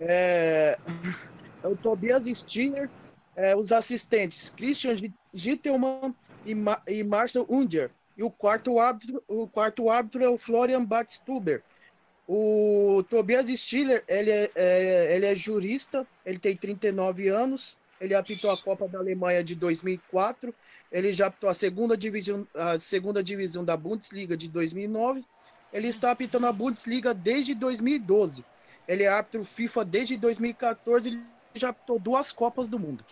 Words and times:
é, 0.00 0.78
é 1.62 1.68
o 1.68 1.76
Tobias 1.76 2.24
Stiller, 2.24 2.88
é, 3.36 3.56
os 3.56 3.72
assistentes 3.72 4.50
Christian 4.50 4.96
Gittelman 5.32 6.14
e, 6.44 6.54
Ma 6.54 6.82
e 6.86 7.02
Marcel 7.04 7.46
Unger. 7.48 7.90
E 8.16 8.22
o 8.22 8.30
quarto 8.30 8.80
árbitro, 8.80 9.22
o 9.28 9.46
quarto 9.46 9.88
árbitro 9.88 10.24
é 10.24 10.28
o 10.28 10.36
Florian 10.36 10.84
Batstuber. 10.84 11.62
O 12.26 13.04
Tobias 13.08 13.48
Stiller, 13.48 14.04
ele 14.08 14.30
é, 14.30 14.50
é, 14.54 15.16
ele 15.16 15.26
é 15.26 15.34
jurista, 15.34 16.06
ele 16.26 16.38
tem 16.38 16.56
39 16.56 17.28
anos, 17.28 17.78
ele 18.00 18.14
apitou 18.14 18.50
a 18.50 18.56
Copa 18.56 18.86
da 18.88 18.98
Alemanha 18.98 19.42
de 19.42 19.54
2004, 19.54 20.54
ele 20.90 21.12
já 21.12 21.26
apitou 21.26 21.48
a 21.48 21.54
segunda 21.54 21.96
divisão, 21.96 22.46
a 22.54 22.78
segunda 22.78 23.22
divisão 23.22 23.64
da 23.64 23.76
Bundesliga 23.76 24.36
de 24.36 24.48
2009, 24.50 25.24
ele 25.72 25.88
está 25.88 26.10
apitando 26.10 26.46
a 26.46 26.52
Bundesliga 26.52 27.14
desde 27.14 27.54
2012. 27.54 28.44
Ele 28.88 29.04
é 29.04 29.08
árbitro 29.08 29.44
FIFA 29.44 29.84
desde 29.84 30.16
2014 30.16 31.22
e 31.54 31.58
já 31.58 31.68
apitou 31.68 31.98
duas 31.98 32.32
Copas 32.32 32.66
do 32.66 32.78
Mundo. 32.78 33.04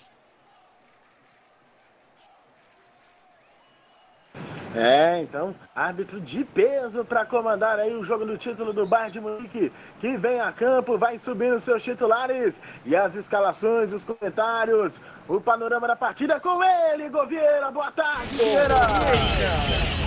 É, 4.75 5.23
então, 5.23 5.55
árbitro 5.75 6.21
de 6.21 6.45
peso 6.45 7.03
para 7.03 7.25
comandar 7.25 7.79
aí 7.79 7.95
o 7.95 8.05
jogo 8.05 8.27
do 8.27 8.37
título 8.37 8.75
do 8.75 8.87
Bayern 8.87 9.13
de 9.13 9.21
Munique, 9.21 9.73
que 10.01 10.17
vem 10.19 10.39
a 10.39 10.53
campo, 10.53 10.99
vai 10.99 11.19
subindo 11.19 11.59
seus 11.61 11.83
titulares 11.83 12.55
e 12.85 12.95
as 12.95 13.15
escalações, 13.15 13.91
os 13.91 14.05
comentários, 14.05 14.93
o 15.27 15.41
panorama 15.41 15.87
da 15.87 15.97
partida 15.97 16.39
com 16.41 16.63
ele, 16.63 17.09
Govieira. 17.09 17.71
Boa 17.71 17.91
tarde, 17.91 18.37
Govieira. 18.37 20.06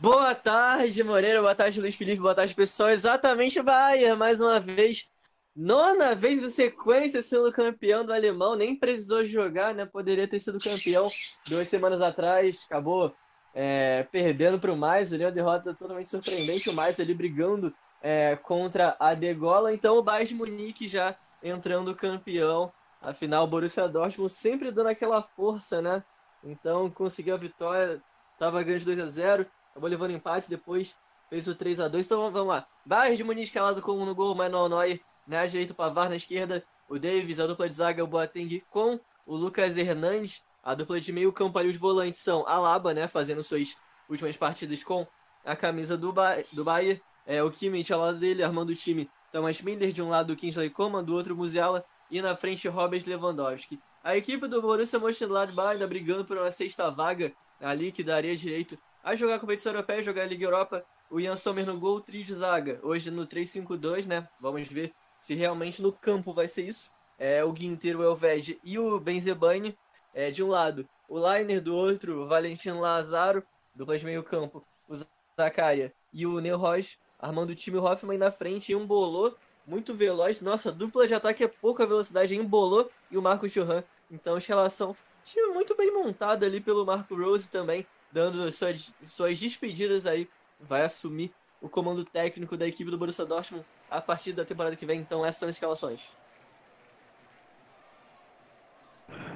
Boa 0.00 0.34
tarde, 0.34 1.04
Moreira. 1.04 1.42
Boa 1.42 1.54
tarde, 1.54 1.78
Luiz 1.78 1.94
Felipe. 1.94 2.22
Boa 2.22 2.34
tarde, 2.34 2.54
pessoal. 2.54 2.88
Exatamente, 2.88 3.60
Bayern, 3.60 4.16
mais 4.16 4.40
uma 4.40 4.58
vez 4.58 5.06
Nona 5.54 6.14
vez 6.14 6.42
em 6.42 6.48
sequência 6.48 7.22
sendo 7.22 7.52
campeão 7.52 8.02
do 8.02 8.10
alemão, 8.10 8.56
nem 8.56 8.74
precisou 8.74 9.26
jogar, 9.26 9.74
né? 9.74 9.84
Poderia 9.84 10.26
ter 10.26 10.40
sido 10.40 10.58
campeão 10.58 11.06
duas 11.46 11.68
semanas 11.68 12.00
atrás, 12.00 12.58
acabou 12.64 13.14
é, 13.54 14.06
perdendo 14.10 14.58
para 14.58 14.72
o 14.72 14.76
Mais, 14.76 15.12
ali 15.12 15.22
uma 15.22 15.30
derrota 15.30 15.74
totalmente 15.74 16.10
surpreendente, 16.10 16.70
o 16.70 16.72
Mais 16.72 16.98
ali 16.98 17.12
brigando 17.12 17.74
é, 18.00 18.36
contra 18.36 18.96
a 18.98 19.12
Degola, 19.12 19.74
então 19.74 19.98
o 19.98 20.02
Bayern 20.02 20.28
de 20.28 20.34
Munique 20.34 20.88
já 20.88 21.14
entrando 21.42 21.94
campeão, 21.94 22.72
afinal 23.02 23.44
o 23.44 23.48
Borussia 23.48 23.86
Dortmund 23.86 24.32
sempre 24.32 24.70
dando 24.70 24.88
aquela 24.88 25.20
força, 25.20 25.82
né? 25.82 26.02
Então 26.42 26.90
conseguiu 26.90 27.34
a 27.34 27.38
vitória, 27.38 28.00
estava 28.32 28.62
ganhando 28.62 28.80
de 28.80 28.86
2 28.86 29.00
a 29.00 29.06
0 29.06 29.46
acabou 29.80 29.88
levando 29.88 30.12
empate, 30.12 30.48
depois 30.48 30.94
fez 31.28 31.48
o 31.48 31.54
3 31.54 31.80
a 31.80 31.88
2 31.88 32.06
então 32.06 32.30
vamos 32.30 32.48
lá, 32.48 32.66
Bayern 32.84 33.16
de 33.16 33.24
Munique 33.24 33.52
calado 33.52 33.80
com 33.80 33.92
um 33.92 34.04
no 34.04 34.14
gol, 34.14 34.34
Manuel 34.34 34.68
Neuer 34.68 35.00
na 35.26 35.46
direita 35.46 35.72
o 35.72 35.76
Pavar, 35.76 36.08
na 36.08 36.16
esquerda 36.16 36.62
o 36.88 36.98
Davis, 36.98 37.40
a 37.40 37.46
dupla 37.46 37.68
de 37.68 37.74
zaga 37.74 38.04
o 38.04 38.06
Boateng 38.06 38.62
com 38.68 38.98
o 39.26 39.36
Lucas 39.36 39.76
Hernandes, 39.76 40.42
a 40.62 40.74
dupla 40.74 41.00
de 41.00 41.12
meio 41.12 41.32
campo 41.32 41.58
ali 41.58 41.68
os 41.68 41.76
volantes 41.76 42.20
são 42.20 42.46
Alaba, 42.46 42.92
né, 42.92 43.06
fazendo 43.08 43.42
suas 43.42 43.76
últimas 44.08 44.36
partidas 44.36 44.82
com 44.84 45.06
a 45.44 45.56
camisa 45.56 45.96
do, 45.96 46.12
ba 46.12 46.36
do 46.52 46.64
Bayern, 46.64 47.00
é, 47.26 47.42
o 47.42 47.50
Kimmich 47.50 47.92
ao 47.92 48.00
lado 48.00 48.18
dele, 48.18 48.42
armando 48.42 48.70
o 48.70 48.74
time. 48.74 49.08
Thomas 49.30 49.62
Miller 49.62 49.92
de 49.92 50.02
um 50.02 50.08
lado, 50.08 50.32
o 50.32 50.36
Kingsley 50.36 50.68
Coman, 50.68 51.04
do 51.04 51.14
outro 51.14 51.36
Musiala. 51.36 51.84
E 52.10 52.20
na 52.20 52.34
frente 52.34 52.66
Robert 52.66 53.04
Lewandowski. 53.06 53.78
A 54.02 54.16
equipe 54.16 54.48
do 54.48 54.60
Borussia 54.60 54.98
Mönchengladbach 54.98 55.74
ainda 55.74 55.86
brigando 55.86 56.24
por 56.24 56.36
uma 56.36 56.50
sexta 56.50 56.90
vaga 56.90 57.32
ali 57.60 57.92
que 57.92 58.02
daria 58.02 58.34
direito 58.34 58.76
a 59.02 59.14
jogar 59.14 59.36
a 59.36 59.38
competição 59.38 59.72
europeia, 59.72 60.02
jogar 60.02 60.22
a 60.22 60.26
Liga 60.26 60.44
Europa. 60.44 60.84
O 61.10 61.18
Ian 61.18 61.36
Sommer 61.36 61.66
no 61.66 61.78
gol, 61.78 62.00
trio 62.00 62.24
de 62.24 62.34
zaga. 62.34 62.78
Hoje 62.82 63.10
no 63.10 63.26
3-5-2, 63.26 64.06
né? 64.06 64.28
Vamos 64.40 64.68
ver 64.68 64.92
se 65.18 65.34
realmente 65.34 65.82
no 65.82 65.92
campo 65.92 66.32
vai 66.32 66.46
ser 66.46 66.62
isso. 66.62 66.90
É, 67.18 67.44
o 67.44 67.52
Guinter, 67.52 67.98
o 67.98 68.02
Elvege 68.02 68.58
e 68.64 68.78
o 68.78 68.98
Benzebani, 68.98 69.76
é, 70.14 70.30
de 70.30 70.42
um 70.42 70.48
lado, 70.48 70.88
o 71.08 71.18
Liner 71.18 71.60
do 71.60 71.74
outro, 71.74 72.22
o 72.22 72.26
Valentino 72.26 72.80
Lazaro, 72.80 73.42
dupla 73.74 73.98
de 73.98 74.04
meio 74.04 74.22
campo, 74.22 74.64
o 74.88 74.94
Zakaria 75.36 75.92
e 76.12 76.26
o 76.26 76.40
Neuroz, 76.40 76.98
armando 77.18 77.50
o 77.50 77.54
time 77.54 77.76
Hoffman 77.76 78.16
na 78.16 78.30
frente 78.30 78.72
e 78.72 78.76
um 78.76 78.86
bolô 78.86 79.34
muito 79.66 79.94
veloz. 79.94 80.40
Nossa, 80.40 80.72
dupla 80.72 81.06
de 81.06 81.14
ataque 81.14 81.44
é 81.44 81.48
pouca 81.48 81.86
velocidade, 81.86 82.34
embolou 82.34 82.90
e 83.10 83.18
o 83.18 83.22
Marco 83.22 83.48
Churran. 83.48 83.82
Então, 84.10 84.38
escalação, 84.38 84.96
time 85.24 85.52
muito 85.52 85.76
bem 85.76 85.92
montado 85.92 86.44
ali 86.44 86.60
pelo 86.60 86.84
Marco 86.86 87.14
Rose 87.14 87.50
também, 87.50 87.86
dando 88.12 88.50
suas, 88.52 88.92
suas 89.08 89.38
despedidas 89.38 90.06
aí. 90.06 90.28
Vai 90.60 90.82
assumir 90.82 91.32
o 91.60 91.68
comando 91.68 92.04
técnico 92.04 92.56
da 92.56 92.66
equipe 92.66 92.90
do 92.90 92.98
Borussia 92.98 93.24
Dortmund 93.24 93.64
a 93.90 94.00
partir 94.00 94.32
da 94.32 94.44
temporada 94.44 94.76
que 94.76 94.86
vem. 94.86 95.00
Então, 95.00 95.24
essas 95.24 95.40
são 95.40 95.48
as 95.48 95.56
escalações. 95.56 96.00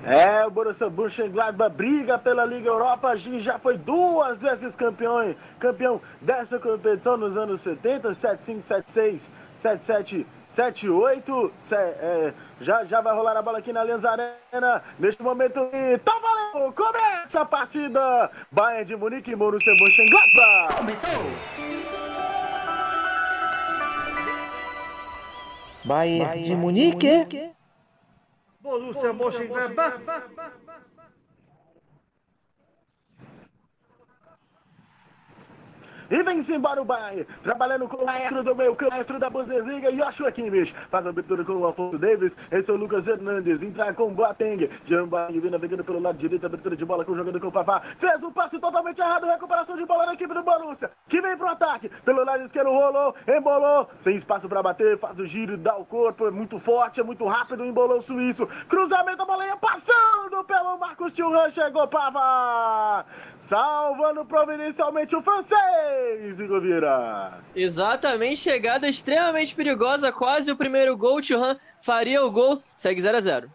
É, 0.04 0.46
o 0.46 0.50
Borussia 0.50 0.90
Mönchengladbach 0.90 1.74
briga 1.74 2.18
pela 2.18 2.44
Liga 2.44 2.68
Europa, 2.68 3.16
já 3.16 3.58
foi 3.58 3.78
duas 3.78 4.38
vezes 4.38 4.74
campeão, 4.76 5.34
campeão 5.58 6.00
dessa 6.20 6.58
competição 6.58 7.16
nos 7.16 7.34
anos 7.36 7.62
70, 7.62 8.14
75, 8.14 8.68
76, 8.68 9.22
77, 9.62 10.26
78, 10.54 11.53
é, 11.72 12.32
já, 12.60 12.84
já 12.84 13.00
vai 13.00 13.15
rolar 13.15 13.37
a 13.37 13.42
bola 13.42 13.59
aqui 13.59 13.72
na 13.72 13.81
Allianz 13.81 14.04
Arena, 14.04 14.82
neste 14.98 15.22
momento, 15.22 15.59
e 15.72 15.98
tá 15.98 16.12
valendo, 16.19 16.72
começa 16.72 17.41
a 17.41 17.44
partida, 17.44 18.31
Bayern 18.53 18.84
de 18.84 18.97
Munique 18.97 19.32
e 19.32 19.37
Borussia 19.37 19.72
Mönchengladbach. 19.72 20.76
Começou! 20.76 21.75
Bayern 25.84 26.42
de 26.42 26.54
Munique. 26.54 27.50
Borussia 28.60 29.12
Mönchengladbach. 29.12 30.00
E 36.14 36.22
vem-se 36.22 36.54
embora 36.54 36.80
o 36.80 36.84
Bayern, 36.84 37.26
trabalhando 37.42 37.88
com 37.88 37.97
o 37.97 38.06
maestro 38.06 38.44
do 38.44 38.54
meio 38.54 38.76
campo, 38.76 38.92
maestro 38.92 39.19
da 39.19 39.28
Bundesliga, 39.28 39.92
Joshua 39.92 40.30
Kimmich. 40.30 40.72
Faz 40.88 41.04
a 41.04 41.10
abertura 41.10 41.44
com 41.44 41.54
o 41.54 41.66
Alfonso 41.66 41.98
Davis, 41.98 42.30
esse 42.52 42.70
é 42.70 42.72
o 42.72 42.76
Lucas 42.76 43.04
Hernandes, 43.04 43.60
entrar 43.60 43.92
com 43.94 44.04
o 44.04 44.10
Boateng. 44.12 44.70
Boateng 45.08 45.41
vem 45.41 45.50
navegando 45.50 45.82
pelo 45.82 46.00
lado 46.00 46.16
direito, 46.16 46.47
abertura 46.47 46.76
de 46.76 46.84
bola 46.84 47.04
com 47.04 47.10
o 47.10 47.16
jogador 47.16 47.41
com 47.41 47.48
o 47.48 47.53
Pavá. 47.53 47.82
Fez 47.98 48.22
um 48.22 48.30
passe 48.30 48.60
totalmente 48.60 49.00
errado, 49.00 49.26
recuperação 49.26 49.76
de 49.76 49.84
bola 49.86 50.06
na 50.06 50.14
equipe 50.14 50.32
do 50.32 50.41
Borussia, 50.44 50.88
que 51.08 51.20
vem 51.20 51.36
pro 51.36 51.48
ataque. 51.48 51.88
Pelo 52.04 52.24
lado 52.24 52.44
esquerdo, 52.44 52.70
rolou, 52.70 53.12
embolou, 53.26 53.88
sem 54.04 54.16
espaço 54.16 54.48
para 54.48 54.62
bater, 54.62 54.97
faz 55.00 55.19
o 55.19 55.26
giro, 55.26 55.56
dá 55.56 55.76
o 55.76 55.84
corpo, 55.84 56.28
é 56.28 56.30
muito 56.30 56.60
forte, 56.60 57.00
é 57.00 57.03
muito 57.03 57.26
rápido, 57.26 57.64
embolou 57.64 57.98
o 57.98 58.03
suíço. 58.03 58.47
Cruzamento, 58.69 59.20
a 59.20 59.26
bola 59.26 59.47
ia 59.47 59.56
passando 59.56 60.44
pelo 60.44 60.78
Marcos 60.78 61.12
Thuram, 61.12 61.50
chegou 61.50 61.88
Pavá. 61.88 63.04
Salvando 63.48 64.24
providencialmente 64.24 65.16
o 65.16 65.22
francês. 65.22 66.03
Zigovira. 66.34 67.41
Exatamente, 67.54 68.37
chegada 68.37 68.88
extremamente 68.88 69.54
perigosa, 69.54 70.12
quase 70.12 70.50
o 70.50 70.56
primeiro 70.56 70.97
gol. 70.97 71.22
Churran 71.22 71.56
faria 71.81 72.25
o 72.25 72.31
gol, 72.31 72.62
segue 72.76 73.00
0 73.00 73.16
a 73.16 73.20
0 73.20 73.50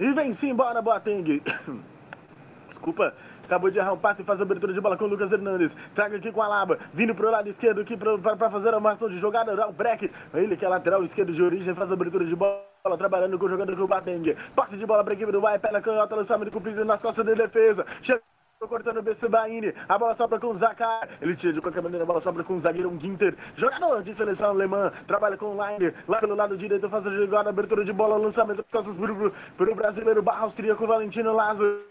E 0.00 0.12
vem-se 0.12 0.46
embora, 0.48 0.80
Boateng. 0.80 1.42
Desculpa, 2.68 3.14
acabou 3.44 3.70
de 3.70 3.78
errar 3.78 3.92
um 3.92 3.98
passe 3.98 4.22
e 4.22 4.24
faz 4.24 4.38
a 4.38 4.42
abertura 4.42 4.72
de 4.72 4.80
bola 4.80 4.96
com 4.96 5.04
o 5.04 5.08
Lucas 5.08 5.32
Hernandes. 5.32 5.72
Traga 5.94 6.16
aqui 6.16 6.30
com 6.30 6.42
a 6.42 6.48
Laba, 6.48 6.78
vindo 6.94 7.14
pro 7.14 7.30
lado 7.30 7.48
esquerdo 7.48 7.80
aqui 7.80 7.96
para 7.96 8.50
fazer 8.50 8.72
a 8.74 8.80
marcação 8.80 9.08
de 9.08 9.18
jogada. 9.18 9.68
O 9.68 9.72
Breck, 9.72 10.10
ele 10.34 10.56
que 10.56 10.64
é 10.64 10.68
lateral 10.68 11.04
esquerdo 11.04 11.32
de 11.32 11.42
origem, 11.42 11.74
faz 11.74 11.90
a 11.90 11.94
abertura 11.94 12.24
de 12.24 12.36
bola. 12.36 12.68
Trabalhando 12.96 13.38
com 13.38 13.46
o 13.46 13.50
jogador 13.50 13.76
com 13.76 13.82
o 13.82 13.88
Bateng. 13.88 14.34
Passe 14.54 14.76
de 14.76 14.86
bola 14.86 15.02
para 15.02 15.12
a 15.12 15.16
equipe 15.16 15.32
do 15.32 15.40
Vai, 15.40 15.58
pela 15.58 15.82
canhota, 15.82 16.14
lançamento 16.14 16.50
cumprido 16.50 16.84
nas 16.84 17.00
costas 17.02 17.26
da 17.26 17.34
defesa. 17.34 17.84
Chega 18.02 18.22
cortando 18.66 18.98
o 18.98 19.02
Bessebaini, 19.02 19.72
a 19.88 19.96
bola 19.96 20.16
sobra 20.16 20.40
com 20.40 20.48
o 20.48 20.56
Zakar, 20.56 21.08
ele 21.20 21.36
tira 21.36 21.52
de 21.52 21.60
qualquer 21.60 21.80
maneira, 21.80 22.02
a 22.02 22.06
bola 22.06 22.20
sobra 22.20 22.42
com 22.42 22.56
o 22.56 22.60
zagueiro 22.60 22.90
Ginter, 23.00 23.36
jogador 23.56 24.02
de 24.02 24.12
seleção 24.14 24.50
alemã, 24.50 24.90
trabalha 25.06 25.36
com 25.36 25.56
o 25.56 25.64
Liner, 25.64 25.94
lá 26.08 26.18
pelo 26.18 26.34
lado 26.34 26.56
direito, 26.56 26.88
faz 26.88 27.06
a 27.06 27.10
jogada, 27.10 27.50
abertura 27.50 27.84
de 27.84 27.92
bola, 27.92 28.16
lançamento 28.16 28.64
pro, 28.64 29.32
pro 29.56 29.74
brasileiro. 29.76 30.22
Barra 30.22 30.42
austríaco 30.42 30.86
Valentino 30.86 31.32
Lázaro. 31.32 31.87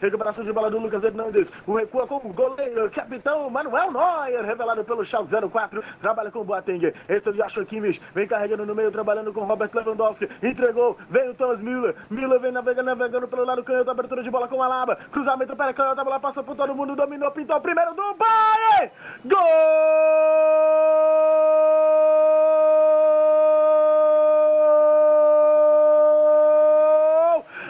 Recuperação 0.00 0.42
de 0.42 0.52
bola 0.54 0.70
do 0.70 0.78
Lucas 0.78 1.04
Hernandes. 1.04 1.52
O 1.66 1.74
recua 1.74 2.06
com 2.06 2.16
o 2.16 2.32
goleiro, 2.32 2.90
capitão 2.90 3.50
Manuel 3.50 3.92
Neuer, 3.92 4.42
revelado 4.42 4.82
pelo 4.84 5.04
Schalke 5.04 5.30
04. 5.50 5.84
Trabalha 6.00 6.30
com 6.30 6.38
o 6.40 6.44
Boateng. 6.44 6.94
Esse 7.06 7.28
é 7.28 7.30
o 7.30 7.34
Joshua 7.34 7.66
Kimmich. 7.66 8.00
Vem 8.14 8.26
carregando 8.26 8.64
no 8.64 8.74
meio, 8.74 8.90
trabalhando 8.90 9.34
com 9.34 9.42
o 9.42 9.44
Robert 9.44 9.70
Lewandowski. 9.74 10.30
Entregou. 10.42 10.96
Vem 11.10 11.28
o 11.28 11.34
Thomas 11.34 11.60
Müller. 11.60 11.94
Müller 12.08 12.40
vem 12.40 12.52
navegando, 12.52 12.86
navegando 12.86 13.28
pelo 13.28 13.44
lado 13.44 13.62
canhoto. 13.62 13.90
Abertura 13.90 14.22
de 14.22 14.30
bola 14.30 14.48
com 14.48 14.62
a 14.62 14.66
Laba. 14.66 14.96
Cruzamento 15.12 15.54
para 15.54 15.72
a 15.72 15.74
canhota. 15.74 16.00
A 16.00 16.04
bola 16.04 16.20
passa 16.20 16.42
por 16.42 16.56
todo 16.56 16.74
mundo. 16.74 16.96
Dominou, 16.96 17.30
pintou. 17.32 17.60
Primeiro 17.60 17.92
do 17.94 18.14
Bayern. 18.14 18.92
Gol! 19.26 19.36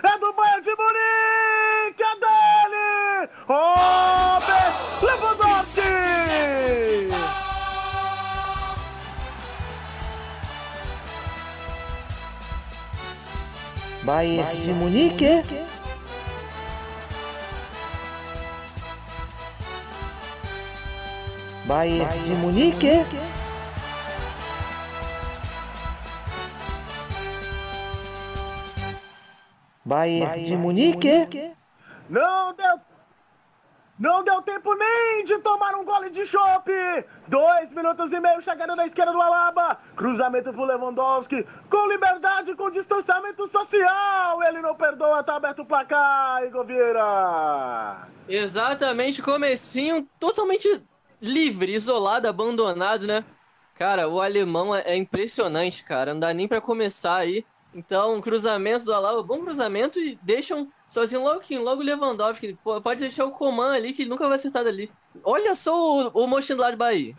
É 0.04 0.18
do 0.18 0.32
Bayern 0.34 0.62
de 0.62 0.70
Munique! 0.70 1.35
que 1.96 2.02
é 2.02 2.14
dele! 2.20 3.30
Robert 3.48 4.74
Lewandowski! 5.02 6.26
Bayern 14.04 14.62
de 14.64 14.72
Munique. 14.72 15.42
Bayern 21.66 22.24
de 22.28 22.34
Munique. 22.36 23.04
Bayern 29.84 30.44
de 30.44 30.56
Munique. 30.56 31.55
Não 32.08 32.54
deu. 32.54 32.80
Não 33.98 34.22
deu 34.22 34.42
tempo 34.42 34.74
nem 34.74 35.24
de 35.24 35.38
tomar 35.38 35.74
um 35.74 35.84
gole 35.84 36.10
de 36.10 36.26
chope. 36.26 36.72
Dois 37.26 37.70
minutos 37.72 38.12
e 38.12 38.20
meio 38.20 38.42
chegando 38.42 38.76
na 38.76 38.86
esquerda 38.86 39.10
do 39.12 39.20
Alaba. 39.20 39.78
Cruzamento 39.96 40.52
pro 40.52 40.64
Lewandowski. 40.66 41.46
Com 41.70 41.88
liberdade, 41.88 42.54
com 42.54 42.70
distanciamento 42.70 43.48
social. 43.48 44.42
Ele 44.42 44.60
não 44.60 44.74
perdoa, 44.74 45.24
tá 45.24 45.36
aberto 45.36 45.62
o 45.62 45.66
placar, 45.66 46.44
Igor 46.44 46.66
Vieira. 46.66 48.06
Exatamente, 48.28 49.22
comecinho 49.22 50.06
totalmente 50.20 50.82
livre, 51.20 51.72
isolado, 51.72 52.28
abandonado, 52.28 53.06
né? 53.06 53.24
Cara, 53.78 54.08
o 54.08 54.20
alemão 54.20 54.74
é 54.74 54.82
é 54.84 54.96
impressionante, 54.96 55.82
cara. 55.84 56.12
Não 56.12 56.20
dá 56.20 56.34
nem 56.34 56.46
pra 56.46 56.60
começar 56.60 57.16
aí. 57.16 57.46
Então, 57.76 58.22
cruzamento 58.22 58.86
do 58.86 58.94
Alaba, 58.94 59.22
bom 59.22 59.42
cruzamento 59.42 60.00
e 60.00 60.18
deixam 60.22 60.66
sozinho 60.88 61.22
logo 61.22 61.42
logo 61.60 61.82
Lewandowski. 61.82 62.58
Pode 62.82 63.00
deixar 63.00 63.26
o 63.26 63.32
Coman 63.32 63.74
ali, 63.74 63.92
que 63.92 64.06
nunca 64.06 64.26
vai 64.26 64.36
acertar 64.36 64.64
dali. 64.64 64.90
Olha 65.22 65.54
só 65.54 65.76
o, 65.76 66.08
o 66.08 66.26
Mönchengladbach. 66.26 67.14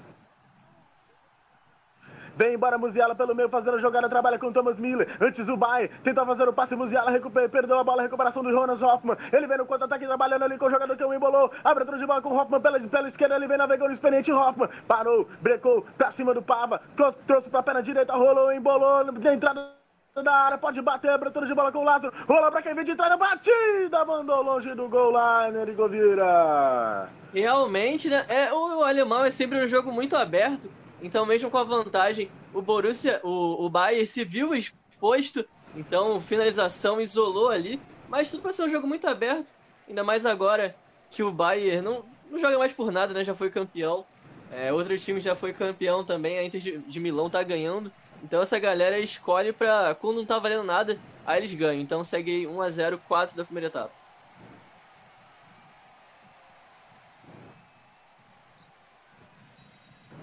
Vem 2.35 2.55
embora 2.55 2.77
Musiala 2.77 3.13
pelo 3.13 3.35
meio, 3.35 3.49
fazendo 3.49 3.77
a 3.77 3.79
jogada, 3.79 4.09
trabalha 4.09 4.39
com 4.39 4.51
Thomas 4.51 4.79
Miller. 4.79 5.07
Antes 5.21 5.47
o 5.47 5.55
Bay, 5.55 5.89
tenta 6.03 6.25
fazer 6.25 6.49
o 6.49 6.53
passe, 6.53 6.75
Musiala 6.75 7.11
recupera, 7.11 7.47
perdeu 7.47 7.77
a 7.77 7.83
bola, 7.83 8.01
recuperação 8.01 8.41
do 8.41 8.51
Jonas 8.51 8.81
Hoffman. 8.81 9.15
Ele 9.31 9.45
vem 9.45 9.59
no 9.59 9.65
contra-ataque, 9.67 10.07
trabalhando 10.07 10.43
ali 10.43 10.57
com 10.57 10.65
o 10.65 10.71
jogador 10.71 10.97
que 10.97 11.03
o 11.03 11.13
embolou. 11.13 11.51
Abertura 11.63 11.99
de 11.99 12.05
bola 12.07 12.21
com 12.21 12.29
o 12.29 12.35
Hoffman 12.35 12.61
pela, 12.61 12.79
pela 12.79 13.07
esquerda, 13.07 13.35
ele 13.35 13.47
vem 13.47 13.59
navegando 13.59 13.93
experiente 13.93 14.31
Hoffman. 14.31 14.69
Parou, 14.87 15.29
brecou, 15.39 15.85
pra 15.95 16.09
cima 16.09 16.33
do 16.33 16.41
Pava, 16.41 16.81
trouxe, 16.95 17.19
trouxe 17.27 17.49
pra 17.49 17.61
perna 17.61 17.83
direita, 17.83 18.13
rolou, 18.13 18.51
embolou, 18.51 19.03
na 19.03 19.33
entrada 19.33 19.76
da 20.23 20.33
área, 20.33 20.57
pode 20.57 20.81
bater, 20.81 21.11
abertura 21.11 21.45
de 21.45 21.53
bola 21.53 21.71
com 21.71 21.79
o 21.79 21.83
Lázaro. 21.83 22.13
Rola 22.27 22.51
pra 22.51 22.61
quem 22.61 22.73
vem 22.73 22.85
de 22.85 22.95
trás, 22.95 23.17
batida, 23.17 24.05
mandou 24.05 24.41
longe 24.43 24.73
do 24.75 24.87
gol 24.87 25.11
lá, 25.11 25.49
Nerigo 25.51 25.87
Vieira. 25.87 27.09
Realmente, 27.33 28.09
né? 28.09 28.25
É, 28.27 28.53
o, 28.53 28.79
o 28.79 28.83
alemão 28.83 29.23
é 29.23 29.29
sempre 29.29 29.63
um 29.63 29.67
jogo 29.67 29.91
muito 29.91 30.15
aberto. 30.15 30.69
Então, 31.01 31.25
mesmo 31.25 31.49
com 31.49 31.57
a 31.57 31.63
vantagem, 31.63 32.29
o 32.53 32.61
Borussia, 32.61 33.19
o, 33.23 33.65
o 33.65 33.69
Bayern 33.69 34.05
se 34.05 34.23
viu 34.23 34.55
exposto. 34.55 35.45
Então, 35.75 36.19
finalização 36.19 36.99
isolou 36.99 37.49
ali. 37.49 37.79
Mas 38.09 38.31
tudo 38.31 38.41
para 38.41 38.51
ser 38.51 38.63
um 38.63 38.69
jogo 38.69 38.87
muito 38.87 39.07
aberto. 39.07 39.51
Ainda 39.87 40.03
mais 40.03 40.25
agora 40.25 40.75
que 41.11 41.21
o 41.23 41.31
Bayern 41.31 41.81
não, 41.81 42.03
não 42.31 42.39
joga 42.39 42.57
mais 42.57 42.73
por 42.73 42.91
nada, 42.91 43.13
né? 43.13 43.23
Já 43.23 43.35
foi 43.35 43.49
campeão. 43.49 44.05
É, 44.51 44.71
outro 44.71 44.97
time 44.97 45.19
já 45.19 45.35
foi 45.35 45.53
campeão 45.53 46.03
também. 46.03 46.39
A 46.39 46.43
Inter 46.43 46.61
de, 46.61 46.77
de 46.77 46.99
Milão 46.99 47.29
tá 47.29 47.43
ganhando. 47.43 47.91
Então, 48.23 48.41
essa 48.41 48.59
galera 48.59 48.99
escolhe 48.99 49.53
pra. 49.53 49.95
Quando 49.95 50.17
não 50.17 50.25
tá 50.25 50.39
valendo 50.39 50.63
nada, 50.63 50.97
aí 51.25 51.39
eles 51.39 51.53
ganham. 51.53 51.81
Então, 51.81 52.03
segue 52.03 52.31
aí 52.31 52.45
1x0, 52.45 52.99
4 53.07 53.37
da 53.37 53.45
primeira 53.45 53.67
etapa. 53.67 53.91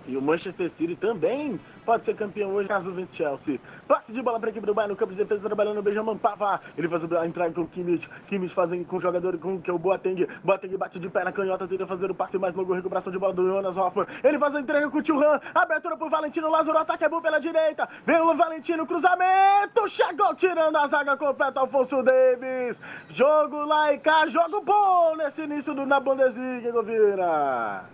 E 0.06 0.16
o 0.16 0.22
Manchester 0.22 0.70
City 0.76 0.96
também 0.96 1.58
pode 1.84 2.04
ser 2.04 2.14
campeão 2.14 2.54
hoje, 2.54 2.68
caso 2.68 2.90
vence 2.92 3.14
Chelsea. 3.14 3.58
Passe 3.88 4.12
de 4.12 4.22
bola 4.22 4.38
para 4.38 4.48
a 4.48 4.52
equipe 4.52 4.66
do 4.66 4.74
Bayern 4.74 4.92
no 4.92 4.98
campo 4.98 5.12
de 5.12 5.18
defesa, 5.18 5.42
trabalhando 5.42 5.78
o 5.78 5.82
Benjamin 5.82 6.16
Pavard. 6.18 6.62
Ele 6.76 6.88
faz 6.88 7.12
a 7.12 7.26
entrada 7.26 7.52
com 7.52 7.62
o 7.62 7.68
Kimmich. 7.68 8.08
Kimmich 8.26 8.54
fazendo 8.54 8.84
com 8.86 8.96
o 8.96 9.00
jogador 9.00 9.38
com 9.38 9.60
que 9.60 9.70
é 9.70 9.72
o 9.72 9.78
Boateng. 9.78 10.26
Boateng 10.42 10.76
bate 10.76 10.98
de 10.98 11.08
pé 11.08 11.24
na 11.24 11.32
canhota, 11.32 11.66
tenta 11.66 11.86
fazer 11.86 12.10
o 12.10 12.14
passe 12.14 12.38
mais 12.38 12.54
longo, 12.54 12.74
recuperação 12.74 13.12
de 13.12 13.18
bola 13.18 13.32
do 13.32 13.46
Jonas 13.46 13.76
Hoffmann. 13.76 14.06
Ele 14.22 14.38
faz 14.38 14.54
a 14.54 14.60
entrega 14.60 14.90
com 14.90 14.98
o 14.98 15.02
Thuram. 15.02 15.40
Abertura 15.54 15.96
pro 15.96 16.10
Valentino 16.10 16.50
Lázaro, 16.50 16.78
ataque 16.78 17.04
é 17.04 17.08
bom 17.08 17.20
pela 17.20 17.38
direita. 17.38 17.88
Vem 18.04 18.20
o 18.20 18.36
Valentino, 18.36 18.86
cruzamento. 18.86 19.88
Chegou 19.88 20.34
tirando 20.34 20.76
a 20.76 20.86
zaga 20.88 21.16
completa, 21.16 21.60
Alfonso 21.60 22.02
Davis. 22.02 22.78
Jogo 23.10 23.64
lá 23.64 23.92
e 23.92 23.98
cá, 23.98 24.26
jogo 24.26 24.62
bom 24.62 25.16
nesse 25.16 25.42
início 25.42 25.74
do, 25.74 25.86
na 25.86 26.00
Bundesliga, 26.00 26.72
Govira. 26.72 27.93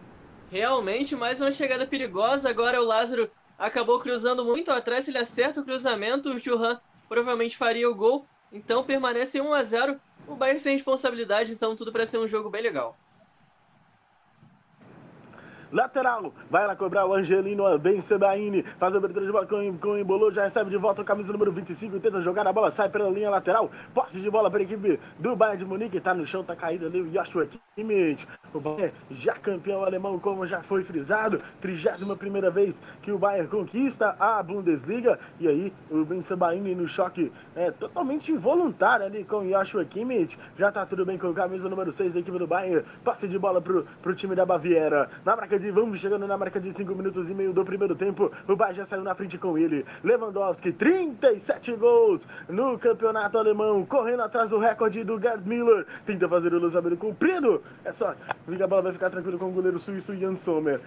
Realmente, 0.50 1.14
mais 1.14 1.41
uma 1.41 1.52
chegada 1.52 1.87
perigosa. 1.87 2.50
Agora 2.50 2.82
o 2.82 2.85
Lázaro 2.85 3.31
acabou 3.56 4.00
cruzando 4.00 4.44
muito 4.44 4.73
atrás. 4.73 5.06
Ele 5.06 5.17
acerta 5.17 5.61
o 5.61 5.64
cruzamento. 5.64 6.29
O 6.29 6.41
Churran 6.41 6.81
provavelmente 7.08 7.56
faria 7.56 7.88
o 7.88 7.94
gol. 7.94 8.26
Então 8.52 8.82
permanece 8.82 9.41
1 9.41 9.55
a 9.55 9.62
0 9.62 10.00
O 10.26 10.35
Bayern 10.35 10.58
sem 10.58 10.73
responsabilidade. 10.73 11.52
Então 11.52 11.76
tudo 11.76 11.93
para 11.93 12.05
ser 12.05 12.19
um 12.19 12.26
jogo 12.26 12.50
bem 12.50 12.62
legal. 12.62 12.99
Lateral, 15.72 16.32
vai 16.50 16.67
lá 16.67 16.75
cobrar 16.75 17.06
o 17.06 17.14
Angelino 17.14 17.78
Ben 17.78 18.00
Sebaini, 18.00 18.64
faz 18.78 18.93
a 18.93 18.99
abertura 18.99 19.25
de 19.25 19.31
bola 19.31 19.46
com, 19.46 19.78
com 19.78 19.88
o 19.90 19.99
Embolou, 19.99 20.32
já 20.32 20.44
recebe 20.44 20.69
de 20.69 20.76
volta 20.76 21.02
o 21.02 21.05
camisa 21.05 21.32
número 21.32 21.52
25, 21.52 22.00
tenta 22.00 22.20
jogar 22.22 22.44
a 22.44 22.52
bola, 22.52 22.72
sai 22.72 22.88
pela 22.88 23.08
linha 23.08 23.31
lateral, 23.31 23.70
posse 23.94 24.20
de 24.20 24.28
bola 24.28 24.50
para 24.50 24.58
a 24.58 24.62
equipe 24.62 24.99
do 25.20 25.37
Bayern 25.37 25.58
de 25.58 25.64
Munique, 25.64 26.00
tá 26.00 26.12
no 26.12 26.26
chão, 26.26 26.43
tá 26.43 26.56
caído 26.56 26.87
ali 26.87 27.00
o 27.00 27.08
Joshua 27.08 27.46
Kimmich, 27.76 28.26
o 28.52 28.58
Bayern 28.58 28.93
já 29.12 29.34
campeão 29.34 29.84
alemão, 29.84 30.19
como 30.19 30.44
já 30.44 30.61
foi 30.62 30.82
frisado, 30.82 31.40
31 31.61 32.16
primeira 32.16 32.50
vez 32.50 32.75
que 33.02 33.12
o 33.12 33.19
Bayern 33.19 33.46
conquista 33.46 34.16
a 34.19 34.43
Bundesliga, 34.43 35.20
e 35.38 35.46
aí 35.46 35.73
o 35.88 36.05
Ben 36.05 36.23
Sebaini 36.23 36.75
no 36.75 36.88
choque 36.88 37.32
é 37.55 37.70
totalmente 37.70 38.32
involuntário 38.32 39.06
ali 39.06 39.23
com 39.23 39.37
o 39.37 39.49
Joshua 39.49 39.84
Kimmich, 39.84 40.37
já 40.58 40.73
tá 40.73 40.84
tudo 40.84 41.06
bem 41.06 41.16
com 41.16 41.28
o 41.28 41.34
camisa 41.34 41.69
número 41.69 41.93
6 41.93 42.14
da 42.14 42.19
equipe 42.19 42.38
do 42.38 42.46
Bayern, 42.49 42.84
passe 43.05 43.28
de 43.28 43.38
bola 43.38 43.61
pro, 43.61 43.87
pro 44.02 44.16
time 44.16 44.34
da 44.34 44.44
Baviera, 44.44 45.08
na 45.25 45.37
marca 45.37 45.59
de 45.60 45.70
vamos 45.70 46.00
chegando 46.00 46.26
na 46.26 46.36
marca 46.36 46.58
de 46.58 46.72
5 46.72 46.94
minutos 46.94 47.28
e 47.28 47.34
meio 47.34 47.52
do 47.52 47.64
primeiro 47.64 47.94
tempo. 47.94 48.32
O 48.48 48.56
Bayern 48.56 48.78
já 48.78 48.86
saiu 48.86 49.02
na 49.02 49.14
frente 49.14 49.38
com 49.38 49.56
ele. 49.56 49.84
Lewandowski, 50.02 50.72
37 50.72 51.72
gols 51.76 52.26
no 52.48 52.78
campeonato 52.78 53.38
alemão, 53.38 53.84
correndo 53.84 54.22
atrás 54.22 54.50
do 54.50 54.58
recorde 54.58 55.04
do 55.04 55.20
Gerd 55.20 55.46
Miller. 55.46 55.86
Tenta 56.06 56.28
fazer 56.28 56.52
o 56.54 56.58
lançamento 56.58 56.96
cumprido. 56.96 57.62
É 57.84 57.92
só, 57.92 58.10
a 58.10 58.66
bola 58.66 58.82
vai 58.82 58.92
ficar 58.92 59.10
tranquilo 59.10 59.38
com 59.38 59.48
o 59.48 59.52
goleiro 59.52 59.78
suíço 59.78 60.16
Jan 60.16 60.36
Sommer. 60.36 60.80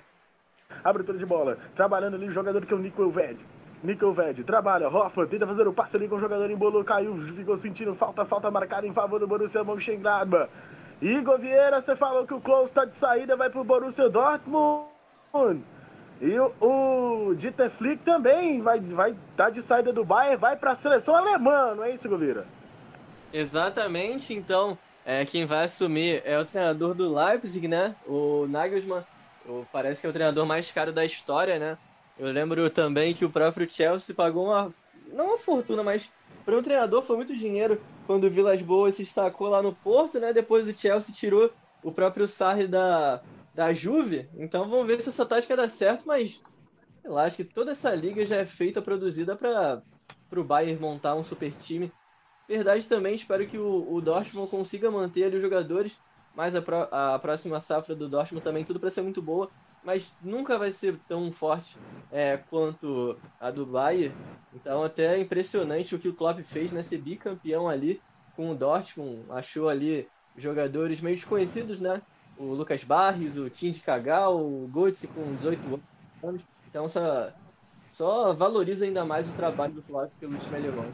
Abertura 0.83 1.17
de 1.17 1.25
bola, 1.25 1.57
trabalhando 1.75 2.15
ali 2.15 2.27
o 2.27 2.33
jogador 2.33 2.65
que 2.65 2.73
é 2.73 2.75
o 2.75 2.79
Nico 2.79 3.09
Ved. 3.09 3.37
Nico 3.83 4.11
Ved 4.13 4.43
trabalha, 4.43 4.87
Hoffmann 4.87 5.27
tenta 5.27 5.45
fazer 5.45 5.67
o 5.67 5.73
passe 5.73 5.97
ali 5.97 6.07
com 6.07 6.15
o 6.15 6.19
jogador 6.19 6.49
em 6.49 6.55
bolo, 6.55 6.83
caiu, 6.83 7.15
ficou 7.35 7.57
sentindo 7.59 7.93
falta, 7.95 8.25
falta 8.25 8.49
marcada 8.49 8.87
em 8.87 8.93
favor 8.93 9.19
do 9.19 9.27
Borussia 9.27 9.63
Mönchengladbach. 9.63 10.49
Igor 11.03 11.37
Vieira, 11.37 11.81
você 11.81 11.97
falou 11.97 12.25
que 12.25 12.33
o 12.33 12.39
Klose 12.39 12.69
está 12.69 12.85
de 12.85 12.95
saída, 12.95 13.35
vai 13.35 13.49
para 13.49 13.59
o 13.59 13.63
Borussia 13.63 14.09
Dortmund. 14.09 14.87
E 16.21 16.39
o, 16.39 16.53
o 16.61 17.35
Dieter 17.35 17.69
Flick 17.71 18.01
também 18.05 18.61
vai 18.61 18.77
estar 18.77 18.95
vai 18.95 19.15
tá 19.35 19.49
de 19.49 19.61
saída 19.63 19.91
do 19.91 20.05
Bayern, 20.05 20.37
vai 20.37 20.55
para 20.55 20.71
a 20.71 20.75
seleção 20.77 21.13
alemã, 21.13 21.75
não 21.75 21.83
é 21.83 21.91
isso, 21.91 22.07
Igor 22.07 22.19
Vieira? 22.19 22.47
Exatamente, 23.33 24.33
então, 24.33 24.77
é, 25.05 25.25
quem 25.25 25.45
vai 25.45 25.65
assumir 25.65 26.21
é 26.23 26.39
o 26.39 26.45
treinador 26.45 26.93
do 26.93 27.13
Leipzig, 27.13 27.67
né? 27.67 27.95
O 28.07 28.47
Nagelsmann, 28.47 29.03
o, 29.45 29.65
parece 29.73 29.99
que 29.99 30.07
é 30.07 30.09
o 30.09 30.13
treinador 30.13 30.45
mais 30.45 30.71
caro 30.71 30.93
da 30.93 31.03
história, 31.03 31.59
né? 31.59 31.77
Eu 32.17 32.31
lembro 32.31 32.69
também 32.69 33.13
que 33.13 33.25
o 33.25 33.29
próprio 33.29 33.69
Chelsea 33.69 34.15
pagou 34.15 34.45
uma, 34.45 34.71
não 35.11 35.25
uma 35.25 35.37
fortuna, 35.37 35.83
mas 35.83 36.09
para 36.45 36.55
um 36.57 36.63
treinador 36.63 37.01
foi 37.01 37.17
muito 37.17 37.35
dinheiro 37.35 37.81
quando 38.05 38.25
o 38.25 38.29
Vilas 38.29 38.61
Boas 38.61 38.95
se 38.95 39.03
destacou 39.03 39.47
lá 39.47 39.61
no 39.61 39.73
Porto, 39.73 40.19
né? 40.19 40.33
Depois 40.33 40.67
o 40.67 40.73
Chelsea 40.73 41.15
tirou 41.15 41.51
o 41.83 41.91
próprio 41.91 42.27
Sarri 42.27 42.67
da, 42.67 43.21
da 43.53 43.73
Juve. 43.73 44.29
Então 44.35 44.67
vamos 44.67 44.87
ver 44.87 45.01
se 45.01 45.09
essa 45.09 45.25
tática 45.25 45.55
dá 45.55 45.67
certo, 45.69 46.03
mas 46.05 46.41
eu 47.03 47.17
acho 47.17 47.37
que 47.37 47.43
toda 47.43 47.71
essa 47.71 47.93
liga 47.93 48.25
já 48.25 48.37
é 48.37 48.45
feita, 48.45 48.81
produzida 48.81 49.35
para 49.35 49.81
o 50.35 50.43
Bayern 50.43 50.79
montar 50.79 51.15
um 51.15 51.23
super 51.23 51.51
time. 51.51 51.91
Verdade 52.47 52.87
também, 52.87 53.15
espero 53.15 53.47
que 53.47 53.57
o, 53.57 53.93
o 53.93 54.01
Dortmund 54.01 54.49
consiga 54.49 54.91
manter 54.91 55.23
ali 55.23 55.35
os 55.37 55.41
jogadores, 55.41 55.97
mas 56.35 56.55
a, 56.55 56.61
pro, 56.61 56.87
a 56.91 57.17
próxima 57.19 57.59
safra 57.59 57.95
do 57.95 58.09
Dortmund 58.09 58.43
também 58.43 58.65
tudo 58.65 58.79
para 58.79 58.91
ser 58.91 59.01
muito 59.01 59.21
boa 59.21 59.49
mas 59.83 60.15
nunca 60.21 60.57
vai 60.57 60.71
ser 60.71 60.97
tão 61.07 61.31
forte 61.31 61.77
é, 62.11 62.37
quanto 62.49 63.17
a 63.39 63.51
do 63.51 63.65
Bayern. 63.65 64.15
Então 64.53 64.83
até 64.83 65.15
é 65.15 65.19
impressionante 65.19 65.95
o 65.95 65.99
que 65.99 66.07
o 66.07 66.13
Klopp 66.13 66.39
fez, 66.39 66.71
né? 66.71 66.83
Ser 66.83 66.99
bicampeão 66.99 67.67
ali 67.67 68.01
com 68.35 68.51
o 68.51 68.55
Dortmund, 68.55 69.23
achou 69.29 69.69
ali 69.69 70.07
jogadores 70.37 71.01
meio 71.01 71.15
desconhecidos, 71.15 71.81
né? 71.81 72.01
O 72.37 72.53
Lucas 72.53 72.83
Barrios, 72.83 73.37
o 73.37 73.49
Tim 73.49 73.71
de 73.71 73.81
Cagal, 73.81 74.37
o 74.37 74.67
Götze 74.73 75.07
com 75.07 75.35
18 75.35 75.81
anos. 76.23 76.41
Então 76.67 76.89
só, 76.89 77.31
só 77.87 78.33
valoriza 78.33 78.85
ainda 78.85 79.05
mais 79.05 79.29
o 79.29 79.35
trabalho 79.35 79.73
do 79.73 79.81
Klopp 79.83 80.11
pelo 80.19 80.37
time 80.37 80.55
alemão. 80.55 80.91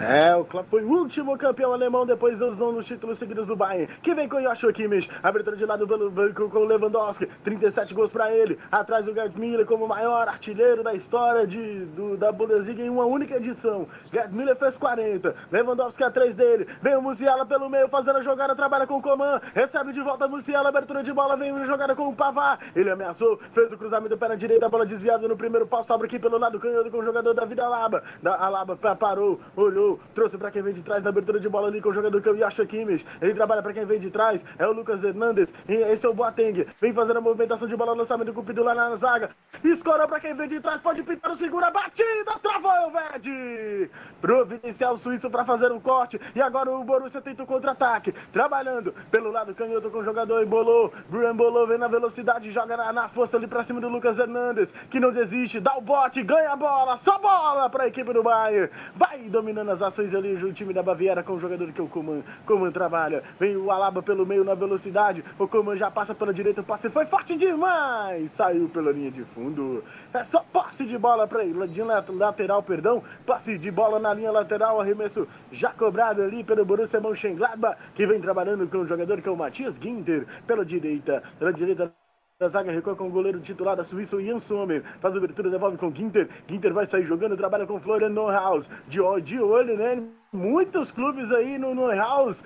É, 0.00 0.34
o 0.36 0.44
Klopp 0.44 0.68
foi 0.70 0.84
o 0.84 0.88
último 0.88 1.36
campeão 1.36 1.72
alemão 1.72 2.06
depois 2.06 2.38
dos 2.38 2.58
nonos 2.58 2.86
títulos 2.86 3.18
seguidos 3.18 3.46
do 3.46 3.56
Bayern. 3.56 3.92
Que 4.02 4.14
vem 4.14 4.28
com 4.28 4.40
Joshua 4.40 4.72
Kimmich, 4.72 5.10
abertura 5.22 5.56
de 5.56 5.64
lado 5.64 5.86
pelo, 5.86 6.10
com 6.48 6.58
o 6.58 6.64
Lewandowski, 6.64 7.26
37 7.42 7.94
gols 7.94 8.12
para 8.12 8.32
ele. 8.32 8.58
Atrás 8.70 9.06
o 9.08 9.12
Gerd 9.12 9.38
Miller 9.38 9.66
como 9.66 9.86
o 9.86 9.88
maior 9.88 10.28
artilheiro 10.28 10.84
da 10.84 10.94
história 10.94 11.46
de, 11.46 11.84
do, 11.86 12.16
da 12.16 12.30
Bundesliga 12.30 12.82
em 12.82 12.88
uma 12.88 13.06
única 13.06 13.36
edição. 13.36 13.88
Gerd 14.04 14.34
Miller 14.34 14.56
fez 14.56 14.76
40, 14.76 15.34
Lewandowski 15.50 16.04
atrás 16.04 16.34
dele. 16.34 16.68
Vem 16.80 16.96
o 16.96 17.02
Musiala 17.02 17.44
pelo 17.44 17.68
meio 17.68 17.88
fazendo 17.88 18.18
a 18.18 18.22
jogada, 18.22 18.54
trabalha 18.54 18.86
com 18.86 18.98
o 18.98 19.02
Coman, 19.02 19.40
recebe 19.54 19.92
de 19.92 20.00
volta 20.00 20.26
o 20.26 20.30
Musiala, 20.30 20.68
abertura 20.68 21.02
de 21.02 21.12
bola, 21.12 21.36
vem 21.36 21.50
a 21.50 21.66
jogada 21.66 21.96
com 21.96 22.08
o 22.08 22.14
Pavard. 22.14 22.62
Ele 22.76 22.90
ameaçou, 22.90 23.38
fez 23.52 23.72
o 23.72 23.76
cruzamento 23.76 24.16
pé 24.16 24.28
na 24.28 24.34
direita, 24.36 24.66
a 24.66 24.68
bola 24.68 24.86
desviada 24.86 25.26
no 25.26 25.36
primeiro 25.36 25.66
pau, 25.66 25.84
sobra 25.84 26.06
aqui 26.06 26.18
pelo 26.18 26.38
lado 26.38 26.60
canhoto 26.60 26.90
com 26.90 26.98
o 26.98 27.04
jogador 27.04 27.34
David 27.34 27.60
Alaba. 27.60 28.02
Da 28.22 28.36
Alaba 28.36 28.76
parou, 28.76 29.40
olhou 29.56 29.87
trouxe 30.14 30.36
para 30.36 30.50
quem 30.50 30.62
vem 30.62 30.74
de 30.74 30.82
trás 30.82 31.02
na 31.02 31.10
abertura 31.10 31.40
de 31.40 31.48
bola 31.48 31.68
ali 31.68 31.80
com 31.80 31.90
o 31.90 31.94
jogador 31.94 32.20
que 32.20 32.28
é 32.28 32.32
o 32.32 32.36
Yasha 32.36 32.66
Kimmich. 32.66 33.06
Ele 33.20 33.34
trabalha 33.34 33.62
para 33.62 33.72
quem 33.72 33.84
vem 33.84 33.98
de 33.98 34.10
trás, 34.10 34.40
é 34.58 34.66
o 34.66 34.72
Lucas 34.72 35.02
Hernandes. 35.02 35.48
E 35.68 35.74
esse 35.74 36.04
é 36.04 36.08
o 36.08 36.14
Boateng. 36.14 36.66
Vem 36.80 36.92
fazendo 36.92 37.18
a 37.18 37.20
movimentação 37.20 37.66
de 37.68 37.76
bola, 37.76 37.94
lançamento 37.94 38.32
cupido 38.32 38.62
lá 38.62 38.74
na 38.74 38.96
zaga. 38.96 39.30
Escorou 39.64 40.06
para 40.06 40.20
quem 40.20 40.34
vem 40.34 40.48
de 40.48 40.60
trás, 40.60 40.80
pode 40.80 41.02
pintar 41.02 41.32
o 41.32 41.36
segura, 41.36 41.70
batida, 41.70 42.38
travou 42.42 42.88
o 42.88 42.90
Ved. 42.90 43.90
Providencial 44.20 44.96
suíço 44.98 45.30
para 45.30 45.44
fazer 45.44 45.72
um 45.72 45.80
corte. 45.80 46.20
E 46.34 46.40
agora 46.40 46.70
o 46.70 46.84
Borussia 46.84 47.20
tenta 47.20 47.42
o 47.42 47.46
contra-ataque. 47.46 48.12
Trabalhando 48.32 48.94
pelo 49.10 49.30
lado 49.30 49.54
canhoto 49.54 49.90
com 49.90 49.98
o 49.98 50.04
jogador 50.04 50.42
embolou. 50.42 50.92
Bruno 51.08 51.30
embolou, 51.30 51.66
vem 51.66 51.78
na 51.78 51.88
velocidade, 51.88 52.50
joga 52.52 52.76
na, 52.76 52.92
na 52.92 53.08
força 53.08 53.36
ali 53.36 53.46
para 53.46 53.64
cima 53.64 53.80
do 53.80 53.88
Lucas 53.88 54.18
Hernandes, 54.18 54.68
que 54.90 55.00
não 55.00 55.12
desiste, 55.12 55.60
dá 55.60 55.76
o 55.76 55.80
bote, 55.80 56.22
ganha 56.22 56.52
a 56.52 56.56
bola, 56.56 56.96
só 56.98 57.18
bola 57.18 57.68
para 57.70 57.84
a 57.84 57.88
equipe 57.88 58.12
do 58.12 58.22
Bayern. 58.22 58.70
Vai 58.94 59.18
dominando 59.28 59.70
as 59.70 59.77
ações 59.82 60.14
ali 60.14 60.34
o 60.34 60.52
time 60.52 60.72
da 60.72 60.82
Baviera 60.82 61.22
com 61.22 61.34
o 61.34 61.40
jogador 61.40 61.72
que 61.72 61.82
o 61.82 61.88
Coman. 61.88 62.22
Coman 62.46 62.70
trabalha. 62.70 63.22
Vem 63.38 63.56
o 63.56 63.70
Alaba 63.70 64.02
pelo 64.02 64.26
meio 64.26 64.44
na 64.44 64.54
velocidade. 64.54 65.24
O 65.38 65.46
Coman 65.46 65.76
já 65.76 65.90
passa 65.90 66.14
pela 66.14 66.32
direita. 66.32 66.60
O 66.60 66.64
passe 66.64 66.88
foi 66.90 67.06
forte 67.06 67.36
demais. 67.36 68.30
Saiu 68.32 68.68
pela 68.68 68.92
linha 68.92 69.10
de 69.10 69.24
fundo. 69.26 69.84
É 70.12 70.22
só 70.24 70.44
posse 70.52 70.84
de 70.84 70.98
bola 70.98 71.26
para. 71.26 71.44
De 71.44 71.82
lateral, 71.82 72.62
perdão. 72.62 73.02
Passe 73.26 73.58
de 73.58 73.70
bola 73.70 73.98
na 73.98 74.12
linha 74.14 74.30
lateral. 74.30 74.80
Arremesso 74.80 75.26
já 75.52 75.70
cobrado 75.70 76.22
ali 76.22 76.44
pelo 76.44 76.64
Borussia 76.64 77.00
Mönchengladbach. 77.00 77.78
Que 77.94 78.06
vem 78.06 78.20
trabalhando 78.20 78.68
com 78.68 78.78
o 78.78 78.86
jogador 78.86 79.20
que 79.20 79.28
é 79.28 79.32
o 79.32 79.36
Matias 79.36 79.74
Ginter. 79.80 80.26
Pela 80.46 80.64
direita. 80.64 81.22
Pela 81.38 81.52
direita 81.52 81.92
da 82.40 82.48
zaga 82.48 82.70
recua 82.70 82.94
com 82.94 83.08
o 83.08 83.10
goleiro 83.10 83.40
titular 83.40 83.74
da 83.74 83.82
Suíça, 83.82 84.14
o 84.14 84.20
Ian 84.20 84.38
Sommer. 84.38 84.84
Faz 85.00 85.12
a 85.12 85.18
abertura, 85.18 85.50
devolve 85.50 85.76
com 85.76 85.88
o 85.88 85.92
Ginter. 85.92 86.28
Ginter 86.46 86.72
vai 86.72 86.86
sair 86.86 87.04
jogando, 87.04 87.36
trabalha 87.36 87.66
com 87.66 87.74
o 87.74 87.80
Florian 87.80 88.10
Neuhaus. 88.10 88.64
De, 88.86 89.00
de 89.22 89.40
olho, 89.40 89.76
né? 89.76 90.00
Muitos 90.32 90.88
clubes 90.92 91.32
aí 91.32 91.58
no 91.58 91.74
Neuhaus. 91.74 92.40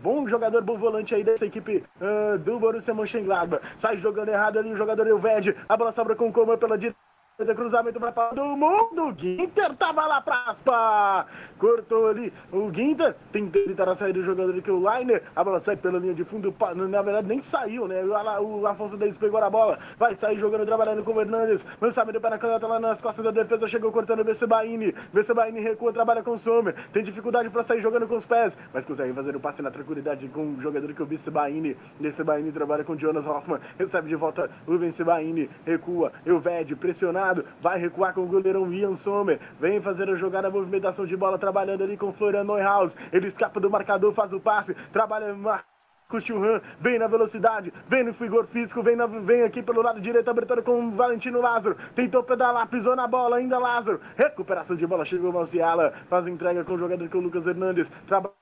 Bom 0.00 0.28
jogador, 0.28 0.62
bom 0.62 0.78
volante 0.78 1.12
aí 1.12 1.24
dessa 1.24 1.44
equipe 1.44 1.82
uh, 2.00 2.38
do 2.38 2.60
Borussia 2.60 2.94
Mönchengladbach. 2.94 3.60
Sai 3.78 3.96
jogando 3.96 4.28
errado 4.28 4.60
ali 4.60 4.72
o 4.72 4.76
jogador 4.76 5.04
Elved. 5.08 5.56
A 5.68 5.76
bola 5.76 5.90
sobra 5.90 6.14
com 6.14 6.28
o 6.28 6.32
Coman 6.32 6.56
pela 6.56 6.78
direita. 6.78 6.96
Cruzamento 7.40 7.98
para 7.98 8.30
do 8.32 8.44
mundo. 8.56 9.14
Ginter 9.16 9.74
tava 9.74 10.06
lá 10.06 10.20
pra 10.20 10.50
aspa. 10.50 11.26
Cortou 11.58 12.08
ali 12.08 12.32
o 12.52 12.70
Ginter. 12.72 13.16
Tentou 13.32 13.62
evitar 13.62 13.88
a 13.88 13.96
saída 13.96 14.18
do 14.18 14.24
jogador 14.24 14.60
que 14.62 14.70
o 14.70 14.78
Liner. 14.78 15.22
A 15.34 15.42
bola 15.42 15.58
sai 15.60 15.76
pela 15.76 15.98
linha 15.98 16.14
de 16.14 16.22
fundo. 16.24 16.54
Na 16.88 17.02
verdade, 17.02 17.28
nem 17.28 17.40
saiu, 17.40 17.88
né? 17.88 18.02
O 18.40 18.66
Afonso 18.66 18.96
Davis 18.96 19.16
pegou 19.16 19.42
a 19.42 19.50
bola. 19.50 19.78
Vai 19.98 20.14
sair 20.16 20.38
jogando, 20.38 20.66
trabalhando 20.66 21.02
com 21.02 21.12
o 21.12 21.20
Hernandes. 21.20 21.64
Lançamento 21.80 22.20
para 22.20 22.36
a 22.36 22.38
caneta 22.38 22.66
lá 22.66 22.78
nas 22.78 23.00
costas 23.00 23.24
da 23.24 23.30
defesa. 23.30 23.66
Chegou 23.66 23.90
cortando 23.90 24.20
o 24.20 24.24
BC 24.24 24.46
Baini. 24.46 24.94
BC 25.12 25.34
Baini 25.34 25.60
recua, 25.60 25.92
trabalha 25.92 26.22
com 26.22 26.32
o 26.32 26.38
Sommer. 26.38 26.74
Tem 26.92 27.02
dificuldade 27.02 27.48
para 27.50 27.64
sair 27.64 27.80
jogando 27.80 28.06
com 28.06 28.16
os 28.16 28.26
pés. 28.26 28.52
Mas 28.72 28.84
consegue 28.84 29.12
fazer 29.12 29.34
o 29.34 29.40
passe 29.40 29.62
na 29.62 29.70
tranquilidade 29.70 30.28
com 30.28 30.54
o 30.54 30.60
jogador 30.60 30.92
que 30.92 31.02
o 31.02 31.06
BC 31.06 31.30
Baini. 31.30 31.76
BC 31.98 32.22
Baini 32.22 32.52
trabalha 32.52 32.84
com 32.84 32.92
o 32.92 32.98
Jonas 32.98 33.26
Hoffman. 33.26 33.60
Recebe 33.78 34.08
de 34.08 34.16
volta 34.16 34.50
o 34.66 34.78
BC 34.78 35.04
Baini. 35.04 35.48
Recua. 35.66 36.12
Elved 36.24 36.76
pressionado 36.76 37.29
vai 37.60 37.78
recuar 37.78 38.14
com 38.14 38.22
o 38.22 38.26
goleirão 38.26 38.72
Ian 38.72 38.96
Sommer, 38.96 39.40
vem 39.58 39.80
fazer 39.80 40.08
a 40.08 40.14
jogada, 40.14 40.48
a 40.48 40.50
movimentação 40.50 41.06
de 41.06 41.16
bola, 41.16 41.38
trabalhando 41.38 41.84
ali 41.84 41.96
com 41.96 42.12
Florian 42.12 42.44
Neuhaus, 42.44 42.92
ele 43.12 43.28
escapa 43.28 43.60
do 43.60 43.70
marcador, 43.70 44.12
faz 44.12 44.32
o 44.32 44.40
passe, 44.40 44.74
trabalha 44.92 45.34
Marcos 45.34 46.24
Churran, 46.24 46.60
vem 46.80 46.98
na 46.98 47.06
velocidade, 47.06 47.72
vem 47.88 48.04
no 48.04 48.12
vigor 48.12 48.46
físico, 48.46 48.82
vem, 48.82 48.96
na, 48.96 49.06
vem 49.06 49.42
aqui 49.42 49.62
pelo 49.62 49.82
lado 49.82 50.00
direito, 50.00 50.28
abertura 50.28 50.62
com 50.62 50.88
o 50.88 50.90
Valentino 50.92 51.40
Lázaro, 51.40 51.76
tentou 51.94 52.22
pedalar, 52.22 52.68
pisou 52.68 52.96
na 52.96 53.06
bola, 53.06 53.36
ainda 53.36 53.58
Lázaro, 53.58 54.00
recuperação 54.16 54.76
de 54.76 54.86
bola, 54.86 55.04
chegou 55.04 55.30
o 55.30 55.34
Marciala, 55.34 55.92
faz 56.08 56.26
entrega 56.26 56.64
com 56.64 56.74
o 56.74 56.78
jogador 56.78 57.08
com 57.08 57.18
o 57.18 57.22
Lucas 57.22 57.46
Hernandes, 57.46 57.86
trabalha 58.06 58.39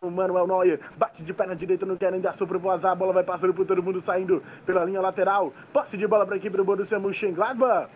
com 0.00 0.08
o 0.08 0.10
Manuel 0.10 0.46
Neuer, 0.46 0.80
bate 0.96 1.22
de 1.22 1.32
perna 1.34 1.54
direita, 1.54 1.84
não 1.84 1.96
quer 1.96 2.12
ainda 2.12 2.32
sopra 2.32 2.58
pro 2.58 2.70
azar, 2.70 2.92
a 2.92 2.94
bola 2.94 3.12
vai 3.12 3.22
passando 3.22 3.52
por 3.52 3.66
todo 3.66 3.82
mundo, 3.82 4.02
saindo 4.04 4.42
pela 4.64 4.82
linha 4.84 5.00
lateral, 5.00 5.52
passe 5.74 5.96
de 5.96 6.06
bola 6.06 6.24
para 6.24 6.36
a 6.36 6.38
equipe 6.38 6.56
do 6.56 6.64
Borussia 6.64 6.98
Mönchengladbach. 6.98 7.90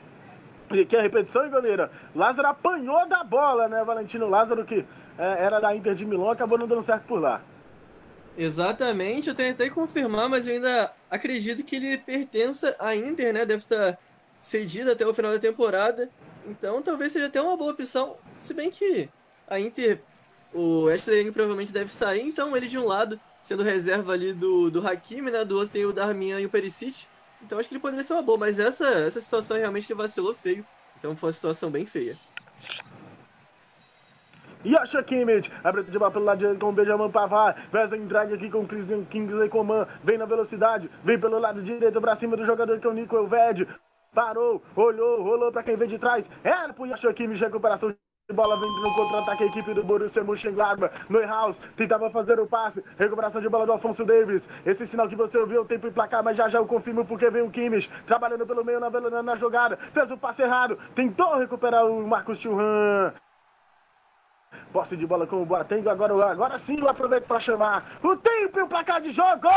E 0.70 0.80
aqui 0.80 0.96
a 0.96 1.02
repetição, 1.02 1.44
hein, 1.44 1.50
galera? 1.50 1.90
Lázaro 2.14 2.48
apanhou 2.48 3.08
da 3.08 3.24
bola, 3.24 3.68
né, 3.68 3.82
Valentino 3.84 4.28
Lázaro, 4.28 4.64
que 4.66 4.84
é, 5.18 5.44
era 5.44 5.60
da 5.60 5.74
Inter 5.74 5.94
de 5.94 6.04
Milão, 6.04 6.30
acabou 6.30 6.58
não 6.58 6.66
dando 6.66 6.84
certo 6.84 7.04
por 7.04 7.20
lá. 7.20 7.40
Exatamente, 8.36 9.28
eu 9.28 9.34
tentei 9.34 9.70
confirmar, 9.70 10.28
mas 10.28 10.46
eu 10.46 10.54
ainda 10.54 10.92
acredito 11.10 11.64
que 11.64 11.76
ele 11.76 11.98
pertença 11.98 12.76
à 12.78 12.94
Inter, 12.94 13.32
né? 13.32 13.46
Deve 13.46 13.62
estar 13.62 13.98
cedido 14.42 14.90
até 14.90 15.06
o 15.06 15.14
final 15.14 15.32
da 15.32 15.38
temporada. 15.38 16.08
Então 16.46 16.82
talvez 16.82 17.12
seja 17.12 17.26
até 17.26 17.40
uma 17.40 17.56
boa 17.56 17.72
opção. 17.72 18.16
Se 18.38 18.54
bem 18.54 18.70
que 18.70 19.08
a 19.46 19.60
Inter 19.60 20.00
o 20.54 20.88
Ashley 20.88 21.20
Young 21.20 21.32
provavelmente 21.32 21.72
deve 21.72 21.90
sair, 21.90 22.22
então 22.22 22.56
ele 22.56 22.68
de 22.68 22.78
um 22.78 22.86
lado, 22.86 23.18
sendo 23.42 23.62
reserva 23.62 24.12
ali 24.12 24.32
do, 24.32 24.70
do 24.70 24.86
Hakimi, 24.86 25.30
né? 25.30 25.44
Do 25.44 25.56
outro 25.56 25.72
tem 25.72 25.84
o 25.84 25.92
Darmian 25.92 26.40
e 26.40 26.46
o 26.46 26.50
Perisic. 26.50 27.06
Então 27.42 27.58
acho 27.58 27.68
que 27.68 27.74
ele 27.74 27.82
poderia 27.82 28.04
ser 28.04 28.12
uma 28.12 28.22
boa, 28.22 28.38
mas 28.38 28.58
essa, 28.58 28.86
essa 28.86 29.20
situação 29.20 29.56
realmente 29.56 29.90
ele 29.90 29.98
vacilou 29.98 30.34
feio. 30.34 30.64
Então 30.98 31.16
foi 31.16 31.28
uma 31.28 31.32
situação 31.32 31.70
bem 31.70 31.84
feia. 31.86 32.16
Yasha 34.64 35.02
Kimmich, 35.02 35.50
abre 35.64 35.82
de 35.82 35.98
bola 35.98 36.12
pelo 36.12 36.24
lado 36.24 36.38
direito 36.38 36.60
com 36.60 36.68
o 36.68 36.72
Benjamin 36.72 37.10
Pavard, 37.10 37.60
faz 37.72 37.92
a 37.92 37.96
entrega 37.96 38.36
aqui 38.36 38.48
com 38.48 38.60
o 38.60 38.66
Christian 38.66 39.04
Kingsley 39.06 39.48
Coman, 39.48 39.88
vem 40.04 40.16
na 40.16 40.24
velocidade, 40.24 40.88
vem 41.02 41.18
pelo 41.18 41.40
lado 41.40 41.60
direito 41.62 42.00
pra 42.00 42.14
cima 42.14 42.36
do 42.36 42.46
jogador 42.46 42.78
que 42.78 42.86
é 42.86 42.90
o 42.90 42.92
Nico 42.92 43.16
Elved, 43.16 43.66
parou, 44.14 44.62
olhou, 44.76 45.20
rolou 45.20 45.50
pra 45.50 45.64
quem 45.64 45.76
vem 45.76 45.88
de 45.88 45.98
trás, 45.98 46.30
era 46.44 46.72
pro 46.72 46.86
Yasha 46.86 47.12
Kimmich, 47.12 47.42
recuperação 47.42 47.92
bola 48.32 48.56
vem 48.56 48.70
no 48.70 48.94
contra-ataque 48.94 49.44
a 49.44 49.46
equipe 49.46 49.74
do 49.74 49.82
Borussia 49.82 50.24
Mönchengladbach. 50.24 50.92
Neuhaus 51.08 51.56
tentava 51.76 52.10
fazer 52.10 52.40
o 52.40 52.46
passe. 52.46 52.82
Recuperação 52.98 53.40
de 53.40 53.48
bola 53.48 53.66
do 53.66 53.72
Alfonso 53.72 54.04
Davis. 54.04 54.42
Esse 54.64 54.86
sinal 54.86 55.08
que 55.08 55.16
você 55.16 55.38
ouviu, 55.38 55.62
o 55.62 55.64
tempo 55.64 55.86
em 55.86 55.92
placar, 55.92 56.22
mas 56.22 56.36
já 56.36 56.48
já 56.48 56.58
eu 56.58 56.66
confirmo 56.66 57.04
porque 57.04 57.28
vem 57.30 57.42
o 57.42 57.50
Kimmich. 57.50 57.90
Trabalhando 58.06 58.46
pelo 58.46 58.64
meio 58.64 58.80
na, 58.80 58.90
na, 58.90 59.22
na 59.22 59.36
jogada. 59.36 59.78
Fez 59.92 60.10
o 60.10 60.16
passe 60.16 60.42
errado. 60.42 60.78
Tentou 60.94 61.36
recuperar 61.38 61.86
o 61.86 62.06
Marcos 62.06 62.38
Churran. 62.38 63.12
Posse 64.72 64.96
de 64.96 65.06
bola 65.06 65.26
com 65.26 65.42
o 65.42 65.46
Boateng. 65.46 65.86
Agora, 65.88 66.14
agora 66.30 66.58
sim 66.58 66.78
eu 66.78 66.88
aproveito 66.88 67.26
para 67.26 67.40
chamar 67.40 67.98
o 68.02 68.16
tempo 68.16 68.58
e 68.58 68.62
o 68.62 68.68
placar 68.68 69.00
de 69.00 69.12
jogo. 69.12 69.48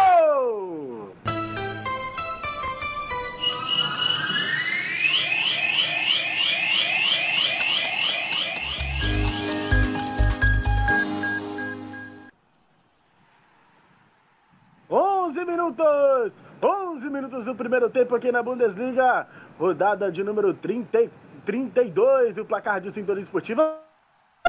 11 15.36 15.46
minutos! 15.46 16.32
11 16.62 17.10
minutos 17.10 17.44
do 17.44 17.54
primeiro 17.54 17.90
tempo 17.90 18.16
aqui 18.16 18.32
na 18.32 18.42
Bundesliga. 18.42 19.28
Rodada 19.60 20.10
de 20.10 20.24
número 20.24 20.54
30, 20.54 21.12
32. 21.46 22.38
O 22.38 22.46
placar 22.46 22.80
de 22.80 22.94
Sintonia 22.94 23.22
Esportiva 23.22 23.82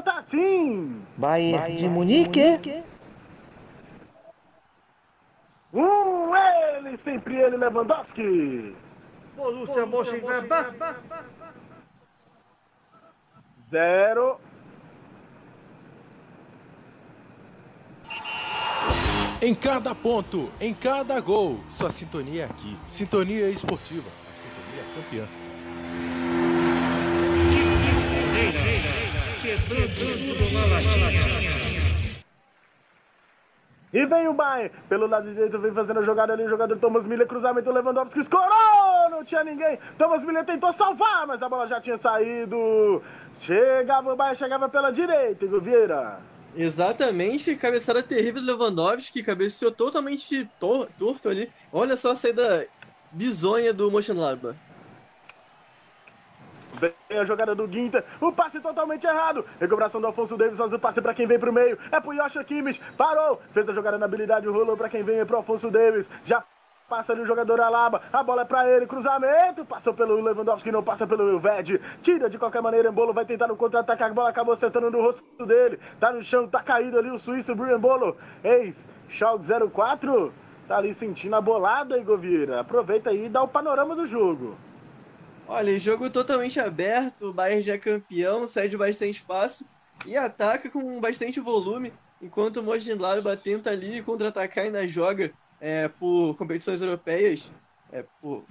tá 0.01 0.19
assim. 0.19 1.01
Bayern, 1.17 1.57
Bayern 1.57 1.75
de 1.75 1.89
Munique. 1.89 2.83
Um 5.73 6.33
ele, 6.33 6.97
sempre 7.03 7.35
ele, 7.35 7.57
Lewandowski. 7.57 8.73
Borussia 9.35 9.85
Mönchengladbach. 9.85 10.73
Zero. 13.69 14.39
Em 19.39 19.53
cada 19.53 19.93
ponto, 19.93 20.49
em 20.59 20.73
cada 20.73 21.19
gol, 21.21 21.59
sua 21.69 21.91
sintonia 21.91 22.43
é 22.43 22.45
aqui. 22.45 22.75
Sintonia 22.87 23.49
esportiva, 23.49 24.09
a 24.27 24.33
sintonia 24.33 24.83
campeã. 24.95 25.25
E 33.93 34.05
vem 34.05 34.27
o 34.27 34.33
Bayern, 34.33 34.71
pelo 34.89 35.07
lado 35.07 35.29
direito, 35.29 35.59
vem 35.59 35.71
fazendo 35.71 35.99
a 35.99 36.03
jogada 36.03 36.33
ali, 36.33 36.43
o 36.43 36.49
jogador 36.49 36.77
Thomas 36.79 37.05
Miller, 37.05 37.27
cruzamento, 37.27 37.71
Lewandowski 37.71 38.19
escorou 38.19 38.97
não 39.17 39.23
tinha 39.23 39.43
ninguém. 39.43 39.79
Thomas 39.97 40.23
Miller 40.23 40.45
tentou 40.45 40.71
salvar, 40.73 41.25
mas 41.27 41.41
a 41.41 41.49
bola 41.49 41.67
já 41.67 41.81
tinha 41.81 41.97
saído. 41.97 43.01
Chegava 43.41 44.13
o 44.13 44.15
Bayern, 44.15 44.37
chegava 44.37 44.69
pela 44.69 44.91
direita, 44.91 45.45
Vieira. 45.59 46.19
Exatamente, 46.57 47.55
cabeçada 47.55 48.01
terrível 48.01 48.41
do 48.41 48.47
Lewandowski, 48.47 49.21
cabeceou 49.21 49.71
totalmente 49.71 50.49
tor 50.59 50.89
torto 50.97 51.29
ali. 51.29 51.51
Olha 51.71 51.95
só 51.95 52.11
a 52.11 52.15
saída 52.15 52.67
bizonha 53.11 53.71
do 53.71 53.91
Mönchengladbach. 53.91 54.57
Vem 56.79 57.19
a 57.19 57.25
jogada 57.25 57.55
do 57.55 57.67
Guinter, 57.67 58.03
o 58.19 58.31
passe 58.31 58.59
totalmente 58.59 59.05
errado. 59.05 59.45
Recuperação 59.59 60.01
do 60.01 60.07
Alfonso 60.07 60.35
Davis, 60.35 60.59
o 60.59 60.79
passe 60.79 60.99
para 60.99 61.13
quem 61.13 61.27
vem 61.27 61.39
pro 61.39 61.53
meio. 61.53 61.77
É 61.91 61.99
pro 61.99 62.13
Yosha 62.13 62.43
Kimmich, 62.43 62.81
parou. 62.97 63.41
Fez 63.53 63.67
a 63.69 63.73
jogada 63.73 63.97
na 63.97 64.05
habilidade, 64.05 64.47
rolou 64.47 64.75
para 64.75 64.89
quem 64.89 65.03
vem, 65.03 65.19
é 65.19 65.25
pro 65.25 65.37
Alfonso 65.37 65.69
Davis. 65.69 66.05
Já 66.25 66.43
Passa 66.87 67.11
ali 67.11 67.21
o 67.21 67.25
jogador 67.25 67.59
Alaba, 67.59 68.01
a 68.13 68.23
bola 68.23 68.43
é 68.43 68.45
pra 68.45 68.65
ele, 68.69 68.87
cruzamento, 68.87 69.65
passou 69.65 69.93
pelo 69.93 70.21
Lewandowski, 70.21 70.71
não 70.71 70.81
passa 70.81 71.05
pelo 71.05 71.29
Ilved, 71.31 71.81
tira 72.01 72.29
de 72.29 72.37
qualquer 72.37 72.61
maneira, 72.61 72.87
Embolo 72.87 73.13
vai 73.13 73.25
tentar 73.25 73.45
no 73.45 73.57
contra-ataque, 73.57 74.03
a 74.03 74.09
bola 74.09 74.29
acabou 74.29 74.53
acertando 74.53 74.89
no 74.89 75.01
rosto 75.01 75.45
dele, 75.45 75.77
tá 75.99 76.13
no 76.13 76.23
chão, 76.23 76.47
tá 76.47 76.63
caído 76.63 76.97
ali 76.97 77.11
o 77.11 77.19
suíço 77.19 77.51
Embolo, 77.51 78.15
ex, 78.41 78.73
Schalke 79.09 79.45
04, 79.69 80.33
tá 80.65 80.77
ali 80.77 80.95
sentindo 80.95 81.35
a 81.35 81.41
bolada, 81.41 81.97
Igor 81.97 82.17
Vieira, 82.17 82.61
aproveita 82.61 83.09
aí 83.09 83.25
e 83.25 83.29
dá 83.29 83.43
o 83.43 83.49
panorama 83.49 83.93
do 83.93 84.07
jogo. 84.07 84.55
Olha, 85.45 85.77
jogo 85.77 86.09
totalmente 86.09 86.57
aberto, 86.57 87.27
o 87.27 87.33
Bayern 87.33 87.63
já 87.63 87.73
é 87.73 87.77
campeão, 87.77 88.47
cede 88.47 88.77
bastante 88.77 89.17
espaço 89.17 89.67
e 90.05 90.15
ataca 90.15 90.69
com 90.69 91.01
bastante 91.01 91.41
volume, 91.41 91.91
enquanto 92.21 92.57
o 92.57 92.63
Mönchengladbach 92.63 93.43
tenta 93.43 93.71
ali 93.71 94.01
contra-atacar 94.01 94.63
e 94.63 94.67
ainda 94.67 94.87
joga 94.87 95.33
é, 95.59 95.87
por 95.87 96.35
competições 96.35 96.81
europeias, 96.81 97.51
é, 97.91 98.03
por 98.21 98.45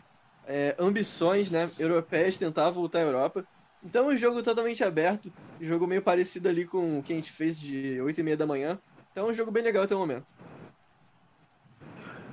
é, 0.46 0.74
ambições 0.78 1.50
né, 1.50 1.70
europeias, 1.78 2.38
tentar 2.38 2.70
voltar 2.70 3.00
à 3.00 3.02
Europa. 3.02 3.44
Então, 3.82 4.08
um 4.08 4.16
jogo 4.16 4.42
totalmente 4.42 4.82
aberto, 4.82 5.32
um 5.60 5.64
jogo 5.64 5.86
meio 5.86 6.02
parecido 6.02 6.48
ali 6.48 6.64
com 6.64 6.98
o 6.98 7.02
que 7.02 7.12
a 7.12 7.16
gente 7.16 7.32
fez 7.32 7.60
de 7.60 8.00
8 8.00 8.20
e 8.20 8.22
meia 8.22 8.36
da 8.36 8.46
manhã. 8.46 8.78
Então, 9.12 9.28
um 9.28 9.34
jogo 9.34 9.50
bem 9.50 9.62
legal 9.62 9.84
até 9.84 9.94
o 9.94 9.98
momento. 9.98 10.26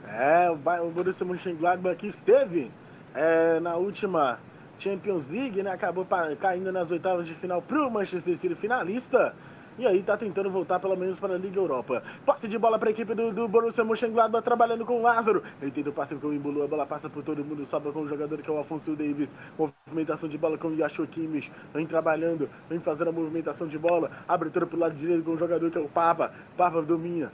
É, 0.08 0.50
o 0.50 0.90
Borussia 0.92 1.26
Mönchengladbach 1.26 1.96
aqui 1.96 2.08
esteve 2.08 2.72
é, 3.16 3.60
na 3.60 3.76
última 3.76 4.40
Champions 4.80 5.24
League, 5.30 5.64
né? 5.64 5.72
Acabou 5.72 6.06
caindo 6.40 6.72
nas 6.72 6.90
oitavas 6.92 7.26
de 7.26 7.34
final 7.36 7.62
para 7.62 7.88
o 7.88 7.90
Manchester 7.90 8.38
City 8.40 8.56
finalista. 8.56 9.36
E 9.78 9.88
aí 9.88 10.04
tá 10.04 10.16
tentando 10.16 10.50
voltar 10.52 10.80
pelo 10.80 10.96
menos 10.96 11.20
para 11.20 11.34
a 11.34 11.38
Liga 11.38 11.60
Europa. 11.60 12.04
Passe 12.26 12.48
de 12.48 12.58
bola 12.58 12.78
para 12.78 12.90
a 12.90 12.92
equipe 12.92 13.14
do, 13.16 13.32
do 13.32 13.48
Borussia 13.48 13.84
Mönchengladbach 13.84 14.44
trabalhando 14.44 14.86
com 14.86 15.00
o 15.00 15.02
Lázaro. 15.02 15.44
Ele 15.62 15.90
o 15.90 15.92
passe 15.92 16.16
com 16.16 16.28
o 16.28 16.34
Imbulu, 16.34 16.64
a 16.64 16.68
bola 16.68 16.86
passa 16.86 17.10
por 17.10 17.24
todo 17.24 17.44
mundo, 17.44 17.66
sobra 17.70 17.92
com 17.92 18.02
o 18.02 18.08
jogador 18.08 18.42
que 18.42 18.50
é 18.50 18.54
o 18.54 18.60
Afonso 18.60 18.96
Davis. 18.96 19.28
Movimentação 19.58 20.30
de 20.30 20.38
bola 20.38 20.58
com 20.58 20.68
o 20.68 20.76
Yasho 20.76 21.08
Kimmich. 21.08 21.52
Vem 21.74 21.88
trabalhando, 21.88 22.50
vem 22.70 22.80
fazendo 22.80 23.10
a 23.10 23.12
movimentação 23.12 23.68
de 23.68 23.78
bola. 23.78 24.12
Abertura 24.28 24.68
pro 24.68 24.78
lado 24.78 24.96
direito 24.96 25.24
com 25.24 25.32
o 25.32 25.38
jogador 25.38 25.72
que 25.72 25.78
é 25.78 25.82
o 25.82 25.90
Papa. 25.90 26.34
Papa 26.56 26.82
domina. 26.82 27.32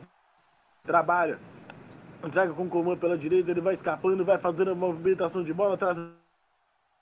Trabalha. 0.83 1.37
Entrega 2.23 2.53
com 2.53 2.63
o 2.63 2.69
comando 2.69 2.99
pela 2.99 3.17
direita, 3.17 3.51
ele 3.51 3.61
vai 3.61 3.75
escapando, 3.75 4.25
vai 4.25 4.37
fazendo 4.37 4.71
a 4.71 4.75
movimentação 4.75 5.43
de 5.43 5.53
bola, 5.53 5.77
trazendo 5.77 6.11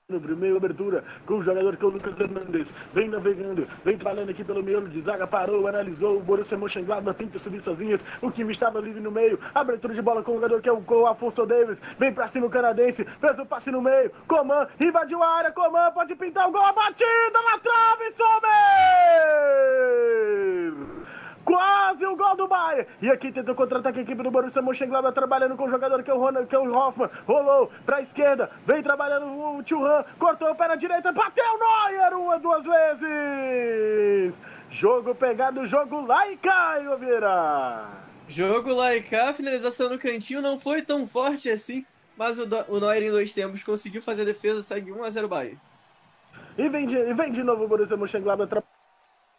no 0.10 0.22
primeiro 0.22 0.56
abertura 0.56 1.04
com 1.26 1.34
o 1.34 1.44
jogador 1.44 1.76
que 1.76 1.84
é 1.84 1.88
o 1.88 1.92
Lucas 1.92 2.18
Hernandes. 2.18 2.74
Vem 2.94 3.10
navegando, 3.10 3.68
vem 3.84 3.98
trabalhando 3.98 4.30
aqui 4.30 4.42
pelo 4.42 4.64
miolo 4.64 4.88
de 4.88 5.02
zaga, 5.02 5.28
parou, 5.28 5.68
analisou. 5.68 6.16
O 6.16 6.22
Borussia 6.22 6.58
Mönchengladbach 6.58 7.18
tenta 7.18 7.38
subir 7.38 7.62
sozinhas. 7.62 8.00
O 8.22 8.32
time 8.32 8.54
estava 8.54 8.80
livre 8.80 9.02
no 9.02 9.12
meio. 9.12 9.38
Abertura 9.54 9.94
de 9.94 10.02
bola 10.02 10.24
com 10.24 10.32
o 10.32 10.36
jogador 10.36 10.62
que 10.62 10.70
é 10.70 10.72
o 10.72 11.08
Afonso 11.08 11.46
Davis. 11.46 11.78
Vem 12.00 12.14
pra 12.14 12.30
cima 12.30 12.46
o 12.46 12.50
canadense, 12.50 13.04
fez 13.04 13.38
o 13.38 13.46
passe 13.46 13.70
no 13.70 13.82
meio. 13.82 14.10
Coman 14.30 14.66
invadiu 14.80 15.22
a 15.22 15.28
área. 15.28 15.52
Coman 15.52 15.92
pode 15.92 16.16
pintar 16.16 16.48
o 16.48 16.54
gol. 16.54 16.64
A 16.64 16.72
batida 16.72 17.42
na 17.44 17.60
trave, 17.60 18.14
Sommer! 18.16 19.48
Quase 21.48 22.06
o 22.06 22.14
gol 22.18 22.36
do 22.36 22.46
Bayern. 22.46 22.86
E 23.02 23.10
aqui 23.10 23.32
tenta 23.32 23.56
contra-ataque 23.56 24.00
a 24.00 24.02
equipe 24.02 24.22
do 24.22 24.30
Borussia 24.30 24.62
Mönchengladbach 24.62 25.16
trabalhando 25.16 25.56
com 25.56 25.64
o 25.64 25.70
jogador 25.70 26.04
que 26.04 26.12
é 26.12 26.14
o, 26.14 26.20
Ronald, 26.20 26.46
que 26.46 26.54
é 26.54 26.60
o 26.60 26.70
Hoffman. 26.70 27.10
Rolou 27.26 27.72
pra 27.86 28.02
esquerda. 28.02 28.52
Vem 28.66 28.84
trabalhando 28.84 29.28
o 29.28 29.64
Churran. 29.66 30.04
Cortou 30.20 30.52
o 30.52 30.56
pé 30.56 30.68
na 30.68 30.76
direita. 30.76 31.14
Bateu 31.14 31.46
Neuer 31.58 32.18
uma, 32.18 32.38
duas 32.38 32.62
vezes. 32.66 34.34
Jogo 34.72 35.16
pegado, 35.16 35.66
jogo 35.66 36.06
lá 36.06 36.30
e 36.30 36.36
cai, 36.36 36.86
Ovieira. 36.90 37.86
Jogo 38.28 38.74
lá 38.74 38.94
e 38.94 39.02
cá. 39.02 39.34
Finalização 39.34 39.88
no 39.88 39.98
cantinho 39.98 40.42
não 40.42 40.60
foi 40.60 40.82
tão 40.82 41.08
forte 41.08 41.50
assim. 41.50 41.86
Mas 42.18 42.38
o, 42.40 42.44
o 42.68 42.78
Neuer 42.82 43.04
em 43.04 43.12
dois 43.12 43.34
tempos 43.34 43.64
conseguiu 43.64 44.02
fazer 44.02 44.24
a 44.24 44.26
defesa. 44.26 44.62
Segue 44.62 44.92
1 44.92 45.02
a 45.02 45.10
0 45.10 45.30
Bayern. 45.30 45.58
E 46.58 46.68
vem 46.68 46.86
de, 46.86 46.98
e 46.98 47.14
vem 47.14 47.32
de 47.32 47.42
novo 47.42 47.64
o 47.64 47.68
Borussia 47.70 47.96
Mönchengladbach 47.96 48.50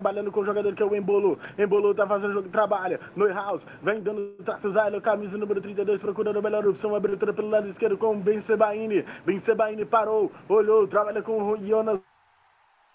trabalhando 0.00 0.30
com 0.30 0.42
o 0.42 0.44
jogador 0.44 0.76
que 0.76 0.82
é 0.82 0.86
o 0.86 0.94
Embolo. 0.94 1.36
Embolo 1.58 1.92
tá 1.92 2.06
fazendo 2.06 2.32
jogo, 2.32 2.48
trabalha. 2.50 3.00
Neuhaus 3.16 3.66
vem 3.82 4.00
dando 4.00 4.32
tratos 4.44 4.76
a 4.76 5.00
camisa 5.00 5.36
número 5.36 5.60
32, 5.60 6.00
procurando 6.00 6.38
a 6.38 6.42
melhor 6.42 6.64
opção. 6.68 6.94
Abertura 6.94 7.32
pelo 7.32 7.50
lado 7.50 7.68
esquerdo 7.68 7.98
com 7.98 8.14
o 8.14 8.16
Ben 8.16 8.40
Sebaini. 8.40 9.04
Ben 9.26 9.40
Sebaini 9.40 9.84
parou, 9.84 10.30
olhou, 10.48 10.86
trabalha 10.86 11.20
com 11.20 11.42
o 11.42 11.66
Jonas 11.66 11.98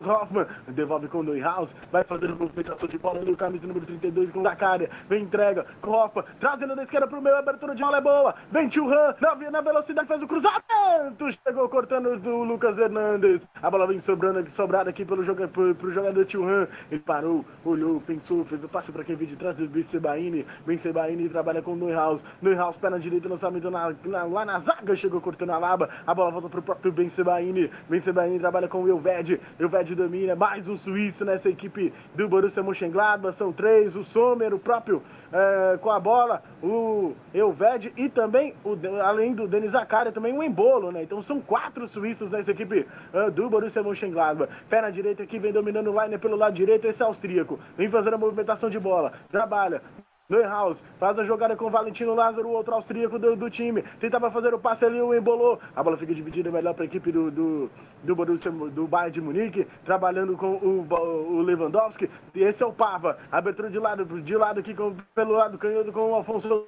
Hoffman 0.10 0.46
devolve 0.68 1.08
com 1.08 1.24
Neuhaus, 1.24 1.74
vai 1.92 2.04
fazendo 2.04 2.36
movimentação 2.36 2.88
de 2.88 2.98
bola 2.98 3.22
no 3.22 3.36
camisa 3.36 3.68
número 3.68 3.86
32 3.86 4.32
com 4.32 4.44
Zaccaria, 4.44 4.89
vem 5.10 5.24
entrega 5.24 5.66
com 5.82 5.92
Hoffman, 5.92 6.26
trazendo 6.39 6.76
da 6.76 6.84
esquerda 6.84 7.08
pro 7.08 7.22
meio, 7.22 7.36
abertura 7.36 7.76
de 7.76 7.82
bola 7.82 7.98
é 7.98 8.02
boa, 8.02 8.36
vem 8.52 8.70
Churran, 8.70 9.13
na, 9.22 9.52
na 9.52 9.62
velocidade 9.62 10.08
faz 10.08 10.22
o 10.22 10.28
cruzamento, 10.28 11.32
chegou 11.46 11.70
cortando 11.70 12.20
do 12.20 12.44
Lucas 12.44 12.78
Hernandes, 12.78 13.42
a 13.62 13.70
bola 13.70 13.88
vem 13.88 14.00
sobrando, 14.02 14.50
sobrada 14.52 14.89
aqui 14.89 15.06
pelo 15.06 15.24
joga, 15.24 15.48
pro, 15.48 15.74
pro 15.76 15.92
jogador 15.92 16.26
Churran, 16.30 16.68
ele 16.92 17.02
parou, 17.02 17.46
olhou, 17.63 18.02
pensou, 18.02 18.46
fez 18.46 18.63
o 18.63 18.70
passe 18.70 18.92
para 18.92 19.04
quem 19.04 19.16
veio 19.16 19.30
de 19.30 19.36
trás, 19.36 19.56
Ben 19.56 19.84
Sebaini, 19.84 20.46
Ben 20.66 20.78
Sebaini 20.78 21.30
trabalha 21.30 21.62
com 21.62 21.74
o 21.74 21.76
Neuhaus, 21.76 22.22
Neuhaus 22.42 22.78
pé 22.78 22.89
na 22.89 22.98
direita, 22.98 23.30
lançamento 23.30 23.70
na, 23.70 23.94
na, 24.06 24.24
lá 24.24 24.46
na 24.46 24.60
zaga, 24.60 24.96
chegou 24.96 25.22
cortando 25.22 25.52
a 25.52 25.58
laba, 25.58 25.89
a 26.06 26.13
bola 26.13 26.32
volta 26.32 26.50
pro 26.50 26.62
próprio 26.62 26.92
Ben 26.92 27.10
Sebaini, 27.10 27.70
Ben 27.89 28.02
Sebaini 28.02 28.39
trabalha 28.39 28.68
com 28.68 28.84
o 28.84 28.89
Elved, 28.89 29.39
Elved 29.60 29.93
domina, 29.96 30.36
mais 30.36 30.68
um 30.68 30.78
suíço 30.78 31.24
nessa 31.26 31.50
equipe 31.50 31.94
do 32.16 32.28
Borussia 32.28 32.64
Mönchengladbach, 32.64 33.36
são 33.38 33.52
três, 33.52 33.96
o 33.96 34.04
Sommer, 34.04 34.54
o 34.54 34.60
próprio 34.60 35.02
é, 35.32 35.78
com 35.78 35.90
a 35.90 36.00
bola, 36.00 36.44
o 36.62 37.14
Elved 37.34 37.92
e 37.98 38.08
também, 38.10 38.54
o, 38.64 38.78
além 39.02 39.34
do 39.34 39.48
Denis 39.48 39.72
Zakaria, 39.72 40.12
também 40.12 40.34
um 40.34 40.44
embolo, 40.44 40.92
né? 40.92 41.04
Então 41.04 41.22
são 41.24 41.42
quatro 41.42 41.88
suíços 41.88 42.30
nessa 42.30 42.52
equipe 42.52 42.88
uh, 43.14 43.32
do 43.32 43.50
Borussia 43.50 43.82
Mönchengladbach. 43.82 44.52
Pé 44.70 44.82
na 44.82 44.90
direita 44.90 45.24
aqui, 45.24 45.40
vem 45.40 45.52
dominando 45.52 45.92
o 45.92 46.04
line 46.04 46.18
pelo 46.18 46.36
lado 46.36 46.54
direito, 46.54 46.88
esse 46.88 47.02
é 47.02 47.06
austríaco. 47.06 47.60
Vem 47.76 47.90
fazendo 47.90 48.14
a 48.14 48.18
movimentação 48.18 48.70
de 48.70 48.80
bola, 48.80 49.14
trabalha, 49.32 49.82
Neuhaus 50.30 50.78
faz 51.00 51.20
a 51.20 51.26
jogada 51.26 51.54
com 51.56 51.66
o 51.66 51.70
Valentino 51.70 52.16
Lázaro, 52.16 52.48
o 52.48 52.54
outro 52.54 52.74
austríaco 52.74 53.20
do, 53.20 53.36
do, 53.36 53.50
time. 53.50 53.82
Tentava 54.00 54.32
fazer 54.32 54.54
o 54.54 54.60
passe 54.60 54.86
ali, 54.86 55.02
o 55.02 55.14
embolou. 55.14 55.60
A 55.76 55.84
bola 55.84 55.98
fica 55.98 56.16
dividida 56.16 56.50
melhor 56.50 56.74
para 56.74 56.84
a 56.84 56.86
equipe 56.86 57.12
do, 57.12 57.30
do, 57.30 57.72
do 58.02 58.16
Borussia, 58.16 58.50
do 58.50 58.88
Bayern 58.88 59.12
de 59.12 59.22
Munique, 59.22 59.68
trabalhando 59.84 60.38
com 60.38 60.54
o, 60.54 60.88
o 60.90 61.42
Lewandowski. 61.42 62.10
Esse 62.34 62.64
é 62.64 62.66
o 62.66 62.72
Pava. 62.72 63.18
Abertura 63.30 63.70
de 63.70 63.78
lado, 63.78 64.06
de 64.22 64.36
lado 64.38 64.62
aqui 64.62 64.74
com, 64.74 64.96
pelo 65.14 65.34
lado 65.34 65.58
canhoto 65.58 65.92
com 65.92 66.12
o 66.12 66.16
Alfonso 66.16 66.68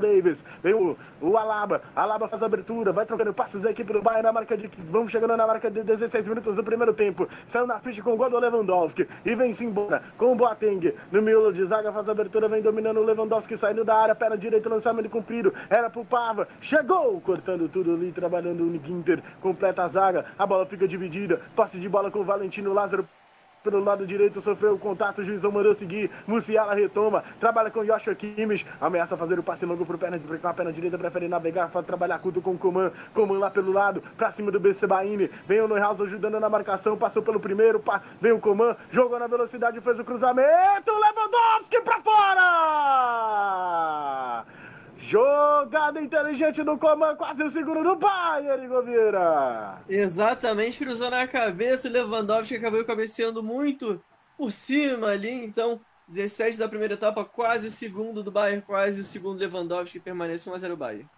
Davis, 0.00 0.42
vem 0.62 0.74
o, 0.74 0.96
o 1.20 1.36
Alaba, 1.36 1.82
Alaba 1.94 2.26
faz 2.26 2.42
a 2.42 2.46
abertura, 2.46 2.92
vai 2.92 3.04
trocando 3.04 3.34
passes 3.34 3.64
aqui 3.66 3.84
pelo 3.84 4.00
Bayern 4.00 4.22
na 4.22 4.32
marca 4.32 4.56
de. 4.56 4.70
Vamos 4.90 5.12
chegando 5.12 5.36
na 5.36 5.46
marca 5.46 5.70
de 5.70 5.82
16 5.82 6.26
minutos 6.26 6.56
do 6.56 6.64
primeiro 6.64 6.94
tempo. 6.94 7.28
Saiu 7.48 7.66
na 7.66 7.78
frente 7.78 8.00
com 8.00 8.14
o 8.14 8.16
gol 8.16 8.30
do 8.30 8.38
Lewandowski 8.38 9.06
e 9.24 9.34
vem-se 9.34 9.64
embora 9.64 10.02
com 10.16 10.32
o 10.32 10.34
Boateng. 10.34 10.94
No 11.10 11.20
miolo 11.20 11.52
de 11.52 11.64
zaga 11.66 11.92
faz 11.92 12.08
a 12.08 12.12
abertura, 12.12 12.48
vem 12.48 12.62
dominando 12.62 13.00
o 13.00 13.04
Lewandowski, 13.04 13.56
saindo 13.58 13.84
da 13.84 13.94
área, 13.94 14.14
perna 14.14 14.38
direita, 14.38 14.68
lançamento 14.68 15.10
cumprido. 15.10 15.52
Era 15.68 15.90
pro 15.90 16.04
Pava, 16.04 16.48
chegou, 16.60 17.20
cortando 17.20 17.68
tudo 17.68 17.92
ali, 17.92 18.12
trabalhando 18.12 18.64
o 18.64 18.72
Ginter, 18.84 19.22
completa 19.40 19.82
a 19.82 19.88
zaga. 19.88 20.24
A 20.38 20.46
bola 20.46 20.64
fica 20.64 20.88
dividida, 20.88 21.40
passe 21.54 21.78
de 21.78 21.88
bola 21.88 22.10
com 22.10 22.20
o 22.20 22.24
Valentino 22.24 22.72
Lázaro 22.72 23.06
pelo 23.62 23.82
lado 23.82 24.06
direito, 24.06 24.40
sofreu 24.40 24.74
o 24.74 24.78
contato, 24.78 25.20
o 25.20 25.24
juizão 25.24 25.50
mandou 25.52 25.74
seguir. 25.74 26.10
Musiala 26.26 26.74
retoma, 26.74 27.22
trabalha 27.40 27.70
com 27.70 27.84
Joshua 27.84 28.14
Kimmich, 28.14 28.66
ameaça 28.80 29.16
fazer 29.16 29.38
o 29.38 29.42
passe 29.42 29.64
longo 29.64 29.86
pro 29.86 29.96
perna, 29.98 30.18
com 30.18 30.48
a 30.48 30.54
perna 30.54 30.72
direita, 30.72 30.98
prefere 30.98 31.28
navegar, 31.28 31.68
faz 31.68 31.86
trabalhar 31.86 32.18
curto 32.18 32.42
com 32.42 32.52
o 32.52 32.58
Coman. 32.58 32.90
Coman 33.14 33.38
lá 33.38 33.50
pelo 33.50 33.72
lado, 33.72 34.02
pra 34.16 34.32
cima 34.32 34.50
do 34.50 34.58
BC 34.58 34.86
Baini. 34.86 35.30
Vem 35.46 35.60
o 35.60 35.68
Neuhaus 35.68 36.00
ajudando 36.00 36.40
na 36.40 36.48
marcação, 36.48 36.96
passou 36.96 37.22
pelo 37.22 37.38
primeiro, 37.40 37.82
vem 38.20 38.32
o 38.32 38.40
Coman, 38.40 38.76
jogou 38.90 39.18
na 39.18 39.26
velocidade, 39.26 39.80
fez 39.80 39.98
o 39.98 40.04
cruzamento. 40.04 40.90
Lewandowski 40.90 41.80
pra 41.82 42.00
fora! 42.00 42.42
Jogada 45.08 46.00
inteligente 46.00 46.62
do 46.62 46.78
Coman, 46.78 47.16
quase 47.16 47.42
o 47.42 47.50
segundo 47.50 47.82
do 47.82 47.96
Bayern, 47.96 48.68
Govira. 48.68 49.82
Exatamente, 49.88 50.78
cruzou 50.78 51.10
na 51.10 51.26
cabeça. 51.26 51.88
O 51.88 51.92
Lewandowski 51.92 52.56
acabou 52.56 52.84
cabeceando 52.84 53.42
muito 53.42 54.00
por 54.36 54.52
cima 54.52 55.08
ali. 55.08 55.44
Então, 55.44 55.80
17 56.06 56.58
da 56.58 56.68
primeira 56.68 56.94
etapa, 56.94 57.24
quase 57.24 57.66
o 57.66 57.70
segundo 57.70 58.22
do 58.22 58.30
Bayern, 58.30 58.62
quase 58.62 59.00
o 59.00 59.04
segundo 59.04 59.40
Lewandowski, 59.40 59.98
permanece 59.98 60.48
1x0 60.48 60.76
Bayern. 60.76 61.08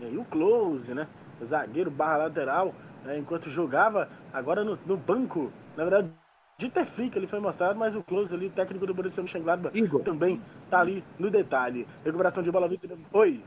E 0.00 0.04
aí 0.04 0.18
o 0.18 0.24
Close, 0.24 0.92
né? 0.92 1.08
O 1.40 1.46
zagueiro 1.46 1.90
barra 1.90 2.18
lateral, 2.18 2.74
né? 3.04 3.18
enquanto 3.18 3.50
jogava, 3.50 4.08
agora 4.32 4.62
no, 4.62 4.78
no 4.84 4.96
banco, 4.96 5.50
na 5.76 5.84
verdade, 5.84 6.10
de 6.58 6.70
ter 6.70 6.86
fica, 6.92 7.18
ele 7.18 7.26
foi 7.26 7.38
mostrado, 7.38 7.78
mas 7.78 7.94
o 7.94 8.02
Close 8.02 8.32
ali, 8.32 8.48
técnico 8.48 8.86
do 8.86 8.94
Borussia 8.94 9.22
Mönchengladbach, 9.22 9.76
Igor. 9.78 10.02
também 10.02 10.40
tá 10.70 10.80
ali 10.80 11.04
no 11.18 11.30
detalhe. 11.30 11.86
Recuperação 12.04 12.42
de 12.42 12.50
bola, 12.50 12.66
Vitor. 12.66 12.96
Oi. 13.12 13.42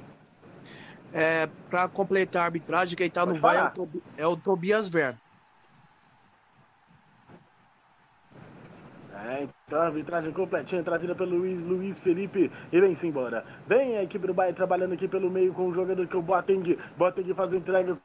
É, 1.12 1.48
para 1.70 1.88
completar 1.90 2.44
a 2.44 2.46
arbitragem, 2.46 2.96
quem 2.96 3.10
tá 3.10 3.22
Pode 3.26 3.32
no 3.32 3.38
é 3.38 3.42
falar. 3.42 3.72
o, 3.72 3.74
Tobi- 3.74 4.04
é 4.16 4.28
o 4.28 4.38
Tobias 4.38 4.88
Ver. 4.88 5.16
É, 9.26 9.48
então 9.68 9.82
a 9.82 9.86
arbitragem 9.88 10.32
completinha, 10.32 10.84
trazida 10.84 11.14
pelo 11.16 11.36
Luiz, 11.38 11.60
Luiz 11.60 12.00
Felipe 12.00 12.52
e 12.72 12.80
vem-se 12.80 13.06
embora. 13.08 13.44
Vem 13.68 13.98
a 13.98 14.04
equipe 14.04 14.26
do 14.26 14.34
Bahia 14.36 14.54
trabalhando 14.54 14.94
aqui 14.94 15.08
pelo 15.08 15.30
meio 15.32 15.52
com 15.54 15.68
o 15.68 15.74
jogador 15.74 16.08
que 16.08 16.16
é 16.16 16.20
o 16.20 16.22
Boateng. 16.22 16.78
Boateng 16.96 17.34
faz 17.34 17.52
a 17.52 17.58
entrega 17.58 17.98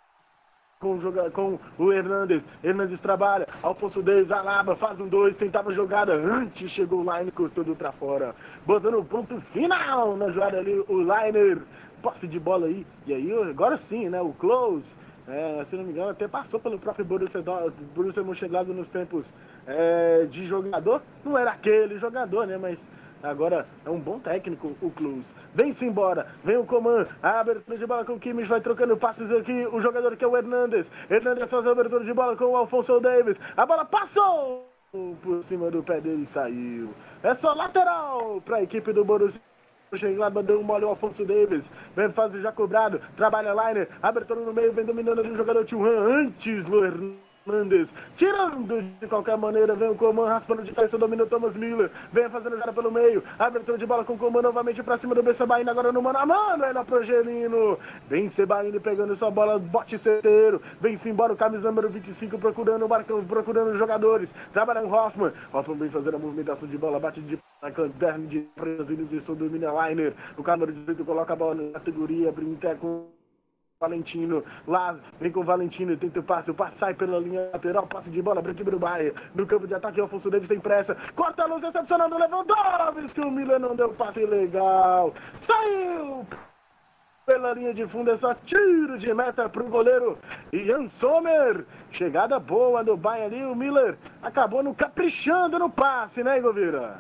com 0.85 1.59
com 1.79 1.85
o 1.85 1.93
Hernandes. 1.93 2.43
Hernandes 2.63 3.01
trabalha. 3.01 3.49
Alfonso 3.63 4.03
Davis, 4.03 4.31
Alaba, 4.31 4.77
faz 4.77 5.01
um 5.01 5.09
dois, 5.09 5.37
tentava 5.37 5.73
jogada. 5.73 6.15
Antes 6.15 6.71
chegou 6.71 7.05
o 7.05 7.19
Line, 7.19 7.31
cortou 7.31 7.65
tudo 7.65 7.77
pra 7.77 7.93
fora. 7.93 8.35
Botando 8.67 8.99
o 8.99 9.05
ponto 9.05 9.41
final 9.53 10.17
na 10.17 10.31
jogada 10.31 10.59
ali, 10.59 10.85
o 10.89 10.99
Liner. 11.01 11.59
Posse 12.03 12.27
de 12.27 12.39
bola 12.39 12.67
aí. 12.67 12.87
E 13.07 13.15
aí, 13.15 13.33
agora 13.49 13.79
sim, 13.89 14.11
né? 14.11 14.21
O 14.21 14.33
Close. 14.35 14.85
é, 15.27 15.65
se 15.65 15.75
não 15.75 15.85
me 15.85 15.91
engano, 15.91 16.11
até 16.11 16.29
passou 16.29 16.61
pelo 16.61 16.79
próprio 16.79 17.05
Borussia, 17.05 17.43
Borussia 17.95 18.23
Mönchengladbach 18.23 18.77
nos 18.77 18.89
tempos 18.89 19.25
é, 19.67 20.27
de 20.31 20.47
jogador. 20.47 21.01
Não 21.25 21.39
era 21.39 21.53
aquele 21.53 21.99
jogador, 21.99 22.47
né? 22.47 22.59
Mas 22.59 22.79
agora 23.25 23.67
é 23.85 23.91
um 23.91 23.99
bom 23.99 24.19
técnico, 24.19 24.77
o 24.81 24.91
Klose. 24.91 25.25
Vem-se 25.55 25.85
embora, 25.85 26.27
vem 26.43 26.57
o 26.57 26.65
Coman, 26.65 27.07
a 27.23 27.41
abertura 27.41 27.79
de 27.79 27.87
bola 27.87 28.05
com 28.05 28.15
o 28.15 28.19
Kimmich, 28.19 28.49
vai 28.49 28.61
trocando 28.61 28.97
passes 28.97 29.31
aqui, 29.31 29.67
o 29.73 29.81
jogador 29.81 30.17
que 30.17 30.25
é 30.25 30.29
o 30.29 30.37
Hernandes. 30.37 30.91
Hernandes 31.11 31.51
faz 31.51 31.67
a 31.67 31.71
abertura 31.71 32.05
de 32.05 32.13
bola 32.13 32.37
com 32.37 32.45
o 32.47 32.57
Alfonso 32.57 33.01
Davis. 33.01 33.37
A 33.57 33.65
bola 33.65 33.85
passou 33.85 34.69
por 35.23 35.43
cima 35.45 35.71
do 35.71 35.83
pé 35.83 36.01
dele 36.01 36.23
e 36.23 36.27
saiu. 36.27 36.91
É 37.23 37.35
só 37.35 37.53
lateral 37.53 38.41
para 38.45 38.59
a 38.59 38.63
equipe 38.63 38.93
do 38.93 39.05
Borussia. 39.05 39.41
Mönchengladbach 39.91 40.47
deu 40.47 40.61
um 40.61 40.63
mole 40.63 40.85
ao 40.85 40.91
Alfonso 40.91 41.25
Davis. 41.25 41.71
Vem 41.95 42.11
fase 42.11 42.41
já 42.41 42.51
cobrado. 42.53 43.01
Trabalha 43.17 43.53
Liner. 43.53 43.89
Abertura 44.03 44.41
no 44.41 44.53
meio. 44.53 44.73
Vem 44.73 44.85
dominando 44.85 45.21
ali 45.21 45.31
o 45.31 45.37
jogador 45.37 45.65
Tchurran. 45.65 46.21
Antes 46.21 46.65
do 46.65 46.85
Hernandes. 46.85 47.34
Tirando 48.17 48.83
de 49.01 49.07
qualquer 49.07 49.37
maneira. 49.37 49.75
Vem 49.75 49.91
o 49.91 49.95
Coman 49.95 50.27
raspando 50.27 50.63
de 50.63 50.73
cabeça. 50.73 50.97
Domina 50.97 51.25
o 51.25 51.27
Thomas 51.27 51.55
Miller. 51.55 51.91
Vem 52.13 52.29
fazendo 52.31 52.53
jogada 52.53 52.73
pelo 52.73 52.91
meio. 52.91 53.23
Abertura 53.39 53.77
de 53.77 53.87
bola 53.87 54.05
com 54.05 54.15
o 54.15 54.19
Coman 54.19 54.43
novamente 54.43 54.83
pra 54.83 54.97
cima 54.97 55.15
do 55.15 55.23
B. 55.23 55.35
Sebaíno. 55.35 55.71
Agora 55.71 55.93
no 55.93 56.01
mano 56.01 56.19
a 56.19 56.27
mano. 56.27 56.65
É 56.65 56.73
na 56.73 56.85
Progelino. 56.85 57.79
Vem 58.09 58.31
Sebaíno 58.31 58.81
pegando 58.81 59.15
sua 59.17 59.31
bola. 59.31 59.59
Bote 59.59 59.99
certeiro. 59.99 60.61
Vem-se 60.81 61.09
embora 61.09 61.33
o 61.33 61.37
camisa 61.37 61.69
número 61.69 61.91
25 61.91 62.39
procurando 62.39 62.85
o 62.87 62.89
Marcão, 62.89 63.23
procurando 63.25 63.73
os 63.73 63.79
jogadores. 63.79 64.31
Trabalha 64.53 64.83
o 64.83 64.93
Hoffman. 64.93 65.33
Hoffman 65.53 65.79
vem 65.79 65.91
fazendo 65.91 66.17
a 66.17 66.19
movimentação 66.19 66.67
de 66.67 66.79
bola. 66.79 66.99
Bate 66.99 67.21
de 67.21 67.39
na 67.63 67.71
caderno 67.71 68.27
de 68.27 68.47
Brasil 68.55 69.07
de 69.07 69.21
domina 69.35 69.89
Liner. 69.89 70.13
O 70.37 70.43
de 70.43 70.73
direito 70.73 71.05
coloca 71.05 71.33
a 71.33 71.37
bola 71.37 71.55
na 71.55 71.73
categoria. 71.73 72.31
Brinca 72.31 72.75
com 72.75 73.07
Valentino, 73.85 74.43
Laz, 74.67 74.99
vem 75.21 75.31
com 75.31 75.41
o 75.41 75.45
Valentino, 75.45 75.97
tenta 75.97 76.21
o 76.21 76.23
passe, 76.23 76.51
o 76.51 76.55
passe 76.55 76.79
sai 76.79 76.95
pela 76.95 77.19
linha 77.19 77.51
lateral, 77.53 77.87
passe 77.87 78.09
de 78.09 78.23
bola, 78.23 78.41
branco 78.41 78.65
do 78.65 78.79
Bahia. 78.79 79.15
No 79.35 79.47
campo 79.47 79.67
de 79.67 79.75
ataque, 79.75 80.01
Alfonso 80.01 80.31
Davis 80.31 80.49
tem 80.49 80.59
pressa, 80.59 80.97
corta 81.15 81.43
a 81.43 81.47
luz, 81.47 81.63
excepcionando 81.63 82.15
o 82.15 82.19
Lewandowski, 82.19 83.21
o 83.21 83.31
Miller 83.31 83.61
não 83.61 83.77
deu 83.77 83.91
passe 83.91 84.25
legal, 84.25 85.13
saiu 85.41 86.27
pela 87.27 87.53
linha 87.55 87.73
de 87.73 87.87
fundo, 87.87 88.11
é 88.11 88.19
só 88.19 88.35
tiro 88.35 88.99
de 88.99 89.13
meta 89.15 89.49
pro 89.49 89.65
goleiro 89.65 90.19
Ian 90.53 90.89
Sommer. 90.89 91.65
Chegada 91.91 92.39
boa 92.39 92.85
do 92.85 92.97
Bayern 92.97 93.35
ali, 93.35 93.47
o 93.47 93.55
Miller 93.55 93.97
acabou 94.23 94.63
no 94.63 94.75
caprichando 94.75 95.59
no 95.59 95.71
passe, 95.71 96.23
né, 96.23 96.39
Igovira? 96.39 96.99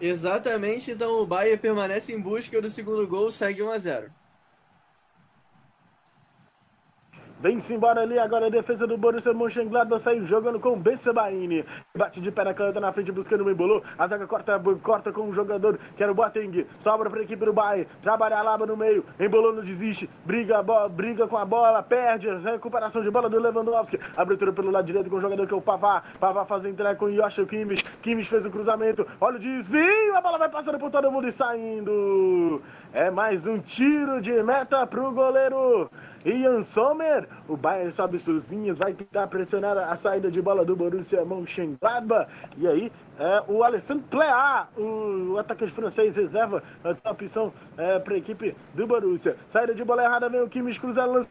Exatamente, 0.00 0.90
então 0.90 1.22
o 1.22 1.26
Bayern 1.26 1.58
permanece 1.58 2.12
em 2.12 2.20
busca 2.20 2.60
do 2.60 2.68
segundo 2.68 3.06
gol, 3.06 3.30
segue 3.30 3.62
1 3.62 3.70
a 3.70 3.78
0. 3.78 4.23
Vem-se 7.44 7.74
embora 7.74 8.00
ali, 8.00 8.18
agora 8.18 8.46
a 8.46 8.48
defesa 8.48 8.86
do 8.86 8.96
Borussia 8.96 9.34
Mönchengladbach 9.34 10.02
saiu 10.02 10.26
jogando 10.26 10.58
com 10.58 10.70
o 10.70 10.76
Bessebaini. 10.76 11.62
Bate 11.94 12.18
de 12.18 12.32
pé 12.32 12.42
na 12.42 12.54
caneta 12.54 12.80
na 12.80 12.90
frente 12.90 13.12
buscando 13.12 13.44
o 13.44 13.50
embolou. 13.50 13.82
A 13.98 14.06
zaga 14.08 14.26
corta, 14.26 14.58
corta 14.82 15.12
com 15.12 15.28
o 15.28 15.34
jogador 15.34 15.76
que 15.94 16.02
era 16.02 16.10
o 16.10 16.14
Boateng. 16.14 16.66
Sobra 16.78 17.10
para 17.10 17.20
a 17.20 17.22
equipe 17.22 17.44
do 17.44 17.52
Bayern. 17.52 17.86
Trabalha 18.02 18.38
a 18.38 18.42
Laba 18.42 18.64
no 18.64 18.78
meio. 18.78 19.04
Embolou, 19.20 19.52
não 19.52 19.62
desiste. 19.62 20.08
Briga, 20.24 20.64
briga 20.88 21.28
com 21.28 21.36
a 21.36 21.44
bola, 21.44 21.82
perde. 21.82 22.28
Recuperação 22.30 23.02
de 23.02 23.10
bola 23.10 23.28
do 23.28 23.38
Lewandowski. 23.38 24.00
Abertura 24.16 24.50
pelo 24.50 24.70
lado 24.70 24.86
direito 24.86 25.10
com 25.10 25.16
o 25.16 25.20
jogador 25.20 25.46
que 25.46 25.52
é 25.52 25.56
o 25.58 25.60
Pavá. 25.60 26.02
Pavá 26.18 26.46
faz 26.46 26.64
a 26.64 26.70
entrega 26.70 26.96
com 26.96 27.04
o 27.04 27.10
Yoshi 27.10 27.44
Kimmich. 27.44 27.84
Kimmich 28.00 28.30
fez 28.30 28.46
o 28.46 28.50
cruzamento. 28.50 29.06
Olha 29.20 29.36
o 29.36 29.38
desvio. 29.38 30.16
A 30.16 30.20
bola 30.22 30.38
vai 30.38 30.48
passando 30.48 30.78
por 30.78 30.90
todo 30.90 31.12
mundo 31.12 31.28
e 31.28 31.32
saindo. 31.32 32.62
É 32.94 33.10
mais 33.10 33.46
um 33.46 33.58
tiro 33.58 34.22
de 34.22 34.42
meta 34.42 34.86
pro 34.86 35.12
goleiro. 35.12 35.90
Ian 36.24 36.62
Sommer, 36.62 37.28
o 37.46 37.56
Bayern 37.56 37.92
sobe 37.92 38.18
suas 38.18 38.48
linhas, 38.48 38.78
vai 38.78 38.94
tentar 38.94 39.26
pressionar 39.26 39.76
a 39.76 39.94
saída 39.96 40.30
de 40.30 40.40
bola 40.40 40.64
do 40.64 40.74
Borussia 40.74 41.24
Mönchengladbach. 41.24 42.30
E 42.56 42.66
aí, 42.66 42.92
é, 43.18 43.42
o 43.46 43.62
Alessandro 43.62 44.04
Plea, 44.10 44.66
o, 44.76 45.32
o 45.32 45.38
atacante 45.38 45.72
francês, 45.72 46.16
reserva 46.16 46.62
essa 46.82 47.10
opção 47.10 47.52
é, 47.76 47.98
para 47.98 48.14
a 48.14 48.18
equipe 48.18 48.56
do 48.74 48.86
Borussia. 48.86 49.36
Saída 49.52 49.74
de 49.74 49.84
bola 49.84 50.04
errada, 50.04 50.28
vem 50.28 50.40
o 50.40 50.48
Kimmich 50.48 50.80
cruzando 50.80 51.26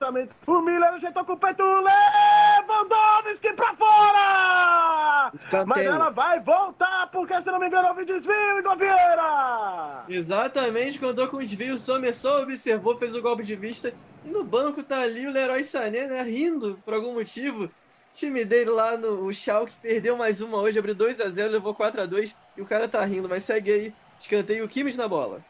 lançamento. 0.00 0.34
O 0.46 0.60
Miller 0.60 0.94
ajeitou 0.94 1.24
com 1.24 1.32
o 1.32 1.38
peito, 1.38 1.62
Lewandowski 2.68 3.52
pra 3.54 3.74
fora! 3.74 5.30
Escanteio. 5.34 5.66
Mas 5.66 5.86
ela 5.86 6.10
vai 6.10 6.38
voltar, 6.40 7.08
porque 7.10 7.40
se 7.40 7.46
não 7.46 7.58
me 7.58 7.66
engano 7.66 7.88
houve 7.88 8.04
desvio, 8.04 8.58
Igor 8.58 8.76
Vieira! 8.76 10.04
Exatamente, 10.08 10.98
contou 10.98 11.26
com 11.28 11.38
o 11.38 11.44
desvio, 11.44 11.74
o 11.74 11.78
Sommer 11.78 12.14
só 12.14 12.42
observou, 12.42 12.96
fez 12.98 13.14
o 13.14 13.22
golpe 13.22 13.42
de 13.42 13.56
vista. 13.56 13.92
E 14.24 14.28
no 14.28 14.44
banco 14.44 14.82
tá 14.82 15.00
ali 15.00 15.26
o 15.26 15.30
Leroy 15.32 15.64
Sané, 15.64 16.06
né, 16.06 16.22
rindo 16.22 16.78
por 16.84 16.94
algum 16.94 17.14
motivo. 17.14 17.64
O 17.64 17.70
time 18.14 18.44
dele 18.44 18.70
lá 18.70 18.96
no 18.96 19.26
o 19.26 19.32
Schalke 19.32 19.72
perdeu 19.80 20.16
mais 20.16 20.42
uma 20.42 20.58
hoje, 20.58 20.78
abriu 20.78 20.94
2 20.94 21.20
a 21.20 21.28
0 21.28 21.52
levou 21.52 21.74
4 21.74 22.02
a 22.02 22.06
2 22.06 22.36
e 22.56 22.62
o 22.62 22.66
cara 22.66 22.88
tá 22.88 23.02
rindo, 23.04 23.28
mas 23.28 23.42
segue 23.44 23.70
aí. 23.70 23.94
Escanteio 24.20 24.64
o 24.64 24.68
Kimmich 24.68 24.98
na 24.98 25.06
bola. 25.06 25.40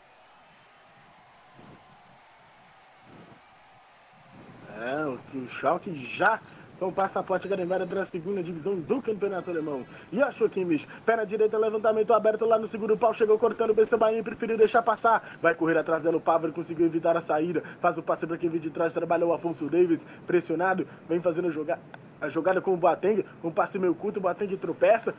É, 4.80 5.06
o 5.06 5.18
o 5.34 5.48
Schalke 5.58 6.16
já 6.16 6.40
com 6.78 6.92
passaporte 6.92 7.48
garimbado 7.48 7.86
para 7.86 8.02
a 8.02 8.06
segunda 8.06 8.42
divisão 8.42 8.76
do 8.76 9.02
campeonato 9.02 9.50
alemão. 9.50 9.84
E 10.12 10.22
achou 10.22 10.48
Kimmich, 10.48 10.86
perna 11.04 11.26
direita, 11.26 11.58
levantamento 11.58 12.12
aberto 12.12 12.44
lá 12.44 12.58
no 12.58 12.68
segundo 12.68 12.96
pau, 12.96 13.12
chegou 13.14 13.38
cortando 13.38 13.70
o 13.70 13.74
Bessebain, 13.74 14.22
preferiu 14.22 14.56
deixar 14.56 14.82
passar, 14.82 15.38
vai 15.42 15.54
correr 15.54 15.78
atrás 15.78 16.02
dela 16.02 16.16
o 16.16 16.20
Pavre, 16.20 16.52
conseguiu 16.52 16.86
evitar 16.86 17.16
a 17.16 17.22
saída, 17.22 17.62
faz 17.80 17.98
o 17.98 18.02
passe 18.02 18.26
para 18.26 18.38
quem 18.38 18.48
vem 18.48 18.60
de 18.60 18.70
trás, 18.70 18.92
trabalhou 18.92 19.30
o 19.30 19.32
Afonso 19.34 19.68
Davis, 19.68 20.00
pressionado, 20.26 20.86
vem 21.08 21.20
fazendo 21.20 21.50
jogar 21.50 21.78
a 22.20 22.28
jogada 22.28 22.60
com 22.60 22.74
o 22.74 22.76
Boateng, 22.76 23.24
um 23.44 23.50
passe 23.50 23.78
meio 23.78 23.94
curto, 23.94 24.18
o 24.18 24.20
Boateng 24.20 24.56
tropeça, 24.56 25.14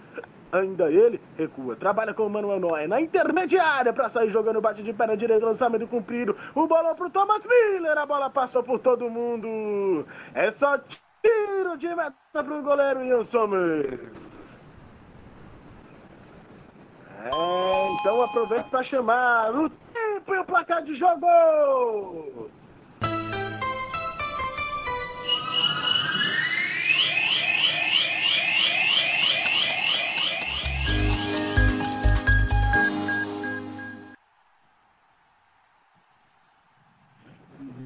ainda 0.51 0.91
ele 0.91 1.19
recua, 1.37 1.75
trabalha 1.75 2.13
com 2.13 2.25
o 2.25 2.29
Manuel 2.29 2.59
Neuer 2.59 2.87
na 2.87 2.99
intermediária 2.99 3.93
para 3.93 4.09
sair 4.09 4.29
jogando, 4.31 4.59
bate 4.59 4.83
de 4.83 4.91
perna 4.91 5.15
direita, 5.15 5.45
lançamento 5.45 5.87
comprido, 5.87 6.35
o 6.53 6.67
bola 6.67 6.95
pro 6.95 7.09
Thomas 7.09 7.41
Miller, 7.45 7.97
a 7.97 8.05
bola 8.05 8.29
passou 8.29 8.63
por 8.63 8.79
todo 8.79 9.09
mundo, 9.09 10.05
é 10.33 10.51
só 10.51 10.77
tiro 11.21 11.77
de 11.77 11.95
meta 11.95 12.43
pro 12.43 12.61
goleiro 12.61 13.03
Ian 13.03 13.25
Sommer. 13.25 14.11
É, 17.21 17.29
então 17.29 18.23
aproveita 18.23 18.69
para 18.69 18.83
chamar 18.83 19.53
o 19.55 19.69
tempo 19.69 20.35
e 20.35 20.37
o 20.37 20.45
placar 20.45 20.83
de 20.83 20.95
jogo. 20.95 22.49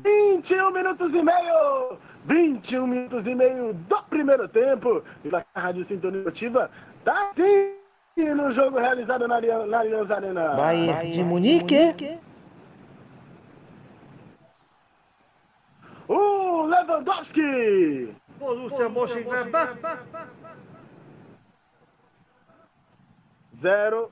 Vinte 0.04 0.52
e 0.52 0.62
um 0.62 0.72
minutos 0.72 1.14
e 1.14 1.22
meio! 1.24 1.98
21 2.34 2.88
minutos 2.88 3.28
e 3.28 3.36
meio 3.36 3.74
do 3.74 4.04
primeiro 4.10 4.48
tempo. 4.48 5.04
E 5.24 5.30
a 5.36 5.46
Rádio 5.56 5.86
Sintonia 5.88 6.18
Esportiva 6.18 6.70
tá 7.06 7.32
sim 7.36 8.34
no 8.34 8.52
jogo 8.54 8.80
realizado 8.80 9.28
na 9.28 9.36
Allianz 9.36 9.70
na 9.70 9.80
Allianz 9.80 10.10
Arena. 10.10 10.56
Bayern 10.56 11.10
de 11.10 11.24
Munique. 11.24 12.20
O 16.08 16.66
Lewandowski! 16.66 18.16
Borussia 18.40 18.90
Mönchengladbach. 18.90 19.78
Zero. 23.62 24.12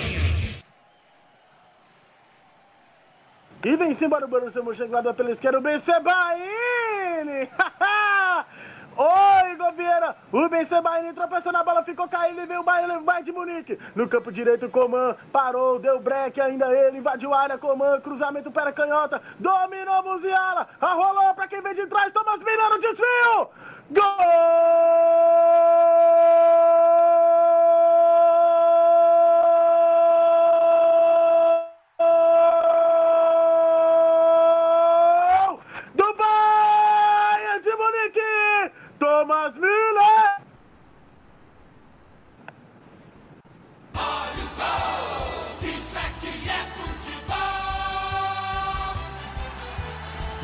E 3.63 3.75
vem-se 3.75 4.03
embora 4.05 4.25
o 4.25 4.27
Borussia 4.27 4.63
Mönchengladbach 4.63 5.15
pela 5.15 5.31
esquerda, 5.31 5.59
o 5.59 5.61
BC 5.61 5.99
Baini! 5.99 7.47
Oi, 8.97 9.55
Govieira! 9.55 10.15
O 10.31 10.49
BC 10.49 10.81
Baini 10.81 11.13
tropeçou 11.13 11.51
na 11.51 11.63
bola, 11.63 11.83
ficou 11.83 12.07
caindo 12.07 12.41
e 12.41 12.45
veio 12.47 12.61
o 12.61 12.63
Bayern, 12.63 13.03
Bayern 13.03 13.23
de 13.23 13.31
Munique. 13.31 13.79
No 13.95 14.09
campo 14.09 14.31
direito, 14.31 14.67
Coman 14.69 15.15
parou, 15.31 15.77
deu 15.77 15.99
break 15.99 16.41
ainda 16.41 16.73
ele, 16.75 16.97
invadiu 16.97 17.31
a 17.35 17.41
área, 17.41 17.57
Coman, 17.59 18.01
cruzamento 18.01 18.49
para 18.49 18.73
canhota, 18.73 19.21
dominou 19.39 20.03
Muziala, 20.03 20.67
arrolou 20.81 21.35
para 21.35 21.47
quem 21.47 21.61
vem 21.61 21.75
de 21.75 21.85
trás, 21.85 22.11
Thomas 22.11 22.39
no 22.39 22.79
desvio! 22.79 23.49
Gol! 23.91 24.81
Thomas 39.31 39.55
Müller! 39.55 40.41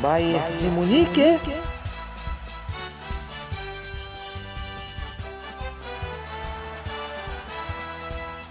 Bayern 0.02 0.52
de 0.62 0.70
Munique. 0.70 1.38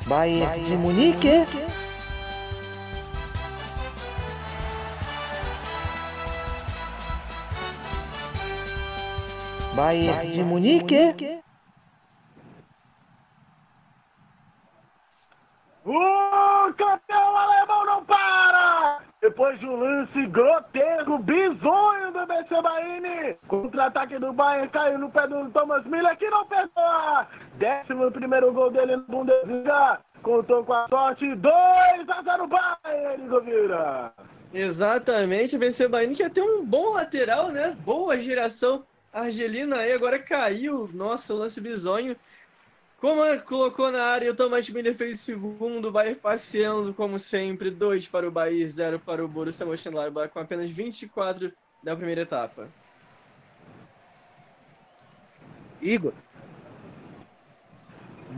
Bayern 0.07 0.63
de 0.69 0.77
Munique. 0.77 1.45
Bayern 9.77 10.31
de 10.31 10.43
Munique. 10.43 11.39
O 15.85 16.73
campeão 16.73 17.37
alemão 17.37 17.85
não 17.85 18.03
para! 18.03 19.01
Depois 19.21 19.59
de 19.59 19.67
um 19.67 19.75
lance 19.75 20.25
grotesco, 20.29 21.19
bizonho 21.19 22.11
do 22.11 22.25
BC 22.25 22.59
Baini. 22.59 23.35
Contra-ataque 23.47 24.17
do 24.17 24.33
Bayern 24.33 24.67
caiu 24.69 24.97
no 24.97 25.11
pé 25.11 25.27
do 25.27 25.47
Thomas 25.51 25.85
Miller, 25.85 26.17
que 26.17 26.27
não 26.27 26.43
perdoa. 26.47 27.27
Décimo 27.59 28.11
primeiro 28.11 28.51
gol 28.51 28.71
dele 28.71 28.95
no 28.95 29.03
Bundesliga. 29.03 29.99
Contou 30.23 30.65
com 30.65 30.73
a 30.73 30.87
sorte, 30.89 31.35
2 31.35 31.53
a 32.09 32.23
0 32.23 32.47
Bayern, 32.47 33.27
Govira. 33.27 34.11
Exatamente, 34.51 35.55
o 35.55 35.59
BC 35.59 35.87
Bahia 35.87 36.11
que 36.11 36.23
ia 36.23 36.31
ter 36.31 36.41
um 36.41 36.65
bom 36.65 36.93
lateral, 36.93 37.49
né? 37.49 37.77
Boa 37.85 38.17
geração 38.17 38.83
argelina 39.11 39.77
aí, 39.77 39.93
agora 39.93 40.19
caiu. 40.19 40.89
Nossa, 40.93 41.33
o 41.33 41.37
lance 41.37 41.59
bizonho. 41.59 42.15
Como 42.99 43.21
colocou 43.41 43.91
na 43.91 44.03
área, 44.03 44.31
o 44.31 44.35
Thomas 44.35 44.67
Miller 44.69 44.95
fez 44.95 45.19
segundo, 45.19 45.89
o 45.89 45.91
Bayern 45.91 46.19
passeando, 46.19 46.93
como 46.93 47.19
sempre, 47.19 47.69
2 47.69 48.07
para 48.07 48.27
o 48.27 48.31
Bayern, 48.31 48.67
0 48.69 48.99
para 48.99 49.23
o 49.23 49.27
Borussia 49.27 49.65
Mönchengladbach, 49.65 50.33
com 50.33 50.39
apenas 50.39 50.71
24 50.71 51.51
da 51.83 51.95
primeira 51.95 52.21
etapa. 52.21 52.67
Igor, 55.79 56.13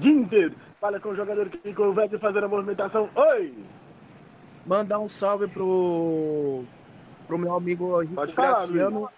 Ginter, 0.02 0.54
fala 0.82 1.00
com 1.00 1.10
o 1.10 1.16
jogador 1.16 1.50
que 1.50 1.74
converte 1.74 2.20
fazer 2.20 2.44
a 2.44 2.48
movimentação. 2.50 3.10
Oi! 3.16 3.54
mandar 4.70 5.00
um 5.00 5.08
salve 5.08 5.48
pro, 5.48 6.64
pro 7.28 7.40
meu 7.40 7.54
amigo 7.56 8.06
falar, 8.14 8.28
Graciano. 8.28 9.10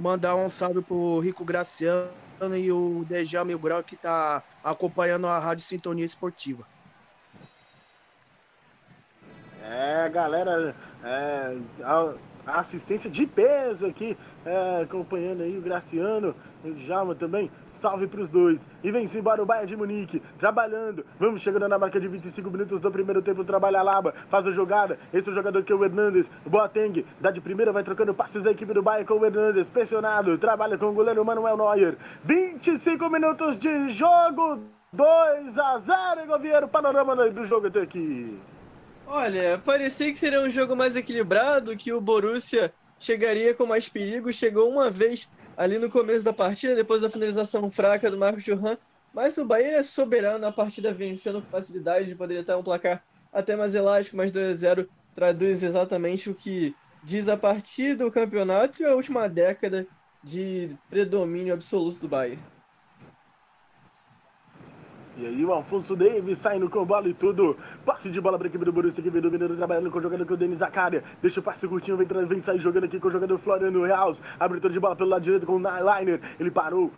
Mandar 0.00 0.34
um 0.34 0.48
salve 0.48 0.82
pro 0.82 1.20
Rico 1.20 1.44
Graciano 1.44 2.10
e 2.56 2.72
o 2.72 3.04
Dejá 3.08 3.44
Mil 3.44 3.58
Grau 3.58 3.82
que 3.82 3.96
tá 3.96 4.42
acompanhando 4.64 5.26
a 5.26 5.38
Rádio 5.38 5.64
Sintonia 5.64 6.04
Esportiva. 6.04 6.64
É, 9.62 10.08
galera, 10.08 10.74
é, 11.04 11.56
a, 11.82 12.14
assistência 12.60 13.10
de 13.10 13.26
peso 13.26 13.86
aqui, 13.86 14.16
é, 14.44 14.82
acompanhando 14.82 15.42
aí 15.42 15.58
o 15.58 15.62
Graciano, 15.62 16.34
o 16.64 16.70
Djalma 16.72 17.14
também. 17.14 17.50
Salve 17.80 18.06
pros 18.06 18.28
dois. 18.28 18.60
E 18.82 18.90
vem-se 18.90 19.18
embora 19.18 19.42
o 19.42 19.46
Bayern 19.46 19.68
de 19.68 19.76
Munique, 19.76 20.22
trabalhando. 20.38 21.04
Vamos 21.18 21.42
chegando 21.42 21.68
na 21.68 21.78
marca 21.78 22.00
de 22.00 22.08
25 22.08 22.50
minutos 22.50 22.80
do 22.80 22.90
primeiro 22.90 23.22
tempo. 23.22 23.44
Trabalha 23.44 23.80
a 23.80 23.82
Laba, 23.82 24.14
faz 24.30 24.46
a 24.46 24.50
jogada. 24.50 24.98
Esse 25.12 25.28
é 25.28 25.32
o 25.32 25.34
jogador 25.34 25.62
que 25.62 25.72
é 25.72 25.76
o 25.76 25.84
Hernandes. 25.84 26.26
Boateng, 26.46 27.04
dá 27.20 27.30
de 27.30 27.40
primeira, 27.40 27.72
vai 27.72 27.84
trocando 27.84 28.14
passes 28.14 28.42
da 28.42 28.50
equipe 28.50 28.72
do 28.72 28.82
Bayern 28.82 29.06
com 29.06 29.14
o 29.14 29.24
Hernandes. 29.24 29.68
Pressionado, 29.68 30.38
trabalha 30.38 30.76
com 30.76 30.86
o 30.86 30.92
goleiro 30.92 31.24
Manuel 31.24 31.56
Neuer. 31.56 31.96
25 32.24 33.08
minutos 33.08 33.58
de 33.58 33.90
jogo. 33.90 34.60
2 34.92 35.58
a 35.58 35.78
0 36.16 36.26
Goviero. 36.26 36.68
Panorama 36.68 37.14
do 37.30 37.44
jogo 37.46 37.66
até 37.66 37.82
aqui. 37.82 38.38
Olha, 39.06 39.60
parecia 39.64 40.10
que 40.12 40.18
seria 40.18 40.40
um 40.42 40.50
jogo 40.50 40.76
mais 40.76 40.94
equilibrado, 40.96 41.76
que 41.76 41.92
o 41.92 42.00
Borussia 42.00 42.72
chegaria 42.98 43.54
com 43.54 43.64
mais 43.64 43.88
perigo. 43.88 44.32
Chegou 44.32 44.68
uma 44.68 44.90
vez 44.90 45.30
ali 45.58 45.76
no 45.76 45.90
começo 45.90 46.24
da 46.24 46.32
partida, 46.32 46.76
depois 46.76 47.02
da 47.02 47.10
finalização 47.10 47.68
fraca 47.68 48.08
do 48.08 48.16
Marcos 48.16 48.44
Churran. 48.44 48.78
Mas 49.12 49.36
o 49.38 49.44
Bahia 49.44 49.78
é 49.78 49.82
soberano 49.82 50.38
na 50.38 50.52
partida, 50.52 50.94
vencendo 50.94 51.42
com 51.42 51.48
facilidade. 51.48 52.14
Poderia 52.14 52.42
estar 52.42 52.56
um 52.56 52.62
placar 52.62 53.02
até 53.32 53.56
mais 53.56 53.74
elástico, 53.74 54.16
mas 54.16 54.30
2 54.30 54.52
a 54.52 54.54
0 54.54 54.88
traduz 55.16 55.64
exatamente 55.64 56.30
o 56.30 56.34
que 56.34 56.76
diz 57.02 57.28
a 57.28 57.36
partida, 57.36 58.06
o 58.06 58.12
campeonato 58.12 58.80
e 58.80 58.86
a 58.86 58.94
última 58.94 59.28
década 59.28 59.84
de 60.22 60.76
predomínio 60.88 61.54
absoluto 61.54 61.98
do 61.98 62.08
Bahia. 62.08 62.38
E 65.18 65.26
aí 65.26 65.44
o 65.44 65.52
Alfonso 65.52 65.96
Davis 65.96 66.38
saindo 66.38 66.70
com 66.70 66.84
bola 66.84 67.08
e 67.08 67.14
tudo. 67.14 67.56
Passe 67.84 68.08
de 68.08 68.20
bola 68.20 68.38
para 68.38 68.46
a 68.46 68.50
equipe 68.50 68.64
do 68.64 68.72
Borussia 68.72 69.02
que 69.02 69.10
vem 69.10 69.20
dominando, 69.20 69.56
trabalhando 69.56 69.90
com 69.90 69.98
o 69.98 70.02
jogador 70.02 70.24
com 70.24 70.34
o 70.34 70.36
Denis 70.36 70.58
Zakaria. 70.58 71.02
Deixa 71.20 71.40
o 71.40 71.42
passe 71.42 71.66
curtinho, 71.66 71.96
vem, 71.96 72.06
vem 72.06 72.40
sair 72.40 72.60
jogando 72.60 72.84
aqui 72.84 73.00
com 73.00 73.08
o 73.08 73.10
jogador 73.10 73.36
Floriano 73.38 73.82
Reals. 73.82 74.16
Abertura 74.38 74.72
de 74.72 74.78
bola 74.78 74.94
pelo 74.94 75.10
lado 75.10 75.22
direito 75.22 75.44
com 75.44 75.56
o 75.56 75.58
Liner. 75.58 76.20
Ele 76.38 76.52
parou. 76.52 76.92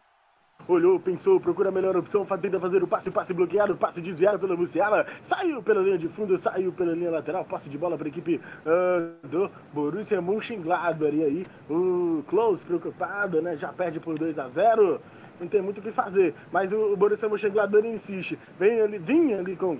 Olhou, 0.68 1.00
pensou, 1.00 1.40
procura 1.40 1.70
a 1.70 1.72
melhor 1.72 1.96
opção, 1.96 2.24
tenta 2.40 2.60
fazer 2.60 2.82
o 2.82 2.86
passe, 2.86 3.10
passe 3.10 3.32
bloqueado, 3.32 3.74
passe 3.76 4.00
desviado 4.00 4.38
pela 4.38 4.54
Musiala, 4.54 5.06
saiu 5.22 5.62
pela 5.62 5.80
linha 5.80 5.98
de 5.98 6.06
fundo, 6.08 6.38
saiu 6.38 6.70
pela 6.72 6.92
linha 6.92 7.10
lateral, 7.10 7.44
passe 7.44 7.68
de 7.68 7.78
bola 7.78 7.96
para 7.96 8.06
a 8.06 8.10
equipe 8.10 8.40
ah, 8.66 9.10
do 9.26 9.50
Borussia 9.72 10.20
Mönchengladbach. 10.20 11.16
E 11.16 11.24
aí 11.24 11.46
o 11.68 12.22
Close 12.28 12.64
preocupado, 12.64 13.40
né, 13.40 13.56
já 13.56 13.72
perde 13.72 13.98
por 13.98 14.18
2 14.18 14.38
a 14.38 14.48
0 14.48 15.00
não 15.40 15.48
tem 15.48 15.62
muito 15.62 15.78
o 15.78 15.82
que 15.82 15.90
fazer, 15.90 16.34
mas 16.52 16.70
o, 16.70 16.92
o 16.92 16.96
Borussia 16.96 17.28
Mönchengladbach 17.28 17.86
insiste, 17.86 18.38
vem 18.58 18.80
ali, 18.80 18.98
vinha 18.98 19.38
ali 19.38 19.56
com 19.56 19.78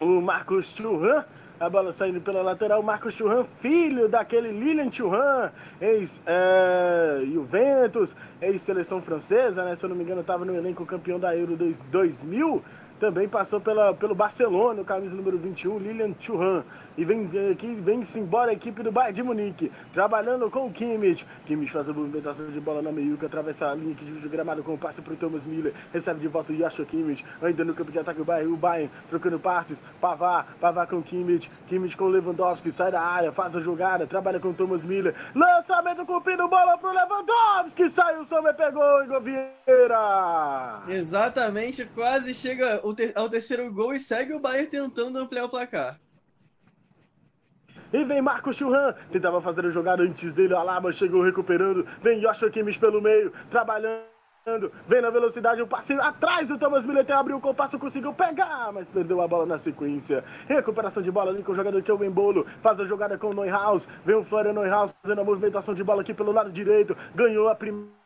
o 0.00 0.20
Marcos 0.20 0.74
Churran, 0.74 1.24
a 1.58 1.70
bola 1.70 1.90
saindo 1.92 2.20
pela 2.20 2.42
lateral, 2.42 2.82
Marcos 2.82 3.14
Churran, 3.14 3.44
filho 3.60 4.08
daquele 4.08 4.50
Lilian 4.50 4.92
Churran, 4.92 5.50
ex-Juventus, 5.80 8.10
ex-seleção 8.42 9.00
francesa, 9.00 9.64
né? 9.64 9.74
Se 9.76 9.84
eu 9.84 9.88
não 9.88 9.96
me 9.96 10.04
engano, 10.04 10.20
estava 10.20 10.44
no 10.44 10.54
elenco 10.54 10.84
campeão 10.84 11.18
da 11.18 11.34
Euro 11.34 11.56
2 11.56 11.78
2000. 11.90 12.62
Também 13.00 13.26
passou 13.28 13.58
pela, 13.60 13.94
pelo 13.94 14.14
Barcelona, 14.14 14.82
o 14.82 14.84
camisa 14.84 15.14
número 15.14 15.38
21, 15.38 15.78
Lilian 15.78 16.14
Churran. 16.20 16.62
E 16.96 17.04
vem 17.04 17.28
aqui, 17.52 17.74
vem-se 17.74 18.18
embora 18.18 18.50
a 18.50 18.54
equipe 18.54 18.82
do 18.82 18.90
Bayern 18.90 19.14
de 19.14 19.22
Munique, 19.22 19.70
trabalhando 19.92 20.50
com 20.50 20.66
o 20.66 20.72
Kimmich. 20.72 21.26
Kimmich 21.44 21.70
faz 21.70 21.86
a 21.88 21.92
movimentação 21.92 22.46
de 22.50 22.58
bola 22.58 22.80
na 22.80 22.90
meiuca, 22.90 23.26
atravessa 23.26 23.66
a 23.66 23.74
linha 23.74 23.94
que 23.94 24.04
divide 24.04 24.26
o 24.26 24.30
gramado 24.30 24.62
com 24.62 24.74
o 24.74 24.78
passe 24.78 25.02
para 25.02 25.12
o 25.12 25.16
Thomas 25.16 25.44
Miller. 25.44 25.74
Recebe 25.92 26.20
de 26.20 26.28
volta 26.28 26.52
o 26.52 26.56
Joshua 26.56 26.86
Kimmich, 26.86 27.22
ainda 27.42 27.64
no 27.64 27.74
campo 27.74 27.92
de 27.92 27.98
ataque 27.98 28.20
o 28.20 28.24
Bayern, 28.24 28.52
o 28.52 28.56
Bayern 28.56 28.90
trocando 29.10 29.38
passes. 29.38 29.78
Pavar, 30.00 30.56
Pavar 30.58 30.86
com 30.86 31.02
Kimmich, 31.02 31.50
Kimmich 31.68 31.96
com 31.96 32.06
Lewandowski, 32.06 32.72
sai 32.72 32.90
da 32.90 33.02
área, 33.02 33.30
faz 33.30 33.54
a 33.54 33.60
jogada, 33.60 34.06
trabalha 34.06 34.40
com 34.40 34.48
o 34.48 34.54
Thomas 34.54 34.82
Miller. 34.82 35.14
Lançamento 35.34 36.06
cumprido, 36.06 36.48
bola 36.48 36.78
para 36.78 36.90
o 36.90 36.94
Lewandowski, 36.94 37.90
saiu, 37.90 38.22
o 38.22 38.26
Sommer 38.26 38.54
pegou, 38.54 39.04
Igor 39.04 39.20
Vieira. 39.20 40.82
Exatamente, 40.88 41.84
quase 41.94 42.32
chega 42.32 42.80
ao 43.14 43.28
terceiro 43.28 43.70
gol 43.70 43.92
e 43.92 43.98
segue 43.98 44.32
o 44.32 44.40
Bayern 44.40 44.70
tentando 44.70 45.18
ampliar 45.18 45.44
o 45.44 45.50
placar. 45.50 45.98
E 47.92 48.04
vem 48.04 48.20
Marcos 48.20 48.56
Churran, 48.56 48.94
tentava 49.10 49.40
fazer 49.40 49.66
a 49.66 49.70
jogada 49.70 50.02
antes 50.02 50.32
dele, 50.34 50.54
Alaba 50.54 50.92
chegou 50.92 51.22
recuperando, 51.22 51.86
vem 52.02 52.20
Joshua 52.20 52.50
Kimmich 52.50 52.78
pelo 52.78 53.00
meio, 53.00 53.32
trabalhando. 53.50 54.02
Vem 54.86 55.00
na 55.00 55.10
velocidade, 55.10 55.60
o 55.60 55.66
passe 55.66 55.92
atrás 55.94 56.46
do 56.46 56.56
Thomas 56.56 56.84
Miller, 56.84 57.04
abriu 57.10 57.36
o 57.36 57.40
compasso, 57.40 57.80
conseguiu 57.80 58.12
pegar, 58.12 58.70
mas 58.72 58.86
perdeu 58.88 59.20
a 59.20 59.26
bola 59.26 59.44
na 59.44 59.58
sequência. 59.58 60.22
Recuperação 60.46 61.02
de 61.02 61.10
bola 61.10 61.32
ali 61.32 61.42
com 61.42 61.50
o 61.50 61.56
jogador 61.56 61.82
que 61.82 61.90
é 61.90 61.94
o 61.94 62.04
Embolo, 62.04 62.46
faz 62.62 62.78
a 62.78 62.84
jogada 62.84 63.18
com 63.18 63.30
o 63.30 63.34
Neuhaus, 63.34 63.84
vem 64.04 64.14
o 64.14 64.24
Florian 64.24 64.52
Neuhaus 64.52 64.94
fazendo 65.02 65.20
a 65.20 65.24
movimentação 65.24 65.74
de 65.74 65.82
bola 65.82 66.02
aqui 66.02 66.14
pelo 66.14 66.30
lado 66.30 66.52
direito, 66.52 66.96
ganhou 67.12 67.48
a 67.48 67.56
primeira 67.56 68.05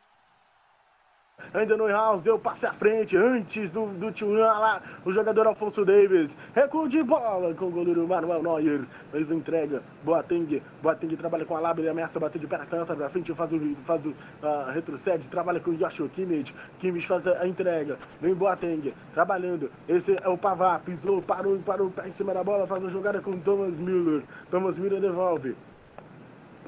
ainda 1.53 1.75
no 1.77 1.87
House, 1.87 2.21
deu 2.21 2.39
passe 2.39 2.65
à 2.65 2.73
frente, 2.73 3.15
antes 3.17 3.69
do, 3.71 3.87
do 3.87 4.11
Tchuan 4.11 4.45
lá, 4.45 4.81
o 5.05 5.11
jogador 5.11 5.47
Alfonso 5.47 5.83
Davis, 5.83 6.31
recuo 6.55 6.87
de 6.87 7.03
bola 7.03 7.53
com 7.53 7.65
o 7.65 7.71
goleiro 7.71 8.07
Manuel 8.07 8.41
Neuer, 8.41 8.81
fez 9.11 9.31
a 9.31 9.35
entrega, 9.35 9.81
Boateng, 10.03 10.61
Boateng 10.81 11.15
trabalha 11.15 11.45
com 11.45 11.55
a 11.55 11.59
lábia, 11.59 11.81
ele 11.83 11.89
ameaça 11.89 12.19
bater 12.19 12.39
de 12.39 12.47
pé 12.47 12.57
na 12.57 12.65
canta, 12.65 12.95
pra 12.95 13.09
frente 13.09 13.33
faz 13.33 13.51
o, 13.51 13.75
faz 13.85 14.05
o 14.05 14.09
uh, 14.09 14.71
retrocede, 14.73 15.27
trabalha 15.29 15.59
com 15.59 15.71
o 15.71 15.75
Joshua 15.75 16.09
Kimmich, 16.09 16.53
Kimmich 16.79 17.07
faz 17.07 17.25
a, 17.27 17.47
entrega, 17.47 17.97
vem 18.19 18.33
Boateng, 18.33 18.93
trabalhando, 19.13 19.71
esse 19.87 20.17
é 20.21 20.29
o 20.29 20.37
Pavá, 20.37 20.79
pisou, 20.79 21.21
parou, 21.21 21.57
parou, 21.59 21.89
pé 21.89 22.07
em 22.07 22.11
cima 22.11 22.33
da 22.33 22.43
bola, 22.43 22.67
faz 22.67 22.83
a 22.85 22.89
jogada 22.89 23.21
com 23.21 23.39
Thomas 23.39 23.73
Müller, 23.75 24.23
Thomas 24.49 24.77
Müller 24.77 24.99
devolve, 24.99 25.55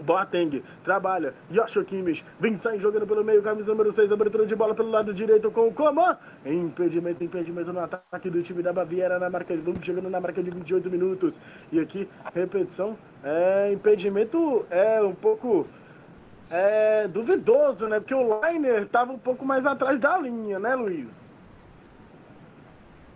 Boateng, 0.03 0.63
trabalha, 0.83 1.33
Joshua 1.49 1.83
Kimmich, 1.83 2.23
vem 2.39 2.57
sai 2.57 2.79
jogando 2.79 3.07
pelo 3.07 3.23
meio, 3.23 3.41
camisa 3.41 3.69
número 3.69 3.91
6, 3.91 4.11
abertura 4.11 4.45
de 4.45 4.55
bola 4.55 4.75
pelo 4.75 4.89
lado 4.89 5.13
direito 5.13 5.49
com 5.51 5.67
o 5.67 5.73
Coman, 5.73 6.17
impedimento, 6.45 7.23
impedimento 7.23 7.71
no 7.71 7.79
ataque 7.79 8.29
do 8.29 8.43
time 8.43 8.61
da 8.61 8.73
Baviera 8.73 9.17
na 9.19 9.29
marca 9.29 9.55
de 9.55 9.85
chegando 9.85 10.09
na 10.09 10.19
marca 10.19 10.43
de 10.43 10.49
28 10.49 10.89
minutos, 10.89 11.33
e 11.71 11.79
aqui, 11.79 12.07
repetição, 12.33 12.97
é, 13.23 13.71
impedimento 13.73 14.65
é 14.69 15.01
um 15.01 15.15
pouco 15.15 15.67
é, 16.51 17.07
duvidoso, 17.07 17.87
né, 17.87 17.99
porque 17.99 18.13
o 18.13 18.41
Liner 18.41 18.83
estava 18.83 19.11
um 19.13 19.19
pouco 19.19 19.45
mais 19.45 19.65
atrás 19.65 19.99
da 19.99 20.17
linha, 20.17 20.59
né, 20.59 20.75
Luiz? 20.75 21.07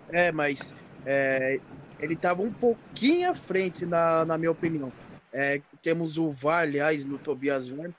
É, 0.09 0.31
mas 0.31 0.75
é, 1.05 1.59
ele 1.99 2.13
estava 2.13 2.41
um 2.41 2.51
pouquinho 2.51 3.29
à 3.29 3.35
frente, 3.35 3.85
na, 3.85 4.25
na 4.25 4.37
minha 4.37 4.51
opinião. 4.51 4.91
É, 5.33 5.61
temos 5.77 6.17
o 6.17 6.29
VAR, 6.29 6.63
aliás, 6.63 7.05
no 7.05 7.17
Tobias 7.17 7.67
VAR. 7.67 7.91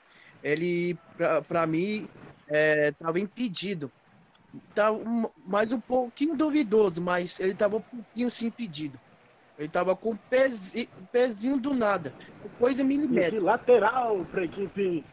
Ele, 0.43 0.97
para 1.47 1.65
mim, 1.67 2.07
estava 2.47 3.19
é, 3.19 3.21
impedido. 3.21 3.91
Tava 4.73 4.97
tá 4.97 5.29
mais 5.45 5.71
um 5.71 5.79
pouquinho 5.79 6.35
duvidoso, 6.35 7.01
mas 7.01 7.39
ele 7.39 7.51
estava 7.51 7.77
um 7.77 7.81
pouquinho 7.81 8.31
sim 8.31 8.47
impedido. 8.47 8.99
Ele 9.57 9.67
estava 9.67 9.95
com 9.95 10.11
o 10.11 10.17
pezinho, 10.29 10.87
pezinho 11.11 11.59
do 11.59 11.73
nada. 11.73 12.13
Coisa 12.57 12.83
milimétrica. 12.83 13.43
lateral 13.43 14.25
para 14.31 14.41
a 14.41 14.45
equipe. 14.45 15.03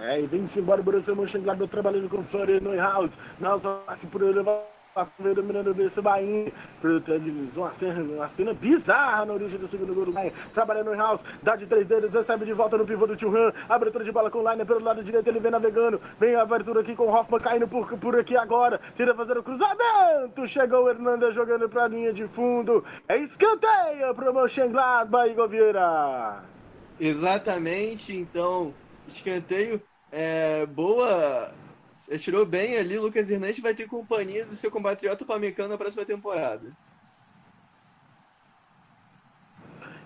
É, 0.00 0.20
e 0.20 0.26
vem-se 0.26 0.58
embora 0.58 0.80
o 0.80 0.84
Borussia 0.84 1.14
Mönchengladbach 1.14 1.70
trabalhando 1.70 2.08
com 2.08 2.18
o 2.18 2.24
Florian 2.24 2.60
Neuhaus. 2.60 3.10
Nelson 3.40 3.80
passe 3.86 4.06
por 4.06 4.22
ele, 4.22 4.42
desse 5.74 6.00
Bahia. 6.00 6.52
Uma 7.54 7.72
cena, 7.74 8.02
uma 8.02 8.28
cena 8.30 8.54
bizarra 8.54 9.24
na 9.24 9.32
origem 9.34 9.58
do 9.58 9.68
segundo 9.68 9.94
gol 9.94 10.06
do 10.06 10.12
Bahia. 10.12 10.32
Trabalhando 10.54 10.90
no 10.90 10.96
House, 10.96 11.20
dá 11.42 11.56
de 11.56 11.66
três 11.66 11.86
dedos, 11.86 12.12
recebe 12.12 12.44
de 12.44 12.52
volta 12.52 12.76
no 12.76 12.86
pivô 12.86 13.06
do 13.06 13.18
Churran. 13.18 13.52
Abertura 13.68 14.04
de 14.04 14.12
bola 14.12 14.30
com 14.30 14.38
o 14.38 14.50
Liner 14.50 14.66
pelo 14.66 14.80
lado 14.80 15.02
direito, 15.02 15.28
ele 15.28 15.40
vem 15.40 15.50
navegando. 15.50 16.00
Vem 16.18 16.34
a 16.34 16.42
abertura 16.42 16.80
aqui 16.80 16.94
com 16.94 17.04
o 17.04 17.14
Hoffman 17.14 17.40
caindo 17.40 17.68
por, 17.68 17.86
por 17.98 18.18
aqui 18.18 18.36
agora. 18.36 18.80
Tira 18.96 19.14
fazer 19.14 19.38
o 19.38 19.42
cruzamento. 19.42 20.46
Chegou 20.48 20.84
o 20.84 20.90
Hernandes 20.90 21.34
jogando 21.34 21.68
pra 21.68 21.88
linha 21.88 22.12
de 22.12 22.26
fundo. 22.28 22.84
É 23.08 23.16
escanteio 23.18 24.14
pro 24.14 24.32
Mönchengladbach, 24.32 25.30
Igor 25.30 25.48
Vieira. 25.48 26.42
Exatamente, 27.00 28.16
então, 28.16 28.74
escanteio. 29.06 29.80
É, 30.10 30.64
boa 30.66 31.52
tirou 32.18 32.46
bem 32.46 32.78
ali, 32.78 32.98
Lucas 32.98 33.30
Hernandes 33.30 33.60
vai 33.60 33.74
ter 33.74 33.86
companhia 33.86 34.46
do 34.46 34.54
seu 34.54 34.70
compatriota 34.70 35.24
Pamecano 35.24 35.70
na 35.70 35.78
próxima 35.78 36.04
temporada. 36.04 36.72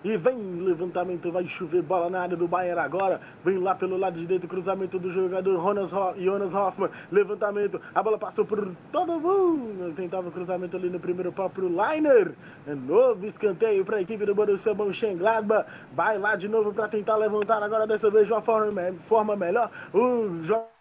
E 0.03 0.17
vem 0.17 0.35
levantamento, 0.59 1.31
vai 1.31 1.47
chover 1.47 1.81
bola 1.81 2.09
na 2.09 2.23
área 2.23 2.35
do 2.35 2.45
Bayern 2.45 2.81
agora. 2.81 3.21
Vem 3.45 3.57
lá 3.57 3.73
pelo 3.73 3.95
lado 3.95 4.19
de 4.19 4.25
dentro, 4.25 4.49
cruzamento 4.49 4.99
do 4.99 5.09
jogador 5.13 5.61
Jonas, 5.61 5.93
Ho 5.93 6.13
Jonas 6.17 6.53
Hoffman. 6.53 6.89
Levantamento, 7.09 7.79
a 7.95 8.03
bola 8.03 8.17
passou 8.17 8.45
por 8.45 8.69
todo 8.91 9.17
mundo. 9.17 9.95
Tentava 9.95 10.27
o 10.27 10.31
cruzamento 10.31 10.75
ali 10.75 10.89
no 10.89 10.99
primeiro 10.99 11.31
pau 11.31 11.49
pro 11.49 11.69
Liner. 11.69 12.33
É 12.67 12.75
novo 12.75 13.25
escanteio 13.25 13.85
para 13.85 13.97
a 13.97 14.01
equipe 14.01 14.25
do 14.25 14.35
Borussia 14.35 14.73
Mönchengladbach. 14.73 15.69
Vai 15.93 16.17
lá 16.17 16.35
de 16.35 16.49
novo 16.49 16.73
para 16.73 16.89
tentar 16.89 17.15
levantar 17.15 17.63
agora 17.63 17.87
dessa 17.87 18.09
vez 18.11 18.27
de 18.27 18.33
uma 18.33 18.41
forma, 18.41 18.81
forma 19.07 19.37
melhor. 19.37 19.71
O 19.93 20.43
jogador 20.43 20.72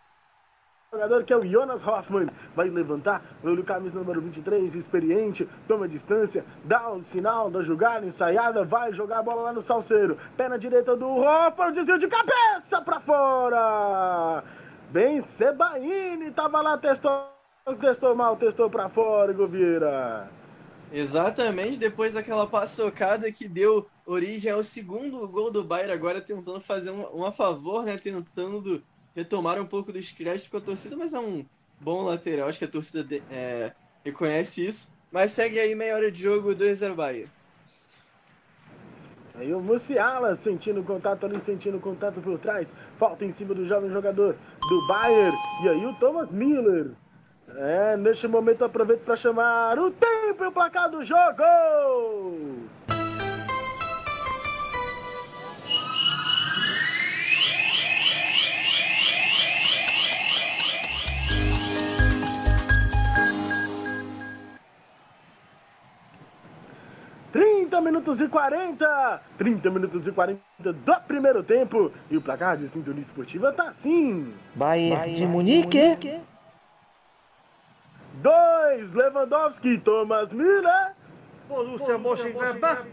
jogador 0.92 1.24
que 1.24 1.32
é 1.32 1.36
o 1.38 1.46
Jonas 1.46 1.80
Hoffman 1.86 2.28
vai 2.54 2.68
levantar, 2.68 3.22
o 3.42 3.62
camisa 3.62 3.98
número 3.98 4.20
23, 4.20 4.74
experiente, 4.74 5.48
toma 5.66 5.88
distância, 5.88 6.44
dá 6.64 6.92
o 6.92 7.02
sinal 7.10 7.50
da 7.50 7.62
jogada 7.62 8.04
ensaiada, 8.04 8.62
vai 8.62 8.92
jogar 8.92 9.20
a 9.20 9.22
bola 9.22 9.40
lá 9.40 9.52
no 9.54 9.62
salseiro, 9.62 10.18
perna 10.36 10.58
direita 10.58 10.94
do 10.94 11.08
Hoffman, 11.08 11.72
desvio 11.72 11.98
de 11.98 12.08
cabeça 12.08 12.82
para 12.84 13.00
fora. 13.00 14.44
Bem, 14.90 15.22
Sebaini 15.38 16.30
tava 16.30 16.60
lá, 16.60 16.76
testou, 16.76 17.26
testou 17.80 18.14
mal, 18.14 18.36
testou 18.36 18.68
para 18.68 18.90
fora, 18.90 19.32
Govieira. 19.32 20.28
Exatamente, 20.92 21.78
depois 21.78 22.12
daquela 22.12 22.46
paçocada 22.46 23.32
que 23.32 23.48
deu 23.48 23.88
origem 24.04 24.52
ao 24.52 24.62
segundo 24.62 25.26
gol 25.26 25.50
do 25.50 25.64
Bayern, 25.64 25.90
agora 25.90 26.20
tentando 26.20 26.60
fazer 26.60 26.90
um, 26.90 27.20
um 27.20 27.24
a 27.24 27.32
favor, 27.32 27.82
né? 27.82 27.96
Tentando 27.96 28.82
retomar 29.14 29.60
um 29.60 29.66
pouco 29.66 29.92
dos 29.92 30.10
créditos 30.12 30.48
com 30.48 30.56
a 30.56 30.60
torcida, 30.60 30.96
mas 30.96 31.14
é 31.14 31.20
um 31.20 31.44
bom 31.80 32.02
lateral. 32.02 32.48
Acho 32.48 32.58
que 32.58 32.64
a 32.64 32.68
torcida 32.68 33.02
de, 33.04 33.22
é, 33.30 33.72
reconhece 34.04 34.66
isso. 34.66 34.92
Mas 35.10 35.32
segue 35.32 35.60
aí 35.60 35.74
meia 35.74 35.94
hora 35.94 36.10
de 36.10 36.22
jogo 36.22 36.54
2x0 36.54 36.94
Bahia. 36.94 37.26
Aí 39.34 39.52
o 39.52 39.60
Musiala 39.60 40.36
sentindo 40.36 40.82
contato 40.82 41.26
ali, 41.26 41.40
sentindo 41.44 41.78
contato 41.80 42.20
por 42.20 42.38
trás. 42.38 42.66
Falta 42.98 43.24
em 43.24 43.32
cima 43.32 43.54
do 43.54 43.66
jovem 43.66 43.90
jogador 43.90 44.36
do 44.60 44.88
Bayern. 44.88 45.36
E 45.64 45.68
aí 45.68 45.86
o 45.86 45.94
Thomas 45.94 46.30
Miller. 46.30 46.92
É, 47.54 47.96
neste 47.96 48.26
momento 48.26 48.64
aproveito 48.64 49.00
para 49.00 49.16
chamar 49.16 49.78
o 49.78 49.90
tempo 49.90 50.44
e 50.44 50.46
o 50.46 50.52
placar 50.52 50.90
do 50.90 51.04
jogo. 51.04 51.42
30 67.72 67.80
minutos 67.80 68.20
e 68.20 68.28
40! 68.28 69.22
30 69.38 69.70
minutos 69.70 70.06
e 70.06 70.12
40 70.12 70.40
do 70.60 71.00
primeiro 71.08 71.42
tempo. 71.42 71.90
E 72.10 72.16
o 72.18 72.20
placar 72.20 72.58
de 72.58 72.68
Sintonia 72.68 73.02
Esportiva 73.02 73.50
tá 73.52 73.70
assim. 73.70 74.34
Bayern, 74.54 74.96
Bayern 74.96 75.14
de 75.14 75.26
Munique. 75.26 76.20
2, 78.14 78.92
Lewandowski, 78.92 79.78
Thomas 79.78 80.30
Miller. 80.32 80.92
Borussia 81.48 81.96
Mönchengladbach. 81.96 82.84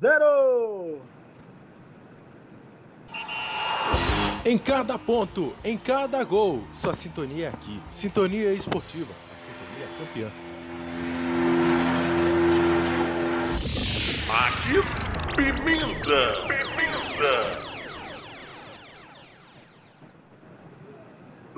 0. 0.00 0.98
Em 4.44 4.58
cada 4.58 4.98
ponto, 4.98 5.54
em 5.62 5.76
cada 5.76 6.24
gol, 6.24 6.64
sua 6.72 6.94
sintonia 6.94 7.46
é 7.46 7.48
aqui. 7.50 7.80
Sintonia 7.90 8.52
Esportiva, 8.52 9.12
a 9.32 9.36
sintonia 9.36 9.86
campeã. 9.98 10.49
Aqui, 14.32 14.74
pimenta, 15.34 16.20
pimenta. 16.46 17.60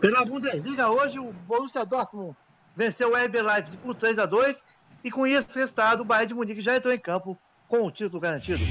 Pela 0.00 0.24
Bundesliga, 0.24 0.88
hoje 0.88 1.18
o 1.18 1.34
Borussia 1.46 1.84
Dortmund 1.84 2.34
venceu 2.74 3.10
o 3.10 3.14
RB 3.14 3.42
Leipzig 3.42 3.76
por 3.76 3.94
3 3.94 4.18
a 4.18 4.26
2 4.26 4.64
e 5.04 5.10
com 5.10 5.26
esse 5.26 5.58
resultado 5.58 6.00
o 6.00 6.04
Bayern 6.04 6.28
de 6.28 6.34
Munique 6.34 6.62
já 6.62 6.74
entrou 6.74 6.94
em 6.94 6.98
campo 6.98 7.38
com 7.68 7.86
o 7.86 7.90
título 7.90 8.20
garantido. 8.20 8.64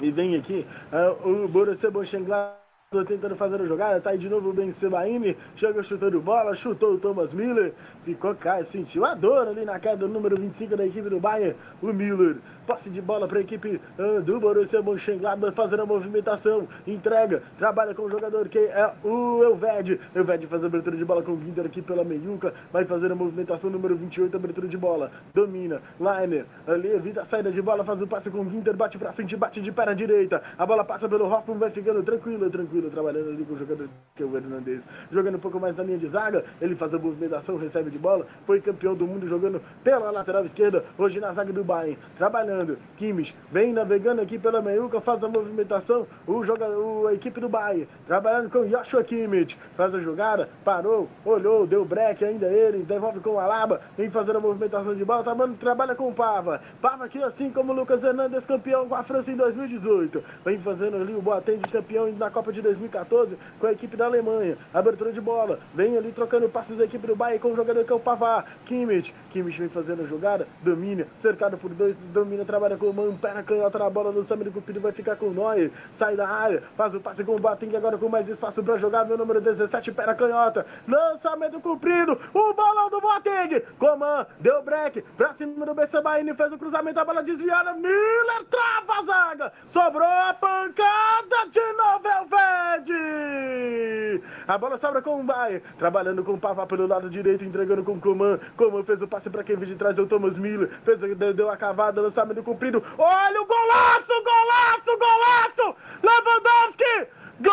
E 0.00 0.10
vem 0.10 0.36
aqui 0.36 0.66
uh, 0.92 1.28
o 1.28 1.48
Borussia 1.48 1.90
Mönchengladbach 1.90 2.61
tentando 3.06 3.34
fazer 3.36 3.60
a 3.60 3.66
jogada, 3.66 4.00
tá 4.00 4.10
aí 4.10 4.18
de 4.18 4.28
novo 4.28 4.50
o 4.50 4.52
Ben 4.52 4.74
Sebaini, 4.78 5.36
chega 5.56 5.82
chutando 5.82 6.20
bola, 6.20 6.54
chutou 6.54 6.94
o 6.94 6.98
Thomas 6.98 7.32
Miller, 7.32 7.72
ficou 8.04 8.34
cai, 8.34 8.64
sentiu 8.66 9.04
a 9.04 9.14
dor 9.14 9.48
ali 9.48 9.64
na 9.64 9.78
queda 9.78 9.96
do 9.96 10.08
número 10.08 10.36
25 10.36 10.76
da 10.76 10.86
equipe 10.86 11.08
do 11.08 11.20
Bayern, 11.20 11.56
o 11.82 11.92
Miller. 11.92 12.36
Posse 12.66 12.88
de 12.90 13.00
bola 13.00 13.26
para 13.26 13.38
a 13.38 13.40
equipe 13.42 13.80
uh, 13.98 14.22
do 14.22 14.38
Borussia 14.38 14.80
Mönchengladbach 14.82 15.54
fazendo 15.54 15.82
a 15.82 15.86
movimentação, 15.86 16.68
entrega, 16.86 17.42
trabalha 17.58 17.94
com 17.94 18.02
o 18.02 18.10
jogador 18.10 18.48
que 18.48 18.58
é 18.58 18.92
o 19.02 19.42
Elved. 19.42 20.00
Elved 20.14 20.46
faz 20.46 20.62
a 20.62 20.66
abertura 20.66 20.96
de 20.96 21.04
bola 21.04 21.22
com 21.22 21.32
o 21.32 21.36
Guinter 21.36 21.66
aqui 21.66 21.82
pela 21.82 22.04
meiuca, 22.04 22.54
vai 22.72 22.84
fazer 22.84 23.10
a 23.10 23.14
movimentação 23.14 23.70
número 23.70 23.96
28, 23.96 24.36
abertura 24.36 24.68
de 24.68 24.76
bola, 24.76 25.10
domina, 25.34 25.80
Liner, 25.98 26.44
ali 26.66 26.88
evita 26.88 27.22
a 27.22 27.26
saída 27.26 27.50
de 27.50 27.60
bola, 27.60 27.84
faz 27.84 28.00
o 28.00 28.06
passe 28.06 28.30
com 28.30 28.40
o 28.40 28.44
Guinter, 28.44 28.76
bate 28.76 28.98
para 28.98 29.12
frente, 29.12 29.36
bate 29.36 29.60
de 29.60 29.72
perna 29.72 29.94
direita, 29.94 30.42
a 30.56 30.64
bola 30.64 30.84
passa 30.84 31.08
pelo 31.08 31.26
Hoffman, 31.26 31.58
vai 31.58 31.70
ficando 31.70 32.02
tranquilo, 32.02 32.48
tranquilo, 32.50 32.90
trabalhando 32.90 33.30
ali 33.30 33.44
com 33.44 33.54
o 33.54 33.58
jogador 33.58 33.88
que 34.14 34.22
é 34.22 34.26
o 34.26 34.36
Hernandes, 34.36 34.80
jogando 35.10 35.36
um 35.36 35.40
pouco 35.40 35.58
mais 35.58 35.76
na 35.76 35.82
linha 35.82 35.98
de 35.98 36.08
zaga, 36.08 36.44
ele 36.60 36.74
faz 36.76 36.94
a 36.94 36.98
movimentação, 36.98 37.56
recebe 37.56 37.91
de 37.92 37.98
bola, 37.98 38.26
foi 38.46 38.60
campeão 38.60 38.94
do 38.94 39.06
mundo 39.06 39.28
jogando 39.28 39.62
pela 39.84 40.10
lateral 40.10 40.44
esquerda, 40.44 40.84
hoje 40.98 41.20
na 41.20 41.32
zaga 41.32 41.52
do 41.52 41.62
Bayern, 41.62 41.98
trabalhando 42.16 42.78
Kimmich 42.96 43.34
vem 43.50 43.72
navegando 43.72 44.22
aqui 44.22 44.38
pela 44.38 44.62
meiuca, 44.62 45.00
faz 45.00 45.22
a 45.22 45.28
movimentação. 45.28 46.06
O 46.26 46.44
jogador, 46.44 47.08
a 47.08 47.14
equipe 47.14 47.40
do 47.40 47.48
Bayern 47.48 47.86
trabalhando 48.06 48.50
com 48.50 48.66
Joshua 48.66 49.04
Kimmich. 49.04 49.56
Faz 49.76 49.94
a 49.94 50.00
jogada, 50.00 50.48
parou, 50.64 51.08
olhou, 51.24 51.66
deu 51.66 51.84
break 51.84 52.24
ainda 52.24 52.46
ele, 52.46 52.84
devolve 52.84 53.20
com 53.20 53.30
o 53.30 53.38
Alaba, 53.38 53.80
vem 53.96 54.10
fazendo 54.10 54.36
a 54.36 54.40
movimentação 54.40 54.94
de 54.94 55.04
bola, 55.04 55.22
trabalha, 55.22 55.54
trabalha 55.58 55.94
com 55.94 56.08
o 56.08 56.14
Pava. 56.14 56.60
Pava 56.80 57.04
aqui 57.04 57.22
assim 57.22 57.50
como 57.50 57.72
o 57.72 57.76
Lucas 57.76 58.02
Hernandes, 58.02 58.44
campeão 58.44 58.88
com 58.88 58.94
a 58.94 59.02
França 59.02 59.30
em 59.30 59.36
2018. 59.36 60.22
Vem 60.44 60.58
fazendo 60.60 60.96
ali 60.96 61.14
o 61.14 61.22
Boateng 61.22 61.58
de 61.58 61.70
campeão 61.70 62.10
na 62.12 62.30
Copa 62.30 62.52
de 62.52 62.62
2014 62.62 63.36
com 63.58 63.66
a 63.66 63.72
equipe 63.72 63.96
da 63.96 64.06
Alemanha. 64.06 64.56
Abertura 64.72 65.12
de 65.12 65.20
bola, 65.20 65.58
vem 65.74 65.96
ali 65.96 66.12
trocando 66.12 66.48
passes 66.48 66.76
da 66.76 66.84
equipe 66.84 67.06
do 67.06 67.16
Bayern 67.16 67.40
com 67.40 67.52
o 67.52 67.56
jogador 67.56 67.81
que 67.84 67.92
é 67.92 67.96
o 67.96 68.00
Pavá. 68.00 68.44
Kimmich, 68.66 69.12
Kimmich 69.30 69.58
vem 69.58 69.68
fazendo 69.68 70.02
a 70.02 70.06
jogada, 70.06 70.46
domina, 70.62 71.06
cercado 71.20 71.56
por 71.56 71.70
dois, 71.70 71.96
domina 72.12 72.44
trabalha 72.44 72.76
com 72.76 72.86
o 72.86 72.94
mano, 72.94 73.16
perna 73.18 73.42
canhota 73.42 73.78
na 73.78 73.88
bola, 73.88 74.10
lançamento 74.10 74.50
do 74.50 74.52
Cupido 74.52 74.80
vai 74.80 74.92
ficar 74.92 75.16
com 75.16 75.26
o 75.26 75.32
Neuer, 75.32 75.70
sai 75.98 76.16
da 76.16 76.28
área, 76.28 76.62
faz 76.76 76.94
o 76.94 77.00
passe 77.00 77.24
com 77.24 77.34
o 77.36 77.38
Boateng 77.38 77.74
agora 77.76 77.96
com 77.96 78.08
mais 78.08 78.28
espaço 78.28 78.62
para 78.62 78.76
jogar, 78.78 79.06
meu 79.06 79.16
número 79.16 79.40
17, 79.40 79.92
perna 79.92 80.14
canhota, 80.14 80.66
lançamento 80.86 81.60
comprido, 81.60 82.18
o 82.34 82.52
balão 82.52 82.90
do 82.90 83.00
Boateng, 83.00 83.60
Coman, 83.78 84.26
deu 84.40 84.62
break, 84.62 85.02
pra 85.16 85.32
cima 85.34 85.64
do 85.64 85.74
Bahia, 86.02 86.34
fez 86.34 86.52
o 86.52 86.58
cruzamento, 86.58 87.00
a 87.00 87.04
bola 87.04 87.22
desviada, 87.22 87.72
Miller 87.74 88.44
trava 88.50 89.00
a 89.00 89.02
zaga, 89.02 89.52
sobrou 89.70 90.06
a 90.06 90.34
pancada 90.34 91.48
de 91.50 91.72
novo, 91.72 92.06
Elvede! 92.08 93.02
A 94.46 94.58
bola 94.58 94.76
sobra 94.76 95.00
com 95.00 95.20
o 95.20 95.24
Bayern, 95.24 95.62
trabalhando 95.78 96.22
com 96.24 96.32
o 96.32 96.38
Pavá 96.38 96.66
pelo 96.66 96.86
lado 96.86 97.08
direito, 97.08 97.44
entregando 97.44 97.71
com 97.80 97.92
o 97.92 98.00
Coman, 98.00 98.38
Coman 98.56 98.84
fez 98.84 99.00
o 99.00 99.08
passe 99.08 99.30
para 99.30 99.42
quem 99.44 99.56
vem 99.56 99.68
de 99.68 99.76
trás, 99.76 99.96
é 99.96 100.00
o 100.02 100.06
Thomas 100.06 100.36
Miller, 100.36 100.68
fez, 100.84 100.98
deu 101.34 101.50
a 101.50 101.56
cavada, 101.56 102.00
lançamento 102.00 102.42
comprido. 102.42 102.82
Olha 102.98 103.40
o 103.40 103.46
golaço, 103.46 104.06
golaço, 104.08 104.98
golaço! 104.98 105.76
Lewandowski! 106.02 107.08
Gol! 107.40 107.52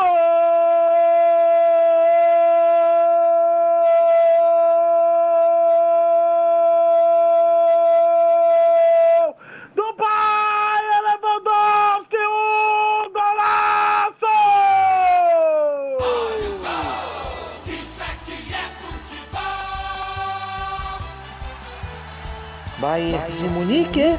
Bayern 22.82 23.30
de 23.42 23.50
Munique. 23.50 24.18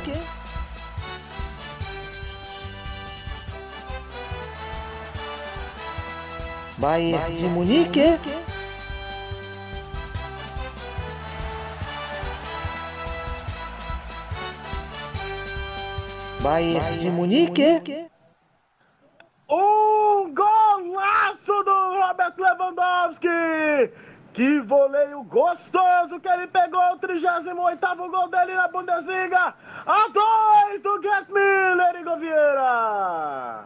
Bayern 6.77 7.35
de 7.41 7.49
Munique. 7.49 8.19
Bayern 16.43 16.99
de 16.99 17.11
Munique. 17.11 18.11
Um 19.49 20.35
golaço 20.35 21.65
do 21.65 21.99
Robert 21.99 22.35
Lewandowski! 22.37 23.91
Que 24.35 24.61
voleio 24.61 25.23
gostoso 25.23 25.80
18 27.55 28.11
gol 28.11 28.29
dele 28.29 28.55
na 28.55 28.69
Bundesliga. 28.69 29.55
A 29.87 30.09
dois, 30.09 30.83
do 30.83 31.03
Gerd 31.03 31.33
Miller 31.33 31.97
e 32.01 32.05
Goviera. 32.05 33.65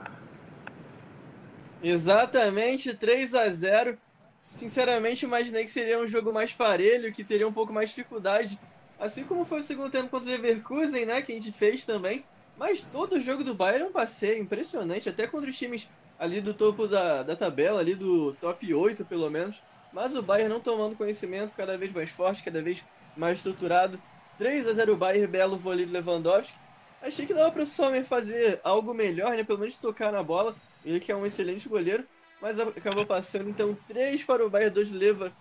Exatamente, 1.82 2.94
3 2.94 3.34
a 3.34 3.48
0. 3.48 3.98
Sinceramente, 4.40 5.24
imaginei 5.24 5.64
que 5.64 5.70
seria 5.70 5.98
um 5.98 6.06
jogo 6.06 6.32
mais 6.32 6.52
parelho, 6.52 7.12
que 7.12 7.24
teria 7.24 7.46
um 7.46 7.52
pouco 7.52 7.72
mais 7.72 7.90
de 7.90 7.96
dificuldade. 7.96 8.58
Assim 8.98 9.24
como 9.24 9.44
foi 9.44 9.60
o 9.60 9.62
segundo 9.62 9.90
tempo 9.90 10.08
contra 10.08 10.28
o 10.28 10.32
Leverkusen, 10.32 11.06
né? 11.06 11.22
Que 11.22 11.32
a 11.32 11.34
gente 11.34 11.52
fez 11.52 11.84
também. 11.84 12.24
Mas 12.56 12.82
todo 12.84 13.14
o 13.14 13.20
jogo 13.20 13.42
do 13.42 13.54
Bayern 13.54 13.84
é 13.84 13.88
um 13.88 13.92
passeio 13.92 14.40
impressionante, 14.40 15.08
até 15.08 15.26
contra 15.26 15.50
os 15.50 15.58
times 15.58 15.88
ali 16.18 16.40
do 16.40 16.54
topo 16.54 16.86
da, 16.86 17.22
da 17.22 17.34
tabela, 17.34 17.80
ali 17.80 17.94
do 17.94 18.32
top 18.34 18.72
8 18.72 19.04
pelo 19.04 19.28
menos. 19.28 19.60
Mas 19.92 20.16
o 20.16 20.22
Bayern 20.22 20.52
não 20.52 20.60
tomando 20.60 20.96
conhecimento, 20.96 21.54
cada 21.56 21.76
vez 21.76 21.92
mais 21.92 22.10
forte, 22.10 22.42
cada 22.42 22.62
vez 22.62 22.84
mais 23.16 23.38
estruturado. 23.38 23.98
3 24.38 24.66
a 24.66 24.72
0 24.72 24.96
Bayern, 24.96 25.26
belo 25.26 25.56
vôlei 25.56 25.86
do 25.86 25.92
Lewandowski. 25.92 26.56
Achei 27.00 27.26
que 27.26 27.34
dava 27.34 27.52
para 27.52 27.62
o 27.62 27.66
Sommer 27.66 28.04
fazer 28.04 28.60
algo 28.64 28.94
melhor, 28.94 29.32
né? 29.32 29.44
Pelo 29.44 29.58
menos 29.58 29.76
tocar 29.76 30.10
na 30.10 30.22
bola. 30.22 30.54
Ele 30.84 30.98
que 30.98 31.12
é 31.12 31.16
um 31.16 31.26
excelente 31.26 31.68
goleiro. 31.68 32.04
Mas 32.40 32.58
acabou 32.58 33.06
passando. 33.06 33.48
Então 33.48 33.76
3 33.86 34.24
para 34.24 34.44
o 34.44 34.50
Bayern, 34.50 34.74
2 34.74 34.90
do 34.90 34.98
Leva, 34.98 35.32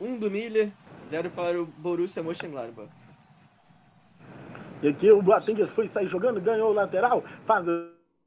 1 0.00 0.18
do 0.18 0.30
Miller, 0.30 0.70
0 1.08 1.30
para 1.30 1.60
o 1.60 1.66
Borussia 1.66 2.22
Mönchengladbach. 2.22 2.90
E 4.82 4.88
aqui 4.88 5.10
o 5.12 5.20
Boateng 5.20 5.62
foi 5.66 5.88
sair 5.88 6.08
jogando, 6.08 6.40
ganhou 6.40 6.70
o 6.70 6.72
lateral, 6.72 7.22
faz 7.46 7.66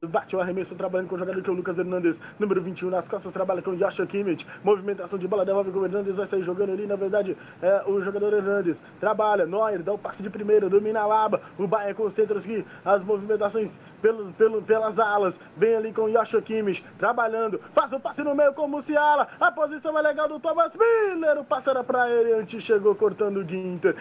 Bate 0.08 0.36
o 0.36 0.40
arremesso 0.40 0.74
trabalhando 0.74 1.08
com 1.08 1.16
o 1.16 1.18
jogador 1.18 1.42
que 1.42 1.50
é 1.50 1.52
o 1.52 1.56
Lucas 1.56 1.78
Hernandes, 1.78 2.16
número 2.38 2.60
21 2.62 2.90
nas 2.90 3.08
costas, 3.08 3.32
trabalha 3.32 3.62
com 3.62 3.70
o 3.70 3.76
Joshua 3.76 4.06
Kimmich. 4.06 4.46
Movimentação 4.62 5.18
de 5.18 5.26
bola, 5.26 5.44
devolve 5.44 5.70
com 5.70 5.80
o 5.80 5.84
Hernandes, 5.84 6.14
vai 6.14 6.26
sair 6.26 6.42
jogando 6.42 6.72
ali. 6.72 6.86
Na 6.86 6.96
verdade, 6.96 7.36
é 7.62 7.82
o 7.86 8.00
jogador 8.02 8.32
Hernandes 8.32 8.76
trabalha. 9.00 9.46
Neuer 9.46 9.82
dá 9.82 9.92
o 9.92 9.98
passe 9.98 10.22
de 10.22 10.30
primeira, 10.30 10.68
domina 10.68 11.00
a 11.00 11.06
Laba. 11.06 11.40
O 11.58 11.66
Bayern 11.66 11.94
concentra 11.94 12.38
aqui 12.38 12.64
as 12.84 13.02
movimentações 13.02 13.70
pelo, 14.00 14.32
pelo, 14.32 14.62
pelas 14.62 14.98
alas. 14.98 15.38
Vem 15.56 15.76
ali 15.76 15.92
com 15.92 16.02
o 16.02 16.12
Joshua 16.12 16.42
Kimmich, 16.42 16.84
trabalhando. 16.98 17.60
Faz 17.72 17.92
o 17.92 18.00
passe 18.00 18.22
no 18.22 18.34
meio 18.34 18.52
com 18.52 18.62
o 18.62 18.68
Musiala. 18.68 19.28
A 19.40 19.50
posição 19.50 19.98
é 19.98 20.02
legal 20.02 20.28
do 20.28 20.38
Thomas 20.38 20.72
Miller. 20.74 21.38
O 21.38 21.44
passe 21.44 21.70
era 21.70 21.82
pra 21.82 22.10
ele, 22.10 22.32
antes 22.32 22.62
chegou 22.62 22.94
cortando 22.94 23.38
o 23.38 23.48
Ginter. 23.48 23.96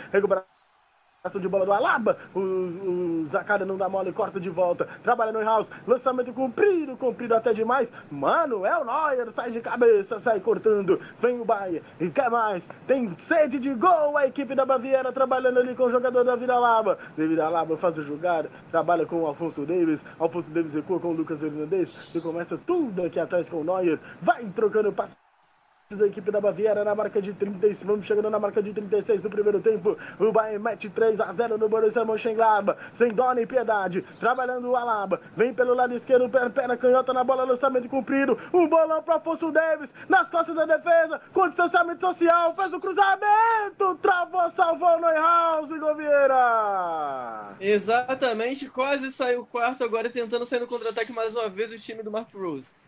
Recupera 1.25 1.41
de 1.41 1.47
bola 1.47 1.65
do 1.65 1.71
Alaba, 1.71 2.17
o, 2.35 2.39
o 2.39 3.27
Zacada 3.31 3.63
não 3.65 3.77
dá 3.77 3.87
mole, 3.87 4.11
corta 4.11 4.41
de 4.41 4.49
volta, 4.49 4.89
trabalha 5.03 5.31
no 5.31 5.39
House, 5.39 5.69
lançamento 5.87 6.33
comprido, 6.33 6.97
comprido 6.97 7.33
até 7.33 7.53
demais, 7.53 7.87
Manuel 8.11 8.83
Neuer 8.83 9.31
sai 9.31 9.51
de 9.51 9.61
cabeça, 9.61 10.19
sai 10.19 10.41
cortando, 10.41 10.99
vem 11.21 11.39
o 11.39 11.45
Bahia, 11.45 11.81
e 11.97 12.09
quer 12.09 12.29
mais, 12.29 12.61
tem 12.85 13.15
sede 13.19 13.57
de 13.57 13.73
gol, 13.73 14.17
a 14.17 14.27
equipe 14.27 14.53
da 14.53 14.65
Baviera 14.65 15.13
trabalhando 15.13 15.59
ali 15.59 15.73
com 15.75 15.85
o 15.85 15.91
jogador 15.91 16.25
da 16.25 16.35
Vila 16.35 16.59
Laba, 16.59 16.97
Vila 17.15 17.47
Laba 17.47 17.77
faz 17.77 17.97
a 17.97 18.01
jogada, 18.01 18.51
trabalha 18.69 19.05
com 19.05 19.21
o 19.21 19.25
Alfonso 19.25 19.65
Davis, 19.65 20.01
Alfonso 20.19 20.49
Davis 20.49 20.73
recua 20.73 20.99
com 20.99 21.07
o 21.07 21.13
Lucas 21.13 21.41
Hernandes, 21.41 22.13
e 22.13 22.19
começa 22.19 22.59
tudo 22.67 23.01
aqui 23.01 23.17
atrás 23.17 23.47
com 23.47 23.61
o 23.61 23.63
Neuer, 23.63 23.97
vai 24.21 24.43
trocando 24.47 24.91
passe 24.91 25.22
da 25.97 26.07
equipe 26.07 26.31
da 26.31 26.41
Baviera 26.41 26.83
na 26.83 26.95
marca 26.95 27.21
de 27.21 27.33
36, 27.33 27.83
vamos 27.83 28.05
chegando 28.05 28.29
na 28.29 28.39
marca 28.39 28.61
de 28.61 28.73
36 28.73 29.21
do 29.21 29.29
primeiro 29.29 29.59
tempo, 29.61 29.97
o 30.19 30.31
Bayern 30.31 30.63
mete 30.63 30.89
3 30.89 31.19
a 31.19 31.33
0 31.33 31.57
no 31.57 31.69
Borussia 31.69 32.05
Mönchengladbach, 32.05 32.79
sem 32.97 33.13
dó 33.13 33.33
nem 33.33 33.47
piedade, 33.47 34.01
trabalhando 34.19 34.69
o 34.69 34.75
Alaba, 34.75 35.19
vem 35.35 35.53
pelo 35.53 35.73
lado 35.73 35.95
esquerdo, 35.95 36.29
perna, 36.29 36.49
perna 36.49 36.77
canhota 36.77 37.13
na 37.13 37.23
bola, 37.23 37.43
lançamento 37.43 37.89
cumprido, 37.89 38.37
um 38.53 38.67
bolão 38.67 39.01
para 39.03 39.15
Afonso 39.15 39.51
Davis, 39.51 39.89
nas 40.09 40.29
costas 40.29 40.55
da 40.55 40.65
defesa, 40.65 41.21
com 41.33 41.47
distanciamento 41.47 42.01
social, 42.01 42.53
fez 42.53 42.73
o 42.73 42.79
cruzamento, 42.79 43.95
travou, 44.01 44.51
salvou 44.51 44.99
Neuhaus 44.99 45.69
e 45.71 45.79
Govieira! 45.79 47.53
Exatamente, 47.59 48.69
quase 48.69 49.11
saiu 49.11 49.41
o 49.41 49.45
quarto, 49.45 49.83
agora 49.83 50.09
tentando 50.09 50.45
sair 50.45 50.59
no 50.59 50.67
contra-ataque 50.67 51.11
mais 51.11 51.35
uma 51.35 51.49
vez 51.49 51.71
o 51.71 51.77
time 51.77 52.03
do 52.03 52.11
Mark 52.11 52.33
Rose. 52.33 52.82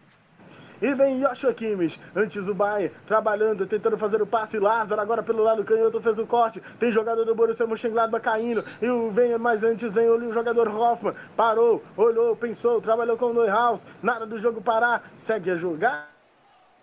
E 0.81 0.93
vem 0.93 1.19
Joshua 1.19 1.53
Kimmich, 1.53 1.99
antes 2.15 2.47
o 2.47 2.53
Bayern, 2.53 2.93
trabalhando, 3.07 3.65
tentando 3.65 3.97
fazer 3.97 4.21
o 4.21 4.27
passe. 4.27 4.59
Lázaro 4.59 4.99
agora 5.01 5.23
pelo 5.23 5.43
lado 5.43 5.63
canhoto 5.63 6.01
fez 6.01 6.17
o 6.17 6.25
corte. 6.25 6.61
Tem 6.79 6.91
jogador 6.91 7.25
do 7.25 7.35
Borussia 7.35 7.67
Mönchengladbach 7.67 8.23
caindo. 8.23 8.63
E 8.81 8.89
o 8.89 9.11
vem, 9.11 9.37
mais 9.37 9.63
antes 9.63 9.93
vem 9.93 10.09
o 10.09 10.33
jogador 10.33 10.67
Hoffmann. 10.67 11.15
Parou, 11.35 11.83
olhou, 11.95 12.35
pensou, 12.35 12.81
trabalhou 12.81 13.17
com 13.17 13.27
o 13.27 13.33
Neuhaus. 13.33 13.79
Nada 14.01 14.25
do 14.25 14.39
jogo 14.39 14.61
parar. 14.61 15.09
Segue 15.25 15.51
a 15.51 15.55
jogada 15.55 16.15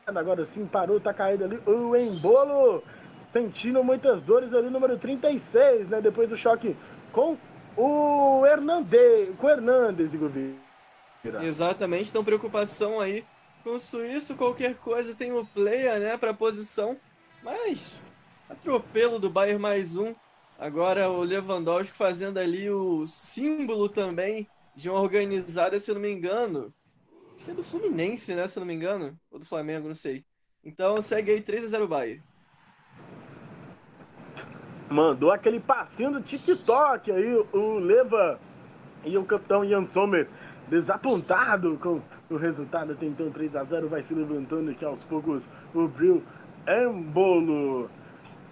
Agora 0.07 0.45
sim, 0.47 0.67
parou, 0.67 0.99
tá 0.99 1.15
caído 1.15 1.45
ali 1.45 1.61
o 1.65 1.97
Embolo. 1.97 2.83
Sentindo 3.33 3.83
muitas 3.83 4.21
dores 4.23 4.53
ali, 4.53 4.69
número 4.69 4.99
36, 4.99 5.89
né? 5.89 6.01
Depois 6.01 6.29
do 6.29 6.37
choque 6.37 6.77
com 7.13 7.37
o 7.77 8.45
Hernandes, 8.45 9.31
com 9.39 9.47
o 9.47 9.51
Hernandes. 9.51 10.11
Exatamente, 11.43 12.11
então 12.11 12.25
preocupação 12.25 13.01
aí 13.01 13.25
com 13.63 13.77
o 13.77 13.81
Suíço, 13.81 14.37
qualquer 14.37 14.75
coisa 14.77 15.15
tem 15.15 15.33
o 15.33 15.47
player, 15.47 16.01
né, 16.01 16.17
pra 16.17 16.35
posição, 16.35 16.97
mas 17.43 17.99
atropelo 18.49 19.19
do 19.19 19.31
Bayern 19.31 19.61
mais 19.61 19.97
um. 19.97 20.15
Agora 20.59 21.09
o 21.09 21.23
Lewandowski 21.23 21.97
fazendo 21.97 22.39
ali 22.39 22.71
o 22.71 23.07
símbolo 23.07 23.89
também 23.89 24.49
de 24.75 24.91
uma 24.91 25.01
organizada, 25.01 25.79
se 25.79 25.93
não 25.93 26.01
me 26.01 26.11
engano. 26.11 26.73
Acho 27.37 27.45
que 27.45 27.51
é 27.51 27.55
do 27.55 27.63
Fluminense, 27.63 28.35
né, 28.35 28.47
se 28.49 28.59
não 28.59 28.67
me 28.67 28.75
engano, 28.75 29.19
ou 29.31 29.39
do 29.39 29.45
Flamengo, 29.45 29.89
não 29.89 29.95
sei. 29.95 30.25
Então 30.65 31.01
segue 31.01 31.31
aí 31.31 31.41
3 31.41 31.65
a 31.65 31.69
0 31.69 31.89
Bayern. 31.89 32.23
Mandou 34.91 35.31
aquele 35.31 35.59
passinho 35.59 36.13
do 36.13 36.21
TikTok 36.21 37.11
aí, 37.11 37.35
o 37.53 37.79
Leva 37.79 38.41
e 39.05 39.17
o 39.17 39.25
capitão 39.25 39.65
Ian 39.65 39.87
Sommer 39.87 40.29
desapontado 40.69 41.79
com 41.79 42.01
o 42.33 42.39
resultado. 42.39 42.95
Tem 42.97 43.09
então 43.09 43.31
3 43.31 43.55
a 43.57 43.65
0 43.65 43.89
vai 43.89 44.03
se 44.03 44.15
levantando 44.15 44.71
aqui 44.71 44.85
aos 44.85 45.03
poucos 45.05 45.43
o 45.75 45.87
Bril 45.89 46.23
Embolo. 46.67 47.91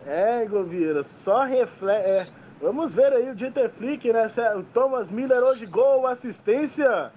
É, 0.06 0.44
Govieira, 0.46 1.04
só 1.24 1.44
reflete. 1.44 2.06
É, 2.06 2.26
vamos 2.60 2.94
ver 2.94 3.12
aí 3.12 3.30
o 3.30 3.34
Dieter 3.34 3.70
Flick, 3.70 4.10
né? 4.12 4.28
Se- 4.28 4.40
O 4.56 4.62
Thomas 4.62 5.10
Miller 5.10 5.42
hoje 5.42 5.66
gol, 5.66 6.06
assistência. 6.06 7.12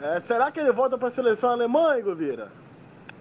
É, 0.00 0.20
será 0.20 0.50
que 0.50 0.58
ele 0.60 0.72
volta 0.72 0.98
para 0.98 1.08
a 1.08 1.12
seleção 1.12 1.50
alemã, 1.50 2.00
Govieira? 2.02 2.50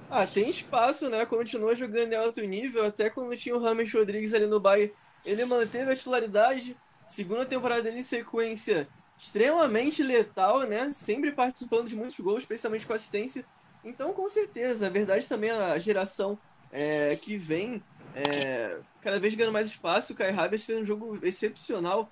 Ah, 0.10 0.26
tem 0.26 0.50
espaço, 0.50 1.10
né? 1.10 1.26
Continua 1.26 1.76
jogando 1.76 2.12
em 2.14 2.16
alto 2.16 2.42
nível, 2.42 2.86
até 2.86 3.10
quando 3.10 3.36
tinha 3.36 3.56
o 3.56 3.62
Rames 3.62 3.94
Rodrigues 3.94 4.34
ali 4.34 4.46
no 4.48 4.60
Bayern. 4.60 4.94
Ele 5.26 5.46
manteve 5.46 5.92
a 5.92 5.96
titularidade, 5.96 6.76
segunda 7.08 7.46
temporada 7.46 7.82
dele 7.82 8.00
em 8.00 8.04
sequência 8.04 8.88
extremamente 9.18 10.04
letal, 10.04 10.62
né? 10.68 10.92
Sempre 10.92 11.32
participando 11.32 11.88
de 11.88 11.96
muitos 11.96 12.20
gols, 12.20 12.44
especialmente 12.44 12.86
com 12.86 12.94
assistência. 12.94 13.46
Então, 13.84 14.14
com 14.14 14.28
certeza, 14.28 14.88
a 14.88 14.90
verdade 14.90 15.28
também 15.28 15.52
a 15.52 15.78
geração 15.78 16.38
é, 16.72 17.16
que 17.16 17.38
vem 17.38 17.82
é, 18.16 18.78
cada 19.02 19.20
vez 19.20 19.36
ganhando 19.36 19.54
mais 19.54 19.68
espaço. 19.68 20.14
O 20.14 20.16
Kai 20.16 20.32
Havertz 20.32 20.66
fez 20.66 20.80
um 20.80 20.86
jogo 20.86 21.20
excepcional 21.24 22.10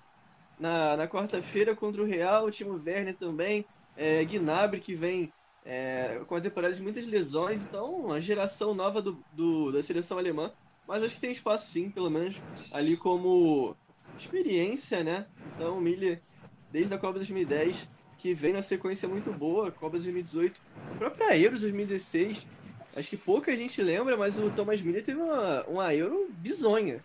na, 0.59 0.95
na 0.95 1.07
quarta-feira 1.07 1.75
contra 1.75 2.01
o 2.01 2.05
Real, 2.05 2.45
o 2.45 2.51
Timo 2.51 2.81
Werner 2.85 3.15
também, 3.15 3.65
é, 3.97 4.23
Gnabry 4.23 4.79
que 4.79 4.93
vem 4.95 5.31
é, 5.65 6.21
com 6.27 6.35
a 6.35 6.41
temporada 6.41 6.75
de 6.75 6.81
muitas 6.81 7.07
lesões, 7.07 7.65
então 7.65 8.11
a 8.11 8.19
geração 8.19 8.73
nova 8.73 9.01
do, 9.01 9.17
do- 9.33 9.71
da 9.71 9.81
seleção 9.81 10.17
alemã, 10.17 10.51
mas 10.87 11.01
acho 11.03 11.15
que 11.15 11.21
tem 11.21 11.31
espaço 11.31 11.71
sim, 11.71 11.89
pelo 11.89 12.09
menos 12.09 12.35
ali 12.73 12.97
como 12.97 13.75
experiência, 14.19 15.03
né? 15.03 15.25
Então 15.55 15.77
o 15.77 15.81
Miller, 15.81 16.21
desde 16.73 16.91
a 16.95 16.97
Copa 16.97 17.13
2010, 17.13 17.87
que 18.17 18.33
vem 18.33 18.51
na 18.51 18.63
sequência 18.63 19.07
muito 19.07 19.31
boa, 19.31 19.71
Copa 19.71 19.91
2018, 19.91 20.59
a 20.91 20.97
própria 20.97 21.37
Euro 21.37 21.59
2016, 21.59 22.47
acho 22.97 23.09
que 23.11 23.17
pouca 23.17 23.55
gente 23.55 23.79
lembra, 23.81 24.17
mas 24.17 24.39
o 24.39 24.49
Thomas 24.49 24.81
Miller 24.81 25.03
teve 25.03 25.21
uma, 25.21 25.63
uma 25.65 25.93
Euro 25.93 26.27
bizonha. 26.31 27.03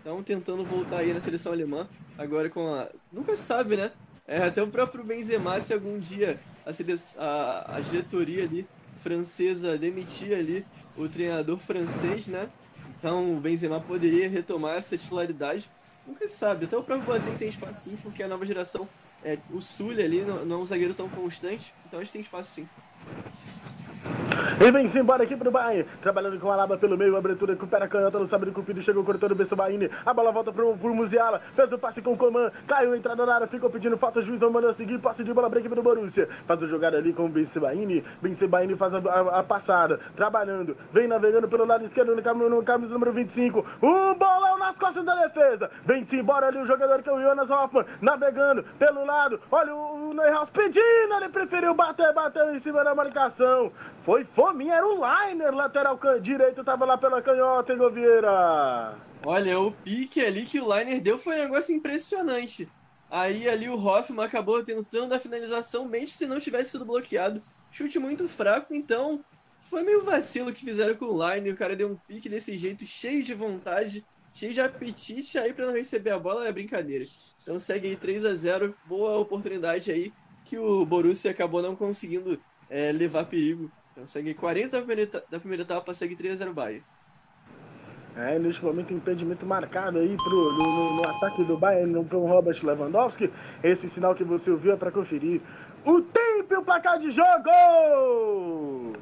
Então 0.00 0.22
tentando 0.22 0.64
voltar 0.64 0.98
aí 0.98 1.12
na 1.12 1.20
seleção 1.20 1.52
alemã, 1.52 1.88
agora 2.16 2.48
com 2.48 2.72
a... 2.72 2.88
Nunca 3.12 3.34
sabe, 3.34 3.76
né? 3.76 3.90
É, 4.28 4.44
até 4.44 4.62
o 4.62 4.68
próprio 4.68 5.02
Benzema, 5.02 5.58
se 5.60 5.74
algum 5.74 5.98
dia 5.98 6.38
a, 6.64 6.72
sele- 6.72 6.94
a, 7.18 7.76
a 7.76 7.80
diretoria 7.80 8.44
ali 8.44 8.64
francesa 9.00 9.76
demitir 9.76 10.32
ali 10.32 10.64
o 10.96 11.08
treinador 11.08 11.58
francês, 11.58 12.28
né? 12.28 12.48
Então 12.96 13.36
o 13.36 13.40
Benzema 13.40 13.80
poderia 13.80 14.28
retomar 14.28 14.76
essa 14.76 14.96
titularidade. 14.96 15.68
Nunca 16.06 16.28
sabe. 16.28 16.66
Até 16.66 16.76
o 16.76 16.82
próprio 16.82 17.06
Boateng 17.06 17.36
tem 17.36 17.48
espaço 17.48 17.84
sim, 17.84 17.96
porque 18.02 18.22
a 18.22 18.28
nova 18.28 18.44
geração, 18.46 18.88
é, 19.24 19.38
o 19.50 19.60
Sully 19.60 20.02
ali 20.02 20.22
não, 20.22 20.44
não 20.44 20.56
é 20.56 20.58
um 20.60 20.64
zagueiro 20.64 20.94
tão 20.94 21.08
constante, 21.08 21.72
então 21.86 22.00
a 22.00 22.02
gente 22.02 22.12
tem 22.12 22.22
espaço 22.22 22.50
sim. 22.50 22.68
E 24.62 24.70
vem-se 24.70 24.98
embora 24.98 25.22
aqui 25.22 25.34
pro 25.36 25.50
Bahia. 25.50 25.86
Trabalhando 26.02 26.38
com 26.38 26.50
a 26.50 26.56
Laba 26.56 26.76
pelo 26.76 26.96
meio, 26.96 27.16
abertura 27.16 27.54
recupera 27.54 27.86
a 27.86 27.88
canhota 27.88 28.18
do 28.18 28.52
Cupido. 28.52 28.82
Chegou 28.82 29.02
o 29.02 29.06
corretor 29.06 29.30
do 29.30 29.34
Bessa 29.34 29.56
Baini. 29.56 29.90
A 30.04 30.12
bola 30.12 30.30
volta 30.32 30.52
pro, 30.52 30.76
pro 30.76 30.94
Musiala. 30.94 31.40
Fez 31.54 31.72
o 31.72 31.78
passe 31.78 32.02
com 32.02 32.12
o 32.12 32.16
Coman. 32.16 32.50
Caiu, 32.66 32.94
entrada 32.94 33.24
na 33.24 33.34
área. 33.36 33.46
Ficou 33.46 33.70
pedindo 33.70 33.96
falta. 33.96 34.20
O 34.20 34.22
juiz 34.22 34.38
não 34.40 34.50
mandou 34.50 34.72
seguir. 34.74 34.98
Passe 34.98 35.24
de 35.24 35.32
bola 35.32 35.48
break 35.48 35.66
pro 35.68 35.82
Borussia. 35.82 36.28
Faz 36.46 36.62
a 36.62 36.66
jogada 36.66 36.98
ali 36.98 37.12
com 37.14 37.24
o 37.24 37.28
Bencebaini. 37.28 38.04
Bencebaini 38.20 38.76
faz 38.76 38.92
a, 38.94 38.98
a- 38.98 39.38
a 39.40 39.42
passada. 39.42 39.98
Trabalhando. 40.14 40.76
Vem 40.92 41.08
navegando 41.08 41.48
pelo 41.48 41.64
lado 41.64 41.84
esquerdo 41.86 42.14
no 42.14 42.22
caminho 42.22 42.50
no 42.50 42.62
camisa 42.62 42.92
número 42.92 43.12
25. 43.12 43.64
Um 43.82 44.14
bolão 44.14 44.58
nas 44.58 44.76
costas 44.76 45.04
da 45.06 45.14
defesa. 45.14 45.70
Vem-se 45.86 46.18
embora 46.18 46.48
ali 46.48 46.58
o 46.58 46.66
jogador 46.66 47.02
que 47.02 47.08
é 47.08 47.12
o 47.12 47.20
Jonas 47.20 47.48
Hoffman. 47.50 47.84
Navegando 48.02 48.62
pelo 48.78 49.06
lado. 49.06 49.40
Olha 49.50 49.74
o, 49.74 50.10
o 50.10 50.46
pedindo. 50.52 51.14
Ele 51.16 51.28
preferiu 51.30 51.74
bater, 51.74 52.12
bateu 52.12 52.54
em 52.54 52.60
cima 52.60 52.84
da 52.84 52.89
marcação. 52.94 53.72
Foi 54.04 54.24
fominha, 54.24 54.74
era 54.74 54.86
o 54.86 54.94
Liner, 54.94 55.54
lateral 55.54 55.98
direito, 56.20 56.64
tava 56.64 56.84
lá 56.84 56.96
pela 56.96 57.22
canhota, 57.22 57.72
hein, 57.72 57.78
Govieira. 57.78 58.96
Olha, 59.24 59.60
o 59.60 59.72
pique 59.72 60.20
ali 60.20 60.44
que 60.44 60.60
o 60.60 60.76
Liner 60.76 61.00
deu 61.02 61.18
foi 61.18 61.36
um 61.36 61.44
negócio 61.44 61.74
impressionante. 61.74 62.68
Aí 63.10 63.48
ali 63.48 63.68
o 63.68 63.76
Hoffman 63.76 64.24
acabou 64.24 64.62
tentando 64.62 65.12
a 65.12 65.20
finalização, 65.20 65.84
mesmo 65.84 66.08
se 66.08 66.26
não 66.26 66.38
tivesse 66.38 66.70
sido 66.70 66.84
bloqueado. 66.84 67.42
Chute 67.70 67.98
muito 67.98 68.28
fraco, 68.28 68.74
então 68.74 69.24
foi 69.62 69.82
meio 69.82 70.04
vacilo 70.04 70.52
que 70.52 70.64
fizeram 70.64 70.94
com 70.94 71.06
o 71.06 71.34
Liner. 71.34 71.52
O 71.52 71.56
cara 71.56 71.76
deu 71.76 71.88
um 71.88 71.96
pique 71.96 72.28
desse 72.28 72.56
jeito, 72.56 72.84
cheio 72.86 73.22
de 73.22 73.34
vontade, 73.34 74.04
cheio 74.32 74.54
de 74.54 74.60
apetite, 74.60 75.38
aí 75.38 75.52
pra 75.52 75.66
não 75.66 75.74
receber 75.74 76.10
a 76.10 76.18
bola 76.18 76.46
é 76.46 76.52
brincadeira. 76.52 77.04
Então 77.42 77.58
segue 77.58 77.88
aí 77.88 77.96
3 77.96 78.24
a 78.24 78.34
0 78.34 78.74
boa 78.86 79.18
oportunidade 79.18 79.90
aí 79.90 80.12
que 80.44 80.58
o 80.58 80.84
Borussia 80.84 81.30
acabou 81.30 81.62
não 81.62 81.76
conseguindo 81.76 82.40
é, 82.70 82.92
levar 82.92 83.24
perigo. 83.26 83.70
Então 83.92 84.06
segue 84.06 84.32
40 84.32 84.78
da 84.80 84.86
primeira, 84.86 85.10
da 85.30 85.38
primeira 85.40 85.62
etapa, 85.64 85.92
segue 85.92 86.16
3 86.16 86.34
a 86.34 86.36
0 86.36 86.54
Bayern. 86.54 86.82
É, 88.16 88.38
neste 88.38 88.62
momento, 88.64 88.92
impedimento 88.92 89.46
marcado 89.46 89.98
aí 89.98 90.16
pro, 90.16 90.30
no, 90.30 90.58
no- 90.58 90.96
no 91.02 91.08
ataque 91.08 91.44
do 91.44 91.56
Bayern 91.56 92.04
com 92.06 92.16
o 92.18 92.26
Robert 92.26 92.58
Lewandowski. 92.62 93.30
Esse 93.62 93.88
sinal 93.90 94.14
que 94.14 94.24
você 94.24 94.50
ouviu 94.50 94.72
é 94.72 94.76
para 94.76 94.90
conferir 94.90 95.40
o 95.84 96.00
tempo 96.02 96.54
e 96.54 96.56
o 96.56 96.62
placar 96.62 96.98
de 96.98 97.10
jogo! 97.10 98.96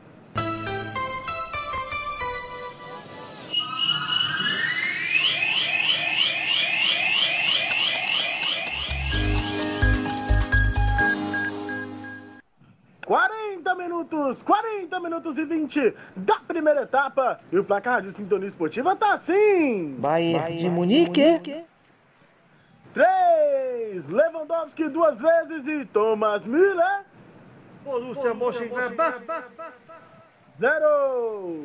Quarenta 13.08 13.74
minutos, 13.74 14.42
40 14.42 15.00
minutos 15.00 15.38
e 15.38 15.44
20 15.46 15.94
da 16.14 16.40
primeira 16.40 16.82
etapa. 16.82 17.40
E 17.50 17.58
o 17.58 17.64
placar 17.64 18.02
de 18.02 18.14
sintonia 18.14 18.50
esportiva 18.50 18.94
tá 18.96 19.14
assim. 19.14 19.96
Bayern 19.98 20.56
de 20.56 20.68
Munique. 20.68 21.64
3, 22.92 24.06
Lewandowski 24.10 24.90
duas 24.90 25.18
vezes 25.18 25.66
e 25.66 25.86
Thomas 25.86 26.44
Müller, 26.44 27.06
Borussia 27.82 28.34
Mönchengladbach. 28.34 29.22
0. 30.60 31.64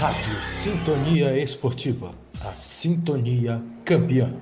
Rádio 0.00 0.42
Sintonia 0.46 1.36
Esportiva. 1.36 2.12
A 2.42 2.52
sintonia 2.52 3.60
campeã. 3.84 4.32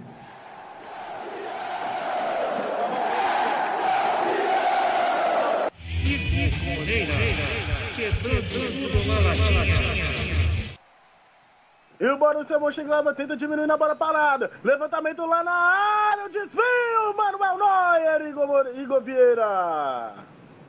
E 12.01 12.07
o 12.07 12.17
Borussia 12.17 12.59
Mönchengladbach 12.59 13.15
tenta 13.15 13.37
diminuir 13.37 13.67
na 13.67 13.77
bola 13.77 13.95
parada. 13.95 14.51
Levantamento 14.65 15.27
lá 15.27 15.45
na 15.45 15.53
área, 15.53 16.25
o 16.25 16.31
desvio, 16.31 17.15
Manuel 17.15 17.59
Neuer 17.59 18.23
e 18.23 18.31
Igor, 18.31 18.81
Igor 18.81 19.03
Vieira. 19.03 20.15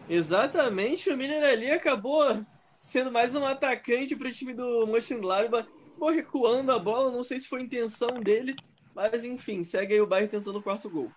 Exatamente, 0.09 1.09
o 1.09 1.15
Miller 1.15 1.41
ali 1.41 1.71
acabou 1.71 2.37
sendo 2.81 3.09
mais 3.13 3.33
um 3.33 3.45
atacante 3.45 4.13
para 4.13 4.27
o 4.27 4.31
time 4.31 4.53
do 4.53 4.85
Mönchengladbach, 4.87 5.69
acabou 5.91 6.09
recuando 6.09 6.73
a 6.73 6.79
bola, 6.79 7.13
não 7.13 7.23
sei 7.23 7.39
se 7.39 7.47
foi 7.47 7.61
intenção 7.61 8.19
dele, 8.19 8.57
mas 8.93 9.23
enfim, 9.23 9.63
segue 9.63 9.93
aí 9.93 10.01
o 10.01 10.07
Bayern 10.07 10.29
tentando 10.29 10.59
o 10.59 10.63
quarto 10.63 10.89
gol. 10.89 11.09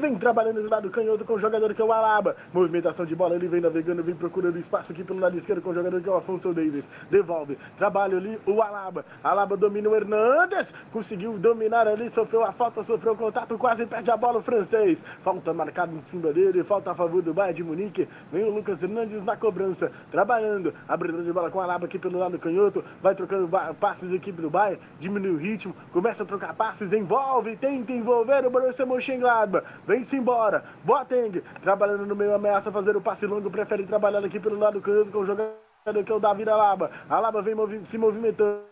Vem 0.00 0.14
trabalhando 0.14 0.62
do 0.62 0.70
lado 0.70 0.88
canhoto 0.88 1.26
com 1.26 1.34
o 1.34 1.38
jogador 1.38 1.74
que 1.74 1.82
é 1.82 1.84
o 1.84 1.92
Alaba. 1.92 2.34
Movimentação 2.54 3.04
de 3.04 3.14
bola, 3.14 3.34
ele 3.34 3.48
vem 3.48 3.60
navegando, 3.60 4.02
vem 4.02 4.14
procurando 4.14 4.58
espaço 4.58 4.92
aqui 4.92 5.04
pelo 5.04 5.20
lado 5.20 5.36
esquerdo 5.36 5.60
com 5.60 5.68
o 5.70 5.74
jogador 5.74 6.00
que 6.00 6.08
é 6.08 6.12
o 6.12 6.16
Afonso 6.16 6.54
Davis. 6.54 6.86
Devolve, 7.10 7.58
trabalha 7.76 8.16
ali 8.16 8.40
o 8.46 8.62
Alaba. 8.62 9.04
Alaba 9.22 9.58
domina 9.58 9.90
o 9.90 9.94
Hernandes. 9.94 10.72
Conseguiu 10.90 11.38
dominar 11.38 11.86
ali, 11.86 12.08
sofreu 12.10 12.42
a 12.42 12.50
falta, 12.50 12.82
sofreu 12.82 13.12
o 13.12 13.16
contato, 13.16 13.58
quase 13.58 13.84
perde 13.84 14.10
a 14.10 14.16
bola 14.16 14.38
o 14.38 14.42
francês. 14.42 14.98
Falta 15.22 15.52
marcada 15.52 15.92
em 15.92 16.00
cima 16.04 16.32
dele, 16.32 16.64
falta 16.64 16.92
a 16.92 16.94
favor 16.94 17.20
do 17.20 17.34
Bayern 17.34 17.56
de 17.58 17.62
Munique. 17.62 18.08
Vem 18.32 18.44
o 18.44 18.54
Lucas 18.54 18.82
Hernandes 18.82 19.22
na 19.22 19.36
cobrança, 19.36 19.92
trabalhando. 20.10 20.72
Abridor 20.88 21.22
de 21.24 21.32
bola 21.32 21.50
com 21.50 21.58
o 21.58 21.60
Alaba 21.60 21.84
aqui 21.84 21.98
pelo 21.98 22.18
lado 22.18 22.38
canhoto. 22.38 22.82
Vai 23.02 23.14
trocando 23.14 23.50
passes 23.78 24.10
aqui 24.14 24.32
pro 24.32 24.48
Bayern, 24.48 24.80
diminui 24.98 25.32
o 25.32 25.36
ritmo, 25.36 25.76
começa 25.92 26.22
a 26.22 26.26
trocar 26.26 26.54
passes, 26.54 26.90
envolve, 26.90 27.54
tenta 27.58 27.92
envolver 27.92 28.46
o 28.46 28.50
Borussia 28.50 28.86
Mönchengladbach. 28.86 29.66
Vem-se 29.90 30.16
embora. 30.16 30.62
Boateng, 30.84 31.42
trabalhando 31.62 32.06
no 32.06 32.14
meio, 32.14 32.32
ameaça 32.32 32.70
fazer 32.70 32.96
o 32.96 33.00
passe 33.00 33.26
longo, 33.26 33.50
prefere 33.50 33.84
trabalhar 33.84 34.24
aqui 34.24 34.38
pelo 34.38 34.56
lado 34.56 34.80
canhoto 34.80 35.10
com 35.10 35.18
o 35.18 35.26
jogador 35.26 36.04
que 36.06 36.12
é 36.12 36.14
o 36.14 36.20
David 36.20 36.48
Alaba. 36.48 36.92
Alaba 37.08 37.42
vem 37.42 37.56
movi- 37.56 37.84
se 37.86 37.98
movimentando. 37.98 38.69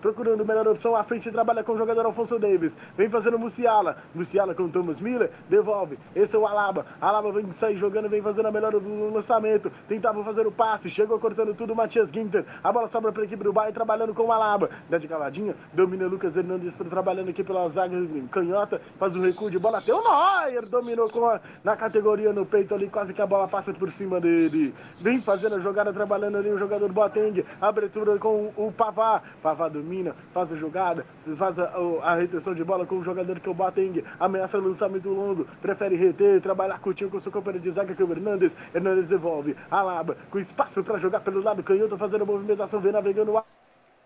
Procurando 0.00 0.44
melhor 0.44 0.66
opção 0.68 0.94
à 0.94 1.02
frente, 1.04 1.30
trabalha 1.30 1.64
com 1.64 1.72
o 1.72 1.78
jogador 1.78 2.06
Alfonso 2.06 2.38
Davis. 2.38 2.72
Vem 2.96 3.08
fazendo 3.08 3.38
Musiala. 3.38 3.96
Musiala 4.14 4.54
com 4.54 4.68
Thomas 4.68 5.00
Miller. 5.00 5.30
Devolve. 5.48 5.98
Esse 6.14 6.34
é 6.36 6.38
o 6.38 6.46
Alaba. 6.46 6.86
Alaba 7.00 7.32
vem 7.32 7.50
sair 7.52 7.76
jogando, 7.76 8.08
vem 8.08 8.22
fazendo 8.22 8.46
a 8.46 8.52
melhor 8.52 8.72
do 8.72 9.12
lançamento. 9.12 9.70
Tentava 9.88 10.22
fazer 10.24 10.46
o 10.46 10.52
passe. 10.52 10.90
Chegou 10.90 11.18
cortando 11.18 11.54
tudo. 11.54 11.74
Matias 11.74 12.08
Ginter. 12.10 12.44
A 12.62 12.72
bola 12.72 12.88
sobra 12.88 13.12
para 13.12 13.22
a 13.22 13.24
equipe 13.24 13.42
do 13.42 13.52
Bayern, 13.52 13.74
trabalhando 13.74 14.14
com 14.14 14.24
o 14.24 14.32
Alaba. 14.32 14.70
Dá 14.88 14.98
de 14.98 15.08
caladinha. 15.08 15.54
Domina 15.72 16.06
Lucas 16.06 16.36
Hernandes 16.36 16.74
trabalhando 16.74 17.30
aqui 17.30 17.42
pela 17.42 17.68
zaga 17.70 17.96
canhota. 18.30 18.80
Faz 18.98 19.14
o 19.16 19.20
recuo 19.20 19.50
de 19.50 19.58
bola. 19.58 19.78
O 19.78 20.46
Neuer 20.46 20.70
dominou 20.70 21.08
com 21.10 21.26
a, 21.26 21.40
na 21.64 21.76
categoria 21.76 22.32
no 22.32 22.46
peito 22.46 22.74
ali. 22.74 22.88
Quase 22.88 23.12
que 23.12 23.22
a 23.22 23.26
bola 23.26 23.48
passa 23.48 23.72
por 23.72 23.90
cima 23.92 24.20
dele. 24.20 24.72
Vem 25.00 25.20
fazendo 25.20 25.56
a 25.56 25.60
jogada, 25.60 25.92
trabalhando 25.92 26.38
ali 26.38 26.50
o 26.50 26.58
jogador 26.58 26.90
Boateng. 26.92 27.44
Abertura 27.60 28.18
com 28.18 28.52
o 28.56 28.72
Pavá. 28.72 29.22
Pavá 29.42 29.55
domina, 29.68 30.14
faz 30.32 30.52
a 30.52 30.56
jogada, 30.56 31.04
faz 31.36 31.58
a, 31.58 31.72
a 32.02 32.14
retenção 32.14 32.54
de 32.54 32.62
bola 32.62 32.86
com 32.86 32.96
o 32.98 33.04
jogador 33.04 33.40
que 33.40 33.48
é 33.48 33.50
o 33.50 33.54
Boateng. 33.54 34.04
Ameaça 34.20 34.58
lançamento 34.58 35.08
longo, 35.08 35.46
prefere 35.60 35.96
reter, 35.96 36.40
trabalhar 36.40 36.78
curtinho 36.78 37.10
com 37.10 37.20
seu 37.20 37.32
companheiro 37.32 37.64
de 37.64 37.70
zaga 37.70 37.94
que 37.94 38.02
é 38.02 38.04
o 38.04 38.10
Hernandes. 38.10 38.52
Hernandes 38.74 39.08
devolve. 39.08 39.56
Alaba 39.70 40.16
com 40.30 40.38
espaço 40.38 40.84
para 40.84 40.98
jogar 40.98 41.20
pelo 41.20 41.42
lado 41.42 41.62
canhoto, 41.62 41.96
fazendo 41.96 42.22
a 42.22 42.26
movimentação, 42.26 42.80
vem 42.80 42.92
navegando 42.92 43.32
o 43.32 43.42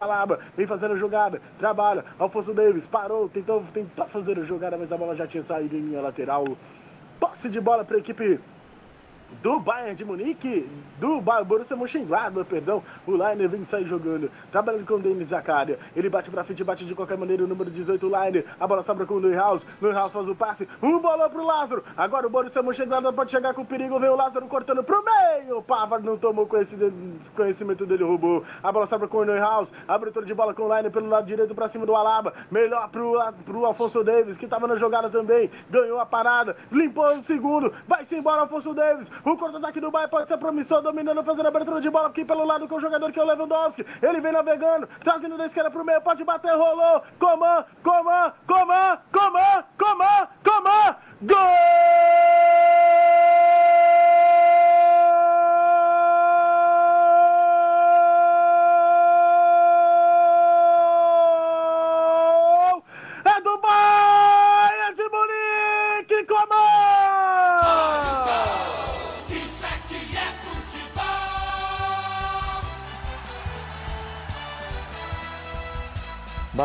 Alaba, 0.01 0.38
vem 0.57 0.66
fazendo 0.66 0.94
a 0.94 0.96
jogada, 0.96 1.42
trabalha, 1.59 2.07
Alfonso 2.18 2.55
Davis 2.55 2.86
parou, 2.86 3.28
tentou, 3.28 3.62
tentou 3.74 4.07
fazer 4.07 4.38
a 4.38 4.44
jogada, 4.44 4.78
mas 4.78 4.90
a 4.90 4.96
bola 4.96 5.14
já 5.14 5.26
tinha 5.26 5.42
saído 5.42 5.76
em 5.76 5.80
linha 5.80 6.01
lateral. 6.01 6.44
Posse 7.18 7.51
de 7.51 7.61
bola 7.61 7.84
para 7.84 7.96
a 7.96 7.98
equipe 7.98 8.40
do 9.42 9.58
Bayern 9.60 9.94
de 9.94 10.04
Munique, 10.04 10.68
do 10.98 11.20
Borussia 11.20 11.76
Mönchengladbach, 11.76 12.46
perdão, 12.48 12.82
o 13.06 13.12
Leiner 13.12 13.48
vem 13.48 13.64
sair 13.64 13.86
jogando, 13.86 14.30
trabalhando 14.52 14.86
com 14.86 14.94
o 14.94 14.98
Denis 14.98 15.28
Zakaria, 15.28 15.78
ele 15.96 16.10
bate 16.10 16.30
pra 16.30 16.44
frente, 16.44 16.62
bate 16.62 16.84
de 16.84 16.94
qualquer 16.94 17.16
maneira 17.16 17.42
o 17.42 17.46
número 17.46 17.70
18, 17.70 18.06
o 18.06 18.10
Leiner, 18.10 18.44
a 18.58 18.66
bola 18.66 18.82
sobra 18.82 19.06
com 19.06 19.14
o 19.14 19.20
Neuhaus, 19.20 19.64
Neuhaus 19.80 20.12
faz 20.12 20.28
o 20.28 20.34
passe, 20.34 20.68
um 20.82 20.98
bolão 20.98 21.30
pro 21.30 21.44
Lázaro, 21.44 21.82
agora 21.96 22.26
o 22.26 22.30
Borussia 22.30 22.62
Mönchengladbach 22.62 23.16
pode 23.16 23.30
chegar 23.30 23.54
com 23.54 23.64
perigo, 23.64 23.98
vem 23.98 24.10
o 24.10 24.16
Lázaro 24.16 24.46
cortando 24.46 24.84
pro 24.84 25.02
meio, 25.02 25.58
o 25.58 25.62
Pavard 25.62 26.04
não 26.04 26.18
tomou 26.18 26.46
conhecimento, 26.46 27.86
dele, 27.86 28.04
roubou, 28.04 28.44
a 28.62 28.70
bola 28.70 28.86
sobra 28.86 29.08
com 29.08 29.18
o 29.18 29.24
Neuhaus, 29.24 29.68
abertura 29.88 30.26
de 30.26 30.34
bola 30.34 30.52
com 30.52 30.64
o 30.64 30.68
Leiner 30.68 30.92
pelo 30.92 31.08
lado 31.08 31.26
direito 31.26 31.54
pra 31.54 31.68
cima 31.70 31.86
do 31.86 31.94
Alaba, 31.94 32.34
melhor 32.50 32.88
pro, 32.90 33.14
pro 33.44 33.64
Alfonso 33.64 34.04
Davis, 34.04 34.36
que 34.36 34.46
tava 34.46 34.66
na 34.66 34.76
jogada 34.76 35.08
também, 35.08 35.50
ganhou 35.70 35.98
a 35.98 36.04
parada, 36.04 36.56
limpou 36.70 37.06
o 37.06 37.24
segundo, 37.24 37.72
vai-se 37.88 38.14
embora 38.14 38.42
Alfonso 38.42 38.74
Davis, 38.74 39.08
o 39.24 39.36
contra-ataque 39.36 39.80
do 39.80 39.90
Bayern 39.90 40.10
pode 40.10 40.28
ser 40.28 40.38
promissor, 40.38 40.82
dominando, 40.82 41.22
fazendo 41.24 41.48
abertura 41.48 41.80
de 41.80 41.90
bola 41.90 42.08
aqui 42.08 42.24
pelo 42.24 42.44
lado 42.44 42.66
com 42.68 42.76
o 42.76 42.80
jogador 42.80 43.12
que 43.12 43.18
é 43.18 43.22
o 43.22 43.26
Lewandowski, 43.26 43.86
ele 44.02 44.20
vem 44.20 44.32
navegando, 44.32 44.88
trazendo 45.02 45.36
da 45.36 45.46
esquerda 45.46 45.70
pro 45.70 45.84
meio, 45.84 46.00
pode 46.00 46.24
bater, 46.24 46.54
rolou, 46.54 47.02
Coman, 47.18 47.64
Coman, 47.82 48.32
Coman, 48.46 48.98
Coman, 49.12 49.64
Coman, 49.78 50.28
Coman, 50.44 50.96
gol! 51.22 52.99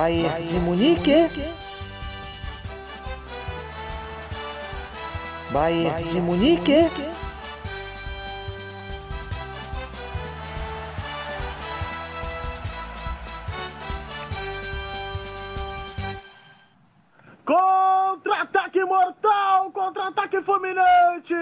Bayern 0.05 0.47
de 0.47 0.59
Munique. 0.59 1.29
Bayern 5.51 6.03
de 6.13 6.21
Munique. 6.21 6.89
Contra-ataque 17.43 18.85
mortal, 18.85 19.71
contra-ataque 19.71 20.43
fulminante. 20.43 21.33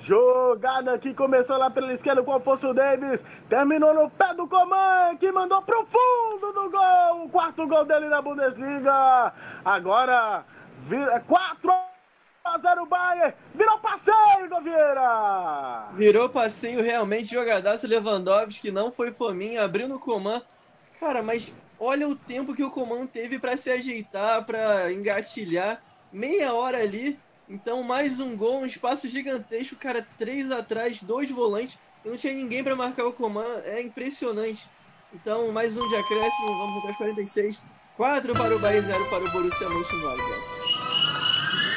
Jogada 0.00 0.98
que 0.98 1.14
começou 1.14 1.56
lá 1.56 1.70
pela 1.70 1.92
esquerda 1.94 2.22
com 2.22 2.30
o 2.30 2.34
Afonso 2.34 2.74
Davis. 2.74 3.20
Terminou 3.48 3.94
no 3.94 4.10
pé 4.10 4.33
do 4.44 4.48
Coman, 4.48 5.16
que 5.18 5.32
mandou 5.32 5.62
pro 5.62 5.86
fundo 5.86 6.52
do 6.52 6.70
gol. 6.70 7.24
O 7.24 7.28
quarto 7.30 7.66
gol 7.66 7.84
dele 7.84 8.08
na 8.08 8.20
Bundesliga. 8.20 9.32
Agora, 9.64 10.44
vira 10.86 11.20
4 11.20 11.72
a 12.44 12.58
0 12.58 12.86
Bayern. 12.86 13.34
Virou 13.54 13.78
passeio, 13.78 14.48
Govieira. 14.48 15.88
Virou 15.94 16.28
passeio 16.28 16.82
realmente, 16.82 17.32
jogadaço 17.32 17.86
Lewandowski, 17.86 18.60
que 18.60 18.70
não 18.70 18.92
foi 18.92 19.12
fominha, 19.12 19.64
abriu 19.64 19.88
no 19.88 19.98
Coman. 19.98 20.42
Cara, 21.00 21.22
mas 21.22 21.52
olha 21.80 22.06
o 22.06 22.14
tempo 22.14 22.54
que 22.54 22.62
o 22.62 22.70
Coman 22.70 23.06
teve 23.06 23.38
pra 23.38 23.56
se 23.56 23.70
ajeitar, 23.70 24.44
pra 24.44 24.92
engatilhar. 24.92 25.80
Meia 26.12 26.52
hora 26.52 26.78
ali. 26.78 27.18
Então, 27.48 27.82
mais 27.82 28.20
um 28.20 28.36
gol, 28.36 28.60
um 28.60 28.66
espaço 28.66 29.08
gigantesco, 29.08 29.76
cara, 29.76 30.06
três 30.18 30.50
atrás, 30.50 31.02
dois 31.02 31.30
volantes. 31.30 31.78
Não 32.04 32.16
tinha 32.16 32.34
ninguém 32.34 32.62
pra 32.62 32.76
marcar 32.76 33.06
o 33.06 33.12
Coman. 33.12 33.62
É 33.64 33.80
impressionante. 33.80 34.68
Então, 35.12 35.50
mais 35.52 35.76
um 35.76 35.88
de 35.88 35.96
acréscimo, 35.96 36.58
vamos 36.58 36.78
até 36.78 36.90
os 36.90 36.96
46. 36.96 37.60
4 37.96 38.32
para 38.32 38.56
o 38.56 38.58
Bayern, 38.58 38.86
0 38.86 39.08
para 39.08 39.24
o 39.24 39.30
Borussia 39.30 39.68
Mönchengladbach. 39.68 40.53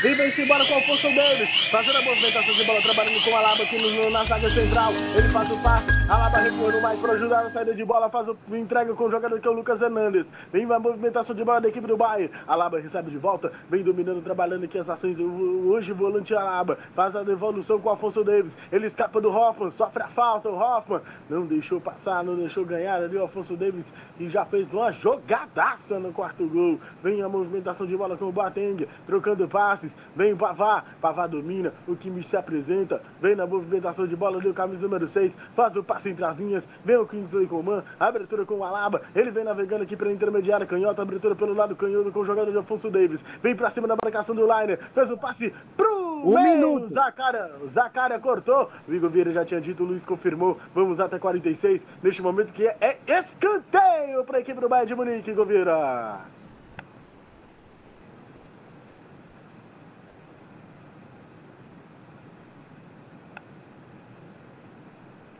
E 0.03 0.13
vem-se 0.13 0.43
embora 0.43 0.63
com 0.63 0.73
o 0.73 0.75
Alfonso 0.75 1.07
Davis, 1.15 1.49
fazendo 1.71 1.97
a 1.97 2.01
movimentação 2.03 2.53
de 2.53 2.63
bola, 2.65 2.79
trabalhando 2.83 3.23
com 3.23 3.31
o 3.31 3.35
Alaba 3.35 3.63
aqui 3.63 3.81
no, 3.81 4.11
na 4.11 4.23
zaga 4.25 4.47
central. 4.51 4.91
Ele 5.17 5.27
faz 5.29 5.49
o 5.49 5.57
passe, 5.63 5.87
Alaba 6.07 6.37
recuando 6.37 6.81
mais 6.83 6.99
para 6.99 7.13
ajudar 7.13 7.43
na 7.45 7.49
saída 7.49 7.73
de 7.73 7.83
bola, 7.83 8.07
faz 8.07 8.27
o 8.27 8.37
entrega 8.55 8.93
com 8.93 9.05
o 9.05 9.09
jogador 9.09 9.39
que 9.39 9.47
é 9.47 9.49
o 9.49 9.55
Lucas 9.55 9.81
Hernandes. 9.81 10.27
Vem 10.53 10.71
a 10.71 10.79
movimentação 10.79 11.35
de 11.35 11.43
bola 11.43 11.61
da 11.61 11.69
equipe 11.69 11.87
do 11.87 11.97
Bayern. 11.97 12.31
Alaba 12.45 12.79
recebe 12.79 13.09
de 13.09 13.17
volta, 13.17 13.51
vem 13.71 13.81
dominando, 13.81 14.23
trabalhando 14.23 14.65
aqui 14.65 14.77
as 14.77 14.87
ações. 14.87 15.17
Hoje 15.19 15.91
o 15.91 15.95
volante 15.95 16.35
Alaba 16.35 16.77
faz 16.93 17.15
a 17.15 17.23
devolução 17.23 17.79
com 17.79 17.89
o 17.89 17.91
Alfonso 17.91 18.23
Davis. 18.23 18.53
Ele 18.71 18.85
escapa 18.85 19.19
do 19.19 19.31
Hoffman, 19.31 19.71
sofre 19.71 20.03
a 20.03 20.09
falta. 20.09 20.47
O 20.47 20.59
Hoffman 20.59 21.01
não 21.27 21.43
deixou 21.47 21.81
passar, 21.81 22.23
não 22.23 22.35
deixou 22.35 22.63
ganhar 22.63 23.01
ali 23.01 23.17
o 23.17 23.23
Alfonso 23.23 23.57
Davis 23.57 23.85
e 24.19 24.29
já 24.29 24.45
fez 24.45 24.71
uma 24.71 24.91
jogadaça 24.91 25.97
no 25.97 26.13
quarto 26.13 26.47
gol. 26.47 26.79
Vem 27.01 27.23
a 27.23 27.27
movimentação 27.27 27.87
de 27.87 27.97
bola 27.97 28.15
com 28.15 28.25
o 28.25 28.31
Boateng, 28.31 28.87
trocando 29.07 29.47
passes. 29.87 29.93
Vem 30.15 30.33
o 30.33 30.37
Pavá, 30.37 30.83
Pavá 31.01 31.27
domina, 31.27 31.73
o 31.87 31.95
time 31.95 32.23
se 32.23 32.35
apresenta. 32.35 33.01
Vem 33.21 33.35
na 33.35 33.45
movimentação 33.45 34.07
de 34.07 34.15
bola 34.15 34.37
ali 34.37 34.49
o 34.49 34.53
camisa 34.53 34.81
número 34.81 35.07
6, 35.07 35.31
faz 35.55 35.75
o 35.75 35.83
passe 35.83 36.09
entre 36.09 36.25
as 36.25 36.37
linhas. 36.37 36.63
Vem 36.83 36.97
o 36.97 37.05
Kingsley 37.05 37.47
Coman, 37.47 37.83
abertura 37.99 38.45
com 38.45 38.55
o 38.55 38.63
Alaba. 38.63 39.01
Ele 39.15 39.31
vem 39.31 39.43
navegando 39.43 39.83
aqui 39.83 39.95
para 39.95 40.09
a 40.09 40.13
intermediária, 40.13 40.65
canhota, 40.65 41.01
abertura 41.01 41.35
pelo 41.35 41.53
lado 41.53 41.75
canhoto 41.75 42.11
com 42.11 42.19
o 42.19 42.25
jogador 42.25 42.51
de 42.51 42.57
Afonso 42.57 42.89
Davis. 42.89 43.19
Vem 43.41 43.55
para 43.55 43.69
cima 43.69 43.87
da 43.87 43.95
marcação 44.01 44.35
do 44.35 44.41
Liner, 44.41 44.79
fez 44.93 45.09
o 45.11 45.17
passe 45.17 45.53
pro 45.75 46.21
Um 46.23 46.33
meio. 46.35 46.55
minuto. 46.55 46.89
Zacaria, 46.89 47.51
Zacaria 47.73 48.19
cortou. 48.19 48.69
O 48.87 48.93
Igor 48.93 49.09
Vieira 49.09 49.31
já 49.31 49.45
tinha 49.45 49.61
dito, 49.61 49.83
o 49.83 49.85
Luiz 49.85 50.03
confirmou. 50.03 50.57
Vamos 50.73 50.99
até 50.99 51.19
46, 51.19 51.81
neste 52.01 52.21
momento 52.21 52.51
que 52.53 52.65
é, 52.67 52.77
é 52.81 53.19
escanteio 53.19 54.23
para 54.25 54.37
a 54.37 54.41
equipe 54.41 54.59
do 54.59 54.69
Bayern 54.69 54.87
de 54.87 54.95
Munique, 54.95 55.31
Igor 55.31 55.45
Vieira. 55.45 56.21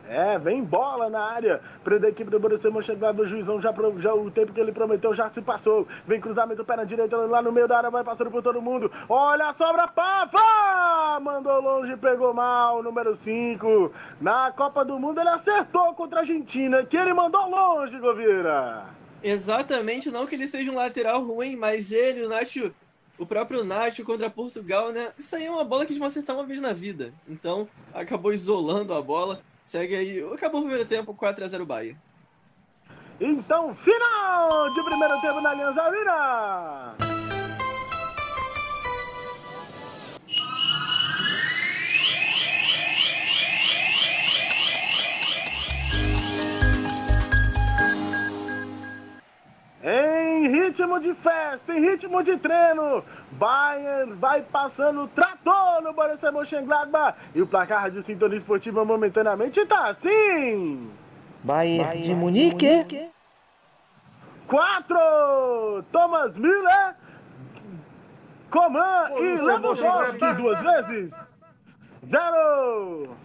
É, 0.08 0.38
vem 0.38 0.64
bola 0.64 1.10
na 1.10 1.20
área. 1.20 1.60
Prende 1.84 2.06
a 2.06 2.08
equipe 2.08 2.30
do 2.30 2.40
Borussia 2.40 2.70
Mönchengladbach. 2.70 3.26
O 3.26 3.28
juizão 3.28 3.60
já, 3.60 3.74
já 3.98 4.14
o 4.14 4.30
tempo 4.30 4.52
que 4.52 4.60
ele 4.60 4.72
prometeu 4.72 5.14
já 5.14 5.30
se 5.30 5.42
passou. 5.42 5.86
Vem 6.06 6.20
cruzamento, 6.20 6.64
perna 6.64 6.86
direita 6.86 7.16
lá 7.16 7.42
no 7.42 7.52
meio 7.52 7.68
da 7.68 7.76
área, 7.76 7.90
vai 7.90 8.02
passando 8.02 8.30
por 8.30 8.42
todo 8.42 8.62
mundo. 8.62 8.90
Olha 9.08 9.50
a 9.50 9.54
sobra, 9.54 9.86
Pava! 9.88 11.20
Mandou 11.20 11.60
longe, 11.60 11.96
pegou 11.96 12.32
mal, 12.32 12.82
número 12.82 13.16
5. 13.16 13.92
Na 14.20 14.50
Copa 14.52 14.84
do 14.84 14.98
Mundo 14.98 15.20
ele 15.20 15.28
acertou 15.28 15.92
contra 15.94 16.18
a 16.18 16.22
Argentina, 16.22 16.84
que 16.84 16.96
ele 16.96 17.12
mandou 17.12 17.48
longe, 17.48 17.98
Govira. 17.98 18.84
Exatamente, 19.22 20.10
não 20.10 20.26
que 20.26 20.36
ele 20.36 20.46
seja 20.46 20.70
um 20.70 20.76
lateral 20.76 21.22
ruim, 21.22 21.56
mas 21.56 21.90
ele, 21.90 22.24
o 22.24 22.28
Nacho, 22.28 22.72
o 23.18 23.26
próprio 23.26 23.64
Nacho 23.64 24.04
contra 24.04 24.30
Portugal, 24.30 24.92
né? 24.92 25.12
Isso 25.18 25.34
aí 25.34 25.46
é 25.46 25.50
uma 25.50 25.64
bola 25.64 25.84
que 25.84 25.90
eles 25.90 25.98
vão 25.98 26.06
acertar 26.06 26.36
uma 26.36 26.46
vez 26.46 26.60
na 26.60 26.72
vida. 26.72 27.12
Então, 27.28 27.68
acabou 27.92 28.32
isolando 28.32 28.94
a 28.94 29.02
bola. 29.02 29.40
Segue 29.68 29.94
aí. 29.96 30.32
Acabou 30.32 30.60
o 30.60 30.64
primeiro 30.64 30.88
tempo, 30.88 31.14
4x0 31.14 31.66
Bahia. 31.66 31.94
Então, 33.20 33.74
final 33.74 34.74
de 34.74 34.82
primeiro 34.82 35.20
tempo 35.20 35.40
na 35.42 35.50
Alianza 35.50 35.82
Arena. 35.82 37.07
Em 49.90 50.48
ritmo 50.48 51.00
de 51.00 51.14
festa, 51.14 51.72
em 51.72 51.80
ritmo 51.80 52.22
de 52.22 52.36
treino, 52.36 53.02
Bayern 53.32 54.12
vai 54.16 54.42
passando 54.42 55.04
o 55.04 55.08
trator 55.08 55.80
no 55.82 55.94
Borussia 55.94 56.30
Mönchengladbach 56.30 57.16
e 57.34 57.40
o 57.40 57.46
placar 57.46 57.90
de 57.90 58.02
sintonia 58.02 58.36
esportiva 58.36 58.84
momentaneamente 58.84 59.64
tá 59.64 59.88
assim. 59.88 60.90
Bayern 61.42 62.02
de 62.02 62.14
Munique. 62.14 63.08
4, 64.46 65.84
Thomas 65.90 66.36
Müller, 66.36 66.94
Coman 68.50 69.10
e 69.16 69.36
Lewandowski 69.36 70.34
duas 70.34 70.60
vezes. 70.60 71.10
0. 72.10 73.16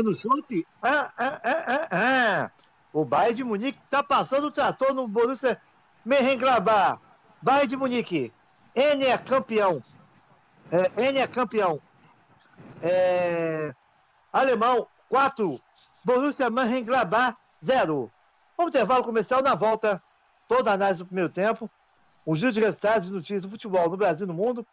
Água 0.00 0.02
no 0.02 0.14
shopping? 0.14 0.64
Ah, 0.82 1.12
ah, 1.16 1.88
ah. 1.90 2.50
O 2.92 3.04
Bayern 3.04 3.34
de 3.34 3.44
Munique 3.44 3.78
tá 3.88 4.02
passando 4.02 4.48
o 4.48 4.50
trator 4.50 4.94
no 4.94 5.06
Borussia 5.06 5.60
Mönchengladbach. 6.04 7.00
Bayern 7.40 7.68
de 7.68 7.76
Munique. 7.76 8.32
N 8.74 9.04
é 9.04 9.16
campeão. 9.18 9.80
É, 10.72 11.08
N 11.08 11.18
é 11.18 11.26
campeão. 11.26 11.80
É, 12.82 13.74
alemão, 14.32 14.86
4. 15.08 15.60
Borussia 16.04 16.50
Mönchengladbach, 16.50 17.36
0. 17.62 18.10
Vamos 18.56 18.74
intervalo 18.74 19.04
comercial 19.04 19.42
na 19.42 19.54
volta. 19.54 20.02
Toda 20.48 20.72
a 20.72 20.74
análise 20.74 20.98
do 21.00 21.06
primeiro 21.06 21.30
tempo. 21.30 21.70
Os 22.26 22.40
dias 22.40 22.54
de 22.54 22.60
resultados 22.60 23.08
e 23.08 23.12
notícias 23.12 23.42
do 23.42 23.50
futebol 23.50 23.88
no 23.88 23.96
Brasil 23.96 24.24
e 24.24 24.28
no 24.28 24.34
mundo. 24.34 24.66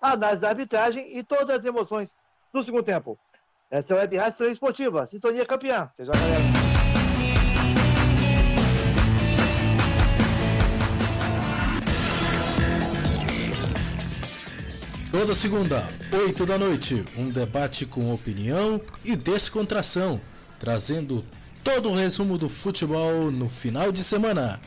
A 0.00 0.12
análise 0.12 0.42
da 0.42 0.48
arbitragem 0.48 1.16
e 1.16 1.22
todas 1.22 1.60
as 1.60 1.64
emoções 1.64 2.16
do 2.52 2.62
segundo 2.62 2.84
tempo. 2.84 3.18
Essa 3.72 3.94
é 3.94 3.96
a 3.96 4.00
Web 4.00 4.16
Rádio 4.18 4.50
Esportiva, 4.50 5.06
Sintonia 5.06 5.46
Campeã. 5.46 5.84
Até 5.84 6.04
já, 6.04 6.12
galera. 6.12 6.42
Toda 15.10 15.34
segunda, 15.34 15.88
8 16.12 16.44
da 16.44 16.58
noite, 16.58 17.02
um 17.16 17.30
debate 17.30 17.86
com 17.86 18.12
opinião 18.12 18.78
e 19.02 19.16
descontração, 19.16 20.20
trazendo 20.60 21.24
todo 21.64 21.88
o 21.88 21.96
resumo 21.96 22.36
do 22.36 22.50
futebol 22.50 23.30
no 23.30 23.48
final 23.48 23.90
de 23.90 24.04
semana. 24.04 24.60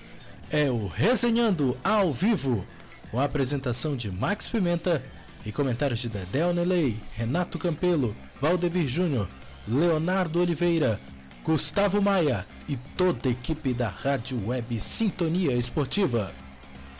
É 0.49 0.72
o 0.72 0.88
Resenhando 0.88 1.78
ao 1.84 2.12
vivo, 2.12 2.66
com 3.12 3.20
a 3.20 3.26
apresentação 3.26 3.95
de 3.95 4.10
Max 4.10 4.49
Pimenta 4.49 5.03
e 5.45 5.51
comentários 5.51 5.99
de 5.99 6.10
Dedé 6.10 6.43
Onelei, 6.43 6.97
Renato 7.14 7.60
Campelo, 7.60 8.16
Valdevir 8.46 8.88
Júnior, 8.88 9.28
Leonardo 9.68 10.39
Oliveira, 10.39 11.02
Gustavo 11.43 12.00
Maia 12.00 12.46
e 12.70 12.78
toda 12.96 13.28
a 13.28 13.32
equipe 13.32 13.74
da 13.74 13.89
Rádio 13.89 14.50
Web 14.50 14.80
Sintonia 14.80 15.54
Esportiva. 15.54 16.32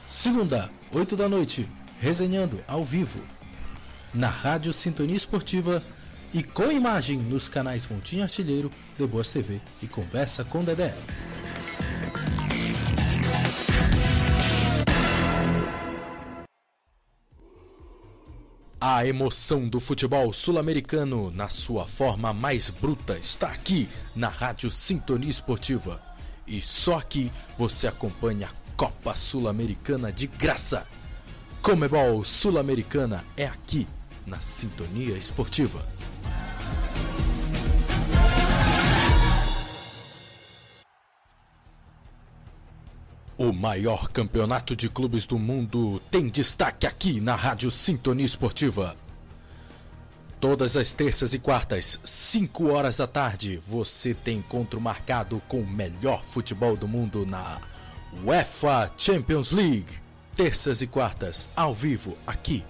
Segunda, 0.08 0.72
8 0.92 1.16
da 1.16 1.30
noite, 1.30 1.70
resenhando 2.00 2.64
ao 2.68 2.84
vivo. 2.84 3.20
Na 4.12 4.28
Rádio 4.28 4.74
Sintonia 4.74 5.16
Esportiva 5.16 5.84
e 6.34 6.42
com 6.42 6.72
imagem 6.72 7.20
nos 7.20 7.48
canais 7.48 7.88
Montinho 7.88 8.24
Artilheiro, 8.24 8.72
The 8.98 9.06
Boas 9.06 9.32
TV 9.32 9.62
e 9.84 9.88
Conversa 9.88 10.44
com 10.44 10.64
Dedé. 10.64 10.96
A 18.80 19.06
emoção 19.06 19.70
do 19.70 19.80
futebol 19.80 20.34
sul-americano 20.34 21.32
na 21.32 21.48
sua 21.48 21.88
forma 21.88 22.34
mais 22.34 22.70
bruta 22.70 23.18
está 23.18 23.48
aqui 23.48 23.88
na 24.14 24.28
Rádio 24.28 24.70
Sintonia 24.70 25.30
Esportiva. 25.30 26.02
E 26.46 26.62
só 26.62 27.00
aqui 27.00 27.32
você 27.58 27.88
acompanha 27.88 28.48
a 28.48 28.76
Copa 28.76 29.16
Sul-Americana 29.16 30.12
de 30.12 30.28
graça. 30.28 30.86
Comebol 31.62 32.24
Sul-Americana 32.26 33.26
é 33.38 33.46
aqui 33.46 33.88
na 34.28 34.42
Sintonia 34.42 35.18
Esportiva. 35.18 35.88
O 43.38 43.52
maior 43.52 44.08
campeonato 44.08 44.78
de 44.78 44.88
clubes 44.88 45.26
do 45.26 45.38
mundo 45.38 46.02
tem 46.10 46.30
destaque 46.30 46.88
aqui 46.88 47.20
na 47.20 47.36
Rádio 47.36 47.70
Sintonia 47.70 48.26
Esportiva. 48.26 48.96
Todas 50.40 50.78
as 50.78 50.94
terças 50.94 51.34
e 51.34 51.40
quartas, 51.40 52.00
5 52.06 52.70
horas 52.70 52.96
da 52.96 53.06
tarde, 53.06 53.62
você 53.68 54.14
tem 54.14 54.38
encontro 54.38 54.80
marcado 54.80 55.42
com 55.50 55.60
o 55.60 55.68
melhor 55.68 56.24
futebol 56.24 56.78
do 56.78 56.88
mundo 56.88 57.26
na 57.26 57.60
UEFA 58.24 58.90
Champions 58.98 59.52
League. 59.52 60.00
Terças 60.34 60.82
e 60.82 60.88
quartas, 60.88 61.50
ao 61.58 61.74
vivo, 61.74 62.18
aqui 62.26 62.64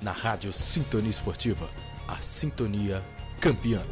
na 0.00 0.12
Rádio 0.12 0.52
Sintonia 0.52 1.10
Esportiva, 1.10 1.68
a 2.06 2.18
sintonia 2.18 3.04
campeã. 3.40 3.82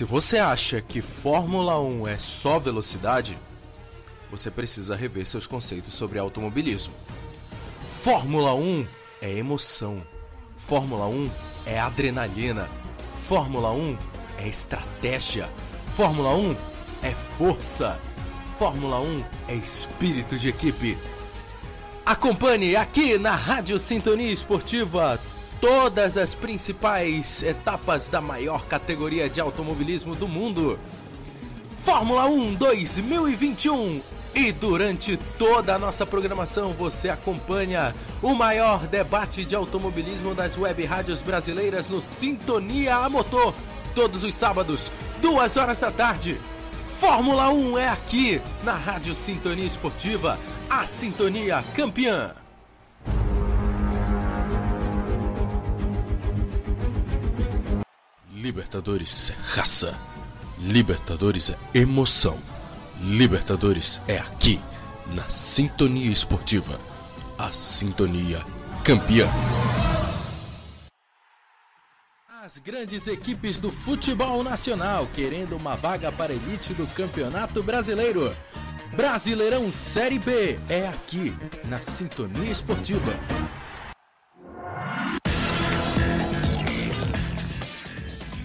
Se 0.00 0.04
você 0.06 0.38
acha 0.38 0.80
que 0.80 1.02
Fórmula 1.02 1.78
1 1.78 2.08
é 2.08 2.16
só 2.16 2.58
velocidade, 2.58 3.38
você 4.30 4.50
precisa 4.50 4.96
rever 4.96 5.26
seus 5.26 5.46
conceitos 5.46 5.92
sobre 5.92 6.18
automobilismo. 6.18 6.94
Fórmula 7.86 8.54
1 8.54 8.86
é 9.20 9.30
emoção. 9.30 10.02
Fórmula 10.56 11.06
1 11.06 11.30
é 11.66 11.78
adrenalina. 11.78 12.66
Fórmula 13.28 13.72
1 13.72 13.98
é 14.38 14.48
estratégia. 14.48 15.50
Fórmula 15.88 16.34
1 16.34 16.56
é 17.02 17.10
força. 17.10 18.00
Fórmula 18.56 19.00
1 19.00 19.24
é 19.48 19.54
espírito 19.54 20.38
de 20.38 20.48
equipe. 20.48 20.96
Acompanhe 22.06 22.74
aqui 22.74 23.18
na 23.18 23.34
Rádio 23.36 23.78
Sintonia 23.78 24.32
Esportiva 24.32 25.20
todas 25.60 26.16
as 26.16 26.34
principais 26.34 27.42
etapas 27.42 28.08
da 28.08 28.20
maior 28.20 28.64
categoria 28.64 29.28
de 29.28 29.40
automobilismo 29.40 30.14
do 30.14 30.26
mundo. 30.26 30.78
Fórmula 31.72 32.26
1 32.26 32.54
2021. 32.54 34.00
E 34.34 34.52
durante 34.52 35.16
toda 35.38 35.74
a 35.74 35.78
nossa 35.78 36.06
programação 36.06 36.72
você 36.72 37.08
acompanha 37.08 37.94
o 38.22 38.34
maior 38.34 38.86
debate 38.86 39.44
de 39.44 39.56
automobilismo 39.56 40.34
das 40.34 40.56
web 40.56 40.84
rádios 40.84 41.20
brasileiras 41.20 41.88
no 41.88 42.00
Sintonia 42.00 42.96
a 42.96 43.08
Motor, 43.08 43.52
todos 43.94 44.22
os 44.24 44.34
sábados, 44.34 44.90
duas 45.20 45.56
horas 45.56 45.80
da 45.80 45.90
tarde. 45.90 46.40
Fórmula 46.88 47.50
1 47.50 47.78
é 47.78 47.88
aqui, 47.88 48.40
na 48.62 48.74
Rádio 48.74 49.14
Sintonia 49.14 49.66
Esportiva, 49.66 50.38
a 50.68 50.86
sintonia 50.86 51.64
campeã. 51.74 52.34
Libertadores 58.50 59.30
é 59.30 59.34
raça. 59.54 59.96
Libertadores 60.58 61.50
é 61.50 61.56
emoção. 61.72 62.36
Libertadores 63.00 64.02
é 64.08 64.18
aqui, 64.18 64.60
na 65.14 65.22
Sintonia 65.30 66.10
Esportiva, 66.10 66.76
a 67.38 67.52
sintonia 67.52 68.44
campeã. 68.82 69.28
As 72.42 72.58
grandes 72.58 73.06
equipes 73.06 73.60
do 73.60 73.70
futebol 73.70 74.42
nacional 74.42 75.06
querendo 75.14 75.56
uma 75.56 75.76
vaga 75.76 76.10
para 76.10 76.32
a 76.32 76.34
elite 76.34 76.74
do 76.74 76.88
Campeonato 76.88 77.62
Brasileiro. 77.62 78.34
Brasileirão 78.96 79.70
Série 79.70 80.18
B 80.18 80.58
é 80.68 80.88
aqui, 80.88 81.32
na 81.66 81.80
Sintonia 81.82 82.50
Esportiva. 82.50 83.12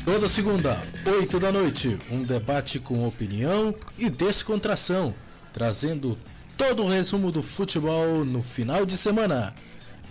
Toda 0.06 0.30
segunda, 0.30 0.80
8 1.04 1.40
da 1.40 1.52
noite, 1.52 1.98
um 2.12 2.22
debate 2.22 2.80
com 2.80 3.08
opinião 3.08 3.74
e 3.98 4.08
descontração, 4.08 5.16
trazendo 5.52 6.16
todo 6.56 6.84
o 6.84 6.88
resumo 6.88 7.32
do 7.32 7.42
futebol 7.42 8.24
no 8.24 8.44
final 8.44 8.86
de 8.86 8.96
semana. 8.96 9.56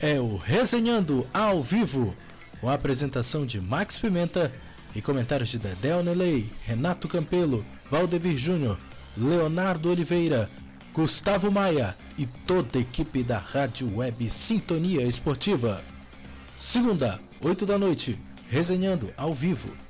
É 0.01 0.18
o 0.18 0.36
Resenhando 0.36 1.24
ao 1.32 1.62
vivo, 1.62 2.12
com 2.61 2.68
a 2.68 2.74
apresentação 2.74 3.47
de 3.47 3.61
Max 3.61 3.97
Pimenta 3.97 4.51
e 4.97 5.01
comentários 5.01 5.49
de 5.51 5.61
Dedé 5.61 5.95
Onelei, 5.95 6.51
Renato 6.64 7.07
Campelo, 7.07 7.64
Valdevir 7.88 8.36
Júnior, 8.36 8.76
Leonardo 9.16 9.90
Oliveira, 9.90 10.51
Gustavo 10.92 11.53
Maia 11.53 11.97
e 12.18 12.26
toda 12.26 12.80
a 12.80 12.82
equipe 12.82 13.22
da 13.22 13.38
Rádio 13.38 13.99
Web 13.99 14.28
Sintonia 14.28 15.07
Esportiva. 15.07 15.84
Segunda, 16.57 17.20
8 17.40 17.64
da 17.64 17.78
noite, 17.78 18.18
resenhando 18.49 19.12
ao 19.16 19.32
vivo 19.32 19.84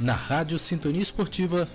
na 0.00 0.14
Rádio 0.14 0.58
Sintonia 0.58 1.02
Esportiva 1.02 1.68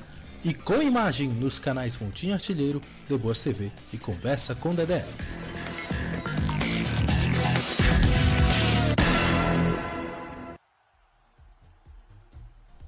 e 0.44 0.52
com 0.52 0.82
imagem 0.82 1.30
nos 1.30 1.60
canais 1.60 1.98
Montinho 2.00 2.34
Artilheiro, 2.34 2.82
The 3.08 3.16
Boas 3.18 3.42
TV 3.42 3.72
e 3.94 3.98
Conversa 4.00 4.56
com 4.56 4.74
Dedé. 4.74 5.06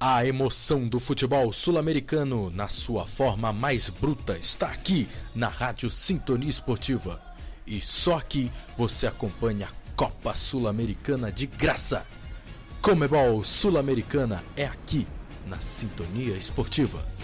A 0.00 0.24
emoção 0.24 0.88
do 0.88 0.98
futebol 0.98 1.52
sul-americano 1.52 2.50
na 2.50 2.68
sua 2.68 3.06
forma 3.06 3.52
mais 3.52 3.88
bruta 3.88 4.36
está 4.36 4.66
aqui 4.66 5.08
na 5.34 5.48
Rádio 5.48 5.88
Sintonia 5.88 6.48
Esportiva. 6.48 7.22
E 7.66 7.80
só 7.80 8.18
aqui 8.18 8.50
você 8.76 9.06
acompanha 9.06 9.66
a 9.66 9.92
Copa 9.94 10.34
Sul-Americana 10.34 11.30
de 11.30 11.46
graça. 11.46 12.04
Comebol 12.80 13.44
Sul-Americana 13.44 14.42
é 14.56 14.64
aqui 14.64 15.06
na 15.48 15.60
Sintonia 15.60 16.36
Esportiva. 16.36 17.17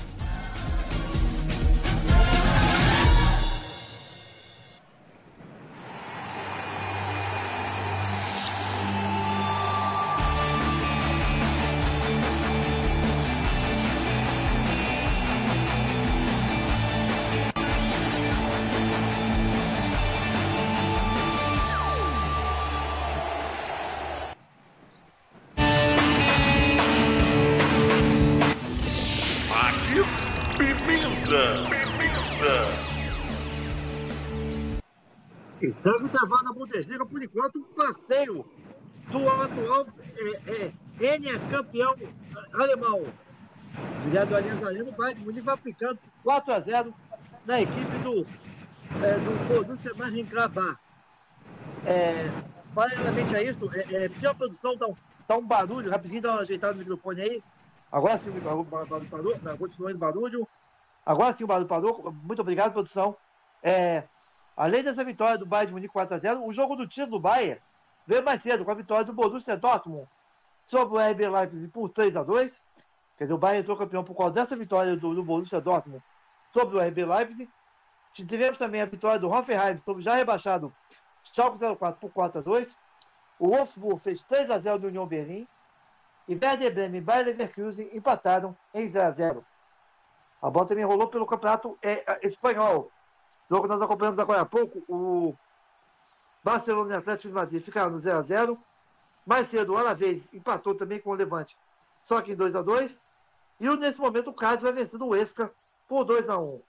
Estamos 36.04 36.10
travando 36.10 36.50
a 36.50 36.52
Bundesliga 36.52 37.06
por 37.06 37.22
enquanto, 37.22 37.58
um 37.58 37.62
parceiro 37.62 38.44
do 39.10 39.28
atual 39.28 39.86
é, 40.16 40.72
é, 41.00 41.14
Enia 41.14 41.38
campeão 41.48 41.94
alemão. 42.52 43.06
Direto 44.02 44.28
do 44.28 44.36
Aliança 44.36 44.66
Arena, 44.66 44.90
o 44.90 44.92
Bayern 44.92 45.18
de 45.18 45.24
Munique 45.24 45.46
vai 45.46 45.54
aplicando 45.54 45.98
4 46.22 46.52
a 46.52 46.60
0 46.60 46.94
na 47.46 47.60
equipe 47.62 47.98
do, 47.98 48.26
é, 49.02 49.18
do 49.18 49.48
Borussia 49.48 49.94
Mönchengladbach. 49.94 50.78
É, 51.86 52.30
paralelamente 52.74 53.34
a 53.34 53.42
isso, 53.42 53.70
é, 53.72 54.04
é, 54.04 54.08
pedir 54.08 54.26
a 54.26 54.34
produção, 54.34 54.76
tá 54.76 54.86
um, 54.86 54.96
tá 55.26 55.36
um 55.38 55.46
barulho, 55.46 55.90
rapidinho, 55.90 56.20
dá 56.20 56.32
uma 56.32 56.40
ajeitada 56.42 56.74
no 56.74 56.80
microfone 56.80 57.22
aí. 57.22 57.42
Agora 57.90 58.18
sim, 58.18 58.30
o 58.30 58.40
barulho 58.40 58.66
parou, 59.10 59.38
não, 59.42 59.56
continuando 59.56 59.96
o 59.96 60.00
barulho. 60.00 60.48
Agora 61.06 61.32
sim 61.32 61.44
o 61.44 61.46
barulho 61.46 61.68
parou. 61.68 62.12
Muito 62.24 62.42
obrigado, 62.42 62.72
produção. 62.72 63.16
É, 63.62 64.04
além 64.56 64.82
dessa 64.82 65.04
vitória 65.04 65.38
do 65.38 65.46
Bayern 65.46 65.68
de 65.68 65.74
Munique 65.74 65.94
4x0, 65.94 66.42
o 66.44 66.52
jogo 66.52 66.76
do 66.76 66.86
título 66.86 67.12
do 67.12 67.20
Bayern 67.20 67.60
veio 68.06 68.24
mais 68.24 68.40
cedo, 68.42 68.64
com 68.64 68.70
a 68.70 68.74
vitória 68.74 69.04
do 69.04 69.12
Borussia 69.12 69.56
Dortmund 69.56 70.08
sobre 70.62 70.96
o 70.96 71.10
RB 71.10 71.28
Leipzig 71.28 71.68
por 71.68 71.90
3x2. 71.90 72.62
Quer 73.16 73.24
dizer, 73.24 73.34
o 73.34 73.38
Bayern 73.38 73.62
entrou 73.62 73.76
campeão 73.76 74.04
por 74.04 74.16
causa 74.16 74.34
dessa 74.34 74.56
vitória 74.56 74.96
do, 74.96 75.14
do 75.14 75.22
Borussia 75.22 75.60
Dortmund 75.60 76.02
sobre 76.48 76.76
o 76.76 76.80
RB 76.80 77.04
Leipzig. 77.04 77.50
Tivemos 78.12 78.58
também 78.58 78.80
a 78.80 78.86
vitória 78.86 79.18
do 79.18 79.28
Hoffenheim 79.28 79.80
sobre 79.84 80.02
já 80.02 80.14
rebaixado 80.14 80.72
Schalke 81.32 81.58
04 81.58 82.00
por 82.00 82.10
4x2. 82.10 82.76
O 83.38 83.48
Wolfsburg 83.48 84.00
fez 84.00 84.24
3x0 84.24 84.78
no 84.78 84.88
União 84.88 85.06
Berlim. 85.06 85.46
E 86.26 86.34
Werder 86.34 86.72
Bremen 86.72 87.00
e 87.00 87.04
Bayer 87.04 87.26
Leverkusen 87.26 87.90
empataram 87.92 88.56
em 88.72 88.86
0x0. 88.86 89.44
A 90.40 90.50
bola 90.50 90.66
também 90.66 90.84
rolou 90.84 91.08
pelo 91.08 91.26
campeonato 91.26 91.78
é, 91.82 92.04
é, 92.06 92.26
espanhol. 92.26 92.90
Jogo 93.48 93.62
que 93.62 93.68
nós 93.68 93.82
acompanhamos 93.82 94.18
agora 94.18 94.40
há 94.40 94.46
pouco, 94.46 94.82
o 94.88 95.34
Barcelona 96.42 96.94
e 96.94 96.96
Atlético 96.96 97.28
de 97.28 97.34
Madrid 97.34 97.62
ficaram 97.62 97.90
no 97.90 97.96
0x0. 97.96 98.58
Mais 99.26 99.48
cedo, 99.48 99.72
o 99.72 99.76
Alavés 99.76 100.32
empatou 100.32 100.74
também 100.74 101.00
com 101.00 101.10
o 101.10 101.14
Levante, 101.14 101.56
só 102.02 102.20
que 102.20 102.32
em 102.32 102.36
2x2. 102.36 102.98
E 103.60 103.76
nesse 103.76 104.00
momento 104.00 104.30
o 104.30 104.34
Cádiz 104.34 104.62
vai 104.62 104.72
vencendo 104.72 105.06
o 105.06 105.16
Esca 105.16 105.52
por 105.88 106.06
2x1. 106.06 106.60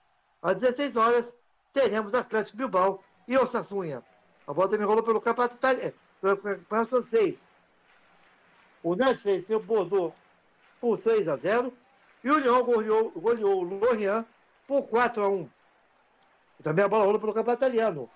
Às 0.42 0.62
16 0.62 0.96
horas, 0.96 1.38
teremos 1.74 2.14
Atlético 2.14 2.58
Bilbao 2.58 3.04
e 3.28 3.38
Osasuna. 3.38 4.04
A 4.48 4.54
bola 4.54 4.70
também 4.70 4.86
rolou 4.86 5.04
pelo 5.04 5.20
campeonato, 5.20 5.56
italiano, 5.56 5.94
pelo 6.22 6.38
campeonato 6.38 6.90
francês. 6.90 7.48
O 8.84 8.96
Nantes 8.96 9.24
venceu 9.24 9.58
o 9.58 9.64
Bordeaux 9.64 10.14
por 10.80 11.00
3 11.00 11.28
a 11.28 11.36
0 11.36 11.74
e 12.24 12.30
o 12.30 12.38
Lyon 12.38 12.64
goleou, 12.64 13.12
goleou 13.12 13.60
o 13.60 13.64
Lorient 13.64 14.26
por 14.68 14.84
4 14.84 15.24
a 15.24 15.30
1. 15.30 15.50
E 16.60 16.64
também 16.64 16.84
a 16.86 16.88
bola 16.88 17.06
rolou 17.06 17.20
pelo 17.20 17.34
campeonato 17.34 17.66
italiano. 17.66 18.10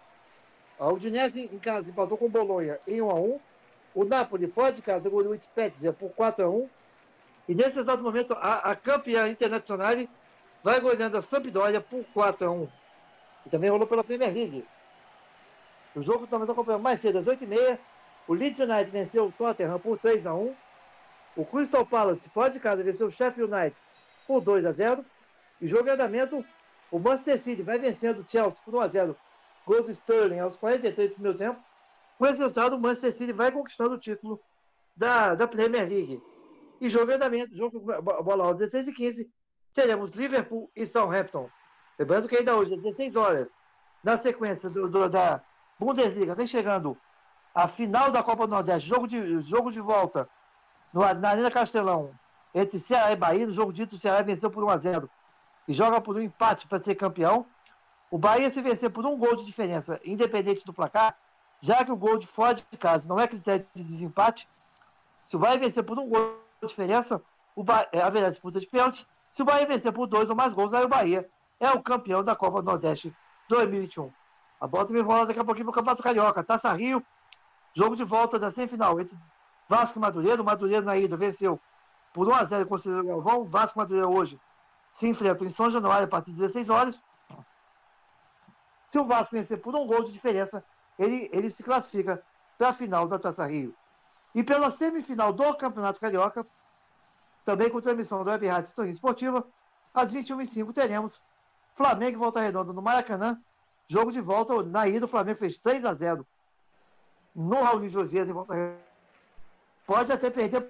A 0.79 0.87
Udinese 0.87 1.49
em 1.51 1.59
casa 1.59 1.89
empatou 1.89 2.17
com 2.17 2.25
o 2.25 2.29
Bolonha 2.29 2.79
em 2.87 3.01
1 3.01 3.09
a 3.09 3.15
1. 3.15 3.39
O 3.95 4.05
Napoli 4.05 4.47
fora 4.47 4.71
de 4.71 4.81
casa 4.81 5.09
goleou 5.09 5.33
o 5.33 5.37
Spezia 5.37 5.91
por 5.91 6.11
4 6.11 6.45
a 6.45 6.49
1. 6.49 6.69
E 7.49 7.55
nesse 7.55 7.79
exato 7.79 8.01
momento 8.01 8.33
a, 8.33 8.71
a 8.71 8.75
campeã 8.75 9.27
internacional 9.27 9.95
vai 10.63 10.79
goleando 10.79 11.17
a 11.17 11.21
Sampdoria 11.21 11.81
por 11.81 12.05
4 12.13 12.47
a 12.47 12.51
1. 12.51 12.67
E 13.45 13.49
também 13.49 13.69
rolou 13.69 13.87
pela 13.87 14.03
Premier 14.03 14.33
League. 14.33 14.65
O 15.95 16.01
jogo 16.01 16.25
estamos 16.25 16.49
acompanhando 16.49 16.83
mais 16.83 16.99
cedo, 16.99 17.17
às 17.17 17.25
8h30, 17.25 17.79
o 18.27 18.33
Leeds 18.33 18.59
United 18.59 18.91
venceu 18.91 19.25
o 19.25 19.31
Tottenham 19.31 19.79
por 19.79 19.97
3 19.97 20.27
a 20.27 20.35
1 20.35 20.55
O 21.35 21.45
Crystal 21.45 21.83
Palace, 21.83 22.29
fora 22.29 22.51
de 22.51 22.59
casa, 22.59 22.83
venceu 22.83 23.07
o 23.07 23.11
Sheffield 23.11 23.51
United 23.51 23.75
por 24.27 24.39
2 24.39 24.67
a 24.67 24.71
0 24.71 25.03
E 25.59 25.67
jogo 25.67 25.89
em 25.89 25.93
andamento, 25.93 26.45
o 26.91 26.99
Manchester 26.99 27.37
City 27.37 27.63
vai 27.63 27.77
vencendo 27.77 28.19
o 28.19 28.25
Chelsea 28.27 28.61
por 28.63 28.75
1 28.75 28.79
a 28.79 28.87
0 28.87 29.17
Gol 29.65 29.83
do 29.83 29.91
Sterling 29.91 30.39
aos 30.39 30.57
43 30.57 31.11
do 31.11 31.13
primeiro 31.13 31.37
tempo. 31.37 31.59
Com 32.17 32.25
esse 32.25 32.39
resultado, 32.39 32.75
o 32.75 32.79
Manchester 32.79 33.13
City 33.13 33.31
vai 33.31 33.51
conquistando 33.51 33.95
o 33.95 33.99
título 33.99 34.39
da, 34.95 35.35
da 35.35 35.47
Premier 35.47 35.87
League. 35.87 36.21
E 36.81 36.89
jogo 36.89 37.11
em 37.11 37.15
andamento, 37.15 37.55
jogo 37.55 37.79
bola 37.79 38.45
aos 38.45 38.57
16 38.57 38.87
e 38.87 38.93
15 38.93 39.31
teremos 39.73 40.11
Liverpool 40.11 40.71
e 40.75 40.85
Southampton. 40.85 41.49
Lembrando 41.97 42.27
que 42.27 42.37
ainda 42.37 42.55
hoje, 42.55 42.73
às 42.73 42.81
16 42.81 43.15
horas, 43.15 43.55
na 44.03 44.17
sequência 44.17 44.69
do, 44.69 44.89
do, 44.89 45.09
da 45.09 45.41
Bundesliga, 45.77 46.33
vem 46.33 46.47
chegando 46.47 46.97
a 47.53 47.67
final 47.67 48.09
da 48.11 48.23
Copa 48.23 48.47
do 48.47 48.51
Nordeste, 48.51 48.87
jogo 48.87 49.07
de, 49.07 49.39
jogo 49.39 49.71
de 49.71 49.81
volta 49.81 50.27
no, 50.93 51.01
na 51.01 51.29
Arena 51.29 51.51
Castelão, 51.51 52.11
entre 52.55 52.79
Ceará 52.79 53.11
e 53.11 53.15
Bahia. 53.15 53.45
No 53.45 53.53
jogo 53.53 53.73
dito, 53.73 53.95
o 53.95 53.97
Ceará 53.97 54.21
venceu 54.21 54.49
por 54.49 54.63
1 54.63 54.69
a 54.69 54.77
0 54.77 55.09
e 55.69 55.73
joga 55.73 56.01
por 56.01 56.17
um 56.17 56.21
empate 56.21 56.67
para 56.67 56.79
ser 56.79 56.95
campeão. 56.95 57.45
O 58.09 58.17
Bahia, 58.17 58.49
se 58.49 58.59
vencer 58.59 58.89
por 58.89 59.05
um 59.05 59.15
gol 59.15 59.35
de 59.35 59.45
diferença, 59.45 59.99
independente 60.03 60.65
do 60.65 60.73
placar, 60.73 61.15
já 61.61 61.85
que 61.85 61.91
o 61.91 61.95
gol 61.95 62.17
de 62.17 62.25
fora 62.25 62.55
de 62.55 62.63
casa 62.77 63.07
não 63.07 63.19
é 63.19 63.27
critério 63.27 63.67
de 63.75 63.83
desempate, 63.83 64.47
se 65.27 65.35
o 65.35 65.39
Bahia 65.39 65.59
vencer 65.59 65.83
por 65.83 65.99
um 65.99 66.09
gol 66.09 66.41
de 66.59 66.67
diferença, 66.67 67.21
o 67.55 67.63
Bahia, 67.63 67.87
haverá 68.03 68.29
disputa 68.29 68.59
de 68.59 68.65
pênalti 68.65 69.05
Se 69.29 69.43
o 69.43 69.45
Bahia 69.45 69.67
vencer 69.67 69.93
por 69.93 70.07
dois 70.07 70.27
ou 70.27 70.35
mais 70.35 70.53
gols, 70.53 70.73
aí 70.73 70.83
o 70.83 70.89
Bahia 70.89 71.29
é 71.59 71.69
o 71.69 71.83
campeão 71.83 72.23
da 72.23 72.35
Copa 72.35 72.63
do 72.63 72.65
Nordeste 72.65 73.15
2021. 73.47 74.11
A 74.59 74.65
bola 74.65 74.87
também 74.87 75.03
rola 75.03 75.27
daqui 75.27 75.39
a 75.39 75.45
pouquinho 75.45 75.65
para 75.65 75.71
o 75.71 75.75
Campeonato 75.75 76.01
Carioca. 76.01 76.43
Taça 76.43 76.73
Rio, 76.73 77.05
jogo 77.73 77.95
de 77.95 78.03
volta 78.03 78.39
da 78.39 78.49
semifinal 78.49 78.99
entre 78.99 79.15
Vasco 79.67 79.99
e 79.99 80.01
Madureira. 80.01 80.41
O 80.41 80.45
Madureira 80.45 80.83
na 80.83 80.97
ida 80.97 81.15
venceu 81.15 81.59
por 82.11 82.27
1x0 82.27 82.65
com 82.65 82.75
o 82.75 83.03
Galvão. 83.03 83.45
Vasco 83.45 83.77
e 83.77 83.81
Madureira 83.81 84.07
hoje 84.07 84.39
se 84.91 85.07
enfrentam 85.07 85.45
em 85.45 85.49
São 85.49 85.69
Januário 85.69 86.05
a 86.05 86.09
partir 86.09 86.31
de 86.31 86.37
16 86.37 86.69
horas. 86.69 87.05
Se 88.85 88.97
o 88.97 89.05
Vasco 89.05 89.35
vencer 89.35 89.61
por 89.61 89.75
um 89.75 89.85
gol 89.85 90.03
de 90.03 90.11
diferença, 90.11 90.63
ele, 90.97 91.29
ele 91.31 91.49
se 91.49 91.63
classifica 91.63 92.23
para 92.57 92.69
a 92.69 92.73
final 92.73 93.07
da 93.07 93.19
Taça 93.19 93.45
Rio. 93.45 93.73
E 94.33 94.43
pela 94.43 94.69
semifinal 94.69 95.31
do 95.31 95.55
Campeonato 95.55 95.99
Carioca, 95.99 96.45
também 97.45 97.69
com 97.69 97.79
transmissão 97.79 98.23
da 98.23 98.31
Web 98.31 98.47
Rádio 98.47 98.69
Sintonia 98.69 98.91
Esportiva, 98.91 99.47
às 99.93 100.13
21h05 100.13 100.73
teremos 100.73 101.21
Flamengo 101.73 102.17
e 102.17 102.19
Volta 102.19 102.39
Redonda 102.39 102.73
no 102.73 102.81
Maracanã. 102.81 103.41
Jogo 103.87 104.11
de 104.11 104.21
volta, 104.21 104.61
na 104.63 104.87
ida 104.87 105.05
o 105.05 105.09
Flamengo 105.09 105.39
fez 105.39 105.57
3 105.57 105.85
a 105.85 105.93
0 105.93 106.25
no 107.33 107.61
Raul 107.61 107.79
de 107.79 107.89
Josias 107.89 108.27
Volta 108.27 108.53
Redonda. 108.53 108.89
Pode 109.85 110.11
até 110.11 110.29
perder 110.29 110.69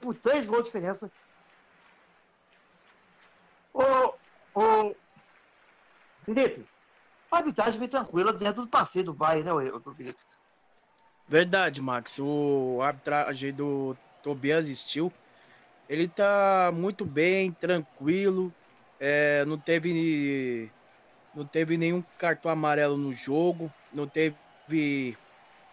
por 0.00 0.14
3 0.14 0.46
gols 0.46 0.62
de 0.62 0.66
diferença. 0.66 1.10
Ô, 3.72 4.14
ô, 4.54 4.94
Felipe, 6.22 6.64
a 7.30 7.36
arbitragem 7.38 7.80
bem 7.80 7.88
tranquila 7.88 8.32
dentro 8.32 8.62
do 8.62 8.68
passeio 8.68 9.06
do 9.06 9.14
Bayern, 9.14 9.44
né, 9.44 9.52
o 9.52 9.92
Felipe? 9.92 10.18
Verdade, 11.28 11.80
Max. 11.80 12.18
O 12.18 12.80
arbitragem 12.82 13.52
do 13.52 13.96
Tobias 14.22 14.66
Steel, 14.66 15.12
ele 15.88 16.06
tá 16.06 16.70
muito 16.74 17.04
bem, 17.04 17.52
tranquilo. 17.52 18.52
É, 19.00 19.44
não 19.44 19.58
teve 19.58 20.70
não 21.34 21.44
teve 21.46 21.76
nenhum 21.76 22.04
cartão 22.18 22.50
amarelo 22.50 22.96
no 22.96 23.12
jogo, 23.12 23.72
não 23.92 24.06
teve 24.06 25.16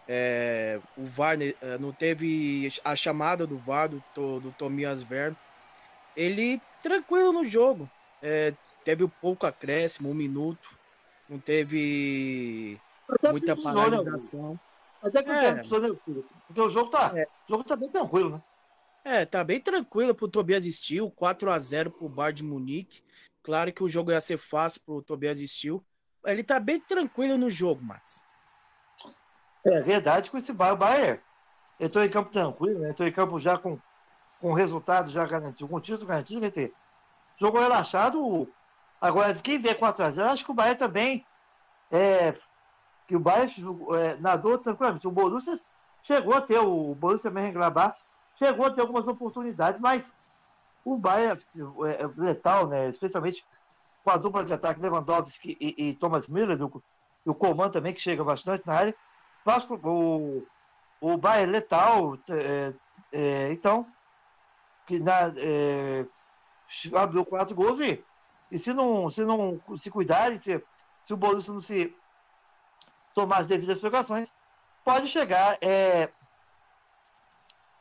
é, 0.08 0.80
o 0.98 1.06
VAR, 1.06 1.38
né, 1.38 1.54
é, 1.62 1.78
não 1.78 1.92
teve 1.92 2.72
a 2.84 2.96
chamada 2.96 3.46
do 3.46 3.58
VAR 3.58 3.90
do, 3.90 4.40
do 4.40 4.52
Tomias. 4.58 5.06
Ele 6.16 6.62
tranquilo 6.82 7.32
no 7.32 7.46
jogo. 7.46 7.90
É, 8.22 8.54
teve 8.84 9.04
um 9.04 9.10
pouco 9.10 9.46
acréscimo, 9.46 10.10
um 10.10 10.14
minuto. 10.14 10.78
Não 11.28 11.40
teve 11.40 12.80
Até 13.08 13.32
muita 13.32 13.56
né, 13.56 13.62
paralisação. 13.62 14.60
Até 15.02 15.24
que 15.24 15.30
é. 15.30 15.56
tempo, 15.56 15.80
né, 15.80 15.96
porque 16.48 16.62
o 16.62 16.70
jogo 16.70 16.90
tá, 16.90 17.12
é. 17.16 17.24
o 17.48 17.52
jogo 17.52 17.64
tá 17.64 17.76
bem 17.76 17.90
tranquilo, 17.90 18.32
né? 18.32 18.42
É, 19.04 19.26
tá 19.26 19.44
bem 19.44 19.62
tranquilo 19.62 20.14
pro 20.14 20.28
Tobias 20.28 20.66
Steel, 20.66 21.10
4 21.12 21.52
a 21.52 21.58
0 21.58 21.92
pro 21.92 22.10
Bar 22.10 22.34
de 22.34 22.44
Munique. 22.44 23.02
Claro 23.42 23.72
que 23.72 23.84
o 23.84 23.90
jogo 23.90 24.12
ia 24.12 24.20
ser 24.20 24.38
fácil 24.38 24.82
pro 24.82 25.02
Tobias 25.02 25.40
Steel. 25.40 25.84
Ele 26.26 26.44
tá 26.44 26.60
bem 26.60 26.80
tranquilo 26.82 27.38
no 27.38 27.50
jogo, 27.50 27.82
Max. 27.82 28.22
É 29.66 29.82
verdade 29.82 30.30
com 30.30 30.38
esse 30.38 30.52
Bar, 30.52 30.74
o 30.74 30.78
Bayern 30.78 31.22
entrou 31.80 32.04
em 32.04 32.10
campo 32.10 32.30
tranquilo, 32.30 32.80
né? 32.80 32.90
entrou 32.90 33.08
em 33.08 33.12
campo 33.12 33.40
já 33.40 33.58
com, 33.58 33.80
com 34.40 34.54
resultado 34.54 35.10
já 35.10 35.26
garantido, 35.26 35.70
com 35.70 35.80
título 35.80 36.08
garantido, 36.08 36.42
né? 36.42 36.52
Jogou 37.38 37.62
relaxado, 37.62 38.48
Agora, 39.02 39.34
quem 39.36 39.58
vê 39.58 39.74
4x0, 39.74 40.26
acho 40.26 40.46
que 40.46 40.52
o 40.52 40.54
Bahia 40.54 40.76
também. 40.76 41.26
É, 41.92 42.34
que 43.08 43.16
o 43.16 43.20
Bahia 43.20 43.50
é, 43.98 44.18
nadou 44.18 44.58
tranquilamente. 44.58 45.08
O 45.08 45.12
Borussia 45.12 45.58
chegou 46.04 46.34
a 46.34 46.42
ter, 46.42 46.60
o 46.60 46.94
Borussia 46.96 47.32
Mönchengladbach 47.32 47.98
chegou 48.36 48.66
a 48.66 48.72
ter 48.72 48.82
algumas 48.82 49.08
oportunidades, 49.08 49.80
mas 49.80 50.14
o 50.86 50.98
Bahia 50.98 51.38
é, 51.86 52.04
é 52.04 52.08
letal, 52.18 52.68
né? 52.68 52.88
especialmente 52.88 53.46
com 54.04 54.12
a 54.12 54.18
dupla 54.18 54.44
de 54.44 54.54
ataque 54.54 54.80
Lewandowski 54.80 55.58
e, 55.60 55.90
e 55.90 55.96
Thomas 55.96 56.30
Miller, 56.30 56.62
o, 56.64 56.84
o 57.26 57.34
Coman 57.34 57.70
também, 57.70 57.94
que 57.94 58.00
chega 58.02 58.24
bastante 58.24 58.66
na 58.68 58.74
área. 58.74 58.96
Vasco, 59.46 59.80
o, 59.84 60.46
o 61.02 61.18
Bahia 61.18 61.44
é 61.44 61.46
letal, 61.46 62.18
é, 62.30 62.74
é, 63.12 63.54
então, 63.54 63.88
que 64.86 65.00
na, 65.00 65.34
é, 65.38 66.06
abriu 66.96 67.26
quatro 67.26 67.56
gols 67.56 67.80
e 67.80 68.04
e 68.52 68.58
se 68.58 68.74
não 68.74 69.10
se, 69.10 69.24
não, 69.24 69.62
se 69.78 69.92
cuidar, 69.92 70.36
se, 70.38 70.64
se 71.04 71.14
o 71.14 71.18
Borussia 71.18 71.54
não 71.54 71.62
se 71.62 71.96
tomar 73.14 73.40
as 73.40 73.48
devidas 73.48 73.80
precauções, 73.80 74.34
pode 74.84 75.08
chegar 75.08 75.58
é, 75.62 76.10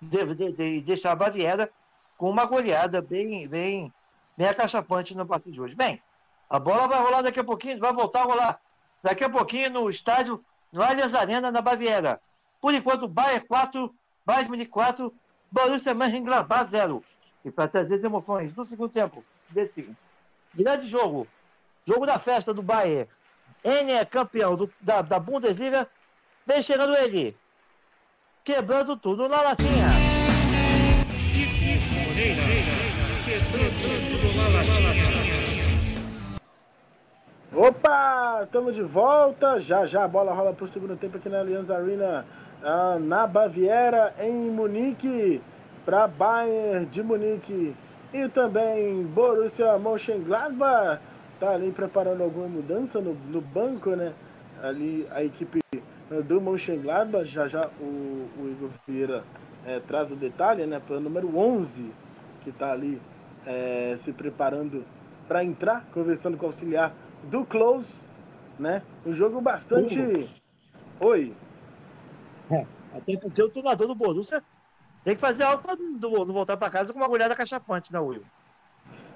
de, 0.00 0.34
de, 0.34 0.52
de, 0.52 0.80
deixar 0.82 1.12
a 1.12 1.16
Baviera 1.16 1.70
com 2.16 2.30
uma 2.30 2.44
goleada 2.44 3.00
bem, 3.00 3.46
bem, 3.48 3.92
bem 4.36 4.48
acachapante 4.48 5.16
no 5.16 5.26
partido 5.26 5.52
de 5.52 5.60
hoje. 5.60 5.74
Bem, 5.74 6.02
a 6.50 6.58
bola 6.58 6.88
vai 6.88 7.00
rolar 7.00 7.22
daqui 7.22 7.40
a 7.40 7.44
pouquinho, 7.44 7.78
vai 7.78 7.92
voltar 7.92 8.22
a 8.22 8.24
rolar 8.24 8.60
daqui 9.02 9.24
a 9.24 9.30
pouquinho 9.30 9.70
no 9.70 9.88
estádio, 9.88 10.44
no 10.72 10.82
Allianz 10.82 11.14
Arena, 11.14 11.50
na 11.50 11.62
Baviera. 11.62 12.20
Por 12.60 12.74
enquanto, 12.74 13.06
Bayern 13.06 13.46
4, 13.46 13.94
Bayern 14.26 14.50
Munique 14.50 14.70
4, 14.70 15.14
Borussia 15.50 15.94
Mönchengladbach 15.94 16.68
0. 16.68 17.02
E 17.44 17.50
para 17.50 17.68
trazer 17.68 17.94
as 17.94 18.04
emoções 18.04 18.54
no 18.54 18.66
segundo 18.66 18.92
tempo 18.92 19.24
desse 19.50 19.88
Grande 20.54 20.86
jogo. 20.86 21.26
Jogo 21.84 22.06
da 22.06 22.18
festa 22.18 22.52
do 22.52 22.62
Bayern. 22.62 23.08
N 23.64 23.92
é 23.92 24.04
campeão 24.04 24.56
do, 24.56 24.70
da, 24.80 25.02
da 25.02 25.18
Bundesliga. 25.18 25.88
Vem 26.46 26.62
chegando 26.62 26.94
ele. 26.96 27.36
Quebrando 28.44 28.96
tudo 28.96 29.28
na 29.28 29.42
latinha. 29.42 29.86
Opa, 37.54 38.42
estamos 38.44 38.74
de 38.74 38.82
volta. 38.82 39.60
Já 39.60 39.86
já 39.86 40.04
a 40.04 40.08
bola 40.08 40.32
rola 40.32 40.54
para 40.54 40.64
o 40.64 40.72
segundo 40.72 40.96
tempo 40.96 41.16
aqui 41.16 41.28
na 41.28 41.40
Allianz 41.40 41.70
Arena, 41.70 42.24
ah, 42.62 42.98
na 43.00 43.26
Baviera, 43.26 44.14
em 44.20 44.32
Munique, 44.32 45.42
para 45.84 46.06
Bayern 46.06 46.86
de 46.86 47.02
Munique. 47.02 47.76
E 48.12 48.26
também 48.28 49.04
Borussia 49.04 49.78
Mönchengladbach 49.78 51.00
está 51.34 51.50
ali 51.50 51.70
preparando 51.70 52.22
alguma 52.22 52.48
mudança 52.48 53.00
no, 53.00 53.14
no, 53.14 53.40
banco, 53.40 53.90
né? 53.90 54.14
Ali 54.62 55.06
a 55.10 55.22
equipe 55.22 55.60
do 56.26 56.40
Mönchengladbach, 56.40 57.26
já 57.26 57.46
já 57.48 57.68
o, 57.80 58.28
o 58.38 58.48
Igor 58.50 58.70
Vieira 58.86 59.24
é, 59.66 59.78
traz 59.80 60.10
o 60.10 60.16
detalhe, 60.16 60.64
né? 60.64 60.80
Para 60.80 60.96
o 60.96 61.00
número 61.00 61.36
11, 61.36 61.68
que 62.42 62.50
está 62.50 62.72
ali 62.72 63.00
é, 63.46 63.98
se 64.04 64.12
preparando 64.12 64.84
para 65.26 65.44
entrar, 65.44 65.84
conversando 65.92 66.38
com 66.38 66.46
o 66.46 66.48
auxiliar 66.48 66.94
do 67.24 67.44
Close, 67.44 67.92
né? 68.58 68.82
Um 69.04 69.14
jogo 69.14 69.40
bastante... 69.40 70.30
Oi. 71.00 71.34
É, 72.50 72.64
até 72.96 73.16
porque 73.18 73.42
o 73.42 73.50
treinador 73.50 73.86
do 73.86 73.94
Borussia 73.94 74.42
tem 75.04 75.14
que 75.14 75.20
fazer 75.20 75.44
algo 75.44 75.62
para 75.62 75.76
não 75.76 76.32
voltar 76.32 76.56
para 76.56 76.70
casa 76.70 76.92
com 76.92 76.98
uma 76.98 77.08
goleada 77.08 77.34
cachapante, 77.34 77.92
né, 77.92 77.98
Will? 77.98 78.22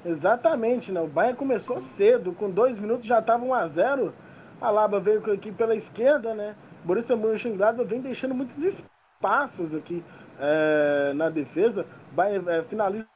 Exatamente, 0.04 0.90
né? 0.90 1.00
O 1.00 1.06
Bayern 1.06 1.36
começou 1.36 1.80
cedo, 1.80 2.32
com 2.32 2.50
dois 2.50 2.78
minutos 2.78 3.06
já 3.06 3.20
estava 3.20 3.44
1 3.44 3.54
a 3.54 3.68
0 3.68 4.12
A 4.60 4.70
Laba 4.70 4.98
veio 4.98 5.22
aqui 5.32 5.52
pela 5.52 5.76
esquerda, 5.76 6.34
né? 6.34 6.56
Borussia 6.84 7.16
Mönchengladbach 7.16 7.88
vem 7.88 8.00
deixando 8.00 8.34
muitos 8.34 8.58
espaços 8.58 9.72
aqui 9.74 10.02
é, 10.40 11.12
na 11.14 11.28
defesa. 11.28 11.86
O 12.10 12.14
Bayern 12.14 12.48
é, 12.50 12.62
finaliza 12.64 13.06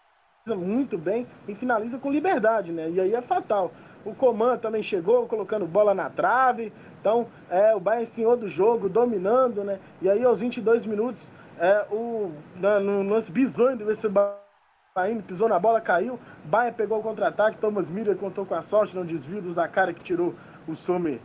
muito 0.47 0.97
bem 0.97 1.27
e 1.49 1.55
finaliza 1.57 1.99
com 1.99 2.11
liberdade, 2.11 2.71
né? 2.71 2.89
E 2.91 3.01
aí 3.01 3.15
é 3.15 3.23
fatal. 3.23 3.73
O 4.05 4.15
Coman 4.15 4.57
também 4.57 4.85
chegou 4.85 5.27
colocando 5.27 5.67
bola 5.67 5.93
na 5.93 6.09
trave. 6.09 6.73
Então, 7.01 7.27
é, 7.51 7.75
o 7.75 7.81
Bayern 7.81 8.07
senhor 8.07 8.37
do 8.37 8.49
jogo, 8.49 8.89
dominando, 8.89 9.65
né? 9.65 9.81
E 10.01 10.09
aí 10.09 10.25
aos 10.25 10.39
22 10.39 10.87
minutos 10.87 11.21
é, 11.59 11.87
o, 11.91 12.33
na, 12.57 12.81
no 12.81 13.03
lance 13.03 13.31
bizonho 13.31 13.77
do 13.77 13.91
esse 13.91 14.09
Bahia 14.09 15.23
pisou 15.27 15.49
na 15.49 15.59
bola, 15.59 15.81
caiu. 15.81 16.19
Bahia 16.45 16.73
pegou 16.73 16.99
o 16.99 17.03
contra-ataque. 17.03 17.59
Thomas 17.59 17.89
Miller 17.89 18.17
contou 18.17 18.47
com 18.47 18.55
a 18.55 18.63
sorte 18.63 18.97
no 18.97 19.05
desvio 19.05 19.43
do 19.43 19.53
Zakara 19.53 19.93
que 19.93 20.03
tirou 20.03 20.35
o 20.67 20.75
Sommer 20.75 21.21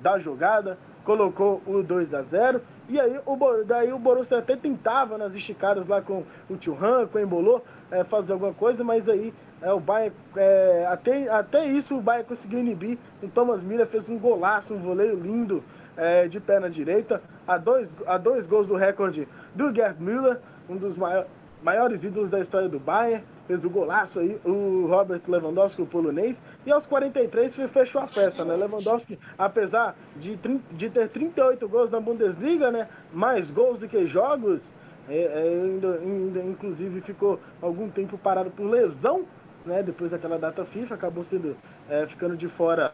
da 0.00 0.18
jogada. 0.18 0.78
Colocou 1.04 1.60
o 1.66 1.82
2 1.82 2.14
a 2.14 2.22
0 2.22 2.60
E 2.88 3.00
aí 3.00 3.18
o, 3.24 3.64
daí 3.64 3.92
o 3.92 3.98
Borussia 3.98 4.38
até 4.38 4.56
tentava 4.56 5.18
nas 5.18 5.34
esticadas 5.34 5.86
lá 5.86 6.00
com 6.00 6.24
o 6.48 6.56
Thuram, 6.56 7.06
com 7.06 7.18
o 7.18 7.20
Embolô, 7.20 7.62
é, 7.90 8.02
fazer 8.04 8.32
alguma 8.32 8.52
coisa, 8.52 8.82
mas 8.82 9.08
aí 9.08 9.32
é, 9.62 9.72
o 9.72 9.80
Bayern, 9.80 10.14
é, 10.36 10.86
até, 10.88 11.28
até 11.28 11.66
isso 11.66 11.96
o 11.96 12.00
Bayern 12.00 12.28
conseguiu 12.28 12.58
inibir. 12.58 12.98
O 13.22 13.28
Thomas 13.28 13.62
Miller 13.62 13.86
fez 13.86 14.08
um 14.08 14.18
golaço, 14.18 14.74
um 14.74 14.78
voleio 14.78 15.16
lindo 15.16 15.62
é, 15.96 16.28
de 16.28 16.40
perna 16.40 16.68
direita, 16.68 17.22
a 17.46 17.56
dois, 17.56 17.88
a 18.06 18.18
dois 18.18 18.46
gols 18.46 18.66
do 18.66 18.76
recorde 18.76 19.26
do 19.54 19.74
Gerd 19.74 20.00
Müller, 20.00 20.38
um 20.68 20.76
dos 20.76 20.96
maiores, 20.96 21.30
maiores 21.62 22.02
ídolos 22.02 22.30
da 22.30 22.40
história 22.40 22.68
do 22.68 22.78
Bayern, 22.78 23.24
fez 23.46 23.64
o 23.64 23.70
golaço 23.70 24.18
aí, 24.18 24.38
o 24.44 24.86
Robert 24.88 25.20
Lewandowski, 25.26 25.82
o 25.82 25.86
polonês, 25.86 26.36
e 26.64 26.72
aos 26.72 26.84
43 26.86 27.54
fechou 27.72 28.00
a 28.00 28.06
festa, 28.06 28.44
né? 28.44 28.54
Lewandowski, 28.56 29.18
apesar 29.38 29.96
de, 30.16 30.36
de 30.72 30.90
ter 30.90 31.08
38 31.08 31.68
gols 31.68 31.90
na 31.90 32.00
Bundesliga, 32.00 32.70
né? 32.70 32.88
Mais 33.12 33.50
gols 33.50 33.78
do 33.78 33.88
que 33.88 34.06
jogos, 34.06 34.60
é, 35.08 35.16
é, 35.16 35.62
ainda, 35.64 35.94
ainda, 35.98 36.40
inclusive 36.40 37.00
ficou 37.02 37.38
algum 37.62 37.88
tempo 37.88 38.18
parado 38.18 38.50
por 38.50 38.68
lesão, 38.68 39.24
né? 39.64 39.82
Depois 39.82 40.10
daquela 40.10 40.38
data 40.38 40.64
FIFA, 40.64 40.94
acabou 40.94 41.24
sendo 41.24 41.56
é, 41.88 42.06
ficando 42.06 42.36
de 42.36 42.48
fora 42.48 42.92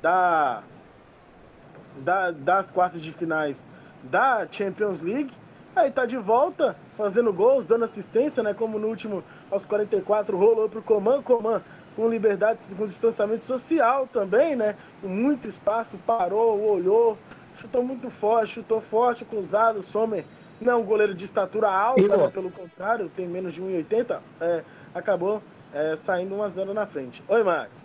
da, 0.00 0.62
da, 1.98 2.30
das 2.30 2.70
quartas 2.70 3.02
de 3.02 3.12
finais 3.12 3.56
da 4.04 4.46
Champions 4.50 5.00
League. 5.00 5.32
Aí 5.74 5.90
tá 5.90 6.04
de 6.04 6.16
volta, 6.16 6.76
fazendo 6.96 7.32
gols, 7.32 7.66
dando 7.66 7.86
assistência, 7.86 8.42
né? 8.42 8.52
Como 8.52 8.78
no 8.78 8.88
último, 8.88 9.24
aos 9.50 9.64
44, 9.64 10.36
rolou 10.36 10.68
pro 10.68 10.82
Coman. 10.82 11.22
Coman 11.22 11.62
com 11.96 12.08
liberdade, 12.08 12.60
com 12.76 12.86
distanciamento 12.86 13.44
social 13.46 14.08
também, 14.12 14.56
né? 14.56 14.76
Com 15.00 15.08
muito 15.08 15.48
espaço, 15.48 15.96
parou, 16.06 16.60
olhou, 16.60 17.18
chutou 17.60 17.82
muito 17.82 18.10
forte, 18.10 18.54
chutou 18.54 18.80
forte, 18.80 19.24
cruzado. 19.24 19.82
Sommer 19.84 20.24
não 20.60 20.72
é 20.72 20.76
um 20.76 20.84
goleiro 20.84 21.14
de 21.14 21.24
estatura 21.24 21.70
alta, 21.70 22.16
né? 22.16 22.28
pelo 22.28 22.50
contrário, 22.50 23.10
tem 23.14 23.26
menos 23.26 23.52
de 23.52 23.60
1,80. 23.60 24.18
É, 24.40 24.62
acabou 24.94 25.42
é, 25.72 25.96
saindo 26.04 26.34
1 26.34 26.42
a 26.42 26.48
0 26.48 26.74
na 26.74 26.86
frente. 26.86 27.22
Oi, 27.28 27.42
Max. 27.42 27.81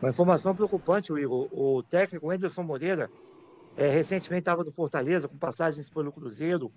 Uma 0.00 0.10
informação 0.10 0.54
preocupante, 0.54 1.12
Igor. 1.12 1.48
O 1.52 1.82
técnico 1.82 2.30
Anderson 2.30 2.62
Moreira 2.62 3.10
é, 3.76 3.90
recentemente 3.90 4.40
estava 4.40 4.62
no 4.62 4.72
Fortaleza, 4.72 5.28
com 5.28 5.36
passagens 5.36 5.88
pelo 5.88 6.12
Cruzeiro, 6.12 6.70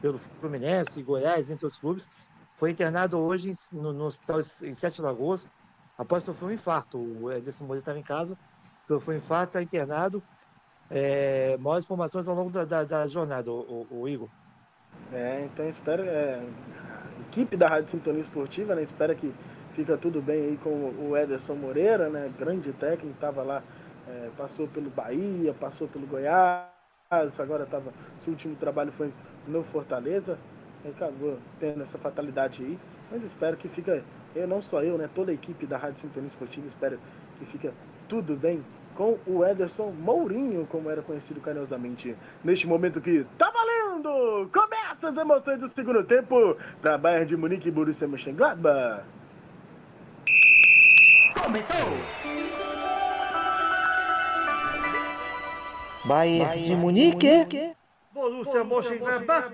pelo 0.00 0.18
Fluminense, 0.18 1.02
Goiás, 1.02 1.50
entre 1.50 1.66
outros 1.66 1.80
clubes. 1.80 2.08
Foi 2.56 2.70
internado 2.70 3.18
hoje 3.18 3.54
no, 3.72 3.92
no 3.92 4.04
hospital 4.04 4.40
em 4.40 4.74
Sete 4.74 5.02
Lagoas, 5.02 5.50
após 5.98 6.24
sofrer 6.24 6.48
um 6.48 6.52
infarto. 6.52 6.98
O 6.98 7.28
Anderson 7.28 7.64
Moreira 7.64 7.82
estava 7.82 7.98
em 7.98 8.02
casa, 8.02 8.38
sofreu 8.82 9.14
um 9.14 9.18
infarto, 9.18 9.58
está 9.58 9.62
internado. 9.62 10.22
É, 10.90 11.56
maiores 11.58 11.84
informações 11.84 12.28
ao 12.28 12.34
longo 12.34 12.50
da, 12.50 12.64
da, 12.64 12.84
da 12.84 13.06
jornada, 13.06 13.50
o, 13.50 13.86
o, 13.90 14.00
o, 14.02 14.08
Igor. 14.08 14.28
É, 15.12 15.44
então 15.44 15.68
espero. 15.68 16.02
É, 16.02 16.46
equipe 17.32 17.56
da 17.56 17.66
Rádio 17.66 17.90
Sintonia 17.90 18.20
Esportiva, 18.20 18.74
né? 18.74 18.82
Espera 18.82 19.14
que 19.14 19.32
fica 19.74 19.96
tudo 19.96 20.20
bem 20.20 20.42
aí 20.42 20.58
com 20.62 20.68
o 20.68 21.16
Ederson 21.16 21.54
Moreira, 21.54 22.10
né? 22.10 22.30
Grande 22.38 22.72
técnico, 22.74 23.14
estava 23.14 23.42
lá 23.42 23.62
é, 24.06 24.28
passou 24.36 24.68
pelo 24.68 24.90
Bahia, 24.90 25.54
passou 25.54 25.88
pelo 25.88 26.06
Goiás, 26.06 26.68
agora 27.38 27.64
estava. 27.64 27.90
Seu 28.22 28.34
último 28.34 28.54
trabalho 28.56 28.92
foi 28.92 29.10
no 29.48 29.64
Fortaleza, 29.64 30.38
acabou 30.84 31.38
tendo 31.58 31.82
essa 31.82 31.96
fatalidade 31.96 32.62
aí. 32.62 32.78
Mas 33.10 33.22
espero 33.24 33.56
que 33.56 33.68
fica, 33.68 34.02
eu 34.34 34.46
não 34.46 34.60
só 34.60 34.82
eu, 34.82 34.98
né? 34.98 35.08
Toda 35.14 35.30
a 35.30 35.34
equipe 35.34 35.66
da 35.66 35.78
Rádio 35.78 36.00
Sintonia 36.02 36.28
Esportiva, 36.28 36.66
espero 36.68 36.98
que 37.38 37.46
fica 37.46 37.72
tudo 38.08 38.36
bem 38.36 38.62
com 38.94 39.18
o 39.26 39.42
Ederson 39.42 39.90
Mourinho, 39.90 40.66
como 40.70 40.90
era 40.90 41.00
conhecido 41.00 41.40
carinhosamente 41.40 42.14
neste 42.44 42.66
momento 42.66 43.00
que 43.00 43.24
tá 43.38 43.50
valendo! 43.50 43.81
Começa 44.00 45.08
as 45.08 45.16
emoções 45.16 45.60
do 45.60 45.70
segundo 45.74 46.02
tempo 46.04 46.56
para 46.80 46.96
Bayern 46.96 47.26
de 47.26 47.36
Munique 47.36 47.68
e 47.68 47.70
Borussia 47.70 48.08
Mönchengladbach. 48.08 49.02
Começou! 51.42 52.32
Bayern 56.06 56.62
de 56.62 56.74
Munique. 56.74 57.74
Borussia 58.12 58.64
Mönchengladbach. 58.64 59.52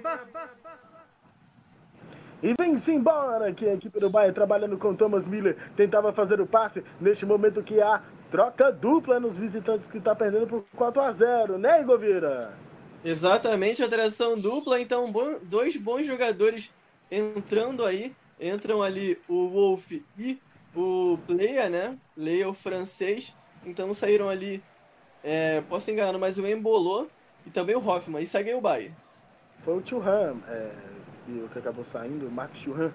E 2.40 2.54
vem-se 2.56 2.92
embora 2.92 3.52
que 3.52 3.68
a 3.68 3.74
equipe 3.74 3.98
do 3.98 4.08
Bayern 4.08 4.34
trabalhando 4.34 4.78
com 4.78 4.94
Thomas 4.94 5.26
Miller 5.26 5.56
tentava 5.76 6.12
fazer 6.12 6.40
o 6.40 6.46
passe 6.46 6.84
neste 7.00 7.26
momento 7.26 7.62
que 7.64 7.80
há 7.80 8.00
troca 8.30 8.70
dupla 8.70 9.18
nos 9.18 9.36
visitantes 9.36 9.90
que 9.90 9.98
está 9.98 10.14
perdendo 10.14 10.46
por 10.46 10.64
4 10.76 11.00
a 11.02 11.12
0 11.12 11.58
né, 11.58 11.80
Igovira? 11.80 12.67
Exatamente, 13.04 13.82
alteração 13.82 14.36
dupla, 14.36 14.80
então 14.80 15.10
bom, 15.10 15.38
dois 15.42 15.76
bons 15.76 16.06
jogadores 16.06 16.70
entrando 17.10 17.84
aí, 17.84 18.14
entram 18.40 18.82
ali 18.82 19.18
o 19.28 19.48
Wolf 19.48 19.92
e 20.18 20.38
o 20.74 21.18
Leia, 21.28 21.68
né? 21.68 21.96
Leia 22.16 22.48
o 22.48 22.54
francês, 22.54 23.34
então 23.64 23.94
saíram 23.94 24.28
ali 24.28 24.62
é, 25.22 25.60
posso 25.62 25.90
enganado, 25.90 26.18
mas 26.18 26.38
o 26.38 26.46
embolou 26.46 27.08
e 27.46 27.50
também 27.50 27.76
o 27.76 27.86
Hoffman. 27.86 28.22
E 28.22 28.26
segue 28.26 28.54
o 28.54 28.60
Bayern. 28.60 28.94
Foi 29.64 29.76
o 29.76 29.86
Churran, 29.86 30.36
é, 30.48 30.70
que 31.52 31.58
acabou 31.58 31.84
saindo, 31.92 32.26
o 32.26 32.30
Mark 32.30 32.54
Churran, 32.62 32.92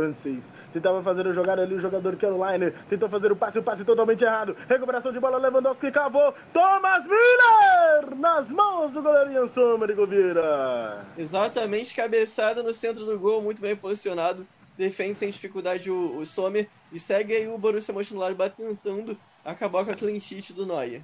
francês. 0.00 0.38
Tentava 0.72 1.02
fazer 1.02 1.26
a 1.26 1.32
jogada 1.32 1.62
ali, 1.62 1.74
o 1.74 1.80
jogador 1.80 2.16
que 2.16 2.24
era 2.24 2.34
o 2.34 2.50
Liner. 2.50 2.74
Tentou 2.88 3.08
fazer 3.08 3.30
o 3.30 3.36
passe, 3.36 3.58
o 3.58 3.62
passe 3.62 3.84
totalmente 3.84 4.22
errado. 4.24 4.56
Recuperação 4.68 5.12
de 5.12 5.20
bola, 5.20 5.36
Lewandowski 5.36 5.90
cavou. 5.90 6.32
Thomas 6.52 7.04
Miller! 7.04 8.16
Nas 8.16 8.48
mãos 8.48 8.92
do 8.92 9.02
goleiro 9.02 9.32
Ian 9.32 9.48
Sommer, 9.48 9.94
Govira. 9.94 11.04
Exatamente, 11.18 11.94
cabeçada 11.94 12.62
no 12.62 12.72
centro 12.72 13.04
do 13.04 13.18
gol, 13.18 13.42
muito 13.42 13.60
bem 13.60 13.76
posicionado. 13.76 14.46
Defende 14.78 15.16
sem 15.16 15.30
dificuldade 15.30 15.90
o, 15.90 16.18
o 16.18 16.24
Sommer. 16.24 16.68
E 16.92 16.98
segue 16.98 17.34
aí 17.34 17.48
o 17.48 17.58
Borussia 17.58 17.92
Mönchengladbach 17.92 18.54
tentando 18.56 19.16
acabar 19.44 19.84
com 19.84 19.90
a 19.90 19.94
clean 19.94 20.18
sheet 20.20 20.52
do 20.52 20.64
Neuer. 20.64 21.02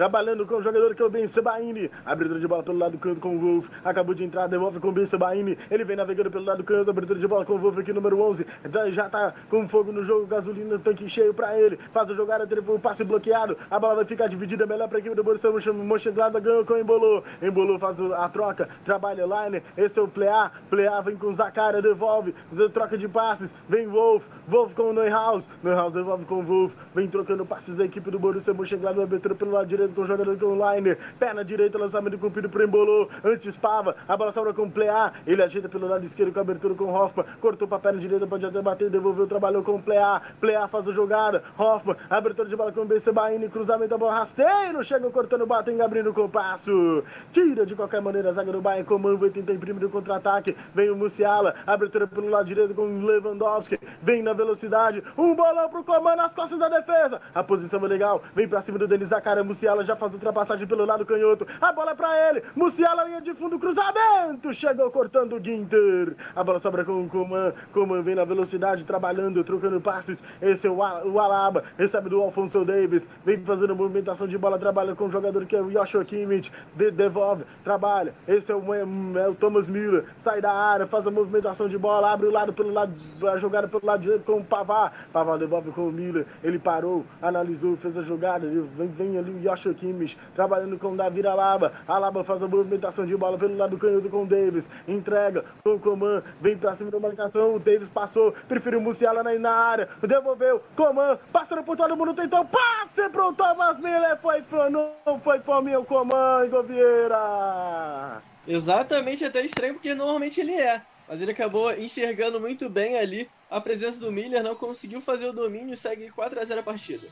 Trabalhando 0.00 0.46
com 0.46 0.54
o 0.54 0.62
jogador 0.62 0.94
que 0.94 1.02
é 1.02 1.04
o 1.04 1.10
Ben 1.10 1.26
Sebaini. 1.28 1.90
Abertura 2.06 2.40
de 2.40 2.48
bola 2.48 2.62
pelo 2.62 2.78
lado 2.78 2.92
do 2.92 2.98
canto 2.98 3.20
com 3.20 3.36
o 3.36 3.38
Wolf. 3.38 3.68
Acabou 3.84 4.14
de 4.14 4.24
entrar, 4.24 4.46
devolve 4.46 4.80
com 4.80 4.88
o 4.88 4.92
Ben 4.92 5.04
Sebaini. 5.04 5.58
Ele 5.70 5.84
vem 5.84 5.94
navegando 5.94 6.30
pelo 6.30 6.42
lado 6.42 6.56
do 6.56 6.64
canto. 6.64 6.88
Abertura 6.88 7.18
de 7.18 7.28
bola 7.28 7.44
com 7.44 7.52
o 7.52 7.58
Wolf 7.58 7.76
aqui, 7.76 7.92
número 7.92 8.18
11. 8.18 8.46
Já 8.92 9.10
tá 9.10 9.34
com 9.50 9.68
fogo 9.68 9.92
no 9.92 10.02
jogo. 10.02 10.26
Gasolina, 10.26 10.78
tanque 10.78 11.06
cheio 11.06 11.34
pra 11.34 11.54
ele. 11.60 11.78
Faz 11.92 12.08
a 12.08 12.14
jogada, 12.14 12.46
teve 12.46 12.62
o 12.62 12.78
passe 12.78 13.04
bloqueado. 13.04 13.58
A 13.70 13.78
bola 13.78 13.96
vai 13.96 14.06
ficar 14.06 14.26
dividida 14.28 14.64
melhor 14.64 14.88
pra 14.88 15.00
equipe 15.00 15.14
do 15.14 15.22
Borussia 15.22 15.70
Mönchengladbach. 15.70 16.42
Ganhou 16.42 16.64
com 16.64 16.72
o 16.72 16.78
Embolou. 16.78 17.22
Embolou 17.42 17.78
faz 17.78 18.00
a 18.00 18.26
troca. 18.30 18.70
Trabalha 18.86 19.26
Line. 19.26 19.62
Esse 19.76 19.98
é 19.98 20.02
o 20.02 20.08
Plea. 20.08 20.50
Plea 20.70 20.98
vem 21.02 21.16
com 21.16 21.26
o 21.26 21.34
Zacara, 21.34 21.82
devolve. 21.82 22.34
Troca 22.72 22.96
de 22.96 23.06
passes. 23.06 23.50
Vem 23.68 23.86
Wolf. 23.86 24.24
Wolf 24.48 24.72
com 24.72 24.84
o 24.84 24.92
Neuhaus. 24.94 25.44
Neuhaus 25.62 25.92
devolve 25.92 26.24
com 26.24 26.36
o 26.36 26.42
Wolf. 26.42 26.72
Vem 26.94 27.06
trocando 27.06 27.44
passes 27.44 27.78
a 27.78 27.84
equipe 27.84 28.10
do 28.10 28.18
Borussia 28.18 28.54
Mönchengladbach. 28.54 29.04
Abertura 29.04 29.34
pelo 29.34 29.50
lado 29.50 29.66
direito 29.66 29.89
com 29.94 30.02
o 30.02 30.06
jogador 30.06 30.36
com 30.38 30.46
o 30.46 30.74
Liner. 30.74 30.98
Perna 31.18 31.44
direita, 31.44 31.78
lançamento 31.78 32.18
cumprido 32.18 32.48
pro 32.48 32.62
Embolou. 32.62 33.08
Antes 33.24 33.56
Pava. 33.56 33.96
A 34.08 34.16
bola 34.16 34.32
sobra 34.32 34.52
com 34.52 34.64
o 34.64 34.70
Plea. 34.70 35.12
Ele 35.26 35.42
ajeita 35.42 35.68
pelo 35.68 35.88
lado 35.88 36.04
esquerdo 36.04 36.32
com 36.32 36.38
a 36.38 36.42
abertura 36.42 36.74
com 36.74 36.92
Hoffman. 36.92 37.26
Cortou 37.40 37.68
pra 37.68 37.78
perna 37.78 38.00
direita, 38.00 38.26
pode 38.26 38.44
até 38.44 38.60
bater. 38.60 38.90
Devolveu, 38.90 39.26
trabalhou 39.26 39.62
com 39.62 39.76
o 39.76 39.82
Plea. 39.82 40.20
Plea 40.40 40.68
faz 40.68 40.88
a 40.88 40.92
jogada. 40.92 41.42
Hoffman. 41.58 41.96
Abertura 42.08 42.48
de 42.48 42.56
bola 42.56 42.72
com 42.72 42.82
o 42.82 42.84
BC 42.84 43.12
Baini. 43.12 43.48
Cruzamento, 43.48 43.94
a 43.94 43.98
bola 43.98 44.18
rasteiro. 44.18 44.82
Chega 44.84 45.10
cortando, 45.10 45.46
batendo, 45.46 45.82
abrindo 45.82 46.10
o 46.10 46.28
passo. 46.28 47.04
Tira 47.32 47.66
de 47.66 47.74
qualquer 47.74 48.00
maneira 48.00 48.30
a 48.30 48.32
zaga 48.32 48.52
do 48.52 48.60
Bayern. 48.60 48.86
Comando 48.86 49.18
vai 49.18 49.30
tentar 49.30 49.52
imprimir 49.52 49.84
o 49.84 49.90
contra-ataque. 49.90 50.56
Vem 50.74 50.90
o 50.90 50.96
Musiala. 50.96 51.54
Abertura 51.66 52.06
pelo 52.06 52.28
lado 52.28 52.46
direito 52.46 52.74
com 52.74 52.82
o 52.82 53.06
Lewandowski. 53.06 53.78
Vem 54.02 54.22
na 54.22 54.32
velocidade. 54.32 55.02
Um 55.16 55.34
bolão 55.34 55.68
pro 55.68 55.84
comando 55.84 56.16
nas 56.16 56.32
costas 56.32 56.58
da 56.58 56.68
defesa. 56.68 57.20
A 57.34 57.42
posição 57.42 57.84
é 57.84 57.88
legal. 57.88 58.22
Vem 58.34 58.48
pra 58.48 58.62
cima 58.62 58.78
do 58.78 58.88
Denis 58.88 59.08
Zacara. 59.08 59.44
Musiala 59.44 59.79
já 59.84 59.96
faz 59.96 60.12
ultrapassagem 60.12 60.66
pelo 60.66 60.84
lado 60.84 61.06
canhoto. 61.06 61.46
A 61.60 61.72
bola 61.72 61.92
é 61.92 61.94
pra 61.94 62.28
ele. 62.28 62.42
Musiala, 62.54 63.04
linha 63.04 63.20
de 63.20 63.34
fundo, 63.34 63.58
cruzamento. 63.58 64.52
Chegou 64.54 64.90
cortando 64.90 65.36
o 65.36 65.44
Ginter. 65.44 66.14
A 66.34 66.42
bola 66.42 66.60
sobra 66.60 66.84
com 66.84 67.02
o 67.02 67.08
Coman. 67.08 67.52
Coman 67.72 68.02
vem 68.02 68.14
na 68.14 68.24
velocidade, 68.24 68.84
trabalhando, 68.84 69.42
trocando 69.44 69.80
passes. 69.80 70.22
Esse 70.40 70.66
é 70.66 70.70
o, 70.70 70.82
Alaba. 70.82 71.64
Recebe 71.78 72.08
do 72.08 72.22
Alfonso 72.22 72.64
Davis. 72.64 73.02
Vem 73.24 73.38
fazendo 73.44 73.74
movimentação 73.76 74.26
de 74.26 74.38
bola. 74.38 74.58
Trabalha 74.58 74.94
com 74.94 75.06
o 75.06 75.10
jogador 75.10 75.44
que 75.46 75.56
é 75.56 75.60
o 75.60 75.70
Joshua 75.70 76.04
Kimmich. 76.04 76.50
De, 76.74 76.90
devolve, 76.90 77.44
trabalha. 77.64 78.14
Esse 78.26 78.50
é 78.50 78.54
o, 78.54 78.74
é 78.74 79.28
o 79.28 79.34
Thomas 79.34 79.66
Miller. 79.66 80.04
Sai 80.22 80.40
da 80.40 80.52
área, 80.52 80.86
faz 80.86 81.06
a 81.06 81.10
movimentação 81.10 81.68
de 81.68 81.78
bola. 81.78 82.12
Abre 82.12 82.26
o 82.26 82.32
lado 82.32 82.52
pelo 82.52 82.72
lado, 82.72 82.94
a 83.28 83.38
jogada 83.38 83.68
pelo 83.68 83.84
lado 83.84 84.02
direito 84.02 84.24
com 84.24 84.38
o 84.38 84.44
Pavá. 84.44 84.92
Pavá 85.12 85.36
devolve 85.36 85.70
com 85.72 85.88
o 85.88 85.92
Miller. 85.92 86.26
Ele 86.42 86.58
parou, 86.58 87.04
analisou, 87.20 87.76
fez 87.76 87.96
a 87.96 88.02
jogada. 88.02 88.46
Vem, 88.46 88.88
vem 88.88 89.18
ali 89.18 89.30
o 89.30 89.40
Joshua 89.40 89.59
Kimmich 89.62 90.16
trabalhando 90.34 90.78
com 90.78 90.92
o 90.92 90.96
Davi 90.96 91.26
Alaba. 91.26 91.72
Alaba 91.86 92.24
faz 92.24 92.42
a 92.42 92.48
movimentação 92.48 93.06
de 93.06 93.16
bola 93.16 93.38
pelo 93.38 93.56
lado 93.56 93.78
canhoto 93.78 94.08
com 94.08 94.24
o 94.24 94.26
Davis. 94.26 94.64
Entrega 94.88 95.44
com 95.62 95.74
o 95.74 95.78
Coman, 95.78 96.22
vem 96.40 96.56
pra 96.56 96.76
cima 96.76 96.90
da 96.90 96.98
marcação. 96.98 97.54
O 97.54 97.58
Davis 97.58 97.90
passou, 97.90 98.32
preferiu 98.48 98.80
Musiala 98.80 99.22
na, 99.22 99.32
na 99.38 99.52
área. 99.52 99.88
Devolveu, 100.00 100.62
Coman, 100.76 101.18
passando 101.32 101.62
por 101.62 101.76
todo 101.76 101.96
mundo, 101.96 102.14
tentou 102.14 102.44
passe 102.44 103.08
pro 103.10 103.32
Thomas 103.32 103.78
Miller. 103.78 104.18
Foi, 104.20 104.42
não 104.70 105.20
foi 105.22 105.38
por 105.40 105.62
mim 105.62 105.76
o 105.76 105.84
Coman, 105.84 106.48
Govieira. 106.48 108.22
Exatamente, 108.46 109.24
até 109.24 109.42
estranho 109.42 109.74
porque 109.74 109.94
normalmente 109.94 110.40
ele 110.40 110.54
é. 110.54 110.82
Mas 111.08 111.20
ele 111.20 111.32
acabou 111.32 111.72
enxergando 111.72 112.38
muito 112.38 112.68
bem 112.68 112.96
ali 112.96 113.28
a 113.50 113.60
presença 113.60 113.98
do 113.98 114.12
Miller, 114.12 114.44
não 114.44 114.54
conseguiu 114.54 115.00
fazer 115.00 115.26
o 115.26 115.32
domínio 115.32 115.74
e 115.74 115.76
segue 115.76 116.08
4 116.10 116.38
a 116.38 116.44
0 116.44 116.60
a 116.60 116.62
partida. 116.62 117.08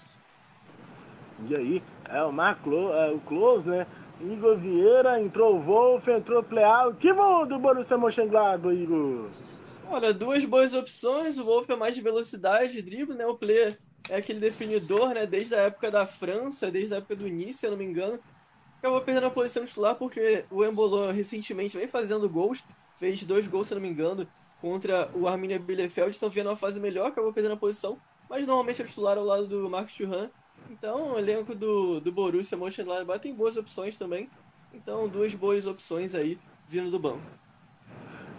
E 1.48 1.56
aí, 1.56 1.82
é 2.08 2.22
o 2.22 2.32
Marco, 2.32 2.70
é, 2.70 3.12
o 3.12 3.20
Close, 3.20 3.68
né? 3.68 3.86
Igor 4.20 4.56
Vieira, 4.58 5.20
entrou 5.20 5.56
o 5.56 5.62
Wolf, 5.62 6.08
entrou 6.08 6.40
o 6.40 6.44
Pleal. 6.44 6.94
Que 6.94 7.12
mundo 7.12 7.54
o 7.54 7.58
Borussia 7.58 7.96
Mönchengladbach, 7.96 8.74
Igor? 8.74 9.28
Olha, 9.90 10.12
duas 10.12 10.44
boas 10.44 10.74
opções. 10.74 11.38
O 11.38 11.44
Wolf 11.44 11.70
é 11.70 11.76
mais 11.76 11.94
de 11.94 12.02
velocidade, 12.02 12.82
drible, 12.82 13.14
né? 13.14 13.26
O 13.26 13.36
Play 13.36 13.76
é 14.08 14.16
aquele 14.16 14.40
definidor, 14.40 15.14
né? 15.14 15.24
Desde 15.24 15.54
a 15.54 15.62
época 15.62 15.90
da 15.90 16.06
França, 16.06 16.70
desde 16.70 16.94
a 16.94 16.98
época 16.98 17.14
do 17.14 17.28
início, 17.28 17.60
se 17.60 17.66
eu 17.66 17.70
não 17.70 17.78
me 17.78 17.84
engano. 17.84 18.18
Acabou 18.78 19.00
perdendo 19.00 19.26
a 19.26 19.30
posição 19.30 19.64
titular 19.64 19.94
porque 19.94 20.44
o 20.50 20.64
Embolo 20.64 21.10
recentemente 21.10 21.76
vem 21.76 21.88
fazendo 21.88 22.28
gols. 22.28 22.62
Fez 22.98 23.22
dois 23.24 23.46
gols, 23.46 23.68
se 23.68 23.74
não 23.74 23.80
me 23.80 23.88
engano, 23.88 24.26
contra 24.60 25.10
o 25.14 25.28
Arminia 25.28 25.58
Bielefeld. 25.58 26.10
Estão 26.10 26.28
vendo 26.28 26.48
uma 26.48 26.56
fase 26.56 26.80
melhor, 26.80 27.06
acabou 27.06 27.32
perdendo 27.32 27.52
a 27.52 27.56
posição. 27.56 27.98
Mas 28.28 28.46
normalmente 28.46 28.82
é 28.82 28.84
titular 28.84 29.16
ao 29.16 29.24
lado 29.24 29.46
do 29.46 29.70
Marcos 29.70 29.94
Thuram. 29.94 30.30
Então, 30.70 31.14
o 31.14 31.18
elenco 31.18 31.54
do, 31.54 31.98
do 32.00 32.12
Borussia 32.12 32.56
Mönchengladbach 32.56 33.20
tem 33.20 33.34
boas 33.34 33.56
opções 33.56 33.96
também. 33.96 34.28
Então, 34.74 35.08
duas 35.08 35.34
boas 35.34 35.66
opções 35.66 36.14
aí 36.14 36.38
vindo 36.68 36.90
do 36.90 36.98
banco. 36.98 37.22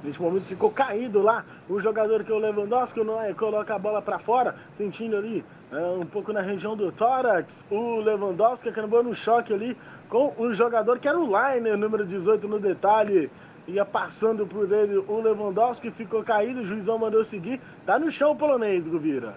Neste 0.04 0.22
momento 0.22 0.44
ficou 0.44 0.72
caído 0.72 1.22
lá 1.22 1.44
o 1.68 1.82
jogador 1.82 2.24
que 2.24 2.32
é 2.32 2.36
o 2.36 2.38
Lewandowski, 2.38 3.04
não 3.04 3.22
é? 3.22 3.34
Coloca 3.34 3.76
a 3.76 3.80
bola 3.80 4.02
para 4.02 4.18
fora, 4.20 4.56
sentindo 4.78 5.18
ali 5.18 5.44
é, 5.72 5.78
um 5.90 6.06
pouco 6.06 6.32
na 6.32 6.40
região 6.40 6.78
do 6.78 6.92
tórax. 6.92 7.54
O 7.70 8.00
Lewandowski 8.00 8.70
acabou 8.70 9.04
no 9.04 9.14
choque 9.14 9.52
ali 9.54 9.76
com 10.08 10.34
o 10.38 10.54
jogador 10.54 11.00
que 11.00 11.08
era 11.08 11.20
o 11.20 11.26
Liner, 11.26 11.78
número 11.78 12.06
18 12.06 12.48
no 12.48 12.60
detalhe. 12.60 13.30
Ia 13.68 13.84
passando 13.84 14.48
por 14.48 14.72
ele 14.72 14.98
o 14.98 15.20
Lewandowski, 15.20 15.92
ficou 15.92 16.24
caído, 16.24 16.62
o 16.62 16.66
juizão 16.66 16.98
mandou 16.98 17.26
seguir. 17.26 17.60
Tá 17.86 18.00
no 18.00 18.10
chão 18.10 18.32
o 18.32 18.36
polonês, 18.36 18.88
Guvira. 18.88 19.36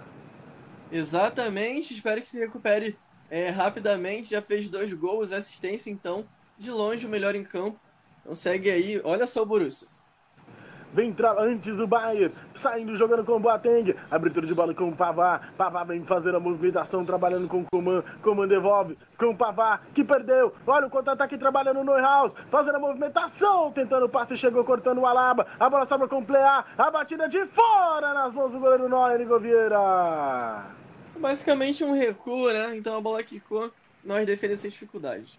Exatamente, 0.92 1.94
espero 1.94 2.20
que 2.20 2.28
se 2.28 2.38
recupere 2.38 2.98
é, 3.30 3.48
rapidamente. 3.48 4.30
Já 4.30 4.42
fez 4.42 4.68
dois 4.68 4.92
gols, 4.92 5.32
assistência, 5.32 5.90
então, 5.90 6.28
de 6.58 6.70
longe 6.70 7.06
o 7.06 7.08
melhor 7.08 7.34
em 7.34 7.42
campo. 7.42 7.80
Então 8.20 8.34
segue 8.34 8.70
aí, 8.70 9.00
olha 9.02 9.26
só 9.26 9.42
o 9.42 9.46
Borussia. 9.46 9.88
Vem 10.92 11.08
entrar 11.08 11.38
antes 11.38 11.72
o 11.78 11.86
Bayern, 11.86 12.34
saindo 12.60 12.96
jogando 12.96 13.24
com 13.24 13.32
o 13.32 13.40
Boateng. 13.40 13.94
Abertura 14.10 14.46
de 14.46 14.54
bola 14.54 14.74
com 14.74 14.88
o 14.88 14.96
Pavá. 14.96 15.40
Pavá 15.56 15.84
vem 15.84 16.04
fazer 16.04 16.34
a 16.34 16.40
movimentação, 16.40 17.04
trabalhando 17.04 17.48
com 17.48 17.60
o 17.60 17.66
Coman. 17.72 18.02
Coman 18.22 18.46
devolve 18.46 18.98
com 19.16 19.30
o 19.30 19.36
Pavá, 19.36 19.80
que 19.94 20.04
perdeu. 20.04 20.52
Olha 20.66 20.86
o 20.86 20.90
contra-ataque 20.90 21.38
trabalhando 21.38 21.82
no 21.82 21.94
Neuhaus, 21.94 22.34
fazendo 22.50 22.76
a 22.76 22.78
movimentação, 22.80 23.72
tentando 23.72 24.04
o 24.04 24.08
passe, 24.08 24.36
chegou 24.36 24.64
cortando 24.64 24.98
o 24.98 25.06
Alaba. 25.06 25.46
A 25.58 25.70
bola 25.70 25.86
sobra 25.86 26.06
com 26.06 26.18
o 26.18 26.24
Plea. 26.24 26.64
A 26.76 26.90
batida 26.90 27.26
de 27.26 27.46
fora 27.46 28.12
nas 28.12 28.34
mãos 28.34 28.52
do 28.52 28.58
goleiro 28.58 28.88
Neuer 28.88 29.26
Govieira. 29.26 30.66
Basicamente 31.16 31.84
um 31.84 31.94
recuo, 31.94 32.52
né? 32.52 32.76
Então 32.76 32.96
a 32.96 33.00
bola 33.00 33.22
quicou, 33.22 33.70
nós 34.04 34.26
defendemos 34.26 34.60
sem 34.60 34.70
dificuldade. 34.70 35.38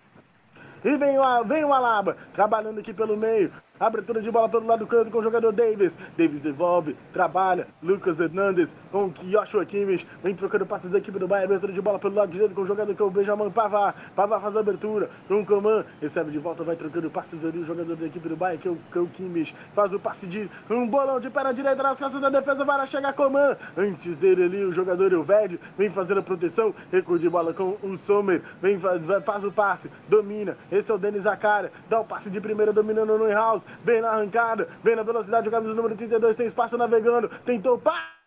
E 0.84 0.98
vem 0.98 1.18
o, 1.18 1.44
vem 1.46 1.64
o 1.64 1.74
Alaba, 1.74 2.18
trabalhando 2.34 2.80
aqui 2.80 2.94
pelo 2.94 3.16
meio. 3.16 3.54
Abertura 3.80 4.22
de 4.22 4.30
bola 4.30 4.48
pelo 4.48 4.68
lado 4.68 4.82
do 4.82 4.88
canto 4.88 5.10
com 5.10 5.18
o 5.18 5.24
jogador 5.24 5.52
Davis. 5.52 5.92
Davis 6.16 6.40
devolve, 6.42 6.96
trabalha. 7.12 7.68
Lucas 7.82 8.20
Hernandes 8.20 8.70
com 8.92 9.10
Joshua 9.10 9.66
Kimmich. 9.66 10.08
Vem 10.22 10.36
trocando 10.36 10.64
passes 10.64 10.92
da 10.92 11.00
equipe 11.00 11.18
do 11.18 11.28
Bayern. 11.28 11.48
Abertura 11.48 11.74
de 11.74 11.82
bola 11.82 11.98
pelo 11.98 12.14
lado 12.14 12.32
direito 12.32 12.54
com 12.54 12.62
o 12.62 12.68
jogador 12.68 12.94
que 12.94 13.02
é 13.02 13.06
o 13.06 13.10
Benjamin 13.10 13.50
Pavá. 13.50 13.96
Pavá 14.16 14.40
faz 14.40 14.56
a 14.56 14.60
abertura 14.60 15.10
com 15.28 15.42
o 15.42 15.46
Coman. 15.46 15.84
Recebe 16.00 16.30
de 16.30 16.38
volta, 16.38 16.64
vai 16.64 16.76
trocando 16.76 17.10
passes 17.10 17.44
ali. 17.44 17.58
O 17.60 17.66
jogador 17.66 17.96
da 17.96 18.06
equipe 18.06 18.30
do 18.30 18.36
Bayern 18.36 18.62
que 18.62 18.68
é 18.68 18.72
o, 18.72 18.78
que 18.92 18.98
é 18.98 19.02
o 19.02 19.08
Kimmich. 19.08 19.56
Faz 19.74 19.92
o 19.92 20.00
passe 20.00 20.28
de 20.28 20.48
um 20.70 20.88
bolão 20.88 21.20
de 21.20 21.32
perna 21.32 21.52
direita 21.52 21.82
nas 21.82 21.98
costas 21.98 22.22
da 22.22 22.30
defesa. 22.30 22.64
Vai 22.64 22.86
chegar 22.86 23.14
Coman. 23.14 23.58
Antes 23.76 24.16
dele 24.18 24.44
ali, 24.44 24.64
o 24.66 24.72
jogador 24.72 25.12
Elved 25.12 25.60
vem 25.76 25.90
fazendo 25.90 26.20
a 26.20 26.24
proteção. 26.24 26.76
Recuo 26.92 27.18
de 27.18 27.28
bola 27.28 27.56
com 27.56 27.76
o 27.82 27.98
Sommer. 28.06 28.40
Vem, 28.62 28.80
faz 28.80 29.44
o 29.44 29.52
passe, 29.52 29.90
domina. 30.08 30.56
Esse 30.72 30.92
é 30.92 30.94
o 30.94 30.98
Denis 31.00 31.24
Zakara. 31.24 31.72
Dá 31.90 32.00
o 32.00 32.06
passe 32.06 32.30
de 32.30 32.40
primeira 32.40 32.72
dominando 32.72 33.14
o 33.14 33.18
Neuhaus. 33.18 33.63
Vem 33.84 34.02
na 34.02 34.12
arrancada, 34.12 34.68
vem 34.84 34.96
na 34.96 35.04
velocidade, 35.04 35.48
o 35.48 35.52
camisa 35.52 35.74
número 35.74 35.96
32 35.96 36.38
tem 36.38 36.48
espaço 36.48 36.78
navegando, 36.78 37.30
tentou 37.46 37.78
passe 37.80 38.23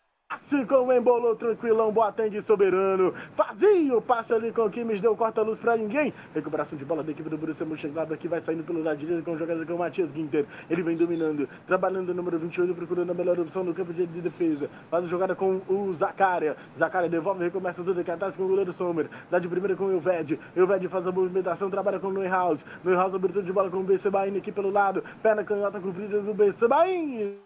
com 0.67 0.87
o 0.87 0.93
embolou 0.93 1.37
tranquilão, 1.37 1.93
Boateng 1.93 2.41
soberano. 2.43 3.15
Fazia 3.37 3.97
o 3.97 4.03
passe 4.03 4.33
ali 4.33 4.53
com 4.53 4.63
o 4.63 4.71
Kimmich, 4.71 5.01
deu 5.01 5.17
corta-luz 5.17 5.59
pra 5.59 5.77
ninguém. 5.77 6.13
Recuperação 6.35 6.79
de 6.79 6.85
bola 6.85 7.03
da 7.03 7.11
equipe 7.11 7.29
do 7.29 7.37
Borussia 7.37 7.67
Mönchengladbach 7.67 8.21
que 8.21 8.29
vai 8.29 8.41
saindo 8.41 8.65
pelo 8.65 8.83
lado 8.83 8.97
direito 8.97 9.25
com 9.25 9.33
o 9.33 9.39
jogador 9.39 9.67
com 9.67 9.75
o 9.75 9.79
Matias 9.79 10.13
Ginter. 10.13 10.47
Ele 10.71 10.83
vem 10.83 10.97
dominando, 10.97 11.49
trabalhando 11.67 12.11
o 12.11 12.15
número 12.15 12.39
28, 12.39 12.75
procurando 12.75 13.11
a 13.11 13.15
melhor 13.15 13.39
opção 13.39 13.65
no 13.65 13.75
campo 13.75 13.93
de 13.93 14.07
defesa. 14.07 14.71
Faz 14.91 15.05
a 15.05 15.09
jogada 15.09 15.35
com 15.35 15.61
o 15.69 15.95
Zakaria. 15.95 16.57
Zakaria 16.79 17.11
devolve, 17.11 17.45
recomeça 17.45 17.83
tudo 17.83 18.01
aqui 18.01 18.11
atrás 18.11 18.35
com 18.35 18.45
o 18.45 18.49
goleiro 18.49 18.73
Sommer. 18.73 19.09
Dá 19.31 19.39
de 19.39 19.49
primeira 19.49 19.77
com 19.77 19.87
o 19.87 19.93
Elved. 19.93 20.39
Elved 20.55 20.89
faz 20.89 21.07
a 21.07 21.13
movimentação, 21.13 21.71
trabalha 21.71 21.99
com 21.99 22.09
o 22.09 22.13
Neuhaus. 22.13 22.61
Neuhaus 22.85 23.15
abertura 23.15 23.45
de 23.45 23.53
bola 23.53 23.71
com 23.71 23.79
o 23.79 23.85
BC 23.85 24.11
Bahia 24.11 24.39
aqui 24.39 24.53
pelo 24.53 24.71
lado. 24.71 25.03
Perna 25.23 25.45
canhota 25.45 25.81
cumprida 25.81 26.21
do 26.21 26.35
BC 26.35 26.67
Bahia 26.69 27.46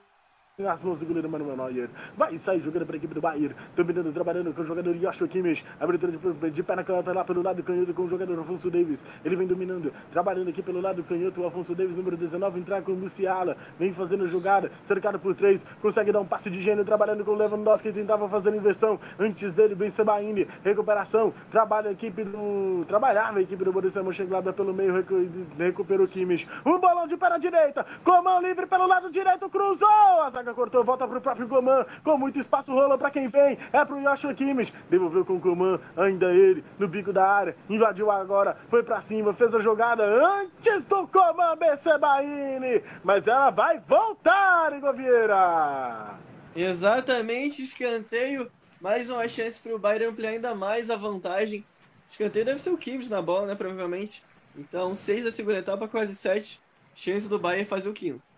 nas 0.63 0.81
mãos 0.83 0.99
do 0.99 1.07
goleiro 1.07 1.29
Manuel 1.29 1.57
Neuer. 1.57 1.89
Vai 2.17 2.39
sair 2.39 2.61
jogando 2.61 2.87
para 2.87 2.97
a 2.97 2.99
equipe 2.99 3.15
do 3.15 3.21
Bayern. 3.21 3.55
Dominando, 3.77 4.13
trabalhando 4.13 4.53
com 4.55 4.63
o 4.63 4.67
jogador 4.67 4.95
Joshua 4.95 5.29
Kimmich. 5.29 5.65
Abertura 5.81 6.13
de, 6.13 6.51
de 6.51 6.63
pé 6.63 6.77
na 6.77 6.85
canhota 6.85 7.13
lá 7.13 7.25
pelo 7.25 7.43
lado 7.43 7.63
canhoto 7.63 7.95
com 7.95 8.03
o 8.03 8.09
jogador 8.09 8.39
Afonso 8.41 8.71
Davis. 8.71 8.99
Ele 9.25 9.37
vem 9.37 9.47
dominando, 9.47 9.93
trabalhando 10.13 10.51
aqui 10.51 10.63
pelo 10.63 10.81
lado 10.81 11.03
canhoto. 11.05 11.41
O 11.41 11.47
Afonso 11.47 11.75
Davis, 11.75 11.97
número 11.97 12.17
19, 12.17 12.61
entrar 12.61 12.83
com 12.83 12.93
o 12.93 12.95
Luciala. 12.95 13.57
Vem 13.79 13.93
fazendo 13.95 14.27
jogada, 14.27 14.71
cercado 14.87 15.19
por 15.19 15.35
três. 15.35 15.61
Consegue 15.81 16.13
dar 16.13 16.21
um 16.21 16.27
passe 16.27 16.51
de 16.51 16.61
gênio, 16.61 16.85
trabalhando 16.85 17.25
com 17.25 17.33
o 17.33 17.37
Lewandowski. 17.37 17.93
Tentava 17.93 18.29
fazer 18.29 18.55
inversão. 18.55 18.99
Antes 19.19 19.53
dele, 19.55 19.75
Ben 19.75 19.91
Sebaini. 19.91 20.47
Recuperação. 20.65 21.33
Trabalha 21.51 21.91
a 21.91 21.93
equipe 21.93 22.25
do. 22.25 22.85
Trabalhava 22.87 23.39
a 23.39 23.43
equipe 23.43 23.65
do 23.65 23.73
Borussia 23.73 24.03
Mönchengladbach 24.03 24.57
pelo 24.57 24.75
meio. 24.75 24.93
Recu... 24.95 25.29
Recuperou 25.59 26.07
Kimmich. 26.09 26.49
Um 26.65 26.79
balão 26.79 27.07
de 27.07 27.17
pé 27.17 27.29
na 27.29 27.39
direita. 27.39 27.87
Comão 28.05 28.41
livre 28.43 28.67
pelo 28.67 28.87
lado 28.87 29.11
direito. 29.11 29.49
Cruzou. 29.49 29.89
A 30.23 30.31
zaga 30.31 30.50
cortou, 30.55 30.85
volta 30.85 31.07
pro 31.07 31.21
próprio 31.21 31.49
Coman, 31.49 31.85
com 32.03 32.17
muito 32.17 32.39
espaço 32.39 32.73
rola 32.73 32.99
para 32.99 33.11
quem 33.11 33.29
vem, 33.29 33.59
é 33.73 33.85
pro 33.85 34.01
Joshua 34.01 34.35
Kimmich, 34.35 34.73
devolveu 34.89 35.25
com 35.25 35.35
o 35.35 35.41
Coman, 35.41 35.79
ainda 35.97 36.27
ele, 36.33 36.65
no 36.79 36.89
bico 36.89 37.13
da 37.13 37.27
área, 37.27 37.57
invadiu 37.69 38.11
agora, 38.11 38.57
foi 38.69 38.83
para 38.83 39.01
cima, 39.03 39.35
fez 39.35 39.55
a 39.55 39.61
jogada 39.61 40.05
antes 40.05 40.85
do 40.85 41.07
Coman 41.09 41.55
BC 41.57 41.99
Baini, 41.99 42.83
mas 43.05 43.27
ela 43.27 43.51
vai 43.51 43.79
voltar, 43.81 44.73
Igor 44.77 44.95
Vieira! 44.95 46.19
Exatamente, 46.55 47.63
escanteio, 47.63 48.51
mais 48.81 49.09
uma 49.09 49.29
chance 49.29 49.61
pro 49.61 49.79
Bayern 49.79 50.07
ampliar 50.07 50.31
ainda 50.31 50.55
mais 50.55 50.91
a 50.91 50.97
vantagem. 50.97 51.65
Escanteio 52.11 52.45
deve 52.45 52.59
ser 52.61 52.71
o 52.71 52.79
Kimmich 52.79 53.09
na 53.09 53.23
bola, 53.23 53.47
né, 53.47 53.55
provavelmente. 53.55 54.23
Então, 54.57 54.95
6 54.95 55.25
da 55.25 55.31
segunda 55.31 55.59
etapa, 55.59 55.87
quase 55.87 56.15
7. 56.15 56.61
Chance 56.95 57.29
do 57.29 57.39
Bayern 57.39 57.65
fazer 57.65 57.89
o 57.89 57.93
quinto. 57.93 58.30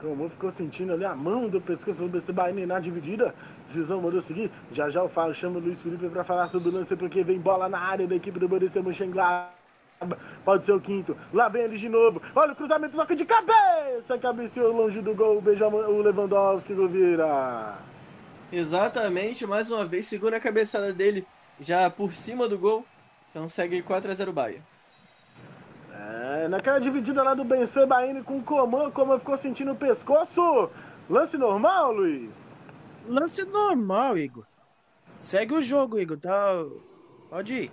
Como 0.00 0.30
ficou 0.30 0.52
sentindo 0.52 0.92
ali 0.94 1.04
a 1.04 1.14
mão 1.14 1.48
do 1.48 1.60
pescoço 1.60 1.98
do 2.00 2.08
BC 2.08 2.32
Bahia 2.32 2.66
na 2.66 2.80
dividida. 2.80 3.34
Juizão 3.74 4.00
mandou 4.00 4.22
seguir. 4.22 4.50
Já 4.72 4.88
já 4.90 5.00
eu 5.00 5.08
falo, 5.10 5.34
chama 5.34 5.58
o 5.58 5.60
Luiz 5.60 5.78
Felipe 5.80 6.08
para 6.08 6.24
falar 6.24 6.48
sobre 6.48 6.70
o 6.70 6.72
lance, 6.72 6.96
porque 6.96 7.22
vem 7.22 7.38
bola 7.38 7.68
na 7.68 7.78
área 7.78 8.06
da 8.06 8.14
equipe 8.14 8.38
do 8.38 8.48
Borussia 8.48 8.82
Mönchengladbach. 8.82 9.60
Pode 10.44 10.64
ser 10.64 10.72
o 10.72 10.80
quinto. 10.80 11.16
Lá 11.32 11.48
vem 11.48 11.62
ele 11.62 11.76
de 11.76 11.88
novo. 11.88 12.22
Olha 12.34 12.52
o 12.52 12.56
cruzamento, 12.56 12.96
toque 12.96 13.14
de 13.14 13.26
cabeça. 13.26 14.18
Cabeceou 14.18 14.72
longe 14.72 15.00
do 15.02 15.14
gol. 15.14 15.40
Beija 15.42 15.68
o 15.68 16.00
Lewandowski, 16.00 16.72
Govira. 16.72 17.76
Exatamente. 18.50 19.46
Mais 19.46 19.70
uma 19.70 19.84
vez, 19.84 20.06
segura 20.06 20.38
a 20.38 20.40
cabeçada 20.40 20.92
dele 20.92 21.26
já 21.60 21.90
por 21.90 22.12
cima 22.12 22.48
do 22.48 22.58
gol. 22.58 22.84
Então 23.30 23.48
segue 23.48 23.82
4x0 23.82 24.32
Bahia. 24.32 24.62
É, 26.10 26.48
naquela 26.48 26.80
dividida 26.80 27.22
lá 27.22 27.34
do 27.34 27.44
Ben 27.44 27.64
Sebaini 27.68 28.22
com 28.24 28.38
o 28.38 28.42
Coman, 28.42 28.90
Coman 28.90 29.20
ficou 29.20 29.38
sentindo 29.38 29.70
o 29.70 29.76
pescoço. 29.76 30.68
Lance 31.08 31.36
normal, 31.38 31.92
Luiz? 31.92 32.30
Lance 33.06 33.44
normal, 33.44 34.18
Igor. 34.18 34.44
Segue 35.20 35.54
o 35.54 35.62
jogo, 35.62 35.98
Igor. 35.98 36.18
Tá... 36.18 36.64
Pode 37.28 37.54
ir. 37.54 37.72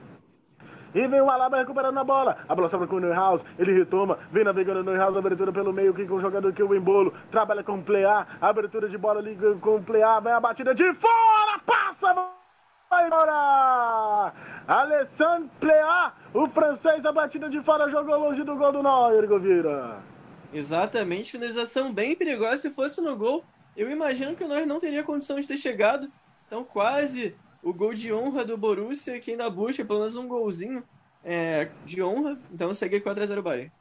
E 0.93 1.07
vem 1.07 1.21
o 1.21 1.29
Alaba 1.29 1.57
recuperando 1.57 1.97
a 1.97 2.03
bola. 2.03 2.37
A 2.47 2.53
bola 2.53 2.69
sobra 2.69 2.87
com 2.87 2.97
o 2.97 2.99
Neuhaus. 2.99 3.41
Ele 3.57 3.73
retoma. 3.73 4.19
Vem 4.31 4.43
navegando 4.43 4.81
o 4.81 4.83
Neuhaus. 4.83 5.17
Abertura 5.17 5.51
pelo 5.51 5.73
meio. 5.73 5.91
Aqui 5.91 6.05
com 6.05 6.15
o 6.15 6.21
jogador 6.21 6.53
que 6.53 6.61
o 6.61 6.75
Embolo. 6.75 7.13
Trabalha 7.31 7.63
com 7.63 7.79
o 7.79 7.83
Plea. 7.83 8.27
Abertura 8.39 8.87
de 8.87 8.97
bola 8.97 9.19
ali 9.19 9.35
com 9.61 9.75
o 9.75 9.83
Plea. 9.83 10.19
Vem 10.19 10.33
a 10.33 10.39
batida 10.39 10.75
de 10.75 10.93
fora. 10.95 11.59
Passa. 11.65 12.13
Vai 12.89 13.07
embora. 13.07 14.33
Alessandro 14.67 15.49
Plea. 15.59 16.13
O 16.33 16.47
francês, 16.49 17.05
a 17.05 17.11
batida 17.11 17.49
de 17.49 17.61
fora. 17.63 17.89
Jogou 17.89 18.19
longe 18.19 18.43
do 18.43 18.55
gol 18.55 18.71
do 18.71 18.83
Neuer, 18.83 19.27
Govira. 19.27 19.99
Exatamente. 20.53 21.31
Finalização 21.31 21.93
bem 21.93 22.15
perigosa. 22.15 22.57
Se 22.57 22.69
fosse 22.69 22.99
no 22.99 23.15
gol, 23.15 23.45
eu 23.75 23.89
imagino 23.89 24.35
que 24.35 24.45
nós 24.45 24.67
não 24.67 24.79
teria 24.79 25.03
condição 25.03 25.39
de 25.39 25.47
ter 25.47 25.57
chegado. 25.57 26.11
Então, 26.45 26.63
quase 26.63 27.35
o 27.63 27.73
gol 27.73 27.93
de 27.93 28.13
honra 28.13 28.43
do 28.43 28.57
Borussia, 28.57 29.19
que 29.19 29.31
ainda 29.31 29.49
busca 29.49 29.85
pelo 29.85 29.99
menos 29.99 30.15
um 30.15 30.27
golzinho 30.27 30.83
é, 31.23 31.69
de 31.85 32.03
honra. 32.03 32.37
Então, 32.51 32.73
segue 32.73 32.99
4x0 32.99 33.41
Bahia. 33.41 33.71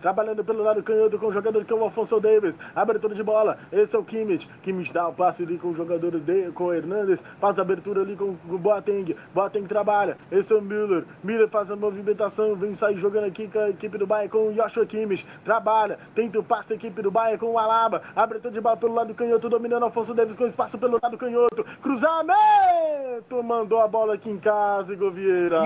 Trabalhando 0.00 0.44
pelo 0.44 0.62
lado 0.62 0.82
canhoto 0.82 1.18
com 1.18 1.26
o 1.26 1.32
jogador 1.32 1.64
que 1.64 1.72
é 1.72 1.76
o 1.76 1.82
Alfonso 1.82 2.20
Davis. 2.20 2.54
Abertura 2.74 3.14
de 3.14 3.22
bola. 3.22 3.58
Esse 3.72 3.96
é 3.96 3.98
o 3.98 4.04
Kimmich. 4.04 4.48
Kimmich 4.62 4.92
dá 4.92 5.08
o 5.08 5.14
passe 5.14 5.42
ali 5.42 5.58
com 5.58 5.68
o 5.68 5.74
jogador 5.74 6.18
de, 6.18 6.50
com 6.52 6.64
o 6.64 6.74
Hernandes. 6.74 7.18
Faz 7.40 7.58
a 7.58 7.62
abertura 7.62 8.02
ali 8.02 8.16
com 8.16 8.36
o 8.48 8.58
Boateng. 8.58 9.16
Boateng 9.34 9.66
trabalha. 9.66 10.16
Esse 10.30 10.52
é 10.52 10.56
o 10.56 10.62
Müller. 10.62 11.04
Müller 11.24 11.48
faz 11.48 11.70
a 11.70 11.76
movimentação. 11.76 12.54
Vem 12.56 12.74
sair 12.74 12.98
jogando 12.98 13.24
aqui 13.24 13.48
com 13.48 13.58
a 13.58 13.70
equipe 13.70 13.98
do 13.98 14.06
Bayern 14.06 14.30
com 14.30 14.48
o 14.48 14.52
Joshua 14.52 14.86
Kimmich. 14.86 15.26
Trabalha. 15.44 15.98
Tenta 16.14 16.38
o 16.38 16.44
passe 16.44 16.72
a 16.72 16.76
equipe 16.76 17.02
do 17.02 17.10
Bayern 17.10 17.38
com 17.38 17.52
o 17.52 17.58
Alaba. 17.58 18.02
Abertura 18.14 18.52
de 18.52 18.60
bola 18.60 18.76
pelo 18.76 18.94
lado 18.94 19.14
canhoto. 19.14 19.48
Dominando 19.48 19.82
o 19.82 19.86
Alfonso 19.86 20.14
Davis 20.14 20.36
com 20.36 20.46
espaço 20.46 20.78
pelo 20.78 20.98
lado 21.02 21.16
canhoto. 21.16 21.64
Cruzamento. 21.82 23.42
Mandou 23.42 23.80
a 23.80 23.88
bola 23.88 24.14
aqui 24.14 24.30
em 24.30 24.38
casa, 24.38 24.92
Igor 24.92 25.10
Vieira. 25.10 25.60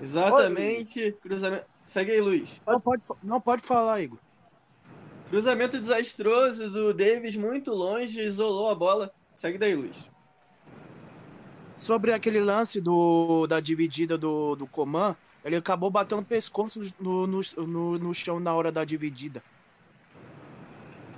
Exatamente. 0.00 1.02
Oi. 1.02 1.12
Cruzamento. 1.12 1.64
Segue 1.90 2.12
aí, 2.12 2.20
Luiz. 2.20 2.48
Não 2.64 2.80
pode, 2.80 3.02
não 3.20 3.40
pode 3.40 3.62
falar, 3.62 4.00
Igor. 4.00 4.20
Cruzamento 5.28 5.76
desastroso 5.76 6.70
do 6.70 6.94
Davis 6.94 7.34
muito 7.34 7.72
longe, 7.72 8.22
isolou 8.22 8.70
a 8.70 8.76
bola. 8.76 9.12
Segue 9.34 9.58
daí, 9.58 9.74
Luiz. 9.74 10.08
Sobre 11.76 12.12
aquele 12.12 12.40
lance 12.40 12.80
do, 12.80 13.44
da 13.48 13.58
dividida 13.58 14.16
do, 14.16 14.54
do 14.54 14.68
Coman, 14.68 15.16
ele 15.44 15.56
acabou 15.56 15.90
batendo 15.90 16.22
o 16.22 16.24
pescoço 16.24 16.80
no, 17.00 17.26
no, 17.26 17.40
no, 17.56 17.98
no 17.98 18.14
chão 18.14 18.38
na 18.38 18.54
hora 18.54 18.70
da 18.70 18.84
dividida. 18.84 19.42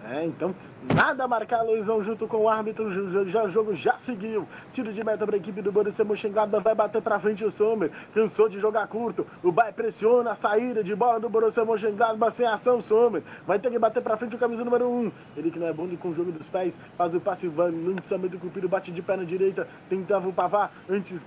É, 0.04 0.24
então, 0.24 0.52
nada 0.94 1.24
a 1.24 1.28
marcar, 1.28 1.62
Luizão, 1.62 2.02
junto 2.02 2.26
com 2.26 2.38
o 2.38 2.48
árbitro, 2.48 2.90
já, 3.30 3.44
o 3.44 3.50
jogo 3.50 3.74
já 3.74 3.96
seguiu. 3.98 4.48
Tiro 4.72 4.92
de 4.92 5.04
meta 5.04 5.24
para 5.24 5.36
a 5.36 5.38
equipe 5.38 5.62
do 5.62 5.70
Borussia 5.70 6.04
Mönchengladbach, 6.04 6.64
vai 6.64 6.74
bater 6.74 7.00
para 7.00 7.20
frente 7.20 7.44
o 7.44 7.52
Sommer, 7.52 7.90
cansou 8.12 8.48
de 8.48 8.58
jogar 8.58 8.88
curto, 8.88 9.24
o 9.42 9.52
Bayern 9.52 9.76
pressiona 9.76 10.32
a 10.32 10.34
saída 10.34 10.82
de 10.82 10.94
bola 10.94 11.20
do 11.20 11.28
Borussia 11.28 11.64
Mönchengladbach, 11.64 12.34
sem 12.34 12.46
ação, 12.46 12.82
Sommer, 12.82 13.22
vai 13.46 13.60
ter 13.60 13.70
que 13.70 13.78
bater 13.78 14.02
para 14.02 14.16
frente 14.16 14.34
o 14.34 14.38
camisa 14.38 14.64
número 14.64 14.88
1, 14.88 14.90
um. 14.90 15.12
ele 15.36 15.50
que 15.50 15.58
não 15.58 15.68
é 15.68 15.72
bom 15.72 15.88
com 15.96 16.08
o 16.08 16.14
jogo 16.14 16.32
dos 16.32 16.48
pés, 16.48 16.74
faz 16.96 17.14
o 17.14 17.20
passe, 17.20 17.46
vai, 17.46 17.70
lançamento 17.70 18.38
cumprido, 18.38 18.68
bate 18.68 18.90
de 18.90 19.02
perna 19.02 19.24
direita, 19.24 19.68
tentava 19.88 20.28
o 20.28 20.32
Pavar, 20.32 20.72
antes 20.90 21.20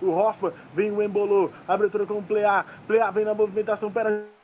o 0.00 0.10
Hoffman, 0.10 0.52
vem 0.74 0.92
o 0.92 1.02
Embolou, 1.02 1.50
abertura 1.66 2.06
com 2.06 2.18
o 2.18 2.22
Pleá, 2.22 2.64
Pleá 2.86 3.10
vem 3.10 3.24
na 3.24 3.34
movimentação, 3.34 3.90
perna 3.90 4.39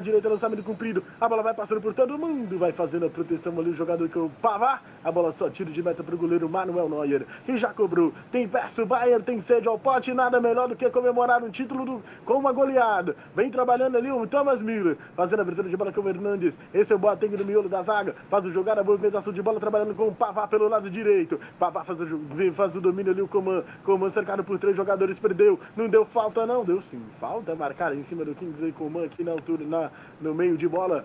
direita, 0.00 0.28
lançamento 0.28 0.62
cumprido. 0.62 1.02
A 1.20 1.28
bola 1.28 1.42
vai 1.42 1.54
passando 1.54 1.80
por 1.80 1.94
todo 1.94 2.18
mundo. 2.18 2.58
Vai 2.58 2.72
fazendo 2.72 3.06
a 3.06 3.10
proteção 3.10 3.58
ali 3.58 3.70
o 3.70 3.74
jogador 3.74 4.08
que 4.08 4.18
o 4.18 4.30
Pavar. 4.40 4.82
A 5.04 5.12
bola 5.12 5.32
só 5.32 5.48
tira 5.48 5.70
de 5.70 5.82
meta 5.82 6.02
para 6.02 6.14
o 6.14 6.18
goleiro 6.18 6.48
Manuel 6.48 6.88
Neuer. 6.88 7.26
Que 7.44 7.56
já 7.56 7.72
cobrou. 7.72 8.12
Tem 8.30 8.48
perto 8.48 8.82
o 8.82 8.86
Bayern, 8.86 9.22
tem 9.22 9.40
sede 9.40 9.68
ao 9.68 9.78
pote. 9.78 10.12
Nada 10.12 10.40
melhor 10.40 10.68
do 10.68 10.76
que 10.76 10.88
comemorar 10.90 11.42
um 11.42 11.50
título 11.50 11.84
do, 11.84 12.02
com 12.24 12.34
uma 12.34 12.52
goleada. 12.52 13.16
Vem 13.34 13.50
trabalhando 13.50 13.96
ali 13.96 14.10
o 14.10 14.26
Thomas 14.26 14.60
Miller. 14.60 14.96
Fazendo 15.14 15.40
a 15.40 15.42
abertura 15.42 15.68
de 15.68 15.76
bola 15.76 15.92
com 15.92 16.00
o 16.00 16.08
Hernandes. 16.08 16.54
Esse 16.74 16.92
é 16.92 16.96
o 16.96 16.98
Boateng 16.98 17.36
no 17.36 17.44
miolo 17.44 17.68
da 17.68 17.82
zaga. 17.82 18.14
Faz 18.28 18.44
o 18.44 18.50
jogar 18.50 18.78
a 18.78 18.84
movimentação 18.84 19.32
de 19.32 19.42
bola 19.42 19.60
trabalhando 19.60 19.94
com 19.94 20.08
o 20.08 20.14
Pavar 20.14 20.48
pelo 20.48 20.68
lado 20.68 20.90
direito. 20.90 21.38
Pavar 21.58 21.84
faz 21.84 22.00
o, 22.00 22.52
faz 22.54 22.74
o 22.74 22.80
domínio 22.80 23.12
ali 23.12 23.22
o 23.22 23.28
Coman. 23.28 23.62
Coman 23.84 24.10
cercado 24.10 24.42
por 24.42 24.58
três 24.58 24.76
jogadores. 24.76 25.18
Perdeu. 25.18 25.60
Não 25.76 25.88
deu 25.88 26.04
falta 26.06 26.46
não. 26.46 26.64
Deu 26.64 26.82
sim. 26.90 27.02
Falta 27.20 27.54
marcada 27.54 27.94
em 27.94 28.04
cima 28.04 28.24
do 28.24 28.34
Kingsley 28.34 28.72
Coman 28.72 29.04
aqui 29.04 29.22
na 29.22 29.32
altura, 29.32 29.64
na 29.64 29.81
no 30.20 30.34
meio 30.34 30.56
de 30.56 30.68
bola. 30.68 31.04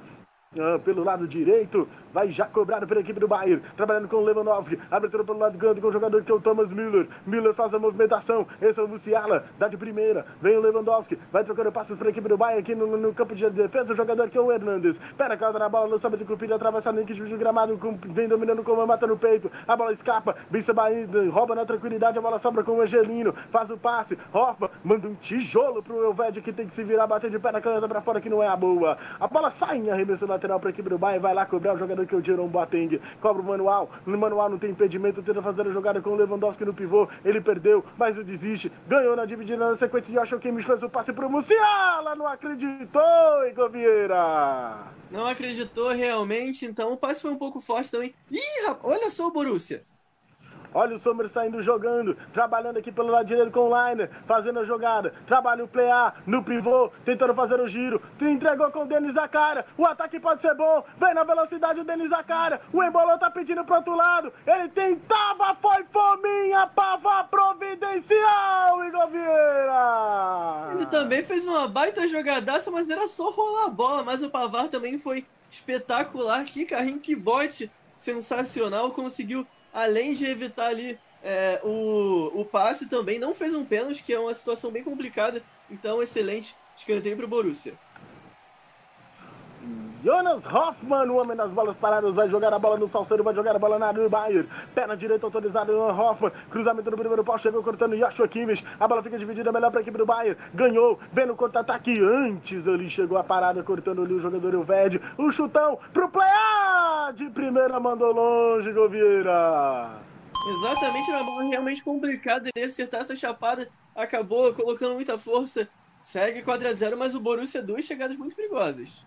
Ah, 0.55 0.79
pelo 0.79 1.03
lado 1.03 1.27
direito, 1.27 1.87
vai 2.13 2.31
já 2.31 2.45
cobrado 2.45 2.87
pela 2.87 3.01
equipe 3.01 3.19
do 3.19 3.27
Bayern, 3.27 3.61
trabalhando 3.75 4.07
com 4.07 4.15
o 4.15 4.23
Lewandowski, 4.23 4.79
abertura 4.89 5.23
pelo 5.25 5.37
lado 5.37 5.57
canto 5.57 5.81
com 5.81 5.87
o 5.89 5.91
jogador 5.91 6.23
que 6.23 6.31
é 6.31 6.33
o 6.33 6.39
Thomas 6.39 6.69
Miller, 6.69 7.05
Miller 7.25 7.53
faz 7.53 7.73
a 7.73 7.79
movimentação, 7.79 8.47
esse 8.61 8.79
é 8.79 8.83
o 8.83 8.87
Luciala, 8.87 9.43
dá 9.59 9.67
de 9.67 9.75
primeira, 9.75 10.25
vem 10.41 10.55
o 10.55 10.61
Lewandowski, 10.61 11.19
vai 11.33 11.43
trocando 11.43 11.69
passos 11.69 11.97
para 11.97 12.07
a 12.07 12.11
equipe 12.11 12.29
do 12.29 12.37
Bayern 12.37 12.61
aqui 12.61 12.73
no, 12.73 12.95
no, 12.95 13.13
campo 13.13 13.35
de 13.35 13.49
defesa, 13.49 13.91
o 13.91 13.95
jogador 13.95 14.29
que 14.29 14.37
é 14.37 14.41
o 14.41 14.49
Hernandes, 14.49 14.95
pera 15.17 15.33
a 15.33 15.37
causa 15.37 15.59
na 15.59 15.67
bola, 15.67 15.87
lançamento 15.87 16.19
de 16.19 16.25
Cupid, 16.25 16.53
atravessado 16.53 16.99
em 17.01 17.05
que 17.05 17.13
de 17.13 17.37
gramado, 17.37 17.77
vem 18.05 18.29
dominando 18.29 18.63
com 18.63 18.71
uma 18.71 18.85
mata 18.85 19.05
no 19.05 19.17
peito, 19.17 19.51
a 19.67 19.75
bola 19.75 19.91
escapa, 19.91 20.33
Bissa 20.49 20.73
Bahia, 20.73 21.05
rouba 21.29 21.55
na 21.55 21.65
tranquilidade, 21.65 22.17
a 22.17 22.21
bola 22.21 22.39
sobra 22.39 22.63
com 22.63 22.77
o 22.77 22.81
Angelino, 22.81 23.33
faz 23.51 23.69
o 23.69 23.77
passe, 23.77 24.17
Hoffa, 24.33 24.71
manda 24.81 25.09
um 25.09 25.15
tijolo 25.15 25.83
pro 25.83 26.05
Elved 26.05 26.41
que 26.41 26.53
tem 26.53 26.67
que 26.67 26.73
se 26.73 26.83
virar, 26.85 27.05
bater 27.05 27.29
de 27.29 27.37
pé 27.37 27.51
na 27.51 27.59
caneta 27.59 27.87
para 27.87 28.01
fora 28.01 28.21
que 28.21 28.29
não 28.29 28.41
é 28.41 28.47
a 28.47 28.55
boa, 28.55 28.97
a 29.19 29.27
bola 29.27 29.51
sai 29.51 29.77
em 29.77 29.91
arremesso 29.91 30.25
lateral 30.37 30.59
para 30.59 30.69
a 30.69 30.71
equipe 30.71 30.89
do 30.89 30.97
Bayern, 30.97 31.21
vai 31.21 31.33
lá 31.33 31.45
cobrar 31.45 31.73
o 31.73 31.77
jogador 31.77 32.05
que 32.05 32.13
é 32.13 32.17
o 32.17 32.23
Jerome 32.23 32.49
Boateng, 32.49 33.01
cobra 33.19 33.41
o 33.41 33.45
manual, 33.45 33.89
no 34.05 34.17
manual 34.17 34.49
não 34.49 34.57
tem 34.57 34.69
impedimento, 34.69 35.21
tenta 35.21 35.41
fazer 35.41 35.67
a 35.67 35.71
jogada 35.71 36.01
com 36.01 36.11
o 36.11 36.15
Lewandowski 36.15 36.63
no 36.63 36.73
pivô, 36.73 37.09
ele 37.25 37.41
perdeu, 37.41 37.83
mas 37.97 38.17
o 38.17 38.23
desiste, 38.23 38.71
ganhou 38.87 39.15
na 39.15 39.25
dividida 39.25 39.57
na 39.57 39.75
sequência 39.75 40.13
de 40.13 40.19
Joshua 40.19 40.39
Kimmich, 40.39 40.65
fez 40.65 40.81
o 40.83 40.89
passe 40.89 41.11
pro 41.11 41.29
Musiala, 41.29 42.15
não 42.15 42.27
acreditou, 42.27 43.47
Igor 43.49 43.69
Vieira! 43.69 44.83
Não 45.09 45.25
acreditou 45.25 45.89
realmente, 45.89 46.65
então 46.65 46.93
o 46.93 46.97
passe 46.97 47.21
foi 47.21 47.31
um 47.31 47.37
pouco 47.37 47.59
forte 47.59 47.91
também. 47.91 48.13
Ih, 48.29 48.67
rapaz, 48.67 48.83
olha 48.83 49.09
só 49.09 49.27
o 49.27 49.31
Borussia. 49.31 49.83
Olha 50.73 50.95
o 50.95 50.99
Sommer 50.99 51.29
saindo 51.29 51.63
jogando, 51.63 52.15
trabalhando 52.33 52.77
aqui 52.77 52.91
pelo 52.91 53.09
lado 53.09 53.27
direito 53.27 53.51
com 53.51 53.69
o 53.69 53.89
Liner, 53.89 54.09
fazendo 54.25 54.59
a 54.59 54.65
jogada. 54.65 55.13
Trabalha 55.25 55.63
o 55.63 55.67
Plea 55.67 56.13
no 56.25 56.43
pivô, 56.43 56.91
tentando 57.05 57.33
fazer 57.33 57.59
o 57.59 57.67
giro. 57.67 58.01
Entregou 58.21 58.69
com 58.71 58.83
o 58.83 58.87
Denis 58.87 59.13
Zakara. 59.13 59.65
O 59.77 59.85
ataque 59.85 60.19
pode 60.19 60.41
ser 60.41 60.53
bom. 60.55 60.83
Vem 60.99 61.13
na 61.13 61.23
velocidade 61.23 61.79
o 61.79 61.83
Denis 61.83 62.09
Zakara. 62.09 62.61
O 62.71 62.83
Embolão 62.83 63.17
tá 63.17 63.29
pedindo 63.29 63.63
pro 63.63 63.75
outro 63.75 63.95
lado. 63.95 64.31
Ele 64.45 64.69
tentava, 64.69 65.55
foi 65.55 65.83
fominha, 65.85 66.67
pava 66.67 67.23
providencial, 67.25 68.83
Igor 68.85 69.07
Vieira. 69.07 70.71
Ele 70.73 70.85
também 70.85 71.23
fez 71.23 71.47
uma 71.47 71.67
baita 71.67 72.07
jogadaça, 72.07 72.69
mas 72.71 72.89
era 72.89 73.07
só 73.07 73.29
rolar 73.31 73.65
a 73.65 73.69
bola. 73.69 74.03
Mas 74.03 74.21
o 74.21 74.29
Pavar 74.29 74.67
também 74.67 74.97
foi 74.99 75.25
espetacular. 75.49 76.43
Que 76.45 76.65
carrinho, 76.65 76.99
que 76.99 77.15
bote 77.15 77.71
sensacional. 77.97 78.91
Conseguiu 78.91 79.47
além 79.77 80.13
de 80.13 80.25
evitar 80.25 80.69
ali 80.69 80.97
é, 81.23 81.61
o, 81.63 82.31
o 82.33 82.43
passe 82.43 82.89
também, 82.89 83.19
não 83.19 83.35
fez 83.35 83.53
um 83.53 83.63
pênalti, 83.63 84.03
que 84.03 84.11
é 84.11 84.19
uma 84.19 84.33
situação 84.33 84.71
bem 84.71 84.83
complicada. 84.83 85.43
Então, 85.69 86.01
excelente 86.01 86.55
escanteio 86.75 87.15
para 87.15 87.25
o 87.25 87.29
Borussia. 87.29 87.75
Jonas 90.03 90.41
Hoffmann, 90.45 91.09
o 91.09 91.17
homem 91.17 91.35
das 91.35 91.51
bolas 91.51 91.75
paradas, 91.77 92.13
vai 92.13 92.29
jogar 92.29 92.53
a 92.53 92.59
bola 92.59 92.77
no 92.77 92.87
Salceiro, 92.87 93.23
vai 93.23 93.33
jogar 93.33 93.55
a 93.55 93.59
bola 93.59 93.77
na 93.77 93.87
área 93.87 94.03
do 94.03 94.09
Bayern. 94.09 94.47
Perna 94.73 94.95
direita 94.95 95.25
autorizada, 95.25 95.73
Jonas 95.73 95.99
Hoffmann. 95.99 96.31
Cruzamento 96.49 96.89
no 96.89 96.97
primeiro 96.97 97.23
pau, 97.25 97.37
chegou 97.37 97.61
cortando 97.61 97.97
Joshua 97.97 98.27
Kimmich. 98.27 98.63
A 98.79 98.87
bola 98.87 99.03
fica 99.03 99.17
dividida 99.17 99.51
melhor 99.51 99.69
para 99.69 99.79
a 99.79 99.81
equipe 99.81 99.97
do 99.97 100.05
Bayern. 100.05 100.39
Ganhou, 100.53 100.99
vem 101.11 101.25
no 101.25 101.35
contra-ataque 101.35 101.99
antes. 101.99 102.65
Ali 102.67 102.89
chegou 102.89 103.17
a 103.17 103.23
parada, 103.23 103.61
cortando 103.63 104.03
ali 104.03 104.13
o 104.13 104.21
jogador 104.21 104.53
Elved. 104.53 105.01
Um 105.17 105.31
chutão 105.31 105.77
pro 105.91 106.09
play 106.09 106.27
de 107.15 107.29
primeira 107.31 107.79
mandou 107.79 108.13
longe, 108.13 108.71
Govieira. 108.71 109.99
Exatamente, 110.49 111.11
uma 111.11 111.23
bola 111.23 111.43
realmente 111.49 111.83
complicada. 111.83 112.49
Ele 112.55 112.65
acertar 112.65 113.01
essa 113.01 113.15
chapada 113.15 113.67
acabou 113.95 114.53
colocando 114.53 114.93
muita 114.93 115.17
força. 115.17 115.67
Segue 115.99 116.43
4 116.43 116.67
a 116.67 116.73
0 116.73 116.97
mas 116.97 117.15
o 117.15 117.19
Borussia 117.19 117.61
duas 117.61 117.83
chegadas 117.83 118.15
muito 118.15 118.35
perigosas. 118.35 119.05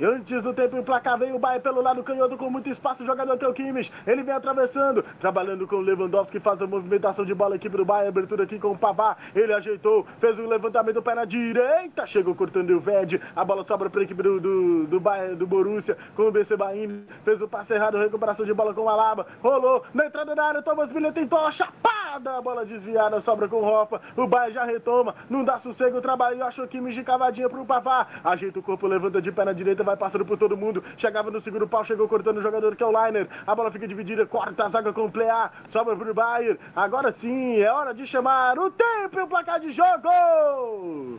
Antes 0.00 0.42
do 0.42 0.54
tempo 0.54 0.76
emplacar, 0.76 1.18
vem 1.18 1.32
o 1.32 1.38
Bayern 1.38 1.62
pelo 1.62 1.82
lado 1.82 2.04
canhoto 2.04 2.36
com 2.36 2.48
muito 2.48 2.68
espaço. 2.68 3.02
O 3.02 3.06
jogador 3.06 3.36
Teu 3.36 3.52
Kimmich, 3.52 3.92
ele 4.06 4.22
vem 4.22 4.32
atravessando, 4.32 5.04
trabalhando 5.20 5.66
com 5.66 5.76
o 5.76 5.80
Lewandowski, 5.80 6.38
faz 6.38 6.62
a 6.62 6.66
movimentação 6.66 7.24
de 7.24 7.34
bola. 7.34 7.56
Equipe 7.56 7.76
do 7.76 7.84
Bayern, 7.84 8.08
abertura 8.08 8.44
aqui 8.44 8.60
com 8.60 8.70
o 8.70 8.78
Pavá. 8.78 9.16
Ele 9.34 9.52
ajeitou, 9.52 10.06
fez 10.20 10.38
o 10.38 10.42
um 10.42 10.48
levantamento, 10.48 11.02
pé 11.02 11.14
na 11.16 11.24
direita, 11.24 12.06
chegou 12.06 12.34
cortando 12.34 12.70
o 12.70 12.80
Ved. 12.80 13.20
A 13.34 13.44
bola 13.44 13.64
sobra 13.64 13.90
para 13.90 14.00
a 14.00 14.04
equipe 14.04 14.22
do, 14.22 14.38
do, 14.38 14.86
do, 14.86 15.00
Bayern, 15.00 15.34
do 15.34 15.46
Borussia 15.46 15.96
com 16.14 16.28
o 16.28 16.30
BC 16.30 16.56
Bahia. 16.56 16.88
Fez 17.24 17.40
o 17.42 17.48
passe 17.48 17.74
errado, 17.74 17.98
recuperação 17.98 18.46
de 18.46 18.54
bola 18.54 18.72
com 18.72 18.82
o 18.82 18.88
Alaba. 18.88 19.26
Rolou 19.42 19.82
na 19.92 20.06
entrada 20.06 20.34
da 20.34 20.44
área, 20.44 20.62
Thomas 20.62 20.92
Miller 20.92 21.12
tentou 21.12 21.40
a 21.40 21.50
chapada. 21.50 22.36
A 22.36 22.40
bola 22.40 22.64
desviada, 22.64 23.20
sobra 23.20 23.48
com 23.48 23.56
o 23.56 23.64
Ropa. 23.64 24.00
O 24.16 24.26
Bayern 24.26 24.54
já 24.54 24.64
retoma, 24.64 25.14
não 25.28 25.44
dá 25.44 25.58
sossego, 25.58 26.00
trabalho. 26.00 26.44
Achou 26.44 26.66
Kimmich 26.68 26.96
de 26.96 27.04
cavadinha 27.04 27.48
para 27.48 27.60
o 27.60 27.66
Pavá. 27.66 28.06
Ajeita 28.24 28.58
o 28.60 28.62
corpo, 28.62 28.86
levanta 28.86 29.20
de 29.20 29.30
pé 29.30 29.44
na 29.44 29.52
direita, 29.52 29.84
vai 29.88 29.96
passando 29.96 30.24
por 30.24 30.36
todo 30.36 30.56
mundo. 30.56 30.84
Chegava 30.96 31.30
no 31.30 31.40
segundo 31.40 31.66
pau, 31.66 31.84
chegou 31.84 32.08
cortando 32.08 32.38
o 32.38 32.42
jogador 32.42 32.76
que 32.76 32.82
é 32.82 32.86
o 32.86 33.06
Liner. 33.06 33.26
A 33.46 33.54
bola 33.54 33.70
fica 33.70 33.88
dividida, 33.88 34.26
corta 34.26 34.64
a 34.64 34.68
zaga 34.68 34.92
com 34.92 35.06
o 35.06 35.10
Plea, 35.10 35.50
sobra 35.70 35.96
pro 35.96 36.14
Bayern. 36.14 36.58
Agora 36.76 37.12
sim, 37.12 37.60
é 37.60 37.72
hora 37.72 37.94
de 37.94 38.06
chamar 38.06 38.58
o 38.58 38.70
tempo 38.70 39.18
e 39.18 39.22
o 39.22 39.26
placar 39.26 39.60
de 39.60 39.72
jogo! 39.72 41.18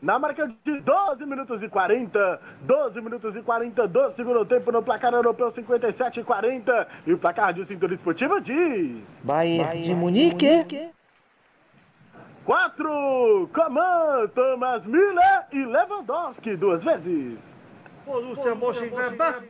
Na 0.00 0.18
marca 0.18 0.46
de 0.46 0.80
12 0.80 1.24
minutos 1.26 1.62
e 1.62 1.68
40, 1.68 2.40
12 2.62 3.00
minutos 3.00 3.34
e 3.34 3.42
40 3.42 3.88
do 3.88 4.12
segundo 4.12 4.44
tempo 4.44 4.70
no 4.70 4.82
placar 4.82 5.12
europeu 5.12 5.50
57 5.50 6.20
e 6.20 6.24
40. 6.24 6.88
E 7.06 7.12
o 7.12 7.18
placar 7.18 7.52
de 7.52 7.64
Cintura 7.66 7.94
Esportiva 7.94 8.40
diz: 8.40 9.02
Bayern 9.22 9.80
de 9.80 9.94
Munique. 9.94 10.90
4, 12.44 13.50
Coman, 13.52 14.28
Thomas 14.32 14.86
Miller 14.86 15.46
e 15.50 15.64
Lewandowski 15.64 16.54
duas 16.54 16.84
vezes. 16.84 17.40
Borussia 18.04 18.54
Mönchengladbach. 18.54 19.42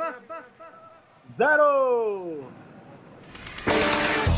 0. 1.37 2.66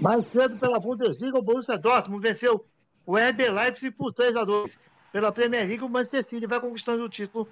Mais 0.00 0.26
cedo 0.26 0.58
pela 0.58 0.80
Bundesliga, 0.80 1.38
o 1.38 1.42
Borussia 1.42 1.78
Dortmund 1.78 2.22
venceu 2.22 2.64
o 3.06 3.16
RB 3.16 3.50
Leipzig 3.50 3.90
por 3.94 4.12
3 4.12 4.36
a 4.36 4.44
2 4.44 4.80
Pela 5.12 5.30
Premier 5.30 5.66
League, 5.66 5.84
o 5.84 5.88
Manchester 5.88 6.24
City 6.24 6.46
vai 6.46 6.58
conquistando 6.58 7.04
o 7.04 7.08
título 7.08 7.46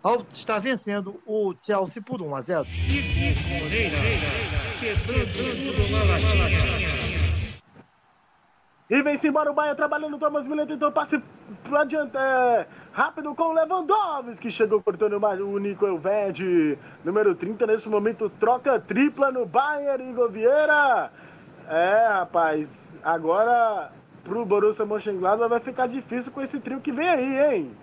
ao 0.00 0.20
estar 0.30 0.60
vencendo 0.60 1.20
o 1.26 1.54
Chelsea 1.60 2.00
por 2.00 2.22
1 2.22 2.34
a 2.36 2.40
0. 2.40 2.66
E 8.90 9.02
vem-se 9.02 9.26
embora 9.26 9.50
o 9.50 9.54
Bahia 9.54 9.74
trabalhando, 9.74 10.18
Thomas 10.18 10.46
Miller 10.46 10.66
tentou 10.66 10.92
passe 10.92 11.20
pro 11.64 11.76
adiante, 11.78 12.16
é, 12.16 12.66
rápido 12.92 13.34
com 13.34 13.44
o 13.44 13.52
Lewandowski, 13.54 14.36
que 14.36 14.50
chegou 14.50 14.82
cortando 14.82 15.18
mais 15.18 15.40
o 15.40 15.58
Nico 15.58 15.86
Elved, 15.86 16.78
número 17.02 17.34
30, 17.34 17.66
nesse 17.66 17.88
momento 17.88 18.28
troca 18.38 18.78
tripla 18.78 19.32
no 19.32 19.46
Bayern, 19.46 20.10
Igor 20.10 20.30
Vieira. 20.30 21.10
É, 21.68 22.08
rapaz, 22.08 22.68
agora 23.02 23.90
pro 24.22 24.44
Borussia 24.44 24.84
Mönchengladbach 24.84 25.48
vai 25.48 25.60
ficar 25.60 25.86
difícil 25.86 26.30
com 26.30 26.42
esse 26.42 26.60
trio 26.60 26.80
que 26.80 26.92
vem 26.92 27.08
aí, 27.08 27.54
hein? 27.54 27.76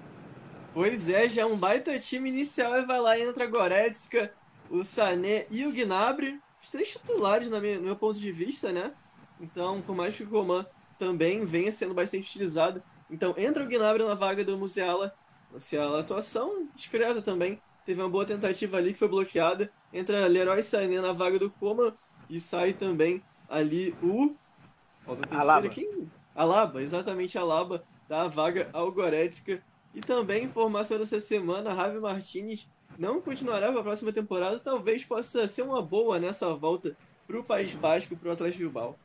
Pois 0.73 1.09
é, 1.09 1.27
já 1.27 1.41
é 1.41 1.45
um 1.45 1.57
baita 1.57 1.97
time 1.99 2.29
inicial 2.29 2.77
e 2.77 2.85
vai 2.85 2.99
lá 2.99 3.19
entra 3.19 3.45
Goretzka, 3.45 4.31
o 4.69 4.83
Sané 4.83 5.45
e 5.49 5.65
o 5.65 5.71
Gnabry, 5.71 6.39
os 6.61 6.69
três 6.69 6.91
titulares 6.91 7.49
no 7.49 7.59
meu 7.59 7.95
ponto 7.95 8.19
de 8.19 8.31
vista, 8.31 8.71
né? 8.71 8.93
Então, 9.39 9.81
por 9.81 9.95
mais 9.95 10.15
que 10.15 10.23
o 10.23 10.29
Coman 10.29 10.65
também 10.99 11.43
venha 11.43 11.71
sendo 11.71 11.93
bastante 11.93 12.29
utilizado, 12.29 12.81
então 13.09 13.33
entra 13.35 13.63
o 13.63 13.67
Gnabry 13.67 14.03
na 14.03 14.13
vaga 14.13 14.45
do 14.45 14.57
Musiala, 14.57 15.13
Musiala 15.51 15.99
atuação 15.99 16.67
discreta 16.75 17.21
também, 17.21 17.59
teve 17.85 17.99
uma 17.99 18.09
boa 18.09 18.25
tentativa 18.25 18.77
ali 18.77 18.93
que 18.93 18.99
foi 18.99 19.07
bloqueada, 19.07 19.71
entra 19.91 20.27
Leroy 20.27 20.61
Sané 20.61 21.01
na 21.01 21.11
vaga 21.11 21.39
do 21.39 21.49
Coman 21.49 21.93
e 22.29 22.39
sai 22.39 22.73
também 22.73 23.21
ali 23.51 23.93
o 24.01 24.33
Falta 25.05 25.21
terceira 25.21 25.43
Alaba. 25.43 25.69
quem? 25.69 26.09
Alaba, 26.33 26.81
exatamente 26.81 27.37
Alaba, 27.37 27.83
dá 28.07 28.23
a 28.23 28.27
vaga 28.27 28.69
ao 28.71 28.91
Goretzka. 28.91 29.61
E 29.93 29.99
também, 29.99 30.45
informação 30.45 30.97
dessa 30.97 31.19
semana, 31.19 31.75
Javi 31.75 31.99
Martinez 31.99 32.69
não 32.97 33.19
continuará 33.19 33.69
para 33.71 33.81
a 33.81 33.83
próxima 33.83 34.13
temporada. 34.13 34.57
Talvez 34.59 35.05
possa 35.05 35.47
ser 35.47 35.63
uma 35.63 35.81
boa 35.81 36.17
nessa 36.17 36.53
volta 36.53 36.95
para 37.27 37.39
o 37.39 37.43
País 37.43 37.75
Basco, 37.75 38.15
para 38.15 38.29
o 38.29 38.31
Atlético 38.31 38.63
Bilbao. 38.63 38.95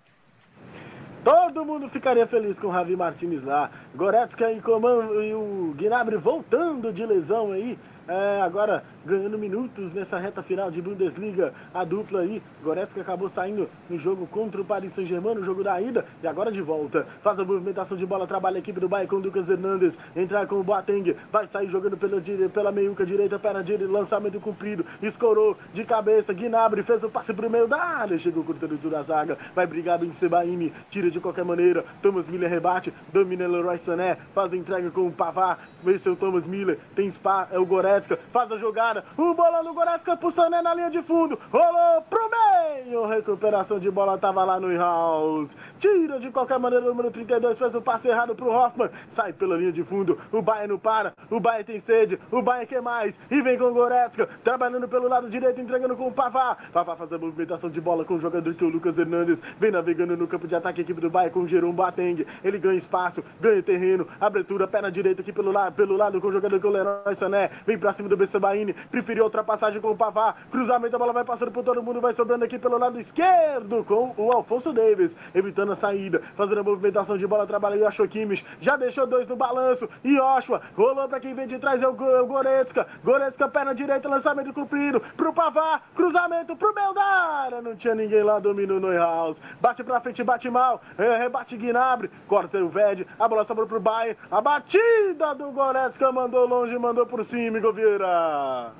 Todo 1.24 1.64
mundo 1.64 1.88
ficaria 1.88 2.24
feliz 2.28 2.56
com 2.56 2.68
o 2.68 2.72
Javi 2.72 2.94
Martinez 2.94 3.42
lá. 3.42 3.68
Goretzka 3.96 4.52
e 4.52 4.60
Coman 4.60 5.24
e 5.24 5.34
o 5.34 5.74
Gnabry 5.76 6.16
voltando 6.18 6.92
de 6.92 7.04
lesão 7.04 7.50
aí. 7.50 7.76
É, 8.06 8.40
agora 8.42 8.84
ganhando 9.06 9.38
minutos 9.38 9.94
nessa 9.94 10.18
reta 10.18 10.42
final 10.42 10.70
de 10.70 10.82
Bundesliga. 10.82 11.54
A 11.72 11.84
dupla 11.84 12.20
aí, 12.20 12.42
Goretzka 12.62 13.00
acabou 13.00 13.28
saindo 13.30 13.68
no 13.88 13.98
jogo 13.98 14.26
contra 14.26 14.60
o 14.60 14.64
Paris 14.64 14.92
Saint-Germain, 14.92 15.36
no 15.36 15.44
jogo 15.44 15.62
da 15.62 15.80
ida, 15.80 16.04
e 16.22 16.26
agora 16.26 16.50
de 16.50 16.60
volta. 16.60 17.06
Faz 17.22 17.38
a 17.38 17.44
movimentação 17.44 17.96
de 17.96 18.04
bola, 18.04 18.26
trabalha 18.26 18.56
a 18.56 18.58
equipe 18.58 18.80
do 18.80 18.88
Bayern 18.88 19.08
com 19.08 19.16
o 19.16 19.20
Lucas 19.20 19.48
Hernandes. 19.48 19.96
Entrar 20.14 20.46
com 20.46 20.56
o 20.56 20.64
Boateng, 20.64 21.14
vai 21.30 21.46
sair 21.46 21.68
jogando 21.68 21.96
pela, 21.96 22.20
pela 22.50 22.72
meiuca 22.72 23.06
direita, 23.06 23.38
perna 23.38 23.62
direita, 23.62 23.90
lançamento 23.90 24.40
comprido, 24.40 24.84
escorou 25.00 25.56
de 25.72 25.84
cabeça. 25.84 26.34
Gnabry 26.34 26.82
fez 26.82 27.02
o 27.04 27.08
passe 27.08 27.32
pro 27.32 27.48
meio 27.48 27.68
da 27.68 27.80
área, 27.80 28.18
chegou 28.18 28.42
cortando 28.42 28.78
tudo 28.80 28.96
a 28.96 29.02
zaga. 29.02 29.38
Vai 29.54 29.66
brigar 29.66 29.98
bem 30.00 30.12
Sebaini, 30.14 30.72
tira 30.90 31.10
de 31.10 31.20
qualquer 31.20 31.44
maneira. 31.44 31.84
Thomas 32.02 32.26
Miller 32.26 32.50
rebate, 32.50 32.92
domina 33.12 33.46
Leroy 33.46 33.78
Sané, 33.78 34.18
faz 34.34 34.52
a 34.52 34.56
entrega 34.56 34.90
com 34.90 35.06
o 35.06 35.12
Pavard. 35.12 35.60
O 35.84 36.16
Thomas 36.16 36.44
Miller, 36.46 36.78
tem 36.94 37.10
spa, 37.10 37.48
é 37.50 37.58
o 37.58 37.66
Goretzka, 37.66 38.18
faz 38.32 38.50
a 38.50 38.58
jogada. 38.58 38.95
O 39.16 39.34
bola 39.34 39.62
no 39.62 39.74
Goretzka 39.74 40.16
pro 40.16 40.30
Sané 40.30 40.62
na 40.62 40.74
linha 40.74 40.90
de 40.90 41.02
fundo, 41.02 41.38
rolou 41.50 42.02
pro 42.02 42.30
meio. 42.30 43.06
Recuperação 43.06 43.78
de 43.78 43.90
bola 43.90 44.18
tava 44.18 44.44
lá 44.44 44.60
no 44.60 44.74
House. 44.76 45.50
Tira 45.78 46.18
de 46.18 46.30
qualquer 46.30 46.58
maneira 46.58 46.84
o 46.84 46.88
número 46.88 47.10
32, 47.10 47.58
fez 47.58 47.74
o 47.74 47.82
passe 47.82 48.08
errado 48.08 48.34
pro 48.34 48.50
Hoffman. 48.50 48.90
Sai 49.10 49.32
pela 49.32 49.56
linha 49.56 49.72
de 49.72 49.84
fundo, 49.84 50.18
o 50.32 50.40
Bayern 50.40 50.68
não 50.68 50.78
para, 50.78 51.12
o 51.30 51.38
Bayern 51.38 51.64
tem 51.64 51.80
sede, 51.80 52.18
o 52.30 52.42
Bayern 52.42 52.66
quer 52.66 52.82
mais. 52.82 53.14
E 53.30 53.42
vem 53.42 53.58
com 53.58 53.64
o 53.64 53.74
Goretzka, 53.74 54.28
trabalhando 54.42 54.88
pelo 54.88 55.08
lado 55.08 55.28
direito, 55.28 55.60
entregando 55.60 55.96
com 55.96 56.08
o 56.08 56.12
Pavard. 56.12 56.70
Pavard 56.72 56.98
faz 56.98 57.12
a 57.12 57.18
movimentação 57.18 57.70
de 57.70 57.80
bola 57.80 58.04
com 58.04 58.14
o 58.14 58.20
jogador 58.20 58.54
que 58.54 58.64
é 58.64 58.66
o 58.66 58.70
Lucas 58.70 58.96
Hernandes. 58.96 59.40
Vem 59.58 59.70
navegando 59.70 60.16
no 60.16 60.26
campo 60.26 60.46
de 60.46 60.54
ataque, 60.54 60.80
a 60.80 60.84
equipe 60.84 61.00
do 61.00 61.10
Bayern 61.10 61.32
com 61.32 61.40
o 61.40 61.48
Jerome 61.48 61.72
Boateng. 61.72 62.26
Ele 62.42 62.58
ganha 62.58 62.78
espaço, 62.78 63.22
ganha 63.40 63.62
terreno, 63.62 64.06
abertura, 64.20 64.66
perna 64.66 64.90
direita 64.90 65.22
aqui 65.22 65.32
pelo 65.32 65.52
lado, 65.52 65.74
pelo 65.74 65.96
lado 65.96 66.20
com 66.20 66.28
o 66.28 66.32
jogador 66.32 66.58
que 66.58 66.66
é 66.66 66.68
o 66.68 66.72
Leroy 66.72 67.16
Sané. 67.16 67.50
Vem 67.66 67.78
pra 67.78 67.92
cima 67.92 68.08
do 68.08 68.16
Bessebaini, 68.16 68.74
preferiu 68.90 69.24
a 69.24 69.26
ultrapassagem 69.26 69.80
com 69.80 69.90
o 69.90 69.96
Pavard. 69.96 70.38
Cruzamento, 70.50 70.96
a 70.96 70.98
bola 70.98 71.12
vai 71.12 71.24
passando 71.24 71.50
por 71.50 71.64
todo 71.64 71.82
mundo, 71.82 72.00
vai 72.00 72.14
sobrando 72.14 72.44
aqui 72.44 72.58
pelo 72.58 72.78
lado 72.78 73.00
esquerdo 73.00 73.84
com 73.84 74.14
o 74.16 74.32
Alfonso 74.32 74.72
Davis, 74.72 75.14
evitando 75.34 75.72
a 75.72 75.76
saída, 75.76 76.22
fazendo 76.36 76.60
a 76.60 76.62
movimentação 76.62 77.16
de 77.16 77.26
bola, 77.26 77.46
trabalha 77.46 77.88
o 77.88 78.08
Kimmich. 78.08 78.44
Já 78.60 78.76
deixou 78.76 79.06
dois 79.06 79.28
no 79.28 79.36
balanço. 79.36 79.88
E 80.04 80.16
Joshua 80.16 80.60
rolou 80.76 81.08
pra 81.08 81.20
quem 81.20 81.34
vem 81.34 81.46
de 81.46 81.58
trás, 81.58 81.82
é 81.82 81.88
o, 81.88 81.96
é 82.10 82.20
o 82.20 82.26
Goretzka. 82.26 82.86
Goretzka, 83.04 83.48
perna 83.48 83.74
direita, 83.74 84.08
lançamento 84.08 84.52
comprido 84.52 85.00
pro 85.16 85.32
Pavard. 85.32 85.82
Cruzamento 85.94 86.56
pro 86.56 86.74
meio 86.74 86.92
da 86.92 87.04
área. 87.04 87.62
Não 87.62 87.76
tinha 87.76 87.94
ninguém 87.94 88.22
lá, 88.22 88.38
dominou 88.38 88.80
Neuhaus. 88.80 89.36
Bate 89.60 89.84
pra 89.84 90.00
frente, 90.00 90.22
bate 90.22 90.50
mal. 90.50 90.80
É, 90.98 91.16
rebate 91.16 91.56
Gnabry. 91.56 92.10
Corta 92.26 92.58
o 92.58 92.68
Ved. 92.68 93.06
A 93.18 93.28
bola 93.28 93.44
sobrou 93.44 93.66
pro 93.66 93.80
Bayern. 93.80 94.16
A 94.30 94.40
batida 94.40 95.34
do 95.34 95.50
Goretzka 95.50 96.10
mandou 96.12 96.46
longe, 96.46 96.76
mandou 96.78 97.06
por 97.06 97.24
cima, 97.24 97.58
Igor 97.58 97.72
Vieira. 97.72 98.72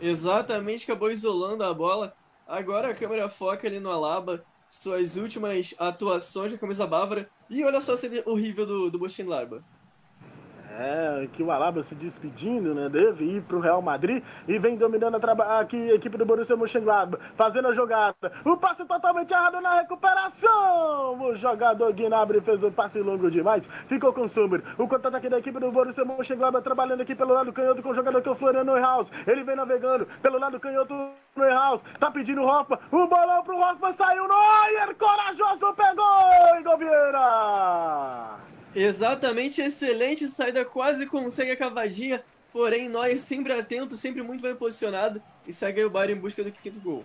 Exatamente, 0.00 0.84
acabou 0.84 1.10
isolando 1.10 1.64
a 1.64 1.72
bola. 1.72 2.14
Agora 2.46 2.90
a 2.90 2.94
câmera 2.94 3.28
foca 3.28 3.66
ali 3.66 3.80
no 3.80 3.90
Alaba, 3.90 4.44
suas 4.68 5.16
últimas 5.16 5.74
atuações 5.78 6.52
na 6.52 6.58
camisa 6.58 6.86
bávara. 6.86 7.30
E 7.48 7.64
olha 7.64 7.80
só 7.80 7.94
a 7.94 7.96
horrível 8.30 8.66
do, 8.66 8.90
do 8.90 9.00
Mönchengladbach. 9.00 9.64
É, 10.78 11.26
que 11.32 11.42
o 11.42 11.50
Alaba 11.50 11.82
se 11.82 11.94
despedindo, 11.94 12.74
né? 12.74 12.90
Deve 12.90 13.24
ir 13.24 13.42
pro 13.42 13.60
Real 13.60 13.80
Madrid 13.80 14.22
e 14.46 14.58
vem 14.58 14.76
dominando 14.76 15.14
a 15.16 15.60
aqui 15.60 15.90
a 15.90 15.94
equipe 15.94 16.18
do 16.18 16.26
Borussia 16.26 16.54
Mönchengladbach, 16.54 17.22
fazendo 17.34 17.68
a 17.68 17.74
jogada. 17.74 18.30
O 18.44 18.58
passe 18.58 18.84
totalmente 18.84 19.30
errado 19.30 19.58
na 19.62 19.80
recuperação. 19.80 21.18
O 21.18 21.34
jogador 21.36 21.94
Gnabry 21.94 22.42
fez 22.42 22.62
um 22.62 22.70
passe 22.70 23.00
longo 23.00 23.30
demais, 23.30 23.66
ficou 23.88 24.12
com 24.12 24.22
o 24.22 24.28
Sommer. 24.28 24.62
O 24.76 24.86
contra-ataque 24.86 25.30
da 25.30 25.38
equipe 25.38 25.58
do 25.58 25.72
Borussia 25.72 26.04
Mönchengladbach 26.04 26.62
trabalhando 26.62 27.00
aqui 27.00 27.14
pelo 27.14 27.32
lado 27.32 27.54
canhoto 27.54 27.82
com 27.82 27.90
o 27.90 27.94
jogador 27.94 28.20
que 28.20 28.28
é 28.28 28.32
o 28.32 28.36
Floriano 28.36 28.74
Neuhaus. 28.74 29.08
Ele 29.26 29.44
vem 29.44 29.56
navegando 29.56 30.06
pelo 30.20 30.38
lado 30.38 30.60
canhoto 30.60 30.94
Neuhaus, 31.34 31.80
tá 31.98 32.10
pedindo 32.10 32.42
o 32.42 32.46
Hoffman. 32.46 32.78
O 32.92 33.06
bolão 33.06 33.42
pro 33.44 33.56
Hoffman 33.56 33.94
saiu. 33.94 34.26
Neuer, 34.28 34.94
corajoso, 34.96 35.74
pegou, 35.74 36.60
Igor 36.60 36.76
Vieira. 36.76 38.55
Exatamente, 38.78 39.62
excelente 39.62 40.28
saída, 40.28 40.62
quase 40.62 41.06
consegue 41.06 41.50
a 41.50 41.56
cavadinha. 41.56 42.22
Porém, 42.52 42.90
Neuer 42.90 43.18
sempre 43.18 43.54
atento, 43.54 43.96
sempre 43.96 44.22
muito 44.22 44.42
bem 44.42 44.54
posicionado. 44.54 45.22
E 45.46 45.52
segue 45.52 45.82
o 45.82 45.88
Bayern 45.88 46.18
em 46.18 46.20
busca 46.20 46.44
do 46.44 46.52
quinto 46.52 46.78
gol. 46.78 47.02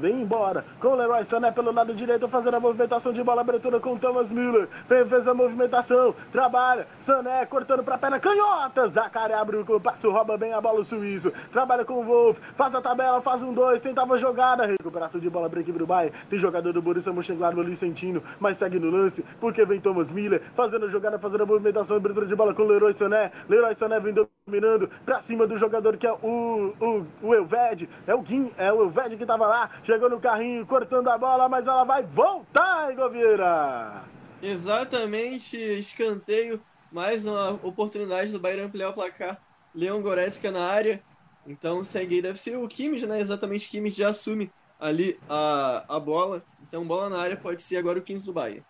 Vem 0.00 0.22
embora 0.22 0.64
com 0.80 0.88
o 0.88 0.94
Leroy 0.94 1.24
Sané 1.24 1.50
pelo 1.50 1.72
lado 1.72 1.92
direito 1.94 2.28
fazendo 2.28 2.54
a 2.54 2.60
movimentação 2.60 3.12
de 3.12 3.22
bola 3.24 3.40
abertura 3.40 3.80
com 3.80 3.98
Thomas 3.98 4.30
Miller. 4.30 4.68
Fez 4.86 5.26
a 5.26 5.34
movimentação, 5.34 6.14
trabalha. 6.30 6.86
Sané 7.00 7.44
cortando 7.46 7.82
pra 7.82 7.98
perna 7.98 8.20
canhota. 8.20 8.88
Zacari 8.88 9.32
abre 9.32 9.56
o 9.56 9.80
passo, 9.80 10.10
rouba 10.10 10.36
bem 10.36 10.52
a 10.52 10.60
bola 10.60 10.80
o 10.80 10.84
suíço. 10.84 11.32
Trabalha 11.52 11.84
com 11.84 11.94
o 11.94 12.04
Wolf, 12.04 12.38
faz 12.56 12.74
a 12.74 12.80
tabela, 12.80 13.20
faz 13.20 13.42
um 13.42 13.52
dois, 13.52 13.82
tentava 13.82 14.14
a 14.14 14.18
jogada. 14.18 14.64
Recuperação 14.64 15.20
de 15.20 15.28
bola 15.28 15.50
equipe 15.58 15.78
do 15.78 15.86
Bayern. 15.86 16.16
Tem 16.30 16.38
jogador 16.38 16.72
do 16.72 16.80
Borussia 16.80 17.12
Mönchengladbach 17.12 17.66
ali 17.66 17.76
sentindo, 17.76 18.22
mas 18.38 18.58
segue 18.58 18.78
no 18.78 18.90
lance 18.90 19.24
porque 19.40 19.64
vem 19.64 19.80
Thomas 19.80 20.08
Miller 20.10 20.40
fazendo 20.54 20.86
a 20.86 20.88
jogada, 20.88 21.18
fazendo 21.18 21.42
a 21.42 21.46
movimentação, 21.46 21.96
abertura 21.96 22.26
de 22.26 22.36
bola 22.36 22.54
com 22.54 22.62
o 22.62 22.66
Leroy 22.66 22.94
Sané. 22.94 23.32
Leroy 23.48 23.74
Sané 23.74 23.98
vem 23.98 24.14
dominando 24.14 24.88
pra 25.04 25.20
cima 25.22 25.46
do 25.46 25.58
jogador 25.58 25.96
que 25.96 26.06
é 26.06 26.12
o, 26.12 26.72
o, 26.80 27.06
o 27.22 27.34
Elved. 27.34 27.88
É 28.06 28.14
o 28.14 28.22
Guim, 28.22 28.52
é 28.56 28.72
o 28.72 28.82
Elved 28.82 29.16
que 29.16 29.26
tava 29.26 29.46
lá. 29.46 29.63
Chegou 29.84 30.08
no 30.10 30.20
carrinho, 30.20 30.66
cortando 30.66 31.08
a 31.08 31.18
bola, 31.18 31.48
mas 31.48 31.66
ela 31.66 31.84
vai 31.84 32.02
voltar, 32.02 32.92
Igor 32.92 33.10
Vieira. 33.10 34.04
Exatamente, 34.42 35.56
escanteio. 35.56 36.60
Mais 36.92 37.24
uma 37.26 37.50
oportunidade 37.62 38.30
do 38.30 38.38
Bayern 38.38 38.66
ampliar 38.66 38.90
o 38.90 38.92
placar. 38.92 39.40
Leon 39.74 40.00
Goretzka 40.00 40.50
na 40.50 40.66
área. 40.66 41.02
Então 41.46 41.82
segue 41.82 42.16
aí, 42.16 42.22
deve 42.22 42.38
ser 42.38 42.56
o 42.56 42.68
Kimmich, 42.68 43.06
né? 43.06 43.20
Exatamente, 43.20 43.68
Kimmich 43.68 43.98
já 43.98 44.10
assume 44.10 44.50
ali 44.78 45.18
a, 45.28 45.84
a 45.88 46.00
bola. 46.00 46.42
Então 46.62 46.84
bola 46.84 47.08
na 47.08 47.18
área 47.18 47.36
pode 47.36 47.62
ser 47.62 47.76
agora 47.76 47.98
o 47.98 48.02
quinto 48.02 48.24
do 48.24 48.32
Bayern. 48.32 48.64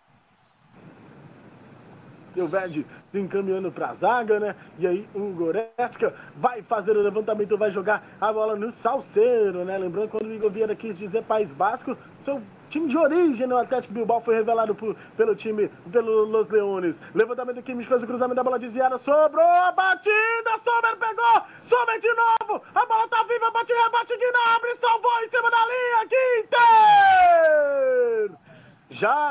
o 2.37 2.47
Ved 2.47 2.85
se 3.15 3.19
encaminhando 3.21 3.71
para 3.71 3.91
a 3.91 3.93
zaga, 3.93 4.39
né? 4.41 4.55
E 4.77 4.85
aí 4.85 5.07
o 5.15 5.31
Goretzka 5.31 6.13
vai 6.35 6.61
fazer 6.61 6.91
o 6.97 7.01
levantamento, 7.01 7.57
vai 7.57 7.71
jogar 7.71 8.03
a 8.19 8.33
bola 8.33 8.55
no 8.57 8.73
salseiro, 8.73 9.63
né? 9.63 9.77
Lembrando 9.77 10.09
quando 10.09 10.25
o 10.27 10.33
Igor 10.33 10.51
Vieira 10.51 10.75
quis 10.75 10.97
dizer 10.97 11.23
País 11.23 11.47
Basco, 11.51 11.95
seu 12.25 12.41
time 12.69 12.89
de 12.89 12.97
origem 12.97 13.47
no 13.47 13.57
Atlético 13.57 13.93
Bilbao 13.93 14.19
foi 14.19 14.35
revelado 14.35 14.75
por- 14.75 14.95
pelo 15.15 15.33
time, 15.33 15.69
pelo 15.91 16.25
Los 16.25 16.49
Leones. 16.49 16.95
Levantamento 17.13 17.61
Kimmich 17.63 17.87
fez 17.87 18.03
o 18.03 18.07
cruzamento 18.07 18.35
da 18.35 18.43
bola 18.43 18.59
desviada, 18.59 18.97
sobrou 18.97 19.45
a 19.45 19.71
batida, 19.71 20.59
Sommer 20.61 20.97
pegou, 20.97 21.41
Sommer 21.63 22.01
de 22.01 22.09
novo, 22.09 22.61
a 22.75 22.85
bola 22.85 23.07
tá 23.07 23.23
viva, 23.23 23.49
bate, 23.51 23.71
rebate, 23.71 24.17
Gnabry, 24.17 24.77
salvou 24.81 25.19
em 25.23 25.29
cima 25.29 25.49
da 25.49 25.65
linha, 25.67 26.05
Quinter! 28.29 28.44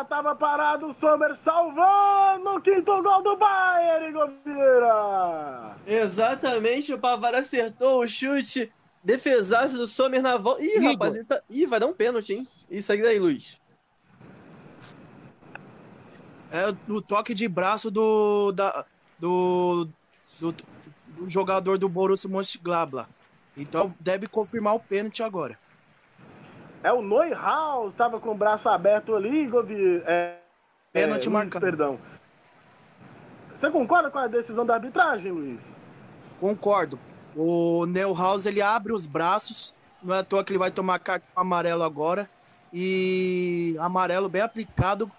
Tava 0.09 0.35
parado, 0.35 0.89
o 0.89 0.95
Sommer 0.95 1.37
salvando 1.37 2.51
o 2.51 2.61
quinto 2.61 3.03
gol 3.03 3.23
do 3.23 3.37
Bayern, 3.37 4.09
Igor 4.09 4.31
Vieira. 4.45 5.77
Exatamente, 5.87 6.93
o 6.93 6.99
Pavar 6.99 7.35
acertou 7.35 8.03
o 8.03 8.07
chute, 8.07 8.73
defesaço 9.03 9.77
do 9.77 9.87
Sommer 9.87 10.23
na 10.23 10.37
volta. 10.37 10.63
Ih, 10.63 10.77
Igor. 10.77 10.93
rapaz, 10.93 11.15
ele 11.15 11.25
tá... 11.25 11.41
Ih, 11.49 11.67
vai 11.67 11.79
dar 11.79 11.87
um 11.87 11.95
pênalti, 11.95 12.35
hein? 12.35 12.49
Isso 12.71 12.93
aí 12.93 13.03
daí, 13.03 13.19
Luiz. 13.19 13.59
É 16.51 16.69
o 16.89 17.03
toque 17.03 17.35
de 17.35 17.49
braço 17.49 17.91
do, 17.91 18.53
da, 18.53 18.85
do, 19.19 19.89
do, 20.39 20.53
do 20.53 21.29
jogador 21.29 21.79
do 21.79 21.89
Borussia 21.89 22.31
Mönchengladbach. 22.31 23.09
Então 23.57 23.95
deve 23.99 24.27
confirmar 24.27 24.75
o 24.75 24.81
pênalti 24.81 25.23
agora. 25.23 25.59
É 26.85 26.93
o 26.93 27.01
Neuhaus, 27.01 27.93
estava 27.93 28.21
com 28.21 28.33
o 28.33 28.35
braço 28.35 28.69
aberto 28.69 29.17
ali, 29.17 29.51
Vieira. 29.65 30.05
É, 30.07 30.37
Pênalti 30.93 31.29
é, 31.29 31.31
marcado. 31.31 31.65
Perdão. 31.65 31.99
Você 33.57 33.71
concorda 33.71 34.11
com 34.11 34.19
a 34.19 34.27
decisão 34.27 34.67
da 34.67 34.75
arbitragem, 34.75 35.33
Luiz? 35.33 35.61
Concordo. 36.39 36.99
O 37.35 37.87
Neuhaus 37.87 38.45
ele 38.45 38.61
abre 38.61 38.93
os 38.93 39.07
braços, 39.07 39.75
não 40.03 40.15
é 40.15 40.19
à 40.19 40.23
toa 40.23 40.45
que 40.45 40.53
ele 40.53 40.59
vai 40.59 40.71
tomar 40.71 40.99
cartão 40.99 41.27
amarelo 41.35 41.83
agora. 41.83 42.29
E 42.71 43.77
amarelo 43.81 44.29
bem 44.29 44.43
aplicado 44.43 45.11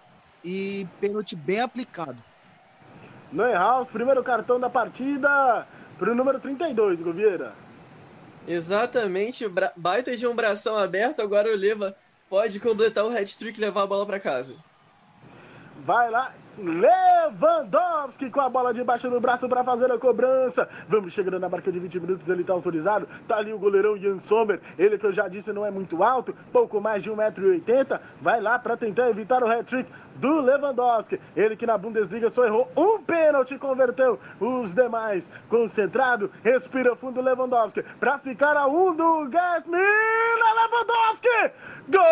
e 0.44 0.88
pênalti 1.02 1.36
bem 1.36 1.62
aplicado. 1.62 2.24
Neuhaus, 3.32 3.88
primeiro 3.88 4.24
cartão 4.24 4.60
da 4.60 4.70
partida 4.70 5.66
para 5.98 6.12
o 6.12 6.16
número 6.16 6.40
32, 6.40 7.00
Igor 7.00 7.14
Vieira. 7.14 7.65
Exatamente, 8.48 9.46
baita 9.76 10.16
de 10.16 10.28
um 10.28 10.36
bração 10.36 10.78
aberto, 10.78 11.22
agora 11.22 11.52
o 11.52 11.56
Leva 11.56 11.96
pode 12.30 12.60
completar 12.60 13.04
o 13.04 13.10
hat-trick 13.10 13.58
e 13.58 13.62
levar 13.62 13.84
a 13.84 13.88
bola 13.88 14.06
pra 14.06 14.20
casa. 14.20 14.56
Vai 15.84 16.10
lá, 16.10 16.34
Lewandowski 16.58 18.30
com 18.30 18.42
a 18.42 18.50
bola 18.50 18.74
debaixo 18.74 19.10
do 19.10 19.20
braço 19.20 19.48
para 19.48 19.64
fazer 19.64 19.92
a 19.92 19.98
cobrança. 19.98 20.68
Vamos 20.88 21.14
chegando 21.14 21.40
na 21.40 21.50
marca 21.50 21.72
de 21.72 21.80
20 21.80 22.00
minutos, 22.00 22.28
ele 22.28 22.42
está 22.42 22.54
autorizado. 22.54 23.08
Tá 23.28 23.38
ali 23.38 23.54
o 23.54 23.60
goleirão 23.60 23.98
Jan 23.98 24.20
Sommer, 24.22 24.60
ele 24.78 24.98
que 24.98 25.06
eu 25.06 25.14
já 25.14 25.28
disse 25.28 25.52
não 25.52 25.66
é 25.66 25.72
muito 25.72 26.04
alto, 26.04 26.36
pouco 26.52 26.80
mais 26.80 27.04
de 27.04 27.12
1,80m. 27.12 28.00
Vai 28.22 28.40
lá 28.42 28.58
para 28.58 28.78
tentar 28.78 29.10
evitar 29.10 29.44
o 29.44 29.52
hat-trick 29.52 29.90
do 30.16 30.42
Lewandowski. 30.42 31.20
Ele 31.36 31.56
que 31.56 31.66
na 31.66 31.78
Bundesliga 31.78 32.30
só 32.30 32.46
errou 32.46 32.72
um 32.76 33.02
pênalti, 33.02 33.58
converteu 33.58 34.20
os 34.40 34.74
demais. 34.74 35.24
Concentrado, 35.50 36.32
respira 36.44 36.96
fundo 36.96 37.22
Lewandowski 37.22 37.84
para 38.00 38.18
ficar 38.20 38.56
a 38.56 38.68
um 38.68 38.96
do 38.96 39.26
Müller. 39.26 39.86
Lewandowski! 40.56 41.52
Gol! 41.90 42.06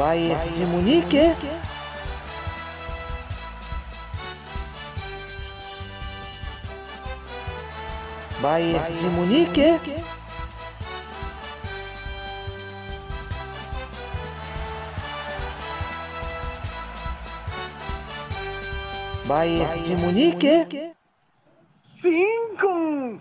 Bayern 0.00 0.40
de 0.58 0.64
Munique. 0.64 1.36
Bayern 8.40 8.92
de 8.94 9.08
Munique. 9.10 9.78
Bayern 19.28 19.82
de 19.84 19.96
Munique. 19.96 20.94
5 22.00 23.20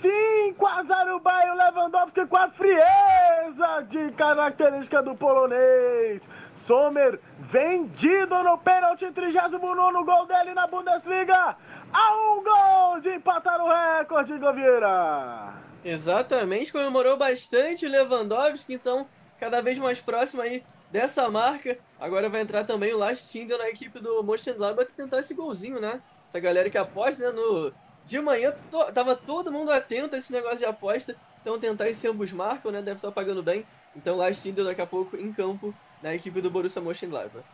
5 0.00 0.66
a 0.66 0.82
0 0.84 1.20
Bayern 1.20 1.56
Lewandowski 1.58 2.26
com 2.26 2.38
a 2.38 2.50
frieza 2.50 3.86
de 3.90 4.10
característica 4.44 5.02
do 5.02 5.14
polonês. 5.14 6.20
Sommer 6.54 7.18
vendido 7.38 8.42
no 8.42 8.58
pênalti, 8.58 9.10
39 9.10 10.04
gol 10.04 10.26
dele 10.26 10.54
na 10.54 10.66
Bundesliga. 10.66 11.56
A 11.92 12.16
um 12.16 12.42
gol 12.42 13.00
de 13.00 13.14
empatar 13.14 13.60
o 13.60 13.68
recorde, 13.68 14.38
Govieira. 14.38 15.54
Exatamente, 15.84 16.72
comemorou 16.72 17.16
bastante 17.16 17.86
o 17.86 17.90
Lewandowski, 17.90 18.74
então 18.74 19.06
cada 19.38 19.60
vez 19.60 19.78
mais 19.78 20.00
próximo 20.00 20.42
aí 20.42 20.64
dessa 20.90 21.30
marca. 21.30 21.78
Agora 22.00 22.28
vai 22.28 22.40
entrar 22.40 22.64
também 22.64 22.94
o 22.94 22.98
Last 22.98 23.30
Tinder 23.30 23.58
na 23.58 23.68
equipe 23.68 23.98
do 24.00 24.22
Mönchengladbach 24.22 24.92
para 24.92 25.04
tentar 25.04 25.18
esse 25.18 25.34
golzinho, 25.34 25.80
né? 25.80 26.00
Essa 26.28 26.40
galera 26.40 26.70
que 26.70 26.78
aposta, 26.78 27.24
né, 27.24 27.30
no... 27.30 27.72
De 28.06 28.20
manhã 28.20 28.54
to... 28.70 28.92
tava 28.92 29.16
todo 29.16 29.52
mundo 29.52 29.70
atento 29.70 30.14
a 30.14 30.18
esse 30.18 30.32
negócio 30.32 30.58
de 30.58 30.66
aposta, 30.66 31.16
então 31.40 31.58
tentar 31.58 31.88
esse 31.88 32.06
ambos 32.06 32.32
marcam, 32.32 32.72
né? 32.72 32.80
Deve 32.80 32.96
estar 32.96 33.12
pagando 33.12 33.42
bem. 33.42 33.64
Então 33.96 34.16
Last 34.16 34.42
Tinder 34.42 34.64
daqui 34.64 34.82
a 34.82 34.86
pouco 34.86 35.16
em 35.16 35.32
campo 35.32 35.74
na 36.02 36.14
equipe 36.14 36.40
do 36.40 36.50
Borussia 36.50 36.82
Mönchengladbach. 36.82 37.44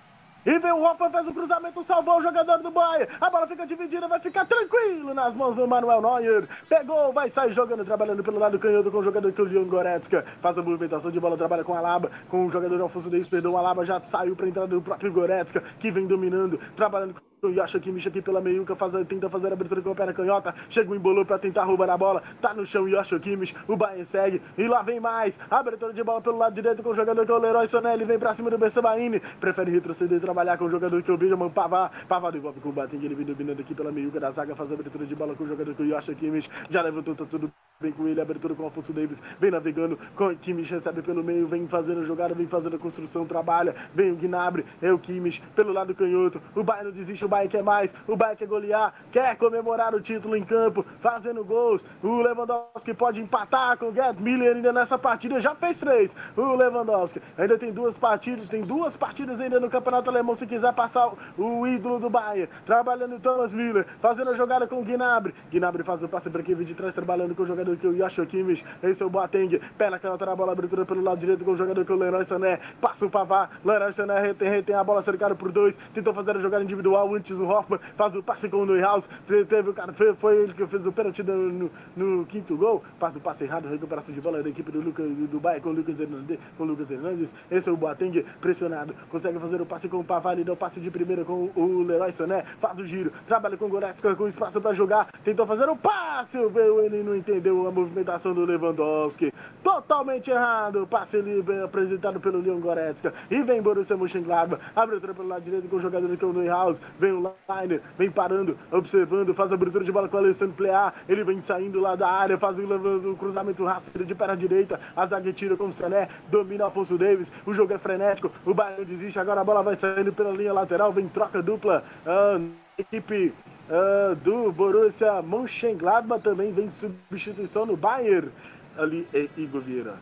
E 0.44 0.58
vem 0.58 0.72
o 0.72 0.82
Rafa, 0.82 1.10
faz 1.10 1.28
o 1.28 1.34
cruzamento, 1.34 1.84
salvou 1.84 2.18
o 2.18 2.22
jogador 2.22 2.62
do 2.62 2.70
Bayern. 2.70 3.12
A 3.20 3.28
bola 3.28 3.46
fica 3.46 3.66
dividida, 3.66 4.08
vai 4.08 4.18
ficar 4.20 4.46
tranquilo 4.46 5.12
nas 5.12 5.34
mãos 5.34 5.54
do 5.54 5.68
Manuel 5.68 6.00
Neuer. 6.00 6.48
Pegou, 6.66 7.12
vai 7.12 7.28
sair 7.28 7.52
jogando, 7.52 7.84
trabalhando 7.84 8.24
pelo 8.24 8.38
lado 8.38 8.58
canhoto 8.58 8.90
com 8.90 8.98
o 8.98 9.04
jogador 9.04 9.34
Leon 9.36 9.66
Goretzka. 9.66 10.24
Faz 10.40 10.56
a 10.56 10.62
movimentação 10.62 11.10
de 11.10 11.20
bola, 11.20 11.36
trabalha 11.36 11.62
com 11.62 11.74
a 11.74 11.78
Alaba, 11.78 12.10
com 12.30 12.46
o 12.46 12.50
jogador 12.50 12.80
Alfonso 12.80 13.10
Davis, 13.10 13.28
perdão, 13.28 13.52
o 13.52 13.58
Alaba 13.58 13.84
já 13.84 14.00
saiu 14.00 14.34
para 14.34 14.48
entrada 14.48 14.68
do 14.68 14.80
próprio 14.80 15.12
Goretzka, 15.12 15.62
que 15.78 15.90
vem 15.90 16.06
dominando, 16.06 16.58
trabalhando 16.74 17.12
com 17.12 17.29
o 17.46 17.52
Yasha 17.52 17.80
Kimmich 17.80 18.06
aqui 18.06 18.20
pela 18.20 18.40
meiuca, 18.40 18.76
faz, 18.76 18.92
tenta 19.06 19.28
fazer 19.28 19.48
a 19.48 19.52
abertura 19.52 19.80
com 19.80 19.90
a 19.90 19.94
perna 19.94 20.12
canhota, 20.12 20.54
chega 20.68 20.90
o 20.90 20.94
embolou 20.94 21.24
para 21.24 21.38
tentar 21.38 21.64
roubar 21.64 21.88
a 21.88 21.96
bola, 21.96 22.22
tá 22.40 22.52
no 22.52 22.66
chão 22.66 22.88
Yasha 22.88 23.18
Kimmich, 23.18 23.54
o 23.66 23.76
Bayern 23.76 24.04
segue, 24.06 24.42
e 24.58 24.68
lá 24.68 24.82
vem 24.82 25.00
mais, 25.00 25.34
abertura 25.50 25.92
de 25.92 26.02
bola 26.02 26.20
pelo 26.20 26.36
lado 26.36 26.54
direito 26.54 26.82
com 26.82 26.90
o 26.90 26.94
jogador 26.94 27.24
que 27.24 27.32
é 27.32 27.34
o 27.34 27.38
Leroy 27.38 27.66
Soné, 27.66 27.94
ele 27.94 28.04
vem 28.04 28.18
pra 28.18 28.34
cima 28.34 28.50
do 28.50 28.58
Bessebaini, 28.58 29.20
prefere 29.40 29.70
retroceder 29.70 30.18
e 30.18 30.20
trabalhar 30.20 30.58
com 30.58 30.66
o 30.66 30.70
jogador 30.70 31.02
que 31.02 31.10
é 31.10 31.14
o 31.14 31.16
Benjamin 31.16 31.50
Pavard, 31.50 31.94
Pavard 32.06 32.36
devolve 32.36 32.60
com 32.60 32.68
o 32.68 32.72
Bating, 32.72 33.02
ele 33.02 33.14
vem 33.14 33.26
dominando 33.26 33.60
aqui 33.60 33.74
pela 33.74 33.90
meiuca 33.90 34.20
da 34.20 34.30
zaga, 34.32 34.54
faz 34.54 34.70
a 34.70 34.74
abertura 34.74 35.06
de 35.06 35.14
bola 35.14 35.34
com 35.34 35.44
o 35.44 35.48
jogador 35.48 35.74
que 35.74 35.82
é 35.82 35.86
o 35.86 35.88
Yasha 35.88 36.14
Kimmich, 36.14 36.48
já 36.68 36.82
levantou, 36.82 37.14
tá 37.14 37.24
tudo 37.24 37.50
bem 37.80 37.92
com 37.92 38.06
ele, 38.06 38.20
abertura 38.20 38.54
com 38.54 38.62
o 38.62 38.66
Alfonso 38.66 38.92
Davis, 38.92 39.16
vem 39.40 39.50
navegando, 39.50 39.98
com 40.14 40.24
o 40.26 40.36
recebe 40.62 41.00
pelo 41.00 41.24
meio, 41.24 41.46
vem 41.46 41.66
fazendo 41.66 42.04
jogada, 42.04 42.34
vem 42.34 42.46
fazendo 42.46 42.76
a 42.76 42.78
construção, 42.78 43.24
trabalha, 43.24 43.74
vem 43.94 44.12
o 44.12 44.16
Gnabry, 44.16 44.66
é 44.82 44.92
o 44.92 44.98
Kimmich, 44.98 45.42
pelo 45.56 45.72
lado 45.72 45.94
canhoto, 45.94 46.42
o 46.54 46.62
Bayern 46.62 46.90
não 46.90 46.92
desiste, 46.92 47.24
o 47.30 47.38
Bayern 47.40 47.48
quer 47.48 47.62
mais, 47.62 47.90
o 48.08 48.16
Bayern 48.16 48.36
quer 48.36 48.46
golear, 48.46 48.92
quer 49.12 49.36
comemorar 49.36 49.94
o 49.94 50.00
título 50.00 50.36
em 50.36 50.44
campo, 50.44 50.84
fazendo 51.00 51.44
gols, 51.44 51.80
o 52.02 52.20
Lewandowski 52.20 52.92
pode 52.92 53.20
empatar 53.20 53.78
com 53.78 53.86
o 53.86 53.94
Gerd 53.94 54.20
Miller 54.20 54.56
ainda 54.56 54.72
nessa 54.72 54.98
partida, 54.98 55.40
já 55.40 55.54
fez 55.54 55.78
três, 55.78 56.10
o 56.36 56.56
Lewandowski, 56.56 57.22
ainda 57.38 57.56
tem 57.56 57.72
duas 57.72 57.96
partidas, 57.96 58.48
tem 58.48 58.62
duas 58.62 58.96
partidas 58.96 59.40
ainda 59.40 59.60
no 59.60 59.70
Campeonato 59.70 60.10
Alemão, 60.10 60.34
se 60.34 60.46
quiser 60.46 60.72
passar 60.74 61.12
o 61.38 61.66
ídolo 61.66 62.00
do 62.00 62.10
Bayern, 62.10 62.48
trabalhando 62.66 63.16
o 63.16 63.20
Thomas 63.20 63.52
Miller, 63.52 63.86
fazendo 64.00 64.30
a 64.30 64.36
jogada 64.36 64.66
com 64.66 64.80
o 64.80 64.84
Gnabry, 64.84 65.32
Gnabry 65.52 65.84
faz 65.84 66.02
o 66.02 66.08
passe 66.08 66.28
para 66.28 66.42
vem 66.42 66.66
de 66.66 66.74
trás, 66.74 66.92
trabalhando 66.94 67.34
com 67.34 67.44
o 67.44 67.46
jogador 67.46 67.76
que 67.76 67.86
é 67.86 67.90
o 67.90 67.94
Yasha 67.94 68.26
Kimmich, 68.26 68.64
esse 68.82 69.02
é 69.02 69.06
o 69.06 69.10
Boateng, 69.10 69.60
canhota 70.00 70.26
na 70.26 70.34
bola, 70.34 70.52
abertura 70.52 70.84
pelo 70.84 71.02
lado 71.02 71.18
direito 71.18 71.44
com 71.44 71.52
o 71.52 71.56
jogador 71.56 71.84
que 71.84 71.92
é 71.92 71.94
o 71.94 71.98
Leroy 71.98 72.24
Sané, 72.24 72.58
passa 72.80 73.04
o 73.04 73.10
Pavard, 73.10 73.52
Leroy 73.64 73.92
Sané 73.92 74.18
retém, 74.18 74.48
retém 74.48 74.74
a 74.74 74.82
bola 74.82 75.02
cercado 75.02 75.36
por 75.36 75.52
dois, 75.52 75.74
tentou 75.92 76.14
fazer 76.14 76.36
a 76.36 76.40
jogada 76.40 76.64
individual 76.64 77.08
antes 77.20 77.38
o 77.38 77.44
Hoffman, 77.44 77.78
faz 77.96 78.14
o 78.16 78.22
passe 78.22 78.48
com 78.48 78.58
o 78.58 78.66
Neuhaus, 78.66 79.04
teve 79.26 79.70
o 79.70 79.74
cara, 79.74 79.92
foi, 79.92 80.14
foi 80.14 80.36
ele 80.42 80.54
que 80.54 80.66
fez 80.66 80.84
o 80.86 80.90
pênalti 80.90 81.22
no, 81.22 81.70
no, 81.96 82.26
quinto 82.26 82.56
gol, 82.56 82.82
passa 82.98 83.18
o 83.18 83.20
passe 83.20 83.44
errado, 83.44 83.68
recuperação 83.68 84.12
de 84.12 84.20
bola 84.20 84.42
da 84.42 84.48
equipe 84.48 84.72
do, 84.72 84.80
Lucas, 84.80 85.06
do 85.06 85.38
Bayern 85.38 85.62
com 85.62 85.70
o 85.70 85.72
Lucas 85.72 86.00
Hernandes, 86.00 86.38
com 86.56 86.64
o 86.64 86.66
Lucas 86.66 86.90
Hernandes, 86.90 87.28
esse 87.50 87.68
é 87.68 87.72
o 87.72 87.76
Boateng, 87.76 88.24
pressionado, 88.40 88.94
consegue 89.10 89.38
fazer 89.38 89.60
o 89.60 89.66
passe 89.66 89.88
com 89.88 89.98
o 89.98 90.04
Pavard, 90.04 90.42
dá 90.42 90.52
o 90.52 90.56
passe 90.56 90.80
de 90.80 90.90
primeira 90.90 91.24
com 91.24 91.50
o 91.54 91.82
Leroy 91.82 92.12
Sané, 92.12 92.44
faz 92.58 92.78
o 92.78 92.86
giro, 92.86 93.12
trabalha 93.26 93.56
com 93.56 93.66
o 93.66 93.68
Goretzka, 93.68 94.16
com 94.16 94.26
espaço 94.26 94.60
para 94.60 94.74
jogar, 94.74 95.08
tentou 95.22 95.46
fazer 95.46 95.68
o 95.68 95.76
passe, 95.76 96.38
veio 96.48 96.80
ele 96.80 97.02
não 97.02 97.14
entendeu 97.14 97.68
a 97.68 97.70
movimentação 97.70 98.32
do 98.32 98.44
Lewandowski, 98.46 99.32
totalmente 99.62 100.30
errado, 100.30 100.86
passe 100.86 101.20
livre 101.20 101.62
apresentado 101.62 102.18
pelo 102.18 102.40
Leon 102.40 102.60
Goretzka, 102.60 103.12
e 103.30 103.42
vem 103.42 103.60
Borussia 103.60 103.96
Mönchengladbach, 103.96 104.62
abre 104.74 104.96
o 104.96 105.00
pelo 105.00 105.28
lado 105.28 105.42
direito 105.42 105.68
com 105.68 105.76
o 105.76 105.80
jogador 105.80 106.16
que 106.16 106.24
é 106.24 106.28
o 106.28 106.32
Neuhaus, 106.32 106.78
vem 106.98 107.09
o 107.12 107.34
Leiner, 107.48 107.80
vem 107.98 108.10
parando, 108.10 108.58
observando, 108.70 109.34
faz 109.34 109.50
a 109.50 109.54
abertura 109.54 109.84
de 109.84 109.92
bola 109.92 110.08
com 110.08 110.16
o 110.16 110.20
Alessandro 110.20 110.54
Plear, 110.54 110.94
ele 111.08 111.24
vem 111.24 111.40
saindo 111.42 111.80
lá 111.80 111.96
da 111.96 112.08
área, 112.08 112.38
faz 112.38 112.58
o, 112.58 112.62
o 112.62 113.16
cruzamento 113.16 113.64
rasteiro 113.64 114.06
de 114.06 114.14
perna 114.14 114.36
direita, 114.36 114.80
a 114.96 115.06
zaga 115.06 115.32
tira 115.32 115.56
com 115.56 115.68
o 115.68 115.72
Sané, 115.72 116.08
domina 116.28 116.66
Afonso 116.66 116.96
Davis, 116.96 117.28
o 117.44 117.52
jogo 117.52 117.72
é 117.72 117.78
frenético, 117.78 118.30
o 118.44 118.54
Bayern 118.54 118.84
desiste, 118.84 119.18
agora 119.18 119.40
a 119.40 119.44
bola 119.44 119.62
vai 119.62 119.76
saindo 119.76 120.12
pela 120.12 120.30
linha 120.30 120.52
lateral, 120.52 120.92
vem 120.92 121.08
troca 121.08 121.42
dupla, 121.42 121.84
ah, 122.06 122.40
equipe 122.78 123.34
ah, 123.68 124.14
do 124.22 124.52
Borussia 124.52 125.22
Mönchengladbach 125.22 126.22
também 126.22 126.52
vem 126.52 126.70
substituição 126.72 127.66
no 127.66 127.76
Bayern. 127.76 128.30
Ali 128.78 129.06
em 129.12 129.28
Igor 129.36 129.60
Vieira. 129.60 129.98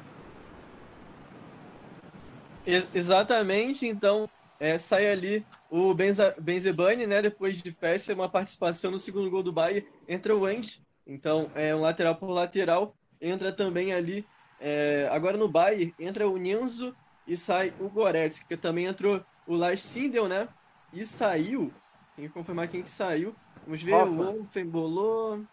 Ex- 2.66 2.88
exatamente, 2.94 3.86
então 3.86 4.28
é, 4.60 4.76
sai 4.76 5.10
ali 5.10 5.44
o 5.70 5.92
Benza, 5.94 6.34
Benzebani, 6.38 7.06
né? 7.06 7.20
Depois 7.22 7.60
de 7.62 7.72
péssima 7.72 8.22
uma 8.22 8.28
participação 8.28 8.90
no 8.90 8.98
segundo 8.98 9.30
gol 9.30 9.42
do 9.42 9.52
Bayern, 9.52 9.86
entra 10.06 10.34
o 10.34 10.40
Wendt, 10.40 10.82
então 11.06 11.50
é 11.54 11.74
um 11.74 11.80
lateral 11.80 12.14
por 12.16 12.30
lateral, 12.30 12.94
entra 13.20 13.52
também 13.52 13.92
ali, 13.92 14.26
é, 14.60 15.08
agora 15.12 15.36
no 15.36 15.48
Bayern, 15.48 15.94
entra 15.98 16.28
o 16.28 16.36
Nianzo 16.36 16.94
e 17.26 17.36
sai 17.36 17.72
o 17.78 17.88
Goretzka, 17.88 18.46
que 18.48 18.56
também 18.56 18.86
entrou 18.86 19.22
o 19.46 19.54
Lars 19.54 19.80
Stindl, 19.80 20.26
né? 20.26 20.48
E 20.92 21.04
saiu, 21.04 21.72
tem 22.16 22.26
que 22.26 22.32
confirmar 22.32 22.68
quem 22.68 22.82
que 22.82 22.90
saiu, 22.90 23.34
vamos 23.64 23.82
ver, 23.82 23.94
Hoffmann. 23.94 24.28
o 24.28 24.38
Wolfen 24.38 24.66
bolou... 24.66 25.44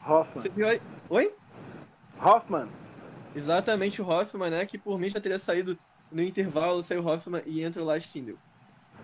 Hoffmann. 0.00 0.42
Você 0.42 0.48
viu? 0.48 0.66
Oi? 1.10 1.34
Hoffmann. 2.18 2.68
Exatamente 3.34 4.00
o 4.00 4.08
Hoffman, 4.08 4.50
né? 4.50 4.66
Que 4.66 4.78
por 4.78 4.98
mim 4.98 5.10
já 5.10 5.20
teria 5.20 5.38
saído 5.38 5.78
no 6.10 6.22
intervalo, 6.22 6.82
saiu 6.82 7.02
o 7.02 7.06
Hoffman 7.06 7.42
e 7.44 7.62
entra 7.62 7.82
o 7.82 7.84
Lars. 7.84 8.10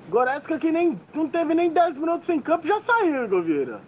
Goretzka 0.09 0.59
que 0.59 0.71
nem, 0.71 1.01
não 1.15 1.29
teve 1.29 1.55
nem 1.55 1.71
10 1.71 1.97
minutos 1.97 2.29
em 2.29 2.41
campo 2.41 2.67
já 2.67 2.79
saiu, 2.81 3.25
Igor 3.25 3.43
Vieira. 3.43 3.81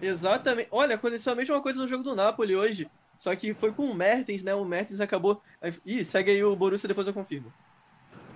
Exatamente. 0.00 0.68
Olha, 0.70 0.94
aconteceu 0.94 1.32
a 1.32 1.36
mesma 1.36 1.60
coisa 1.60 1.80
no 1.80 1.88
jogo 1.88 2.04
do 2.04 2.14
Napoli 2.14 2.54
hoje. 2.54 2.88
Só 3.16 3.34
que 3.34 3.52
foi 3.52 3.72
com 3.72 3.84
o 3.84 3.94
Mertens, 3.94 4.44
né? 4.44 4.54
O 4.54 4.64
Mertens 4.64 5.00
acabou. 5.00 5.42
Ih, 5.84 6.04
segue 6.04 6.30
aí 6.30 6.44
o 6.44 6.54
Borussia, 6.54 6.86
depois 6.86 7.06
eu 7.06 7.14
confirmo. 7.14 7.52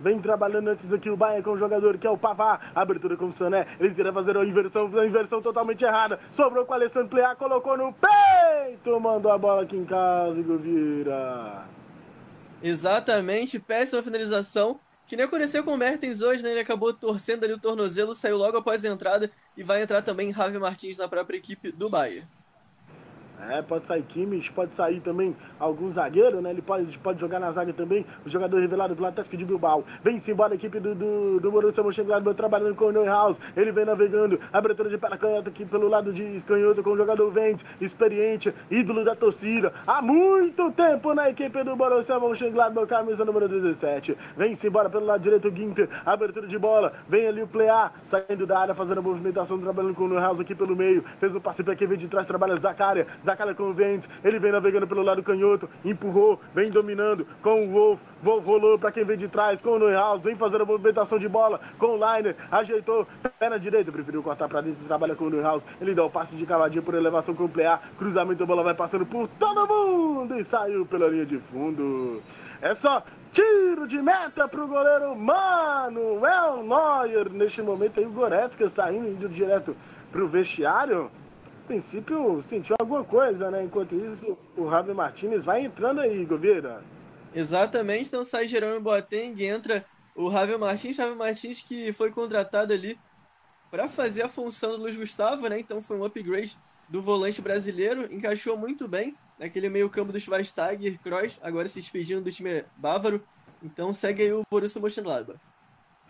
Vem 0.00 0.20
trabalhando 0.20 0.68
antes 0.68 0.92
aqui 0.92 1.08
o 1.08 1.16
Bayern 1.16 1.44
com 1.44 1.52
o 1.52 1.58
jogador 1.58 1.96
que 1.96 2.06
é 2.06 2.10
o 2.10 2.18
Pavá. 2.18 2.58
Abertura 2.74 3.16
com 3.16 3.26
o 3.26 3.32
Sané. 3.34 3.68
Ele 3.78 3.94
tira 3.94 4.12
fazer 4.12 4.36
a 4.36 4.44
inversão, 4.44 4.90
a 4.98 5.06
inversão 5.06 5.40
totalmente 5.40 5.84
errada. 5.84 6.18
Sobrou 6.34 6.66
com 6.66 6.72
o 6.72 6.74
Alessandro 6.74 7.08
Plea, 7.08 7.36
colocou 7.36 7.76
no 7.76 7.94
peito. 7.94 8.98
Mandou 8.98 9.30
a 9.30 9.38
bola 9.38 9.62
aqui 9.62 9.76
em 9.76 9.84
casa, 9.84 10.36
Igor 10.40 10.58
Vieira. 10.58 11.64
Exatamente, 12.60 13.60
péssima 13.60 14.02
finalização. 14.02 14.80
Que 15.06 15.16
nem 15.16 15.26
aconteceu 15.26 15.62
com 15.62 15.74
o 15.74 15.76
Mertens 15.76 16.22
hoje, 16.22 16.42
né? 16.42 16.50
Ele 16.50 16.60
acabou 16.60 16.92
torcendo 16.92 17.44
ali 17.44 17.52
o 17.52 17.60
tornozelo, 17.60 18.14
saiu 18.14 18.36
logo 18.36 18.56
após 18.56 18.84
a 18.84 18.88
entrada 18.88 19.30
e 19.56 19.62
vai 19.62 19.82
entrar 19.82 20.02
também 20.02 20.32
Javi 20.32 20.58
Martins 20.58 20.96
na 20.96 21.08
própria 21.08 21.36
equipe 21.36 21.70
do 21.72 21.90
Bayern. 21.90 22.26
É, 23.48 23.60
pode 23.60 23.86
sair 23.86 24.02
Kimmich, 24.02 24.52
pode 24.52 24.72
sair 24.74 25.00
também 25.00 25.36
algum 25.58 25.90
zagueiro, 25.92 26.40
né? 26.40 26.50
Ele 26.50 26.62
pode, 26.62 26.96
pode 26.98 27.20
jogar 27.20 27.40
na 27.40 27.50
zaga 27.50 27.72
também. 27.72 28.06
O 28.24 28.28
jogador 28.28 28.60
revelado 28.60 28.94
pelo 28.94 29.08
Atlético 29.08 29.36
de 29.36 29.44
Bilbao. 29.44 29.84
Vem-se 30.02 30.30
embora 30.30 30.52
a 30.52 30.56
equipe 30.56 30.78
do, 30.78 30.94
do, 30.94 31.40
do 31.40 31.50
Borussia 31.50 31.82
Mönchengladbach 31.82 32.36
trabalhando 32.36 32.74
com 32.76 32.86
o 32.86 32.92
Neuhaus. 32.92 33.36
Ele 33.56 33.72
vem 33.72 33.84
navegando. 33.84 34.38
Abertura 34.52 34.88
de 34.88 34.98
pela 34.98 35.18
canhota 35.18 35.48
aqui 35.48 35.64
pelo 35.64 35.88
lado 35.88 36.12
de 36.12 36.40
canhoto 36.46 36.82
com 36.82 36.90
o 36.90 36.96
jogador 36.96 37.30
Vente, 37.30 37.64
experiente, 37.80 38.54
ídolo 38.70 39.04
da 39.04 39.16
torcida. 39.16 39.72
Há 39.86 40.00
muito 40.00 40.70
tempo 40.72 41.12
na 41.14 41.30
equipe 41.30 41.64
do 41.64 41.74
Borussia 41.74 42.20
Mönchengladbach, 42.20 42.86
camisa 42.86 43.24
número 43.24 43.48
17. 43.48 44.16
Vem-se 44.36 44.68
embora 44.68 44.88
pelo 44.88 45.06
lado 45.06 45.22
direito 45.22 45.48
o 45.48 45.56
Ginter. 45.56 45.88
Abertura 46.06 46.46
de 46.46 46.58
bola. 46.58 46.92
Vem 47.08 47.26
ali 47.26 47.42
o 47.42 47.48
Plea, 47.48 47.90
saindo 48.04 48.46
da 48.46 48.60
área, 48.60 48.74
fazendo 48.74 48.98
a 48.98 49.02
movimentação, 49.02 49.58
trabalhando 49.58 49.94
com 49.94 50.04
o 50.04 50.08
Neuhaus 50.08 50.38
aqui 50.38 50.54
pelo 50.54 50.76
meio. 50.76 51.04
Fez 51.18 51.34
o 51.34 51.40
passe 51.40 51.64
para 51.64 51.74
quem 51.74 51.88
vem 51.88 51.98
de 51.98 52.08
trás, 52.08 52.26
trabalha 52.26 52.56
Zacária. 52.58 53.06
Zacária 53.32 53.54
com 53.54 53.64
o 53.64 53.72
Vente. 53.72 54.08
Ele 54.22 54.38
vem 54.38 54.52
navegando 54.52 54.86
pelo 54.86 55.02
lado 55.02 55.22
canhoto. 55.22 55.68
Empurrou, 55.84 56.40
vem 56.54 56.70
dominando 56.70 57.26
com 57.42 57.64
o 57.64 57.70
Wolf. 57.70 58.00
Wolf 58.22 58.44
rolou 58.44 58.78
para 58.78 58.92
quem 58.92 59.04
vem 59.04 59.16
de 59.16 59.28
trás 59.28 59.60
com 59.60 59.70
o 59.70 59.78
Neuhaus. 59.78 60.22
Vem 60.22 60.36
fazendo 60.36 60.62
a 60.62 60.66
movimentação 60.66 61.18
de 61.18 61.28
bola 61.28 61.60
com 61.78 61.86
o 61.86 61.96
Liner. 61.96 62.36
Ajeitou, 62.50 63.06
perna 63.38 63.58
direita, 63.58 63.90
preferiu 63.90 64.22
cortar 64.22 64.48
para 64.48 64.60
dentro, 64.60 64.84
trabalha 64.86 65.14
com 65.14 65.24
o 65.24 65.30
Neuhaus. 65.30 65.62
Ele 65.80 65.94
dá 65.94 66.04
o 66.04 66.10
passe 66.10 66.36
de 66.36 66.46
cavadinha 66.46 66.82
por 66.82 66.94
elevação 66.94 67.34
com 67.34 67.44
o. 67.44 67.52
Cruzamento, 67.98 68.42
a 68.42 68.46
bola 68.46 68.62
vai 68.62 68.74
passando 68.74 69.06
por 69.06 69.28
todo 69.28 69.66
mundo 69.66 70.38
e 70.38 70.44
saiu 70.44 70.84
pela 70.86 71.08
linha 71.08 71.26
de 71.26 71.38
fundo. 71.38 72.22
É 72.60 72.74
só 72.74 73.02
tiro 73.32 73.86
de 73.86 74.00
meta 74.00 74.46
pro 74.48 74.66
goleiro 74.66 75.14
Manuel 75.16 76.62
Neuer. 76.62 77.30
Neste 77.30 77.62
momento 77.62 77.98
aí 77.98 78.06
o 78.06 78.10
Goretzka 78.10 78.68
saindo, 78.68 79.08
indo 79.08 79.28
direto 79.28 79.76
pro 80.10 80.28
vestiário. 80.28 81.10
Princípio 81.62 82.42
sentiu 82.48 82.76
alguma 82.78 83.04
coisa, 83.04 83.50
né? 83.50 83.64
Enquanto 83.64 83.94
isso, 83.94 84.36
o 84.56 84.70
Javi 84.70 84.92
Martinez 84.92 85.44
vai 85.44 85.64
entrando 85.64 86.00
aí, 86.00 86.22
Igor 86.22 86.38
Vieira. 86.38 86.82
Exatamente, 87.34 88.08
então 88.08 88.22
sai 88.22 88.46
Jerome 88.46 88.80
Boateng, 88.80 89.42
entra 89.42 89.84
o 90.14 90.30
Javier 90.30 90.58
Martins, 90.58 90.96
Javier 90.96 91.16
Martins 91.16 91.62
que 91.62 91.92
foi 91.92 92.10
contratado 92.10 92.72
ali 92.72 92.98
para 93.70 93.88
fazer 93.88 94.22
a 94.22 94.28
função 94.28 94.72
do 94.72 94.82
Luiz 94.82 94.96
Gustavo, 94.96 95.48
né? 95.48 95.58
Então 95.58 95.80
foi 95.80 95.96
um 95.96 96.04
upgrade 96.04 96.56
do 96.88 97.00
volante 97.00 97.40
brasileiro, 97.40 98.12
encaixou 98.12 98.56
muito 98.56 98.86
bem 98.86 99.16
naquele 99.38 99.70
meio-campo 99.70 100.12
do 100.12 100.20
Schweinsteiger, 100.20 100.98
Kroos, 101.02 101.38
agora 101.42 101.68
se 101.68 101.80
despedindo 101.80 102.20
do 102.20 102.30
time 102.30 102.64
bávaro. 102.76 103.22
Então 103.62 103.92
segue 103.92 104.22
aí 104.22 104.32
o 104.32 104.42
Borussia 104.50 104.80
Mönchengladbach. 104.80 105.40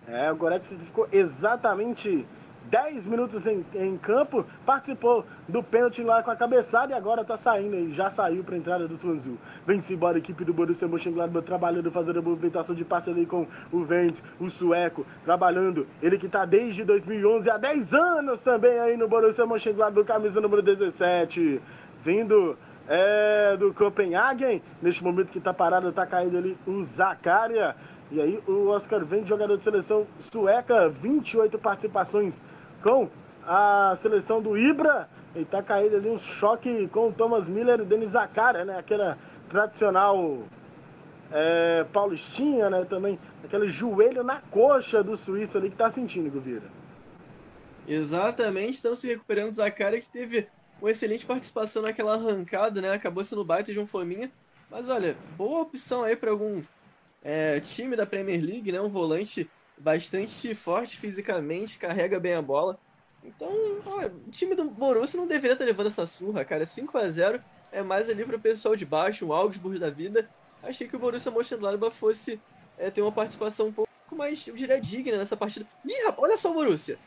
É, 0.09 0.33
o 0.33 0.37
Goretzka 0.37 0.75
ficou 0.75 1.09
exatamente 1.13 2.27
10 2.73 3.05
minutos 3.05 3.47
em, 3.47 3.63
em 3.75 3.99
campo, 3.99 4.47
participou 4.65 5.27
do 5.47 5.63
pênalti 5.63 6.03
lá 6.03 6.23
com 6.23 6.31
a 6.31 6.37
cabeçada 6.37 6.91
e 6.91 6.97
agora 6.97 7.23
tá 7.23 7.37
saindo 7.37 7.77
aí, 7.77 7.93
já 7.93 8.09
saiu 8.09 8.43
para 8.43 8.57
entrada 8.57 8.89
do 8.89 8.97
Tuanzul. 8.97 9.37
Vem-se 9.67 9.93
embora 9.93 10.17
a 10.17 10.19
equipe 10.19 10.43
do 10.43 10.55
Borussia 10.55 10.89
Mönchengladbach 10.89 11.45
trabalhando, 11.45 11.91
fazendo 11.91 12.21
a 12.21 12.23
movimentação 12.23 12.75
de 12.75 12.83
passe 12.83 13.11
ali 13.11 13.27
com 13.27 13.47
o 13.71 13.85
Vente, 13.85 14.23
o 14.41 14.49
sueco, 14.49 15.05
trabalhando, 15.23 15.87
ele 16.03 16.17
que 16.17 16.31
tá 16.31 16.47
desde 16.47 16.83
2011, 16.83 17.51
há 17.51 17.59
10 17.59 17.93
anos 17.93 18.41
também 18.41 18.79
aí 18.79 18.97
no 18.97 19.07
Borussia 19.07 19.45
Mönchengladbach, 19.45 20.07
camisa 20.07 20.41
número 20.41 20.63
17, 20.63 21.61
vindo 22.03 22.57
é, 22.89 23.55
do 23.59 23.75
Copenhagen, 23.75 24.63
neste 24.81 25.05
momento 25.05 25.29
que 25.29 25.41
tá 25.41 25.53
parado, 25.53 25.93
tá 25.93 26.07
caindo 26.07 26.39
ali 26.39 26.57
o 26.67 26.85
Zakaria, 26.85 27.77
e 28.11 28.19
aí 28.19 28.43
o 28.49 28.69
Oscar 28.69 29.05
Vente, 29.05 29.29
jogador 29.29 29.59
de 29.59 29.63
seleção 29.63 30.07
sueca, 30.31 30.89
28 30.89 31.59
participações 31.59 32.33
com 32.83 33.09
a 33.47 33.97
seleção 34.03 34.41
do 34.41 34.57
Ibra. 34.57 35.09
E 35.35 35.45
tá 35.47 35.63
caindo 35.63 35.97
ali 35.97 36.11
um 36.11 36.19
choque 36.19 36.89
com 36.89 37.09
o 37.09 37.13
Thomas 37.13 37.49
Miller 37.49 37.79
e 37.79 37.83
o 37.83 37.87
Denis 37.87 38.11
Zakaria, 38.11 38.67
né? 38.67 38.79
Aquela 38.79 39.17
tradicional 39.49 40.43
é, 41.31 41.85
paulistinha, 41.91 42.69
né? 42.69 42.85
Também 42.85 43.19
aquele 43.43 43.71
joelho 43.71 44.23
na 44.23 44.43
coxa 44.51 45.03
do 45.03 45.17
suíço 45.17 45.57
ali 45.57 45.71
que 45.71 45.77
tá 45.77 45.91
sentindo, 45.91 46.31
Guvira. 46.31 46.71
Exatamente, 47.89 48.75
estão 48.75 48.95
se 48.95 49.09
recuperando 49.09 49.51
do 49.51 49.57
Zakaria 49.57 50.01
que 50.01 50.11
teve 50.11 50.47
uma 50.81 50.91
excelente 50.91 51.25
participação 51.25 51.83
naquela 51.83 52.15
arrancada, 52.15 52.81
né? 52.81 52.93
Acabou 52.93 53.25
sendo 53.25 53.45
baita 53.45 53.73
de 53.73 53.81
um 53.81 53.87
fominha. 53.87 54.31
Mas 54.71 54.89
olha, 54.89 55.17
boa 55.37 55.63
opção 55.63 56.03
aí 56.03 56.15
para 56.15 56.31
algum 56.31 56.63
é, 57.23 57.59
time 57.61 57.97
da 57.97 58.05
Premier 58.05 58.41
League, 58.41 58.71
né? 58.71 58.81
Um 58.81 58.89
volante 58.89 59.49
bastante 59.83 60.55
forte 60.55 60.97
fisicamente, 60.97 61.77
carrega 61.77 62.21
bem 62.21 62.35
a 62.35 62.43
bola. 62.43 62.79
Então, 63.25 63.51
ó, 63.85 64.07
o 64.07 64.31
time 64.31 64.55
do 64.55 64.65
Borussia 64.65 65.19
não 65.19 65.27
deveria 65.27 65.53
estar 65.53 65.65
levando 65.65 65.87
essa 65.87 66.07
surra, 66.07 66.45
cara. 66.45 66.65
5 66.65 66.97
a 66.97 67.11
0 67.11 67.43
é 67.71 67.83
mais 67.83 68.09
ali 68.09 68.25
para 68.25 68.37
o 68.37 68.41
pessoal 68.41 68.77
de 68.77 68.87
baixo, 68.87 69.27
um 69.27 69.33
Augsburg 69.33 69.79
da 69.79 69.91
vida. 69.91 70.29
Achei 70.63 70.87
que 70.87 70.97
o 70.97 70.99
Borussia 70.99 71.31
Mönchengladbach 71.31 71.95
fosse 71.95 72.41
é, 72.79 72.91
ter 72.91 73.03
uma 73.03 73.13
participação 73.13 73.69
um 73.69 73.73
pouco 73.73 73.91
mais, 74.13 74.47
eu 74.47 74.55
diria, 74.55 74.81
digna 74.81 75.17
nessa 75.17 75.37
partida. 75.37 75.67
Ih, 75.85 76.15
olha 76.17 76.37
só 76.37 76.51
o 76.51 76.55
Borussia. 76.55 76.99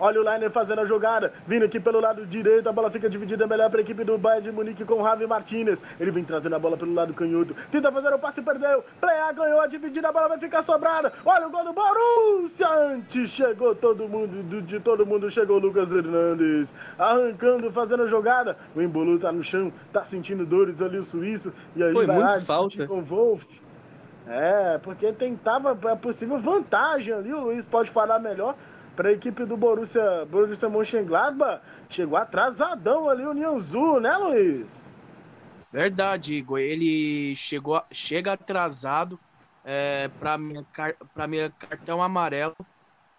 Olha 0.00 0.20
o 0.20 0.24
Liner 0.24 0.50
fazendo 0.50 0.80
a 0.80 0.84
jogada, 0.86 1.32
vindo 1.46 1.64
aqui 1.64 1.80
pelo 1.80 2.00
lado 2.00 2.24
direito, 2.26 2.68
a 2.68 2.72
bola 2.72 2.90
fica 2.90 3.10
dividida 3.10 3.46
melhor 3.46 3.68
para 3.68 3.80
a 3.80 3.82
equipe 3.82 4.04
do 4.04 4.16
Bayern 4.16 4.44
de 4.44 4.52
Munique 4.52 4.84
com 4.84 5.00
o 5.00 5.04
Javi 5.04 5.26
Martinez. 5.26 5.78
Ele 5.98 6.10
vem 6.12 6.22
trazendo 6.24 6.54
a 6.54 6.58
bola 6.58 6.76
pelo 6.76 6.94
lado 6.94 7.12
canhoto, 7.14 7.54
tenta 7.72 7.90
fazer 7.90 8.12
o 8.14 8.18
passe, 8.18 8.40
perdeu. 8.40 8.84
Plea 9.00 9.32
ganhou 9.32 9.60
a 9.60 9.66
dividida, 9.66 10.08
a 10.08 10.12
bola 10.12 10.28
vai 10.28 10.38
ficar 10.38 10.62
sobrada. 10.62 11.12
Olha 11.24 11.48
o 11.48 11.50
gol 11.50 11.64
do 11.64 11.72
Borussia, 11.72 12.68
antes 12.68 13.30
chegou 13.30 13.74
todo 13.74 14.08
mundo, 14.08 14.42
do- 14.44 14.62
de 14.62 14.78
todo 14.78 15.04
mundo 15.04 15.30
chegou 15.30 15.56
o 15.56 15.60
Lucas 15.60 15.90
Hernandes, 15.90 16.68
arrancando, 16.96 17.70
fazendo 17.72 18.04
a 18.04 18.06
jogada. 18.08 18.56
O 18.76 18.80
Embolu 18.80 19.18
tá 19.18 19.32
no 19.32 19.42
chão, 19.42 19.72
tá 19.92 20.04
sentindo 20.04 20.46
dores 20.46 20.80
ali 20.80 20.98
o 20.98 21.04
suíço, 21.06 21.52
e 21.74 21.82
aí 21.82 21.92
Foi 21.92 22.06
vai 22.06 22.16
muito 22.16 22.34
lá, 22.34 22.40
falta. 22.40 22.86
com 22.86 23.02
Wolf. 23.02 23.42
É, 24.28 24.78
porque 24.82 25.10
tentava 25.12 25.70
a 25.90 25.96
possível 25.96 26.38
vantagem 26.38 27.12
ali, 27.14 27.32
o 27.32 27.40
Luiz 27.40 27.64
pode 27.64 27.90
falar 27.90 28.18
melhor 28.18 28.54
para 28.98 29.10
a 29.10 29.12
equipe 29.12 29.44
do 29.44 29.56
Borussia, 29.56 30.26
Borussia 30.28 30.68
Mönchengladbach. 30.68 31.62
Chegou 31.88 32.18
atrasadão 32.18 33.08
ali 33.08 33.24
o 33.24 33.32
Nianzu, 33.32 34.00
né, 34.00 34.16
Luiz? 34.16 34.66
Verdade, 35.72 36.34
Igor. 36.34 36.58
Ele 36.58 37.32
chegou, 37.36 37.80
chega 37.92 38.32
atrasado 38.32 39.16
é, 39.64 40.08
para 40.18 40.36
minha, 40.36 40.66
pra 41.14 41.28
minha 41.28 41.48
cartão 41.48 42.02
amarelo 42.02 42.56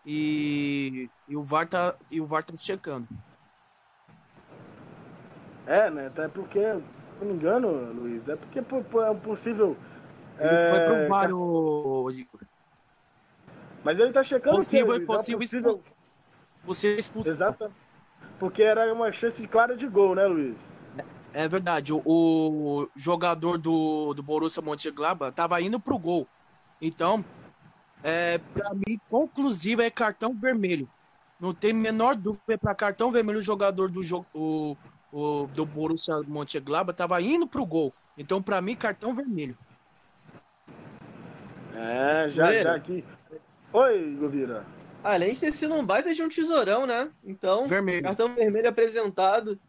e, 0.05 1.09
e 1.29 1.37
o 1.37 1.43
VAR 1.43 1.65
tá, 1.65 1.95
e 2.11 2.19
o 2.19 2.25
VAR 2.25 2.43
tá 2.43 2.53
checando. 2.57 3.07
É, 5.65 5.89
né? 5.89 6.07
Até 6.07 6.27
porque, 6.27 6.59
se 6.59 6.83
não 7.21 7.27
me 7.27 7.33
engano, 7.35 7.93
Luiz, 7.93 8.27
é 8.27 8.35
porque 8.35 8.59
é 8.59 9.11
um 9.11 9.19
possível. 9.19 9.77
Ele 10.37 10.55
é, 10.55 10.69
foi 10.69 10.79
pro 10.81 11.07
VAR, 11.07 11.31
o, 11.31 12.03
o 12.03 12.11
Igor. 12.11 12.48
Mas 13.83 13.99
ele 13.99 14.11
tá 14.11 14.23
checando 14.23 14.57
Possível, 14.57 14.93
o? 14.93 14.95
É 14.95 15.05
possível 15.05 15.39
possível... 15.39 15.83
Você 16.63 16.95
é 16.95 16.99
expulsão. 16.99 17.31
Exata... 17.31 17.71
Porque 18.39 18.63
era 18.63 18.91
uma 18.93 19.11
chance 19.11 19.45
clara 19.47 19.75
de 19.75 19.85
gol, 19.87 20.15
né, 20.15 20.25
Luiz? 20.25 20.55
É 21.33 21.47
verdade, 21.47 21.93
o, 21.93 22.01
o 22.05 22.89
jogador 22.95 23.57
do, 23.57 24.13
do 24.13 24.23
Borussia 24.23 24.63
Mönchengladbach 24.63 25.35
tava 25.35 25.61
indo 25.61 25.79
pro 25.79 25.97
gol. 25.97 26.27
Então, 26.81 27.23
é, 28.03 28.37
para 28.37 28.73
mim, 28.73 28.99
conclusivo 29.09 29.81
é 29.81 29.91
cartão 29.91 30.33
vermelho. 30.33 30.89
Não 31.39 31.53
tem 31.53 31.71
menor 31.71 32.15
dúvida 32.15 32.57
para 32.57 32.73
cartão 32.73 33.11
vermelho 33.11 33.39
o 33.39 33.43
jogador 33.43 33.89
do 33.91 34.01
jogo 34.01 34.25
o, 34.33 34.75
o, 35.11 35.47
do 35.47 35.65
Borussia 35.65 36.15
Mönchengladbach 36.27 36.97
tava 36.97 37.21
indo 37.21 37.45
pro 37.45 37.65
gol. 37.65 37.93
Então, 38.17 38.41
para 38.41 38.61
mim, 38.61 38.75
cartão 38.75 39.13
vermelho. 39.13 39.57
É, 41.75 42.29
já, 42.31 42.51
já 42.51 42.75
aqui. 42.75 43.05
Oi, 43.71 44.15
Govira. 44.19 44.65
Além 45.03 45.33
de 45.33 45.39
ter 45.39 45.51
sido 45.51 45.73
um 45.73 45.85
baita 45.85 46.13
de 46.13 46.21
um 46.23 46.29
tesourão, 46.29 46.85
né? 46.85 47.09
Então, 47.23 47.65
Vermelho. 47.67 48.03
cartão 48.03 48.33
vermelho 48.35 48.67
apresentado. 48.67 49.59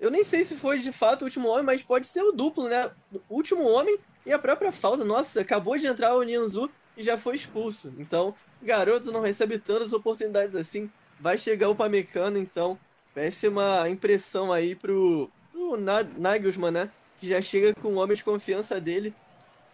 Eu 0.00 0.10
nem 0.10 0.22
sei 0.22 0.44
se 0.44 0.56
foi 0.56 0.78
de 0.78 0.92
fato 0.92 1.22
o 1.22 1.24
último 1.24 1.48
homem, 1.48 1.64
mas 1.64 1.82
pode 1.82 2.06
ser 2.06 2.22
o 2.22 2.32
duplo, 2.32 2.68
né? 2.68 2.90
O 3.28 3.34
último 3.34 3.64
homem 3.64 3.98
e 4.24 4.32
a 4.32 4.38
própria 4.38 4.70
falta. 4.72 5.04
Nossa, 5.04 5.40
acabou 5.40 5.76
de 5.76 5.86
entrar 5.86 6.14
o 6.14 6.22
Nianzu 6.22 6.70
e 6.96 7.02
já 7.02 7.18
foi 7.18 7.34
expulso. 7.34 7.92
Então, 7.98 8.34
garoto 8.62 9.10
não 9.12 9.20
recebe 9.20 9.58
tantas 9.58 9.92
oportunidades 9.92 10.54
assim. 10.54 10.88
Vai 11.20 11.36
chegar 11.36 11.68
o 11.68 11.74
Pamecano, 11.74 12.38
então. 12.38 12.78
Péssima 13.12 13.88
impressão 13.88 14.52
aí 14.52 14.76
pro, 14.76 15.28
pro 15.52 15.76
Na- 15.76 16.04
Nagelsmann, 16.16 16.70
né? 16.70 16.90
Que 17.18 17.26
já 17.26 17.42
chega 17.42 17.74
com 17.74 17.88
o 17.88 17.96
homem 17.96 18.16
de 18.16 18.22
confiança 18.22 18.80
dele. 18.80 19.12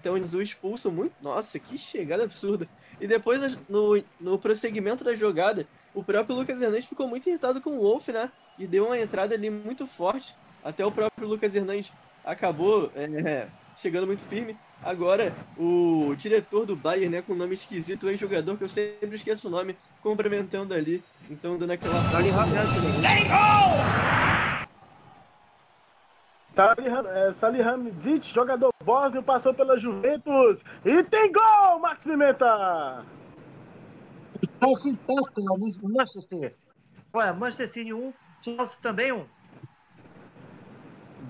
Então, 0.00 0.14
o 0.14 0.16
Nianzu 0.16 0.40
expulso 0.40 0.90
muito. 0.90 1.12
Nossa, 1.20 1.58
que 1.58 1.76
chegada 1.76 2.24
absurda. 2.24 2.66
E 3.00 3.06
depois, 3.06 3.58
no, 3.68 4.02
no 4.20 4.38
prosseguimento 4.38 5.02
da 5.04 5.14
jogada, 5.14 5.66
o 5.94 6.02
próprio 6.02 6.36
Lucas 6.36 6.60
Hernandes 6.60 6.86
ficou 6.86 7.06
muito 7.08 7.28
irritado 7.28 7.60
com 7.60 7.70
o 7.70 7.80
Wolf, 7.80 8.08
né? 8.08 8.30
E 8.58 8.66
deu 8.66 8.86
uma 8.86 8.98
entrada 8.98 9.34
ali 9.34 9.50
muito 9.50 9.86
forte. 9.86 10.34
Até 10.62 10.84
o 10.84 10.90
próprio 10.92 11.28
Lucas 11.28 11.54
Hernandes 11.54 11.92
acabou 12.24 12.90
é, 12.96 13.46
chegando 13.76 14.06
muito 14.06 14.22
firme. 14.24 14.56
Agora, 14.82 15.34
o 15.56 16.14
diretor 16.16 16.66
do 16.66 16.76
Bayern, 16.76 17.08
né, 17.16 17.22
com 17.22 17.32
um 17.32 17.36
nome 17.36 17.54
esquisito, 17.54 18.08
ex-jogador, 18.08 18.56
que 18.58 18.64
eu 18.64 18.68
sempre 18.68 19.16
esqueço 19.16 19.48
o 19.48 19.50
nome, 19.50 19.76
cumprimentando 20.02 20.74
ali. 20.74 21.02
Então, 21.30 21.56
dando 21.56 21.70
aquela 21.72 21.94
Saliham- 21.94 22.48
é, 22.54 24.13
Salihamidzic, 27.40 28.32
jogador 28.32 28.72
bósnio, 28.84 29.22
passou 29.22 29.52
pela 29.52 29.78
Juventus. 29.78 30.58
E 30.84 31.02
tem 31.04 31.32
gol, 31.32 31.80
Max 31.80 32.04
Pimenta! 32.04 33.04
Chelsea 34.62 34.92
empata 34.92 35.40
no 35.40 35.88
Manchester. 35.88 36.54
Olha, 37.12 37.32
Manchester 37.32 37.68
City 37.68 37.92
1, 37.92 38.12
Chelsea 38.42 38.82
também 38.82 39.12
1. 39.12 39.26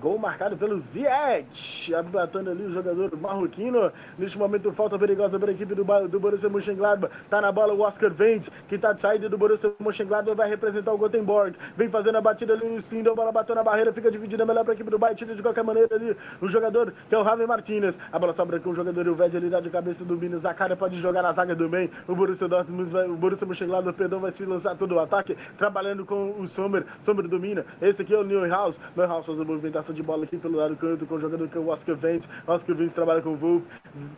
Gol 0.01 0.17
marcado 0.17 0.57
pelo 0.57 0.79
Ziyech, 0.91 1.93
abatendo 1.95 2.49
ali 2.49 2.63
o 2.63 2.71
jogador 2.71 3.15
marroquino. 3.17 3.91
Neste 4.17 4.37
momento, 4.37 4.71
falta 4.71 4.97
perigosa 4.99 5.39
para 5.39 5.51
a 5.51 5.53
equipe 5.53 5.73
do, 5.73 5.83
do 6.07 6.19
Borussia 6.19 6.49
Mönchengladbach. 6.49 7.13
Tá 7.29 7.41
na 7.41 7.51
bola 7.51 7.73
o 7.73 7.81
Oscar 7.81 8.11
Wendt, 8.17 8.51
que 8.67 8.77
tá 8.77 8.93
de 8.93 9.01
saída 9.01 9.29
do 9.29 9.37
Borussia 9.37 9.71
Mönchengladbach, 9.79 10.35
vai 10.35 10.49
representar 10.49 10.91
o 10.91 10.97
Gothenburg. 10.97 11.55
Vem 11.77 11.89
fazendo 11.89 12.17
a 12.17 12.21
batida 12.21 12.53
ali 12.53 12.67
no 12.67 12.79
Stindl, 12.79 13.11
a 13.11 13.15
bola 13.15 13.31
bateu 13.31 13.55
na 13.55 13.63
barreira, 13.63 13.93
fica 13.93 14.11
dividida 14.11 14.45
melhor 14.45 14.63
para 14.63 14.73
a 14.73 14.75
equipe 14.75 14.89
do 14.89 14.99
Bayern. 14.99 15.17
Tira 15.17 15.35
de 15.35 15.41
qualquer 15.41 15.63
maneira 15.63 15.95
ali 15.95 16.15
o 16.41 16.47
jogador, 16.47 16.93
que 17.07 17.15
é 17.15 17.17
o 17.17 17.23
Javi 17.23 17.45
Martinez. 17.45 17.97
A 18.11 18.19
bola 18.19 18.33
sobra 18.33 18.59
com 18.59 18.71
o 18.71 18.75
jogador 18.75 19.07
o 19.07 19.15
Ved 19.15 19.37
ali 19.37 19.49
dá 19.49 19.59
de 19.59 19.69
cabeça 19.69 20.03
do 20.03 20.17
Minas. 20.17 20.41
Zacaria 20.41 20.75
pode 20.75 20.99
jogar 20.99 21.21
na 21.21 21.31
zaga 21.31 21.55
do 21.55 21.69
bem. 21.69 21.89
O 22.07 22.15
Borussia 22.15 22.47
Dortmund, 22.47 22.89
vai, 22.89 23.07
o 23.07 23.15
Borussia 23.15 23.47
Mönchengladbach, 23.47 23.97
perdão, 23.97 24.19
vai 24.19 24.31
se 24.31 24.45
lançar 24.45 24.75
todo 24.75 24.95
o 24.95 24.99
ataque, 24.99 25.37
trabalhando 25.57 26.05
com 26.05 26.31
o 26.39 26.47
Sommer. 26.47 26.85
Sommer 27.01 27.27
domina. 27.27 27.65
Esse 27.81 28.01
aqui 28.01 28.13
é 28.13 28.17
o 28.17 28.23
Neuhaus. 28.23 28.75
Neuhaus 28.95 29.25
faz 29.25 29.39
a 29.39 29.43
movimentação 29.43 29.84
de 29.93 30.03
bola 30.03 30.23
aqui 30.23 30.37
pelo 30.37 30.57
lado 30.57 30.75
canto 30.75 31.05
com 31.05 31.15
o 31.15 31.19
jogador 31.19 31.47
que 31.47 31.57
é 31.57 31.61
o 31.61 31.67
Oscar 31.69 31.97
Wendt. 32.01 32.27
Oscar 32.47 32.75
Wendt 32.77 32.93
trabalha 32.93 33.21
com 33.21 33.31
o 33.31 33.35
Wolf, 33.35 33.63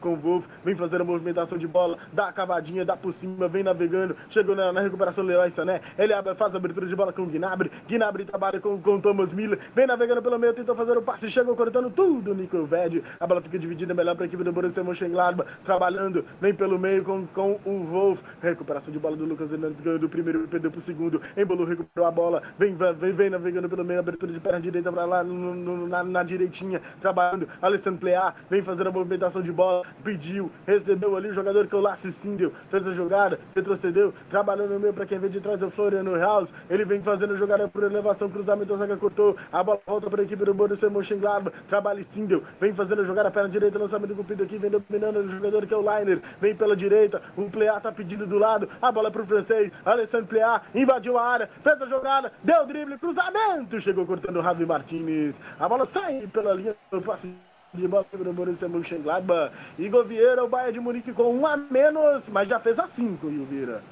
com 0.01 0.13
o 0.13 0.15
Wolf, 0.15 0.45
vem 0.63 0.75
fazendo 0.75 1.01
a 1.01 1.05
movimentação 1.05 1.57
de 1.57 1.67
bola, 1.67 1.97
dá 2.13 2.27
a 2.29 2.33
cavadinha, 2.33 2.83
dá 2.85 2.95
por 2.95 3.13
cima, 3.13 3.47
vem 3.47 3.63
navegando, 3.63 4.15
chegou 4.29 4.55
na, 4.55 4.71
na 4.71 4.81
recuperação 4.81 5.23
do 5.23 5.27
Leroy 5.29 5.49
Sané, 5.51 5.81
ele 5.97 6.13
abre, 6.13 6.35
faz 6.35 6.53
a 6.53 6.57
abertura 6.57 6.85
de 6.87 6.95
bola 6.95 7.11
com 7.13 7.23
o 7.23 7.27
Gnabry, 7.27 7.71
Gnabry 7.87 8.25
trabalha 8.25 8.59
com, 8.59 8.79
com 8.81 8.95
o 8.95 9.01
Thomas 9.01 9.31
Miller, 9.33 9.59
vem 9.75 9.87
navegando 9.87 10.21
pelo 10.21 10.37
meio, 10.39 10.53
tentou 10.53 10.75
fazer 10.75 10.97
o 10.97 11.01
passe, 11.01 11.29
chegou 11.29 11.55
cortando 11.55 11.89
tudo, 11.89 12.33
Nico 12.33 12.63
Ved, 12.65 13.03
a 13.19 13.27
bola 13.27 13.41
fica 13.41 13.57
dividida 13.59 13.93
melhor 13.93 14.15
para 14.15 14.25
a 14.25 14.27
equipe 14.27 14.43
do 14.43 14.51
Borussia 14.51 14.83
Mönchengladbach, 14.83 15.49
trabalhando, 15.65 16.25
vem 16.41 16.53
pelo 16.53 16.77
meio 16.79 17.03
com, 17.03 17.25
com 17.27 17.59
o 17.65 17.83
Wolf, 17.85 18.19
recuperação 18.41 18.91
de 18.91 18.99
bola 18.99 19.15
do 19.15 19.25
Lucas 19.25 19.51
Hernandes, 19.51 19.79
ganhou 19.81 19.99
do 19.99 20.09
primeiro 20.09 20.47
perdeu 20.47 20.71
pro 20.71 20.81
segundo, 20.81 21.21
embolou, 21.35 21.65
recuperou 21.65 22.07
a 22.07 22.11
bola, 22.11 22.41
vem, 22.57 22.75
vem, 22.75 23.11
vem 23.13 23.29
navegando 23.29 23.67
pelo 23.69 23.83
meio, 23.83 23.99
abertura 23.99 24.31
de 24.31 24.39
perna 24.39 24.59
direita 24.61 24.91
para 24.91 25.05
lá, 25.05 25.23
no- 25.23 25.55
no- 25.57 25.87
na, 25.87 26.03
na 26.03 26.23
direitinha, 26.23 26.81
trabalhando, 27.01 27.47
Alessandro 27.61 27.99
Plear, 27.99 28.35
vem 28.49 28.61
fazendo 28.61 28.87
a 28.87 28.91
movimentação 28.91 29.41
de 29.41 29.51
bola, 29.51 29.83
pediu, 30.03 30.51
recebeu 30.65 31.15
ali 31.15 31.29
o 31.29 31.33
jogador 31.33 31.67
que 31.67 31.75
é 31.75 31.77
o 31.77 31.81
Lassi 31.81 32.11
Sindel, 32.13 32.51
fez 32.69 32.85
a 32.87 32.91
jogada, 32.93 33.39
retrocedeu, 33.55 34.13
trabalhando 34.29 34.73
no 34.73 34.79
meio 34.79 34.93
para 34.93 35.05
quem 35.05 35.19
vem 35.19 35.29
de 35.29 35.39
trás 35.41 35.61
é 35.61 35.65
o 35.65 35.71
Floriano 35.71 36.15
House, 36.17 36.49
ele 36.69 36.85
vem 36.85 37.01
fazendo 37.01 37.33
a 37.33 37.37
jogada 37.37 37.67
por 37.67 37.83
elevação, 37.83 38.29
cruzamento, 38.29 38.73
a 38.73 38.77
zaga 38.77 38.97
cortou, 38.97 39.35
a 39.51 39.63
bola 39.63 39.79
volta 39.85 40.09
para 40.09 40.21
a 40.21 40.25
equipe 40.25 40.43
do 40.45 40.53
Borussia 40.53 40.89
Mönchengladbach, 40.89 41.55
trabalha 41.67 42.03
Sindel, 42.13 42.43
vem 42.59 42.73
fazendo 42.73 43.01
a 43.01 43.05
jogada, 43.05 43.31
perna 43.31 43.49
direita, 43.49 43.77
lançamento 43.79 44.15
cumprido 44.15 44.43
aqui, 44.43 44.57
vem 44.57 44.69
dominando 44.71 45.17
o 45.17 45.29
jogador 45.29 45.65
que 45.65 45.73
é 45.73 45.77
o 45.77 45.81
Liner, 45.81 46.21
vem 46.39 46.55
pela 46.55 46.75
direita, 46.75 47.21
o 47.35 47.49
Plear 47.49 47.81
tá 47.81 47.91
pedindo 47.91 48.25
do 48.25 48.37
lado, 48.37 48.69
a 48.81 48.91
bola 48.91 49.09
pro 49.11 49.25
francês, 49.25 49.71
Alessandro 49.85 50.27
Plear, 50.27 50.63
invadiu 50.75 51.17
a 51.17 51.23
área, 51.25 51.49
fez 51.63 51.81
a 51.81 51.85
jogada, 51.85 52.31
deu 52.43 52.63
o 52.63 52.65
drible, 52.65 52.97
cruzamento, 52.97 53.79
chegou 53.81 54.05
cortando 54.05 54.39
o 54.39 54.43
Javi 54.43 54.65
Martinez, 54.65 55.35
a 55.59 55.67
bola 55.67 55.85
sai 55.85 56.27
pela 56.27 56.53
linha 56.53 56.75
do 56.91 57.01
passe 57.01 57.27
de 57.73 57.87
bola 57.87 58.03
para 58.03 58.29
o 58.29 58.33
Borussia 58.33 58.67
Mönchengladbach. 58.67 59.53
Igor 59.77 60.05
Vieira, 60.05 60.43
o 60.43 60.47
Bayern 60.47 60.73
de 60.73 60.79
Munique 60.79 61.13
com 61.13 61.33
um 61.33 61.45
a 61.45 61.57
menos, 61.57 62.23
mas 62.29 62.47
já 62.47 62.59
fez 62.59 62.79
a 62.79 62.87
cinco, 62.87 63.29
Igor 63.29 63.45
Vieira. 63.45 63.83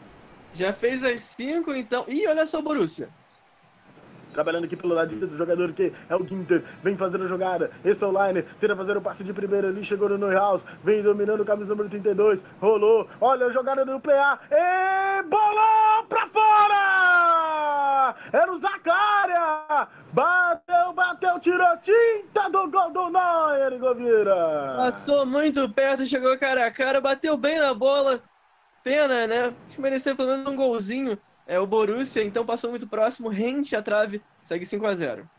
Já 0.53 0.71
fez 0.71 1.03
as 1.03 1.19
cinco, 1.37 1.73
então. 1.73 2.05
Ih, 2.07 2.27
olha 2.27 2.45
só 2.45 2.59
o 2.59 2.63
Borussia. 2.63 3.09
Trabalhando 4.35 4.65
aqui 4.65 4.75
pelo 4.75 4.93
lado 4.93 5.07
direito 5.07 5.31
do 5.31 5.37
jogador 5.37 5.71
que 5.71 5.93
é 6.09 6.15
o 6.15 6.27
Ginter. 6.27 6.61
Vem 6.83 6.97
fazendo 6.97 7.23
a 7.23 7.27
jogada. 7.27 7.71
Esse 7.85 8.03
é 8.03 8.07
o 8.07 8.11
Liner. 8.11 8.45
Tenta 8.59 8.75
fazer 8.75 8.97
o 8.97 9.01
passe 9.01 9.23
de 9.23 9.31
primeira 9.31 9.69
ali. 9.69 9.83
Chegou 9.85 10.09
no 10.09 10.17
Neuhaus. 10.17 10.61
Vem 10.83 11.01
dominando 11.01 11.39
o 11.39 11.45
camisa 11.45 11.69
número 11.69 11.89
32. 11.89 12.41
Rolou. 12.59 13.07
Olha 13.21 13.45
a 13.45 13.51
jogada 13.53 13.85
do 13.85 13.97
PA. 13.97 14.39
E 14.51 15.23
bolou 15.23 16.03
pra 16.09 16.27
fora! 16.27 18.15
Era 18.33 18.51
o 18.51 18.59
Zacaria! 18.59 19.87
Passou 24.77 25.25
muito 25.25 25.69
perto, 25.69 26.05
chegou 26.05 26.37
cara 26.37 26.67
a 26.67 26.71
cara, 26.71 27.01
bateu 27.01 27.37
bem 27.37 27.59
na 27.59 27.73
bola. 27.73 28.21
Pena, 28.83 29.27
né? 29.27 29.53
Mereceu 29.77 30.15
pelo 30.15 30.29
menos 30.29 30.47
um 30.47 30.55
golzinho. 30.55 31.17
É 31.47 31.59
o 31.59 31.67
Borussia, 31.67 32.23
então 32.23 32.45
passou 32.45 32.71
muito 32.71 32.87
próximo, 32.87 33.29
rente 33.29 33.75
a 33.75 33.81
trave, 33.81 34.21
segue 34.43 34.65
5 34.65 34.85
a 34.85 34.95
0 34.95 35.29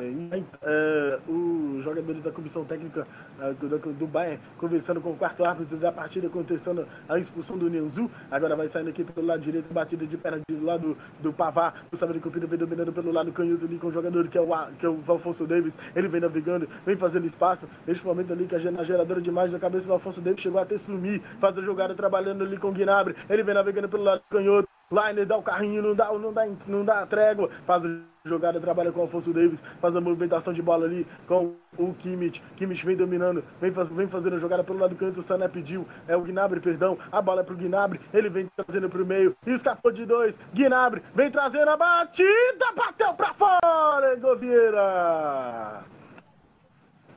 Aí, 0.00 0.44
é, 0.62 1.18
os 1.28 1.82
jogadores 1.82 2.22
da 2.22 2.30
comissão 2.30 2.64
técnica 2.64 3.06
é, 3.40 3.52
do, 3.54 3.78
do, 3.92 4.06
Bayern 4.06 4.40
conversando 4.56 5.00
com 5.00 5.10
o 5.10 5.16
quarto 5.16 5.44
árbitro 5.44 5.76
da 5.76 5.90
partida, 5.90 6.28
contestando 6.28 6.86
a 7.08 7.18
expulsão 7.18 7.58
do 7.58 7.68
Nianzu. 7.68 8.08
Agora 8.30 8.54
vai 8.54 8.68
saindo 8.68 8.90
aqui 8.90 9.02
pelo 9.02 9.26
lado 9.26 9.42
direito, 9.42 9.72
batida 9.72 10.06
de 10.06 10.16
perna 10.16 10.40
do 10.48 10.64
lado 10.64 10.96
do 11.20 11.32
Pavá. 11.32 11.74
O 11.90 11.96
Samuel 11.96 12.20
Cumprido 12.20 12.46
vem 12.46 12.58
dominando 12.58 12.92
pelo 12.92 13.10
lado 13.10 13.32
canhoto 13.32 13.64
ali 13.64 13.76
com 13.78 13.88
o 13.88 13.92
jogador 13.92 14.28
que 14.28 14.38
é 14.38 14.40
o, 14.40 14.46
que 14.78 14.86
é 14.86 14.88
o 14.88 15.02
Alfonso 15.08 15.46
Davis. 15.46 15.72
Ele 15.96 16.08
vem 16.08 16.20
navegando, 16.20 16.68
vem 16.86 16.96
fazendo 16.96 17.26
espaço. 17.26 17.68
Neste 17.86 18.04
momento 18.04 18.32
ali 18.32 18.46
que 18.46 18.54
a, 18.54 18.58
geradora 18.58 19.20
de 19.20 19.28
imagem 19.28 19.52
da 19.52 19.58
cabeça 19.58 19.86
do 19.86 19.92
Alfonso 19.92 20.20
Davis 20.20 20.40
chegou 20.40 20.60
até 20.60 20.78
sumir, 20.78 21.20
faz 21.40 21.58
a 21.58 21.62
jogada 21.62 21.94
trabalhando 21.94 22.44
ali 22.44 22.56
com 22.56 22.68
o 22.68 22.72
Gnabry. 22.72 23.16
Ele 23.28 23.42
vem 23.42 23.54
navegando 23.54 23.88
pelo 23.88 24.04
lado 24.04 24.22
canhoto. 24.30 24.68
Liner 24.90 25.26
dá 25.26 25.36
o 25.36 25.42
carrinho, 25.42 25.82
não 25.82 25.94
dá, 25.94 26.10
não 26.12 26.32
dá, 26.32 26.46
não 26.66 26.84
dá 26.84 27.06
trégua. 27.06 27.50
Faz 27.66 27.84
a 27.84 27.88
jogada, 28.24 28.58
trabalha 28.58 28.90
com 28.90 29.00
o 29.00 29.02
Alfonso 29.02 29.32
Davis, 29.32 29.58
faz 29.80 29.94
a 29.94 30.00
movimentação 30.00 30.52
de 30.52 30.62
bola 30.62 30.86
ali 30.86 31.06
com 31.26 31.54
o 31.76 31.94
Kimmich. 31.94 32.42
Kimmich 32.56 32.84
vem 32.86 32.96
dominando, 32.96 33.44
vem, 33.60 33.70
faz, 33.70 33.88
vem 33.90 34.08
fazendo 34.08 34.36
a 34.36 34.38
jogada 34.38 34.64
pelo 34.64 34.78
lado 34.78 34.94
do 34.94 34.96
canto, 34.96 35.20
o 35.20 35.24
Sané 35.24 35.46
pediu. 35.46 35.86
É 36.06 36.16
o 36.16 36.22
Gnabry, 36.22 36.60
perdão. 36.60 36.98
A 37.12 37.20
bola 37.20 37.42
é 37.42 37.44
pro 37.44 37.56
Gnabry, 37.56 38.00
ele 38.14 38.30
vem 38.30 38.46
trazendo 38.56 38.88
pro 38.88 39.04
meio, 39.04 39.36
escapou 39.46 39.92
de 39.92 40.06
dois. 40.06 40.34
Gnabry 40.54 41.02
vem 41.14 41.30
trazendo 41.30 41.68
a 41.68 41.76
batida, 41.76 42.72
bateu 42.74 43.12
pra 43.12 43.34
fora, 43.34 44.16
Govieira. 44.16 45.84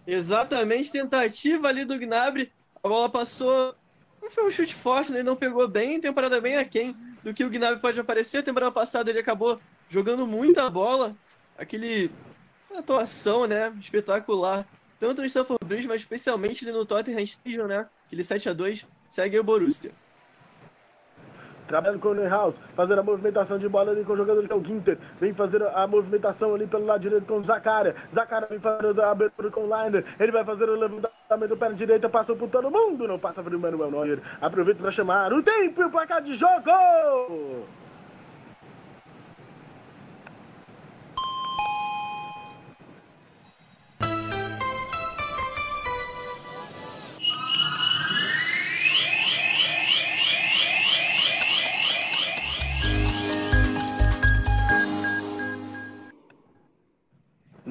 Exatamente, 0.05 0.91
tentativa 0.91 1.69
ali 1.69 1.85
do 1.85 1.97
Gnabry. 1.97 2.51
A 2.83 2.89
bola 2.89 3.09
passou. 3.09 3.75
Não 4.21 4.29
foi 4.29 4.45
um 4.45 4.51
chute 4.51 4.75
forte, 4.75 5.11
né? 5.11 5.19
ele 5.19 5.27
não 5.27 5.35
pegou 5.35 5.67
bem. 5.67 5.99
Temporada 5.99 6.39
bem 6.41 6.57
aquém 6.57 6.95
do 7.23 7.33
que 7.33 7.43
o 7.43 7.49
Gnabry 7.49 7.79
pode 7.79 7.99
aparecer. 7.99 8.43
Temporada 8.43 8.71
passada 8.71 9.09
ele 9.09 9.19
acabou 9.19 9.59
jogando 9.89 10.25
muita 10.25 10.69
bola. 10.69 11.15
Aquele 11.57 12.11
atuação, 12.75 13.45
né? 13.45 13.73
Espetacular. 13.79 14.65
Tanto 14.99 15.21
no 15.21 15.27
Stamford 15.27 15.65
Bridge, 15.65 15.87
mas 15.87 16.01
especialmente 16.01 16.65
no 16.65 16.85
Tottenham 16.85 17.21
Stadium, 17.21 17.67
né? 17.67 17.87
Aquele 18.07 18.23
7 18.23 18.49
a 18.49 18.53
2 18.53 18.85
segue 19.09 19.39
o 19.39 19.43
Borussia. 19.43 19.91
Trabalhando 21.71 22.01
com 22.01 22.09
o 22.09 22.13
Neuhaus, 22.13 22.55
fazendo 22.75 22.99
a 22.99 23.03
movimentação 23.03 23.57
de 23.57 23.67
bola 23.69 23.91
ali 23.91 24.03
com 24.03 24.13
o 24.13 24.17
jogador 24.17 24.45
que 24.45 24.51
é 24.51 24.55
o 24.55 24.63
Ginter. 24.63 24.97
Vem 25.19 25.33
fazer 25.33 25.63
a 25.63 25.87
movimentação 25.87 26.53
ali 26.53 26.67
pelo 26.67 26.85
lado 26.85 27.01
direito 27.01 27.25
com 27.25 27.37
o 27.37 27.43
Zacaria. 27.43 27.95
Zacaria 28.13 28.47
vem 28.49 28.59
fazendo 28.59 29.01
a 29.01 29.11
abertura 29.11 29.49
com 29.49 29.61
o 29.61 29.63
Liner. 29.63 30.05
Ele 30.19 30.31
vai 30.31 30.43
fazer 30.43 30.69
o 30.69 30.75
levantamento 30.75 31.57
perna 31.57 31.75
direita, 31.75 32.09
passou 32.09 32.35
por 32.35 32.49
todo 32.49 32.69
mundo, 32.69 33.07
não 33.07 33.17
passa 33.17 33.41
para 33.41 33.55
o 33.55 33.59
Manuel 33.59 33.89
Neuer. 33.89 34.19
Aproveita 34.41 34.81
para 34.81 34.91
chamar 34.91 35.31
o 35.31 35.41
tempo 35.41 35.81
e 35.81 35.85
o 35.85 35.89
placar 35.89 36.21
de 36.21 36.33
jogo! 36.33 37.80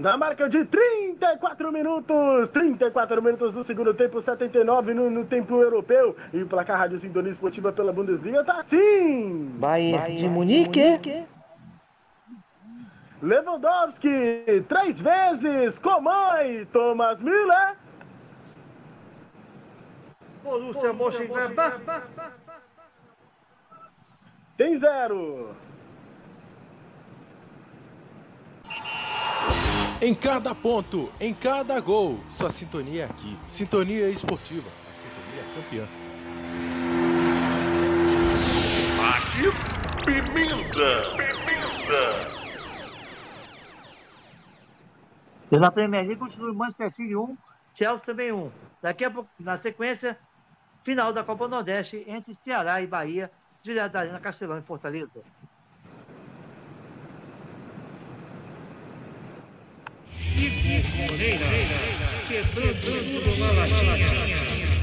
Na 0.01 0.16
marca 0.16 0.48
de 0.48 0.64
34 0.64 1.70
minutos, 1.70 2.48
34 2.48 3.20
minutos 3.20 3.52
do 3.52 3.62
segundo 3.64 3.93
tempo, 3.93 4.22
79 4.22 4.94
no, 4.94 5.10
no 5.10 5.27
tempo 5.27 5.60
europeu. 5.60 6.16
E 6.32 6.43
o 6.43 6.47
placar 6.47 6.78
Rádio 6.78 6.98
Sintonia 7.01 7.31
Esportiva 7.31 7.70
pela 7.70 7.93
Bundesliga 7.93 8.43
tá 8.43 8.60
assim. 8.60 9.51
Bayern 9.59 10.14
de 10.14 10.27
Munique. 10.27 11.27
Lewandowski, 13.20 14.64
três 14.66 14.98
vezes, 14.98 15.78
Coman 15.78 16.64
Thomas 16.72 17.20
Müller. 17.20 17.77
Borussia 20.43 20.94
Mönchengladbach. 20.94 21.78
Tem 24.56 24.78
zero. 24.78 25.55
Em 30.02 30.14
cada 30.14 30.55
ponto, 30.55 31.12
em 31.20 31.35
cada 31.35 31.78
gol, 31.78 32.18
sua 32.31 32.48
sintonia 32.48 33.02
é 33.02 33.05
aqui. 33.05 33.36
Sintonia 33.47 34.09
esportiva, 34.09 34.66
a 34.89 34.93
sintonia 34.94 35.44
campeã. 35.55 35.86
Aqui, 39.14 39.43
pimenta, 40.06 41.02
pimenta. 41.18 42.31
Pela 45.51 45.70
Premier 45.70 46.06
League 46.06 46.18
continua 46.18 46.51
o 46.51 46.55
Manchester 46.55 46.90
City 46.90 47.14
1, 47.14 47.36
Chelsea 47.74 48.06
também 48.06 48.32
1. 48.32 48.51
Daqui 48.81 49.05
a 49.05 49.10
pouco, 49.10 49.28
na 49.39 49.59
sequência, 49.59 50.18
final 50.82 51.12
da 51.12 51.22
Copa 51.22 51.47
Nordeste 51.47 52.06
entre 52.06 52.35
Ceará 52.35 52.81
e 52.81 52.86
Bahia, 52.86 53.31
direto 53.62 53.93
da 53.93 54.01
Arena 54.01 54.18
Castelão 54.18 54.56
em 54.56 54.62
Fortaleza. 54.62 55.20
Moreira. 60.97 61.47
Quebrando 62.28 62.81
tudo 62.81 63.39
na 63.39 63.52
latinha. 63.52 64.80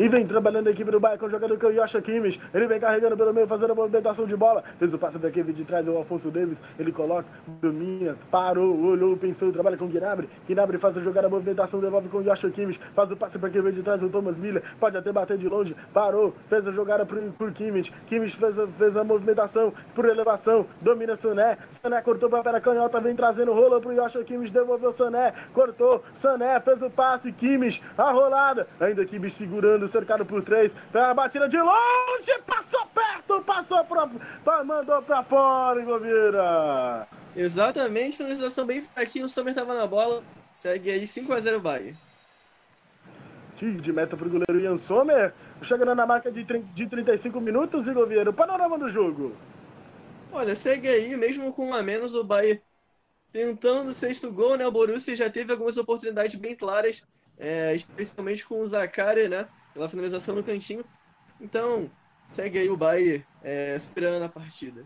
E 0.00 0.08
vem 0.08 0.26
trabalhando 0.26 0.68
a 0.68 0.70
equipe 0.70 0.90
do 0.90 0.98
Bayern 0.98 1.20
com 1.20 1.26
o 1.26 1.30
jogador 1.30 1.58
que 1.58 1.66
é 1.66 1.68
o 1.68 1.72
Yasha 1.72 2.00
Kimmich. 2.00 2.40
Ele 2.54 2.66
vem 2.66 2.80
carregando 2.80 3.18
pelo 3.18 3.34
meio, 3.34 3.46
fazendo 3.46 3.72
a 3.72 3.74
movimentação 3.74 4.24
de 4.24 4.34
bola. 4.34 4.64
Fez 4.78 4.94
o 4.94 4.98
passe 4.98 5.18
da 5.18 5.28
equipe 5.28 5.52
de 5.52 5.62
trás, 5.62 5.86
o 5.86 5.94
Alfonso 5.94 6.30
Davis. 6.30 6.56
Ele 6.78 6.90
coloca, 6.90 7.26
domina, 7.60 8.16
parou, 8.30 8.82
olhou, 8.82 9.14
pensou, 9.18 9.52
trabalha 9.52 9.76
com 9.76 9.84
o 9.84 9.88
Gnabry. 9.88 10.26
Gnabry 10.48 10.78
faz 10.78 10.96
a 10.96 11.02
jogada, 11.02 11.26
a 11.26 11.30
movimentação, 11.30 11.80
devolve 11.80 12.08
com 12.08 12.16
o 12.16 12.22
Yasha 12.22 12.48
Kimmich. 12.48 12.80
Faz 12.94 13.10
o 13.10 13.16
passe 13.16 13.38
para 13.38 13.48
a 13.48 13.50
equipe 13.50 13.72
de 13.72 13.82
trás, 13.82 14.02
o 14.02 14.08
Thomas 14.08 14.38
Miller. 14.38 14.62
Pode 14.80 14.96
até 14.96 15.12
bater 15.12 15.36
de 15.36 15.46
longe, 15.46 15.76
parou, 15.92 16.34
fez 16.48 16.66
a 16.66 16.72
jogada 16.72 17.04
por, 17.04 17.20
por 17.32 17.52
Kimmich. 17.52 17.92
Kimmich 18.06 18.38
fez 18.38 18.58
a, 18.58 18.66
fez 18.66 18.96
a 18.96 19.04
movimentação 19.04 19.70
por 19.94 20.06
elevação, 20.06 20.64
domina 20.80 21.14
Sané. 21.14 21.58
Sané 21.72 22.00
cortou 22.00 22.30
para 22.30 22.56
a 22.56 22.60
canhota, 22.62 22.98
vem 23.00 23.14
trazendo 23.14 23.52
rola 23.52 23.78
para 23.78 23.90
o 23.90 23.92
Yasha 23.92 24.24
Kimmich, 24.24 24.50
devolveu 24.50 24.94
Sané, 24.94 25.34
cortou, 25.52 26.02
Sané 26.14 26.58
fez 26.60 26.80
o 26.80 26.88
passe, 26.88 27.30
Kimmich, 27.32 27.82
a 27.98 28.10
rolada. 28.10 28.66
Ainda 28.80 29.04
Kimmich 29.04 29.36
segurando, 29.36 29.89
cercado 29.90 30.24
por 30.24 30.42
três. 30.42 30.72
Pela 30.92 31.12
batida 31.12 31.48
de 31.48 31.58
longe, 31.58 32.42
passou 32.46 32.86
perto, 32.86 33.42
passou 33.42 33.84
pra, 33.84 34.64
mandou 34.64 35.02
pra 35.02 35.22
fora, 35.22 35.84
Goveira. 35.84 37.06
Exatamente, 37.36 38.16
finalização 38.16 38.66
bem 38.66 38.82
fraquinha, 38.82 39.24
o 39.24 39.28
Sommer 39.28 39.54
tava 39.54 39.74
na 39.74 39.86
bola. 39.86 40.22
Segue 40.54 40.90
aí 40.90 41.02
5x0 41.02 41.60
Bayern. 41.60 41.96
Tiro 43.56 43.80
de 43.80 43.92
meta 43.92 44.16
pro 44.16 44.30
goleiro 44.30 44.60
Ian 44.60 44.78
Sommer. 44.78 45.34
Chegando 45.62 45.94
na 45.94 46.06
marca 46.06 46.32
de, 46.32 46.42
de 46.42 46.86
35 46.86 47.40
minutos, 47.40 47.86
e 47.86 47.92
Goveira. 47.92 48.30
O 48.30 48.32
panorama 48.32 48.78
do 48.78 48.88
jogo. 48.88 49.36
Olha, 50.32 50.54
segue 50.54 50.88
aí, 50.88 51.16
mesmo 51.16 51.52
com 51.52 51.68
um 51.68 51.74
a 51.74 51.82
menos, 51.82 52.14
o 52.14 52.24
Bayern 52.24 52.62
tentando 53.32 53.88
o 53.88 53.92
sexto 53.92 54.32
gol, 54.32 54.56
né? 54.56 54.66
O 54.66 54.72
Borussia 54.72 55.14
já 55.14 55.30
teve 55.30 55.52
algumas 55.52 55.76
oportunidades 55.76 56.34
bem 56.36 56.54
claras, 56.54 57.02
é, 57.38 57.74
especialmente 57.74 58.46
com 58.46 58.60
o 58.60 58.66
Zakari, 58.66 59.28
né? 59.28 59.46
Pela 59.72 59.88
finalização 59.88 60.34
no 60.34 60.42
cantinho. 60.42 60.84
Então, 61.40 61.90
segue 62.26 62.58
aí 62.58 62.68
o 62.68 62.76
Bayern 62.76 63.24
é, 63.42 63.74
esperando 63.76 64.24
a 64.24 64.28
partida. 64.28 64.82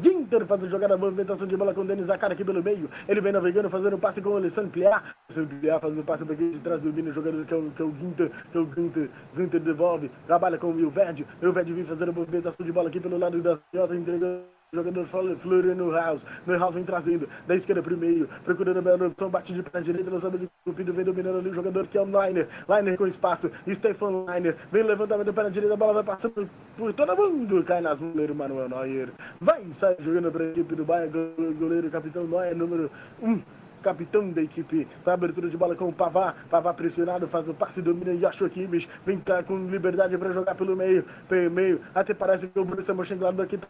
Ginter 0.00 0.46
faz 0.46 0.62
a 0.64 0.68
jogada, 0.68 0.94
a 0.94 0.96
movimentação 0.96 1.46
de 1.46 1.56
bola 1.56 1.74
com 1.74 1.82
o 1.82 1.84
Denis 1.84 2.06
Zakara 2.06 2.32
aqui 2.32 2.44
pelo 2.44 2.62
meio. 2.62 2.88
Ele 3.06 3.20
vem 3.20 3.32
navegando, 3.32 3.68
fazendo 3.68 3.96
o 3.96 3.98
passe 3.98 4.22
com 4.22 4.30
o 4.30 4.36
Alessandro 4.36 4.70
Pliar. 4.70 5.14
Alessandro 5.28 5.58
Pliar 5.58 5.80
faz 5.80 5.98
o 5.98 6.02
passe 6.02 6.24
para 6.24 6.36
de 6.36 6.58
trás 6.60 6.80
do 6.80 6.92
Bino, 6.92 7.12
jogador 7.12 7.44
que 7.44 7.52
é 7.52 7.56
o, 7.56 7.70
que 7.70 7.82
é 7.82 7.84
o 7.84 7.94
Ginter, 7.96 8.30
que 8.50 8.56
é 8.56 8.60
o 8.60 8.74
Ginter. 8.74 9.10
Ginter 9.36 9.60
devolve, 9.60 10.10
trabalha 10.26 10.56
com 10.56 10.68
o 10.68 10.76
Wilverde. 10.76 11.26
Wilverde 11.42 11.72
vem 11.74 11.84
fazendo 11.84 12.12
movimentação 12.12 12.64
de 12.64 12.72
bola 12.72 12.88
aqui 12.88 13.00
pelo 13.00 13.18
lado 13.18 13.42
da 13.42 13.58
Jota, 13.74 13.94
entregando. 13.94 14.44
Jogador 14.74 15.04
Flo- 15.08 15.36
Floriano 15.36 15.90
House. 15.90 16.24
No 16.46 16.58
House 16.58 16.74
vem 16.74 16.82
trazendo 16.84 17.28
da 17.46 17.54
esquerda 17.54 17.82
pro 17.82 17.94
meio, 17.94 18.26
procurando 18.42 18.78
a 18.78 18.82
melhor 18.82 19.02
opção, 19.02 19.28
bate 19.28 19.52
de 19.52 19.62
perna 19.62 19.82
direita, 19.84 20.10
lançando 20.10 20.38
de 20.38 20.48
cupido, 20.64 20.94
vem 20.94 21.04
dominando 21.04 21.40
ali 21.40 21.50
o 21.50 21.54
jogador 21.54 21.86
que 21.88 21.98
é 21.98 22.00
o 22.00 22.06
Liner. 22.06 22.48
Liner 22.66 22.96
com 22.96 23.06
espaço, 23.06 23.50
Stefan 23.70 24.24
Liner. 24.34 24.56
Vem 24.72 24.82
levantamento 24.82 25.30
perna 25.34 25.50
direita, 25.50 25.74
a 25.74 25.76
bola 25.76 25.92
vai 25.92 26.04
passando 26.04 26.48
por 26.78 26.90
todo 26.94 27.14
mundo, 27.14 27.62
cai 27.64 27.82
nas 27.82 28.00
mãos 28.00 28.14
do 28.14 28.34
Manuel 28.34 28.66
Neuer. 28.70 29.10
Vai 29.42 29.62
sair 29.74 29.96
jogando 30.00 30.32
para 30.32 30.44
a 30.44 30.48
equipe 30.48 30.74
do 30.74 30.86
go- 30.86 31.52
goleiro 31.58 31.90
capitão 31.90 32.26
Neuer, 32.26 32.56
número 32.56 32.90
1. 33.20 33.30
Um 33.30 33.42
capitão 33.82 34.30
da 34.30 34.40
equipe. 34.40 34.88
Para 35.04 35.12
abertura 35.12 35.50
de 35.50 35.56
bola 35.58 35.76
com 35.76 35.88
o 35.88 35.92
Pavá. 35.92 36.34
Pavá 36.48 36.72
pressionado, 36.72 37.28
faz 37.28 37.46
o 37.46 37.52
passe, 37.52 37.82
domina 37.82 38.16
Joshua 38.16 38.48
Kimmich. 38.48 38.88
Vem 39.04 39.18
tá 39.18 39.42
com 39.42 39.66
liberdade 39.66 40.16
para 40.16 40.32
jogar 40.32 40.54
pelo 40.54 40.74
meio. 40.74 41.04
Pelo 41.28 41.50
meio. 41.50 41.78
Até 41.94 42.14
parece 42.14 42.46
que 42.46 42.58
o 42.58 42.64
Borussia 42.64 42.94
Mönchengladbach 42.94 43.44
aqui 43.44 43.58
tá 43.58 43.66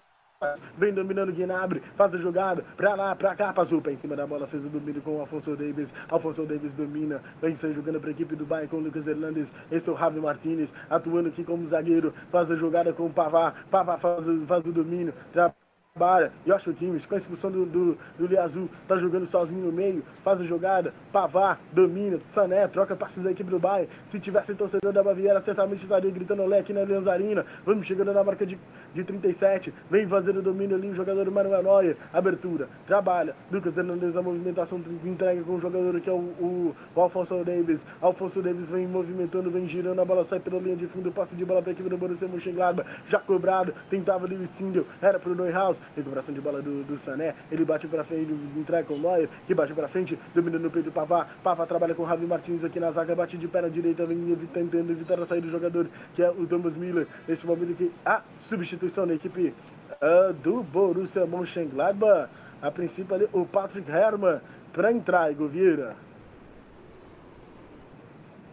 Vem 0.77 0.93
dominando 0.93 1.29
o 1.29 1.33
Gnabry, 1.33 1.83
faz 1.97 2.13
a 2.15 2.19
jogada, 2.19 2.65
pra 2.77 2.95
lá, 2.95 3.15
pra 3.15 3.35
cá, 3.35 3.53
passou 3.53 3.81
pra 3.81 3.93
em 3.93 3.97
cima 3.99 4.17
da 4.17 4.27
bola, 4.27 4.47
fez 4.47 4.65
o 4.65 4.69
domínio 4.69 5.01
com 5.03 5.17
o 5.17 5.21
Alfonso 5.21 5.55
Davis. 5.57 5.89
Alfonso 6.09 6.45
Davis 6.45 6.73
domina, 6.73 7.21
vem 7.41 7.55
sair 7.57 7.75
jogando 7.75 8.01
pra 8.01 8.11
equipe 8.11 8.35
do 8.35 8.45
Bayern 8.45 8.69
com 8.69 8.77
o 8.77 8.81
Lucas 8.81 9.07
Hernandes. 9.07 9.53
Esse 9.71 9.89
é 9.89 9.93
o 9.93 9.97
Javi 9.97 10.21
Martinez, 10.21 10.69
atuando 10.91 11.29
aqui 11.29 11.45
como 11.45 11.69
zagueiro, 11.69 12.13
faz 12.31 12.51
a 12.51 12.57
jogada 12.57 12.93
com 12.93 13.07
o 13.07 13.11
Pavá. 13.11 13.53
Pavá 13.71 13.99
faz, 13.99 14.27
o- 14.27 14.47
faz 14.47 14.65
o 14.67 14.73
domínio, 14.73 15.15
tra- 15.33 15.55
trabalha. 16.03 16.33
Joshua 16.45 16.73
Kimmich, 16.73 17.07
com 17.07 17.15
a 17.15 17.19
expulsão 17.19 17.51
do, 17.51 17.65
do, 17.65 17.99
do 18.19 18.27
Liazul, 18.27 18.69
tá 18.89 18.97
jogando 18.97 19.27
sozinho 19.29 19.67
no 19.67 19.73
meio, 19.73 20.03
faz 20.25 20.41
a 20.41 20.45
jogada, 20.45 20.93
Pavá, 21.13 21.59
domina, 21.71 22.19
Sané, 22.29 22.67
troca 22.67 22.97
passes 22.97 23.23
da 23.23 23.31
equipe 23.31 23.51
do 23.51 23.59
Bayern. 23.59 23.89
Se 24.07 24.19
tivesse 24.19 24.55
torcedor 24.55 24.93
da 24.93 25.03
Baviera, 25.03 25.41
certamente 25.41 25.83
estaria 25.83 26.11
gritando 26.11 26.43
olé 26.43 26.59
aqui 26.59 26.73
na 26.73 26.81
Allianz 26.81 27.07
Arena. 27.07 27.45
Vamos 27.65 27.87
chegando 27.87 28.13
na 28.13 28.25
marca 28.25 28.45
de, 28.45 28.59
de 28.95 29.05
37, 29.05 29.73
vem 29.91 30.09
fazendo 30.09 30.39
o 30.39 30.43
domínio 30.43 30.77
ali 30.77 30.89
o 30.89 30.95
jogador 30.95 31.31
Manuel 31.31 31.63
Neuer, 31.63 31.97
abertura, 32.13 32.69
trabalha, 32.87 33.37
Lucas 33.51 33.77
Hernandes, 33.77 34.17
a 34.17 34.23
movimentação 34.23 34.83
entrega 35.05 35.43
com 35.43 35.57
o 35.57 35.61
jogador 35.61 36.01
que 36.01 36.09
é 36.09 36.13
o, 36.13 36.17
o, 36.17 36.77
Alfonso 36.97 37.45
Davis. 37.45 37.85
Alfonso 38.01 38.41
Davis 38.41 38.69
vem 38.69 38.87
movimentando, 38.87 39.51
vem 39.51 39.69
girando, 39.69 40.01
a 40.01 40.05
bola 40.05 40.25
sai 40.25 40.41
pela 40.41 40.59
linha 40.59 40.77
de 40.77 40.87
fundo, 40.87 41.13
passe 41.13 41.37
de 41.37 41.45
bola 41.45 41.61
para 41.61 41.71
a 41.71 41.75
equipe 41.75 41.89
do 41.89 41.99
Borussia 41.99 42.27
Mönchengladbach, 42.27 42.89
já 43.09 43.19
cobrado, 43.19 43.75
tentava 43.91 44.25
ali 44.25 44.37
o 44.37 44.45
Stindl, 44.45 44.83
era 45.01 45.19
pro 45.19 45.35
Neuhaus, 45.35 45.79
recuperação 45.95 46.35
de 46.35 46.41
bola 46.41 46.63
do, 46.63 46.85
do 46.85 46.99
Sané, 46.99 47.35
ele 47.51 47.65
bate 47.65 47.87
para 47.87 48.05
frente, 48.05 48.33
entrega 48.57 48.87
com 48.87 48.95
o 48.95 48.99
Neuer, 48.99 49.29
que 49.47 49.55
bate 49.55 49.73
para 49.75 49.89
frente, 49.89 50.19
dominando 50.35 50.63
no 50.63 50.71
peito 50.71 50.87
do 50.87 50.93
Pavá, 50.93 51.27
Pavá 51.43 51.67
trabalha 51.67 51.95
com 51.95 52.05
o 52.05 52.09
Javi 52.09 52.27
Martins 52.27 52.65
aqui 52.65 52.81
na 52.81 52.91
zaga, 52.91 53.15
bate 53.15 53.37
de 53.37 53.49
perna 53.49 53.71
direita, 53.71 54.07
vem 54.07 54.37
tentando 54.53 54.91
evitar 54.91 55.21
a 55.21 55.27
saída 55.27 55.47
do 55.47 55.53
jogador, 55.53 55.89
que 56.15 56.23
é 56.23 56.31
o 56.31 56.47
Thomas 56.47 56.77
Miller, 56.77 57.07
nesse 57.27 57.47
momento 57.47 57.75
que 57.77 57.91
a 58.05 58.23
substituição 58.49 59.07
da 59.07 59.15
equipe 59.15 59.55
ah, 60.01 60.33
do 60.43 60.63
Borussia 60.63 61.27
Mönchengladbach, 61.27 62.31
a 62.61 62.71
princípio 62.71 63.15
ali 63.15 63.29
o 63.33 63.45
Patrick 63.45 63.91
Herrmann, 63.91 64.41
para 64.73 64.93
entrar, 64.93 65.31
Igor 65.31 65.49
Vieira. 65.49 65.97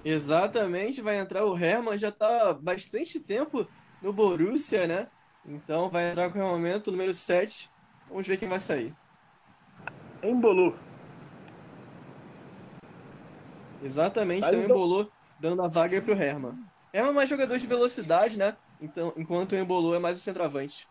Exatamente, 0.03 1.01
vai 1.01 1.19
entrar 1.19 1.45
o 1.45 1.57
Hermann, 1.57 1.97
já 1.97 2.11
tá 2.11 2.53
bastante 2.53 3.19
tempo 3.19 3.67
no 4.01 4.13
Borussia, 4.13 4.87
né? 4.87 5.07
Então 5.49 5.89
vai 5.89 6.11
entrar 6.11 6.31
com 6.31 6.39
o 6.39 6.43
momento 6.47 6.91
número 6.91 7.13
7. 7.13 7.69
Vamos 8.07 8.27
ver 8.27 8.37
quem 8.37 8.47
vai 8.47 8.59
sair. 8.59 8.93
Embolou. 10.21 10.75
Exatamente, 13.81 14.45
então- 14.45 14.61
embolou, 14.63 15.11
dando 15.39 15.61
a 15.61 15.67
vaga 15.67 16.01
pro 16.01 16.13
Hermann. 16.13 16.55
Hermann 16.93 17.11
é 17.11 17.15
mais 17.15 17.29
jogador 17.29 17.57
de 17.57 17.65
velocidade, 17.65 18.37
né? 18.37 18.55
então, 18.81 19.13
enquanto 19.17 19.53
o 19.53 19.57
Embolo 19.57 19.95
é 19.95 19.99
mais 19.99 20.17
o 20.17 20.21
centroavante. 20.21 20.87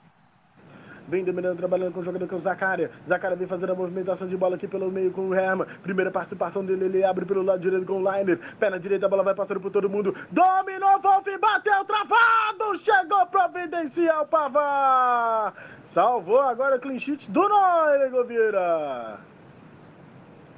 Vem 1.09 1.25
dominando, 1.25 1.57
trabalhando 1.57 1.93
com 1.95 2.01
o 2.01 2.05
jogador 2.05 2.29
que 2.29 2.35
é 2.35 2.37
o 2.37 2.41
Zacária. 2.41 2.91
Zacária 3.09 3.35
vem 3.35 3.49
fazendo 3.49 3.73
a 3.73 3.75
movimentação 3.75 4.29
de 4.29 4.37
bola 4.37 4.57
aqui 4.57 4.69
pelo 4.69 4.91
meio 4.91 5.11
com 5.11 5.29
o 5.29 5.35
Herman. 5.35 5.67
Primeira 5.83 6.11
participação 6.11 6.63
dele, 6.63 6.85
ele 6.85 7.03
abre 7.03 7.25
pelo 7.25 7.43
lado 7.43 7.61
direito 7.61 7.87
com 7.87 8.03
o 8.03 8.13
Liner. 8.13 8.39
Na 8.61 8.77
direita, 8.77 9.07
a 9.07 9.09
bola 9.09 9.23
vai 9.23 9.35
passando 9.35 9.59
por 9.59 9.71
todo 9.71 9.89
mundo. 9.89 10.15
Dominou, 10.31 11.01
Wolf, 11.01 11.27
bateu, 11.41 11.83
travado! 11.87 12.79
Chegou 12.85 13.27
providencial, 13.27 14.27
Pavar! 14.27 15.55
Salvou 15.87 16.41
agora 16.41 16.77
o 16.77 16.81
clean 16.81 16.99
sheet 16.99 17.31
do 17.31 17.49
Noire, 17.49 18.11
Govieira. 18.11 19.19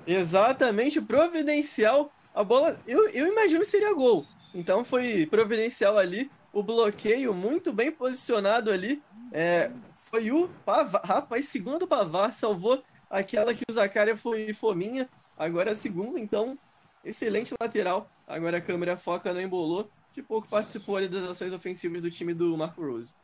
Exatamente, 0.05 1.01
providencial. 1.01 2.11
A 2.35 2.43
bola, 2.43 2.77
eu, 2.89 3.09
eu 3.11 3.29
imagino 3.29 3.61
que 3.61 3.67
seria 3.67 3.95
gol. 3.95 4.25
Então 4.53 4.85
foi 4.85 5.27
providencial 5.27 5.97
ali. 5.97 6.29
O 6.53 6.65
bloqueio 6.65 7.33
muito 7.33 7.73
bem 7.73 7.93
posicionado 7.93 8.73
ali. 8.73 9.01
É, 9.33 9.71
foi 9.97 10.31
o 10.31 10.49
Pavar. 10.65 11.03
Rapaz, 11.05 11.49
segundo 11.49 11.87
Pavar, 11.87 12.33
salvou 12.33 12.83
aquela 13.09 13.55
que 13.55 13.65
o 13.69 13.73
Zacária 13.73 14.17
foi 14.17 14.53
fominha. 14.53 15.09
Agora 15.39 15.71
a 15.71 15.75
segunda, 15.75 16.19
então, 16.19 16.59
excelente 17.05 17.55
lateral. 17.61 18.11
Agora 18.27 18.59
a 18.59 18.61
câmera 18.61 18.97
foca 18.97 19.33
no 19.33 19.41
embolou. 19.41 19.89
De 20.13 20.23
pouco 20.23 20.49
participou 20.49 20.97
ali 20.97 21.09
das 21.09 21.25
ações 21.25 21.53
ofensivas 21.53 22.03
do 22.03 22.11
time 22.11 22.35
do 22.35 22.57
Marco 22.57 22.85
Rose. 22.85 23.15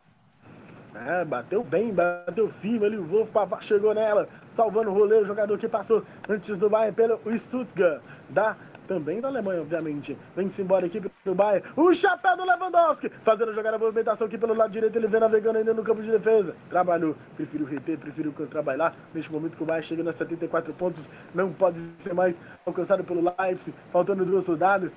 É, 0.95 1.24
bateu 1.24 1.62
bem, 1.62 1.93
bateu 1.93 2.51
firme 2.61 2.87
ali. 2.87 2.97
O 2.97 3.05
Wolf 3.05 3.31
Pavar 3.31 3.62
chegou 3.62 3.93
nela, 3.93 4.28
salvando 4.55 4.91
o 4.91 4.95
rolê. 4.95 5.19
O 5.19 5.27
jogador 5.27 5.59
que 5.59 5.69
passou 5.69 6.03
antes 6.28 6.57
do 6.57 6.70
Bayern 6.70 6.95
pelo 6.97 7.20
Stuttgart. 7.39 8.03
Da 8.31 8.57
também 8.87 9.21
da 9.21 9.29
Alemanha, 9.29 9.61
obviamente. 9.61 10.17
Vem-se 10.35 10.63
embora 10.63 10.85
a 10.85 10.89
equipe 10.89 11.11
do 11.25 11.35
Bayern. 11.35 11.67
O 11.77 11.93
chapéu 11.93 12.37
do 12.37 12.45
Lewandowski, 12.45 13.11
fazendo 13.25 13.55
jogar 13.55 13.75
a 13.75 13.79
movimentação 13.79 14.27
aqui 14.27 14.39
pelo 14.39 14.55
lado 14.55 14.71
direito. 14.71 14.97
Ele 14.97 15.07
vem 15.07 15.21
navegando 15.21 15.59
ainda 15.59 15.75
no 15.75 15.83
campo 15.83 16.03
de 16.03 16.11
defesa. 16.11 16.55
Trabalhou, 16.71 17.17
prefiro 17.37 17.65
reter, 17.65 17.99
prefiro 17.99 18.33
trabalhar. 18.49 18.95
Neste 19.13 19.31
momento 19.31 19.57
que 19.57 19.63
o 19.63 19.67
Bayern 19.67 19.87
chega 19.87 20.09
a 20.09 20.13
74 20.13 20.73
pontos, 20.75 21.05
não 21.35 21.53
pode 21.53 21.79
ser 21.99 22.15
mais 22.15 22.35
alcançado 22.65 23.05
pelo 23.05 23.23
Leipzig, 23.39 23.75
faltando 23.93 24.25
duas 24.25 24.47
rodadas. 24.47 24.93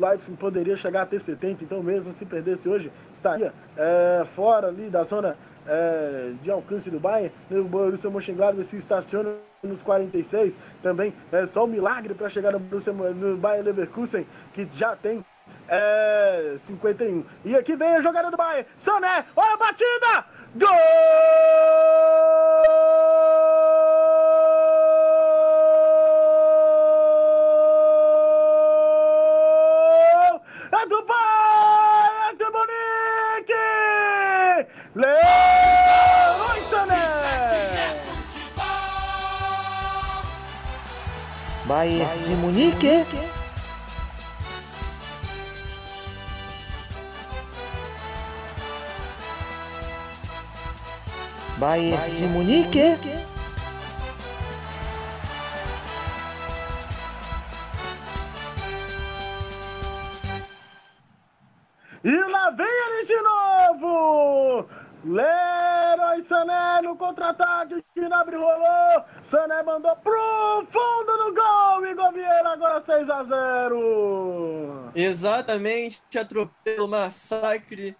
Leipzig 0.00 0.36
poderia 0.38 0.76
chegar 0.76 1.02
a 1.02 1.06
ter 1.06 1.20
70, 1.20 1.62
então 1.62 1.82
mesmo 1.82 2.12
se 2.14 2.24
perdesse 2.24 2.66
hoje, 2.68 2.90
estaria 3.14 3.52
é, 3.76 4.24
fora 4.34 4.68
ali 4.68 4.88
da 4.88 5.04
zona 5.04 5.36
é, 5.66 6.32
de 6.42 6.50
alcance 6.50 6.90
do 6.90 7.00
Bayern. 7.00 7.32
O 7.50 7.64
Borussia 7.64 8.10
Mönchengladbach 8.10 8.68
se 8.68 8.76
estaciona 8.76 9.34
nos 9.62 9.82
46. 9.82 10.54
Também 10.82 11.12
é 11.32 11.46
só 11.46 11.64
um 11.64 11.68
milagre 11.68 12.14
para 12.14 12.28
chegar 12.28 12.52
no, 12.52 12.60
no 12.60 13.36
Bayern 13.36 13.66
Leverkusen, 13.66 14.26
que 14.52 14.68
já 14.74 14.96
tem 14.96 15.24
é, 15.68 16.56
51. 16.66 17.24
E 17.44 17.56
aqui 17.56 17.76
vem 17.76 17.96
a 17.96 18.00
jogada 18.00 18.30
do 18.30 18.36
Bayern. 18.36 18.66
Sané, 18.76 19.24
olha 19.36 19.54
a 19.54 19.56
batida! 19.56 20.24
Gol! 20.56 20.68
Bayern 41.80 42.20
de 42.28 42.34
Munique. 42.36 43.06
Bayern 51.58 52.20
de 52.20 52.26
Munique. 52.26 52.96
Exatamente, 75.40 76.02
atropelo, 76.18 76.86
massacre. 76.86 77.96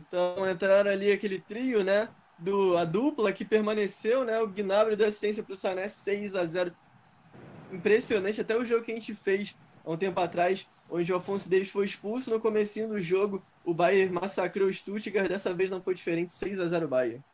Então 0.00 0.48
entraram 0.48 0.90
ali 0.90 1.10
aquele 1.10 1.40
trio, 1.40 1.82
né? 1.82 2.08
Do, 2.38 2.76
a 2.76 2.84
dupla 2.84 3.32
que 3.32 3.44
permaneceu, 3.44 4.24
né? 4.24 4.38
O 4.40 4.46
Gnabry 4.46 4.96
deu 4.96 5.06
assistência 5.06 5.42
pro 5.42 5.56
Sané 5.56 5.88
6 5.88 6.36
a 6.36 6.44
0 6.44 6.74
Impressionante, 7.72 8.40
até 8.40 8.56
o 8.56 8.64
jogo 8.64 8.84
que 8.84 8.92
a 8.92 8.94
gente 8.94 9.14
fez 9.14 9.56
há 9.84 9.90
um 9.90 9.96
tempo 9.96 10.20
atrás, 10.20 10.68
onde 10.90 11.10
o 11.12 11.16
Afonso 11.16 11.48
Davis 11.48 11.70
foi 11.70 11.86
expulso 11.86 12.30
no 12.30 12.38
comecinho 12.38 12.88
do 12.88 13.00
jogo, 13.00 13.42
o 13.64 13.72
Bayern 13.72 14.12
massacrou 14.12 14.68
o 14.68 14.72
Stuttgart, 14.72 15.28
dessa 15.28 15.54
vez 15.54 15.70
não 15.70 15.80
foi 15.80 15.94
diferente, 15.94 16.32
6 16.32 16.60
a 16.60 16.66
0 16.66 16.86
Bayern. 16.86 17.24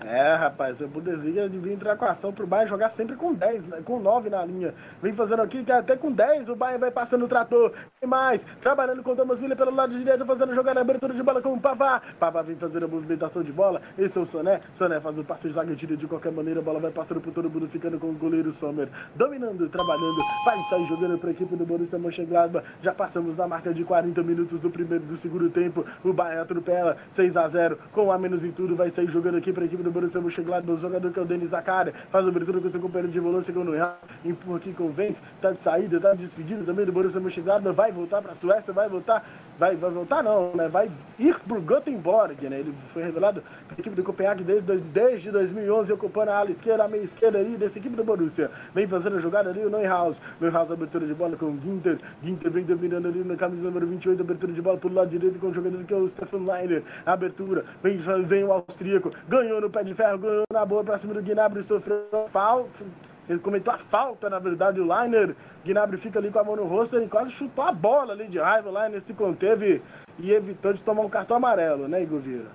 É, 0.00 0.34
rapaz, 0.34 0.82
a 0.82 0.86
Bundesliga 0.86 1.48
devia 1.48 1.72
entrar 1.72 1.96
com 1.96 2.04
ação 2.04 2.32
pro 2.32 2.46
Bayern 2.46 2.68
jogar 2.68 2.90
sempre 2.90 3.16
com 3.16 3.32
10, 3.32 3.66
né, 3.66 3.82
com 3.84 4.00
9 4.00 4.28
na 4.28 4.44
linha. 4.44 4.74
Vem 5.00 5.14
fazendo 5.14 5.42
aqui, 5.42 5.64
até 5.70 5.96
com 5.96 6.10
10 6.10 6.48
o 6.48 6.56
Bayern 6.56 6.80
vai 6.80 6.90
passando 6.90 7.24
o 7.24 7.28
trator. 7.28 7.72
E 8.02 8.06
mais, 8.06 8.44
trabalhando 8.60 9.02
com 9.02 9.12
o 9.12 9.16
Thomas 9.16 9.38
pelo 9.38 9.74
lado 9.74 9.96
direito, 9.96 10.26
fazendo 10.26 10.54
jogar 10.54 10.74
na 10.74 10.80
abertura 10.80 11.14
de 11.14 11.22
bola 11.22 11.40
com 11.40 11.54
o 11.54 11.60
Pavá. 11.60 12.02
Pavá 12.18 12.42
vem 12.42 12.56
fazendo 12.56 12.84
a 12.84 12.88
movimentação 12.88 13.42
de 13.42 13.52
bola. 13.52 13.80
Esse 13.96 14.18
é 14.18 14.20
o 14.20 14.26
Soné. 14.26 14.60
Soné 14.74 15.00
faz 15.00 15.16
o 15.18 15.24
passe 15.24 15.48
de 15.48 15.54
zaga, 15.54 15.74
tira 15.74 15.96
de 15.96 16.06
qualquer 16.06 16.32
maneira, 16.32 16.60
a 16.60 16.62
bola 16.62 16.80
vai 16.80 16.90
passando 16.90 17.20
por 17.20 17.32
todo 17.32 17.48
mundo, 17.48 17.68
ficando 17.68 17.98
com 17.98 18.08
o 18.08 18.14
goleiro 18.14 18.52
Sommer. 18.52 18.88
Dominando, 19.14 19.68
trabalhando, 19.68 20.16
vai 20.44 20.56
sair 20.70 20.86
jogando 20.86 21.18
para 21.18 21.30
a 21.30 21.32
equipe 21.32 21.56
do 21.56 21.64
Borussia 21.64 21.98
Mönchengladbach. 21.98 22.66
Já 22.82 22.92
passamos 22.92 23.36
da 23.36 23.46
marca 23.46 23.72
de 23.72 23.84
40 23.84 24.22
minutos 24.22 24.60
do 24.60 24.70
primeiro 24.70 25.04
do 25.04 25.16
segundo 25.18 25.48
tempo. 25.50 25.84
O 26.02 26.12
Bayern 26.12 26.42
atropela 26.42 26.96
6 27.12 27.36
a 27.36 27.48
0 27.48 27.78
com 27.92 28.10
a 28.10 28.18
menos 28.18 28.44
em 28.44 28.50
tudo, 28.50 28.76
vai 28.76 28.90
sair 28.90 29.06
jogando 29.06 29.36
aqui 29.38 29.52
para 29.52 29.62
a 29.62 29.66
equipe 29.66 29.83
do 29.84 29.90
Borussia 29.90 30.20
Mönchengladbach. 30.20 30.78
O 30.78 30.80
jogador 30.80 31.12
que 31.12 31.18
é 31.18 31.22
o 31.22 31.24
Denis 31.24 31.50
Zaccaria, 31.50 31.94
faz 32.10 32.26
abertura 32.26 32.60
com 32.60 32.70
seu 32.70 32.80
companheiro 32.80 33.12
de 33.12 33.20
volante, 33.20 33.46
segundo 33.46 33.70
o 33.70 33.74
Real, 33.74 33.98
empurra 34.24 34.56
aqui 34.56 34.72
com 34.72 34.84
o 34.84 34.90
Vence, 34.90 35.20
tá 35.40 35.52
de 35.52 35.62
saída, 35.62 36.00
tá 36.00 36.14
de 36.14 36.24
despedida 36.24 36.64
também 36.64 36.84
do 36.84 36.92
Borussia 36.92 37.20
Mönchengladbach, 37.20 37.74
vai 37.74 37.92
voltar 37.92 38.22
para 38.22 38.32
a 38.32 38.34
Suécia, 38.34 38.72
vai 38.72 38.88
voltar, 38.88 39.24
vai, 39.58 39.76
vai 39.76 39.90
voltar 39.90 40.22
não, 40.22 40.54
né? 40.54 40.68
Vai 40.68 40.90
ir 41.18 41.38
pro 41.40 41.60
Gothenburg, 41.60 42.48
né? 42.48 42.60
Ele 42.60 42.74
foi 42.92 43.02
revelado 43.02 43.42
pela 43.68 43.80
equipe 43.80 43.94
do 43.94 44.02
Copenhague 44.02 44.42
desde, 44.42 44.76
desde 44.78 45.30
2011, 45.30 45.92
ocupando 45.92 46.30
a 46.30 46.38
ala 46.38 46.50
esquerda, 46.50 46.84
a 46.84 46.88
meia 46.88 47.02
esquerda 47.02 47.38
ali 47.38 47.56
dessa 47.56 47.78
equipe 47.78 47.94
do 47.94 48.04
Borussia. 48.04 48.50
Vem 48.74 48.86
fazendo 48.86 49.16
a 49.16 49.20
jogada 49.20 49.50
ali 49.50 49.64
o 49.64 49.70
Neuhaus. 49.70 50.20
Neuhaus, 50.40 50.70
abertura 50.70 51.06
de 51.06 51.14
bola 51.14 51.36
com 51.36 51.46
o 51.46 51.60
Ginter. 51.60 51.98
Ginter 52.22 52.50
vem 52.50 52.64
dominando 52.64 53.06
ali 53.06 53.22
na 53.24 53.36
camisa 53.36 53.62
número 53.62 53.86
28, 53.86 54.20
abertura 54.20 54.52
de 54.52 54.62
bola 54.62 54.78
pelo 54.78 54.94
lado 54.94 55.10
direito 55.10 55.38
com 55.38 55.48
o 55.48 55.54
jogador 55.54 55.84
que 55.84 55.94
é 55.94 55.96
o 55.96 56.08
Stefan 56.08 56.44
Leiner. 56.44 56.82
Abertura, 57.04 57.64
vem, 57.82 57.98
vem 58.26 58.44
o 58.44 58.52
austríaco, 58.52 59.12
ganhou 59.28 59.60
no 59.60 59.70
pé 59.74 59.82
de 59.82 59.94
ferro, 59.94 60.18
ganhou 60.18 60.44
na 60.52 60.64
boa 60.64 60.84
pra 60.84 60.98
cima 60.98 61.12
do 61.12 61.22
Gnabry, 61.22 61.64
sofreu 61.64 62.06
falta. 62.32 62.84
Ele 63.28 63.40
cometeu 63.40 63.72
a 63.72 63.78
falta, 63.78 64.30
na 64.30 64.38
verdade, 64.38 64.80
o 64.80 64.84
Liner. 64.84 65.34
Gnabry 65.64 65.98
fica 65.98 66.18
ali 66.18 66.30
com 66.30 66.38
a 66.38 66.44
mão 66.44 66.56
no 66.56 66.66
rosto, 66.66 66.96
ele 66.96 67.08
quase 67.08 67.32
chutou 67.32 67.64
a 67.64 67.72
bola 67.72 68.12
ali 68.12 68.28
de 68.28 68.38
raiva. 68.38 68.70
O 68.70 68.84
Liner 68.84 69.02
se 69.02 69.12
conteve 69.12 69.82
e 70.18 70.30
evitou 70.30 70.72
de 70.72 70.82
tomar 70.82 71.02
um 71.02 71.08
cartão 71.08 71.36
amarelo, 71.36 71.88
né, 71.88 72.02
Igor 72.02 72.20
Vieira? 72.20 72.50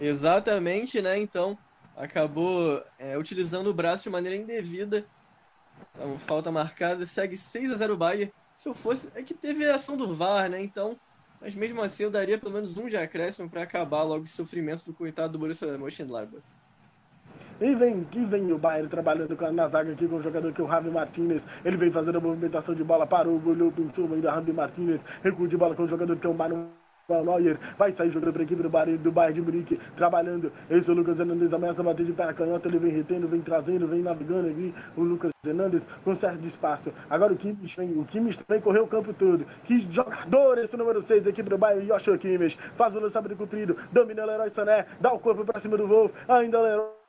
Exatamente, 0.00 1.02
né? 1.02 1.18
Então, 1.18 1.58
acabou 1.96 2.82
é, 2.98 3.18
utilizando 3.18 3.68
o 3.68 3.74
braço 3.74 4.04
de 4.04 4.10
maneira 4.10 4.36
indevida. 4.36 5.04
Então, 5.94 6.18
falta 6.18 6.50
marcada, 6.50 7.04
segue 7.04 7.36
6 7.36 7.72
a 7.72 7.76
0 7.76 7.96
Bayern. 7.96 8.32
Se 8.54 8.68
eu 8.68 8.74
fosse. 8.74 9.10
É 9.14 9.22
que 9.22 9.34
teve 9.34 9.68
a 9.68 9.74
ação 9.74 9.96
do 9.96 10.14
VAR, 10.14 10.48
né? 10.48 10.62
Então. 10.62 10.96
Mas 11.40 11.54
mesmo 11.54 11.80
assim 11.80 12.04
eu 12.04 12.10
daria 12.10 12.38
pelo 12.38 12.52
menos 12.52 12.76
um 12.76 12.86
de 12.86 12.96
acréscimo 12.96 13.48
para 13.48 13.62
acabar 13.62 14.02
logo 14.02 14.24
esse 14.24 14.34
sofrimento 14.34 14.84
do 14.84 14.92
coitado 14.92 15.32
do 15.32 15.38
Borussia 15.38 15.78
Mönchengladbach. 15.78 16.42
E 17.60 17.74
vem, 17.74 18.06
e 18.14 18.24
vem 18.24 18.52
o 18.52 18.58
Bayern 18.58 18.88
trabalhando 18.88 19.36
na 19.52 19.68
zaga 19.68 19.92
aqui 19.92 20.08
com 20.08 20.16
o 20.16 20.22
jogador 20.22 20.50
que 20.52 20.62
é 20.62 20.64
o 20.64 20.68
Javi 20.68 20.90
Martinez. 20.90 21.42
Ele 21.62 21.76
vem 21.76 21.90
fazendo 21.90 22.16
a 22.16 22.20
movimentação 22.20 22.74
de 22.74 22.82
bola, 22.82 23.06
parou, 23.06 23.40
olhou, 23.44 23.70
pensou 23.70 24.10
ainda 24.12 24.30
Javi 24.30 24.52
Martinez. 24.52 25.02
Recua 25.22 25.46
de 25.46 25.56
bola 25.58 25.74
com 25.74 25.82
o 25.82 25.88
jogador 25.88 26.16
que 26.16 26.26
é 26.26 26.30
o 26.30 26.34
Neuer. 27.22 27.58
Vai 27.76 27.92
sair 27.92 28.10
jogando 28.10 28.32
para 28.32 28.42
a 28.42 28.44
equipe 28.44 28.62
do 28.62 28.70
Bayern, 28.70 28.98
do 28.98 29.12
Bayern 29.12 29.40
de 29.40 29.42
Munique, 29.42 29.80
trabalhando. 29.96 30.52
Esse 30.70 30.88
é 30.88 30.92
o 30.92 30.96
Lucas 30.96 31.18
Hernandes, 31.18 31.52
ameaça 31.52 31.82
bater 31.82 32.06
de 32.06 32.12
pé 32.12 32.26
na 32.26 32.34
canhota. 32.34 32.68
Ele 32.68 32.78
vem 32.78 32.92
retendo, 32.92 33.28
vem 33.28 33.40
trazendo, 33.40 33.86
vem 33.86 34.02
navegando 34.02 34.48
aqui. 34.48 34.74
O 34.96 35.02
Lucas 35.02 35.32
Hernandes 35.44 35.82
com 36.04 36.14
certo 36.16 36.44
espaço. 36.46 36.92
Agora 37.08 37.32
o 37.32 37.36
Kimmich 37.36 37.76
vem, 37.76 37.98
o 37.98 38.04
Kimmich 38.04 38.38
também 38.44 38.62
correu 38.62 38.84
o 38.84 38.88
campo 38.88 39.12
todo. 39.12 39.44
Que 39.64 39.80
jogador 39.92 40.58
esse 40.58 40.76
número 40.76 41.02
6 41.02 41.24
da 41.24 41.30
equipe 41.30 41.48
do 41.48 41.58
Bayern, 41.58 41.86
Joshua 41.86 42.18
Kimmich. 42.18 42.56
Faz 42.76 42.94
o 42.94 43.00
lançamento 43.00 43.36
comprido, 43.36 43.76
domina 43.92 44.22
o 44.22 44.26
Leroy 44.26 44.50
Sané, 44.50 44.86
dá 45.00 45.12
o 45.12 45.18
corpo 45.18 45.44
para 45.44 45.60
cima 45.60 45.76
do 45.76 45.86
Wolf. 45.86 46.12
Ainda 46.28 46.58
o 46.58 46.62
Leroy. 46.62 47.00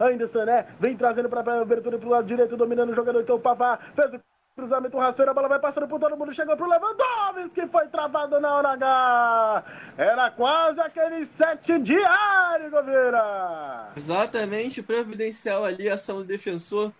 Ainda 0.00 0.26
Sané, 0.26 0.66
vem 0.80 0.96
trazendo 0.96 1.28
para 1.28 1.40
a 1.40 1.60
abertura 1.60 1.98
pro 1.98 2.08
lado 2.08 2.26
direito, 2.26 2.56
dominando 2.56 2.90
o 2.90 2.94
jogador 2.94 3.22
que 3.22 3.30
é 3.30 3.34
o 3.34 3.40
Pavá, 3.40 3.78
fez 3.94 4.12
o 4.14 4.31
Cruzamento 4.54 4.98
rasteiro, 4.98 5.30
a 5.30 5.34
bola 5.34 5.48
vai 5.48 5.58
passando 5.58 5.88
por 5.88 5.98
todo 5.98 6.14
mundo, 6.14 6.34
chegou 6.34 6.54
pro 6.54 6.68
Lewandowski, 6.68 7.54
que 7.54 7.66
foi 7.68 7.88
travado 7.88 8.38
na 8.38 8.54
hora 8.54 8.72
H. 8.72 9.64
Era 9.96 10.30
quase 10.30 10.78
aquele 10.78 11.24
sete 11.24 11.78
diário, 11.78 12.70
Goveira. 12.70 13.92
Exatamente, 13.96 14.82
providencial 14.82 15.64
ali, 15.64 15.88
ação 15.88 16.18
do 16.18 16.24
defensor. 16.24 16.92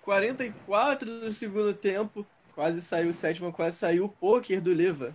44 0.00 1.20
do 1.20 1.30
segundo 1.30 1.74
tempo. 1.74 2.24
Quase 2.54 2.80
saiu 2.80 3.10
o 3.10 3.12
sétimo, 3.12 3.52
quase 3.52 3.76
saiu 3.76 4.06
o 4.06 4.08
pôquer 4.08 4.62
do 4.62 4.72
Leva. 4.72 5.12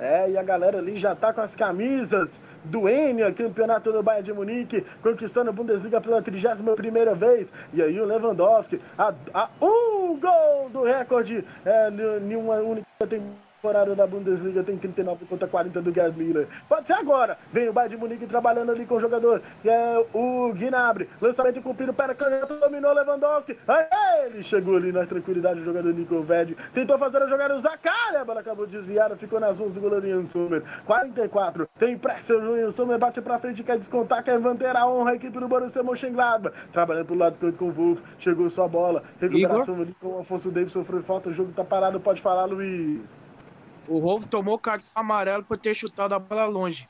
É, 0.00 0.28
e 0.28 0.36
a 0.36 0.42
galera 0.42 0.78
ali 0.78 0.96
já 0.96 1.14
tá 1.14 1.32
com 1.32 1.40
as 1.40 1.54
camisas 1.54 2.30
do 2.68 2.88
Enia, 2.88 3.32
campeonato 3.32 3.92
do 3.92 4.02
Bayern 4.02 4.24
de 4.24 4.32
Munique, 4.32 4.84
conquistando 5.02 5.50
a 5.50 5.52
Bundesliga 5.52 6.00
pela 6.00 6.22
31ª 6.22 7.14
vez. 7.14 7.48
E 7.72 7.82
aí 7.82 8.00
o 8.00 8.04
Lewandowski, 8.04 8.80
a, 8.96 9.12
a 9.34 9.48
um 9.60 10.18
gol 10.18 10.70
do 10.70 10.82
recorde 10.82 11.44
é, 11.64 11.90
em 11.90 12.36
uma 12.36 12.56
única 12.56 12.86
temporada 13.00 13.47
temporada 13.58 13.94
da 13.94 14.06
Bundesliga 14.06 14.62
tem 14.62 14.76
39 14.76 15.26
contra 15.26 15.48
40 15.48 15.82
do 15.82 15.92
Gerd 15.92 16.16
Miller. 16.16 16.46
Pode 16.68 16.86
ser 16.86 16.92
agora. 16.92 17.36
Vem 17.52 17.68
o 17.68 17.72
Bayern 17.72 17.96
de 17.96 18.00
Munique 18.00 18.26
trabalhando 18.26 18.70
ali 18.70 18.86
com 18.86 18.94
o 18.94 19.00
jogador, 19.00 19.42
que 19.60 19.68
é 19.68 20.06
o 20.14 20.52
Gnabry. 20.54 21.08
Lançamento 21.20 21.60
cumprido, 21.60 21.92
pera 21.92 22.14
canhota, 22.14 22.54
dominou 22.54 22.94
Lewandowski. 22.94 23.58
Aí 23.66 24.26
ele 24.26 24.44
chegou 24.44 24.76
ali 24.76 24.92
na 24.92 25.04
tranquilidade, 25.06 25.60
o 25.60 25.64
jogador 25.64 25.92
Nico 25.92 26.22
Ved. 26.22 26.56
Tentou 26.72 26.98
fazer 26.98 27.20
a 27.22 27.26
jogada, 27.26 27.56
o 27.56 27.60
Zakari, 27.60 28.16
a 28.16 28.24
bola 28.24 28.40
acabou 28.40 28.66
desviada, 28.66 29.16
ficou 29.16 29.40
nas 29.40 29.58
mãos 29.58 29.72
do 29.72 29.80
goleiro 29.80 30.06
Ian 30.06 30.26
Sommer. 30.26 30.62
44, 30.86 31.68
tem 31.78 31.98
pressa, 31.98 32.34
o 32.34 32.56
Ian 32.56 32.70
Sommer 32.70 32.98
bate 32.98 33.20
pra 33.20 33.40
frente, 33.40 33.64
quer 33.64 33.78
descontar, 33.78 34.22
quer 34.22 34.38
manter 34.38 34.76
a 34.76 34.86
honra, 34.86 35.12
a 35.12 35.14
equipe 35.16 35.38
do 35.38 35.48
Borussia 35.48 35.82
Mönchengladbach. 35.82 36.54
Trabalhando 36.72 37.06
pro 37.06 37.16
lado 37.16 37.36
do 37.38 37.52
com 37.54 37.66
o 37.66 37.72
Wolf, 37.72 37.98
chegou 38.20 38.48
sua 38.50 38.68
bola, 38.68 39.02
recuperação 39.20 39.74
ali 39.80 39.94
com 40.00 40.08
o 40.08 40.20
Afonso 40.20 40.50
Davis, 40.50 40.72
sofreu 40.72 41.02
falta, 41.02 41.28
o 41.28 41.34
jogo 41.34 41.52
tá 41.52 41.64
parado, 41.64 41.98
pode 41.98 42.22
falar, 42.22 42.44
Luiz. 42.44 43.27
O 43.88 44.00
Wolf 44.00 44.26
tomou 44.26 44.58
cartão 44.58 44.88
amarelo 44.94 45.42
por 45.42 45.58
ter 45.58 45.74
chutado 45.74 46.14
a 46.14 46.18
bola 46.18 46.44
longe. 46.44 46.86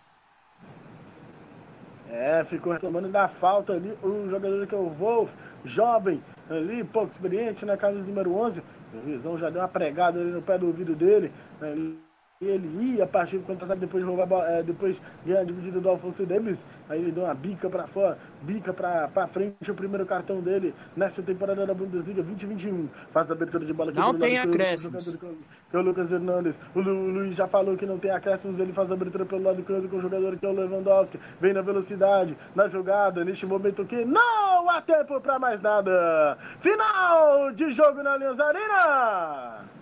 É, 2.11 2.45
ficou 2.45 2.73
reclamando 2.73 3.09
da 3.09 3.29
falta 3.29 3.75
ali. 3.75 3.97
O 4.03 4.29
jogador 4.29 4.67
que 4.67 4.75
é 4.75 4.79
o 4.79 4.91
Wolf, 4.91 5.31
jovem, 5.65 6.23
ali, 6.51 6.83
pouco 6.83 7.13
experiente, 7.13 7.65
na 7.65 7.77
camisa 7.77 8.05
número 8.05 8.35
11. 8.35 8.63
O 8.95 9.07
Rizão 9.07 9.39
já 9.39 9.49
deu 9.51 9.61
uma 9.61 9.69
pregada 9.69 10.19
ali 10.19 10.31
no 10.31 10.43
pé 10.43 10.59
do 10.59 10.67
ouvido 10.67 10.97
dele. 10.97 11.33
Né? 11.61 11.95
Ele 12.41 12.95
ia 12.95 13.05
partir 13.05 13.39
para 13.39 13.49
contra-ataque, 13.49 13.81
depois 13.81 14.05
roubar, 14.05 14.45
é, 14.49 14.63
depois 14.63 14.97
ganhar 15.27 15.41
a 15.41 15.45
dividida 15.45 15.81
do 15.81 15.89
Alfonso 15.89 16.25
Davis. 16.25 16.57
Aí 16.89 17.01
ele 17.01 17.11
deu 17.11 17.25
uma 17.25 17.35
bica 17.35 17.69
para 17.69 17.89
fora, 17.89 18.17
bica 18.43 18.73
para 18.73 19.27
frente, 19.27 19.69
o 19.69 19.75
primeiro 19.75 20.07
cartão 20.07 20.41
dele 20.41 20.73
nessa 20.97 21.21
temporada 21.21 21.67
da 21.67 21.75
Bundesliga 21.75 22.23
2021. 22.23 22.89
Faz 23.11 23.29
a 23.29 23.35
abertura 23.35 23.67
de 23.67 23.73
bola 23.73 23.91
Não 23.91 24.17
tem 24.17 24.39
acréscimos. 24.39 25.17
Que, 25.17 25.27
que 25.27 25.77
é 25.77 25.79
o 25.81 25.83
Lucas 25.83 26.13
Hernandes. 26.13 26.55
O, 26.77 26.81
Lu, 26.81 26.93
o 26.93 27.11
Luiz 27.11 27.35
já 27.35 27.49
falou 27.49 27.77
que 27.77 27.85
não 27.85 27.99
tem 27.99 28.13
acréscimos, 28.13 28.61
ele 28.61 28.73
faz 28.73 28.89
a 28.89 28.95
abertura 28.95 29.27
pelo 29.27 29.43
lado 29.43 29.61
canto 29.65 29.89
com 29.89 29.97
o 29.97 30.01
jogador 30.01 30.37
que 30.37 30.47
é 30.47 30.49
o 30.49 30.53
Lewandowski. 30.53 31.19
Vem 31.41 31.53
na 31.53 31.61
velocidade, 31.61 32.37
na 32.55 32.69
jogada, 32.69 33.25
neste 33.25 33.47
momento 33.47 33.83
aqui. 33.83 34.05
Não 34.05 34.71
há 34.71 34.81
tempo 34.81 35.21
para 35.21 35.41
mais 35.41 35.61
nada. 35.61 36.39
Final 36.61 37.51
de 37.51 37.73
jogo 37.73 38.01
na 38.01 38.13
Allianz 38.13 38.39
Arena. 38.39 39.78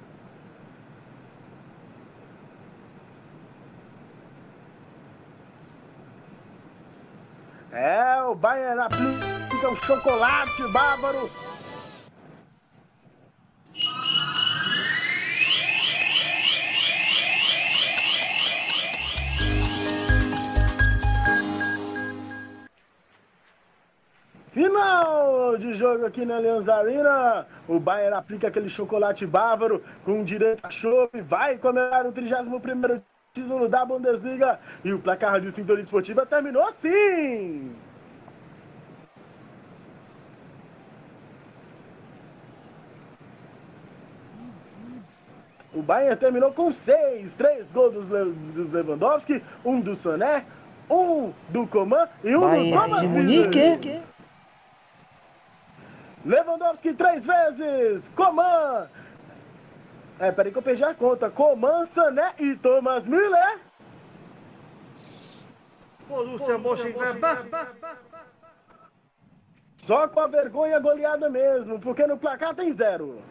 É, 7.79 8.23
o 8.23 8.35
Bayern 8.35 8.81
aplica 8.81 9.69
o 9.71 9.77
chocolate 9.77 10.63
bárbaro. 10.73 11.31
Final 24.53 25.59
de 25.59 25.75
jogo 25.75 26.07
aqui 26.07 26.25
na 26.25 26.37
Allianz 26.37 26.67
Arena. 26.67 27.47
O 27.69 27.79
Bayern 27.79 28.17
aplica 28.17 28.49
aquele 28.49 28.71
chocolate 28.71 29.27
bávaro 29.27 29.85
com 30.03 30.25
direito 30.25 30.67
a 30.67 30.71
chope. 30.71 31.21
Vai 31.21 31.59
comemorar 31.59 32.07
o 32.07 32.13
31º 32.13 33.03
título 33.37 33.69
da 33.69 33.85
Bundesliga. 33.85 34.59
E 34.83 34.93
o 34.93 34.99
placar 34.99 35.41
de 35.41 35.53
Sintonia 35.53 35.83
Esportiva 35.83 36.25
terminou 36.25 36.67
assim. 36.67 37.75
O 45.75 45.83
Bayern 45.83 46.17
terminou 46.17 46.53
com 46.53 46.73
seis. 46.73 47.35
Três 47.35 47.71
gols 47.73 47.93
dos, 47.93 48.09
Le 48.11 48.33
dos 48.33 48.73
Lewandowski, 48.73 49.43
um 49.63 49.81
do 49.81 49.95
Sané, 49.95 50.47
um 50.91 51.33
do 51.51 51.67
Coman 51.67 52.09
e 52.25 52.35
um 52.35 52.41
Bayern 52.41 52.71
do 52.71 52.79
Thomas 52.79 53.01
de. 53.01 53.09
Munique. 53.09 54.01
Lewandowski 56.25 56.95
três 56.95 57.27
vezes. 57.27 58.09
Coman. 58.17 58.89
É, 60.19 60.33
peraí 60.33 60.51
que 60.51 60.59
eu 60.59 60.63
perdi 60.63 60.83
a 60.83 60.95
conta. 60.95 61.31
Coman, 61.31 61.85
Sané 61.87 62.35
e 62.39 62.57
Thomas. 62.57 63.05
Borussia 66.09 66.59
Mönchengladbach. 66.59 67.47
Só 69.79 70.09
com 70.09 70.21
a 70.21 70.27
vergonha 70.27 70.81
goleada 70.81 71.29
mesmo, 71.29 71.79
porque 71.79 72.07
no 72.07 72.17
placar 72.17 72.55
tem 72.55 72.73
zero. 72.73 73.23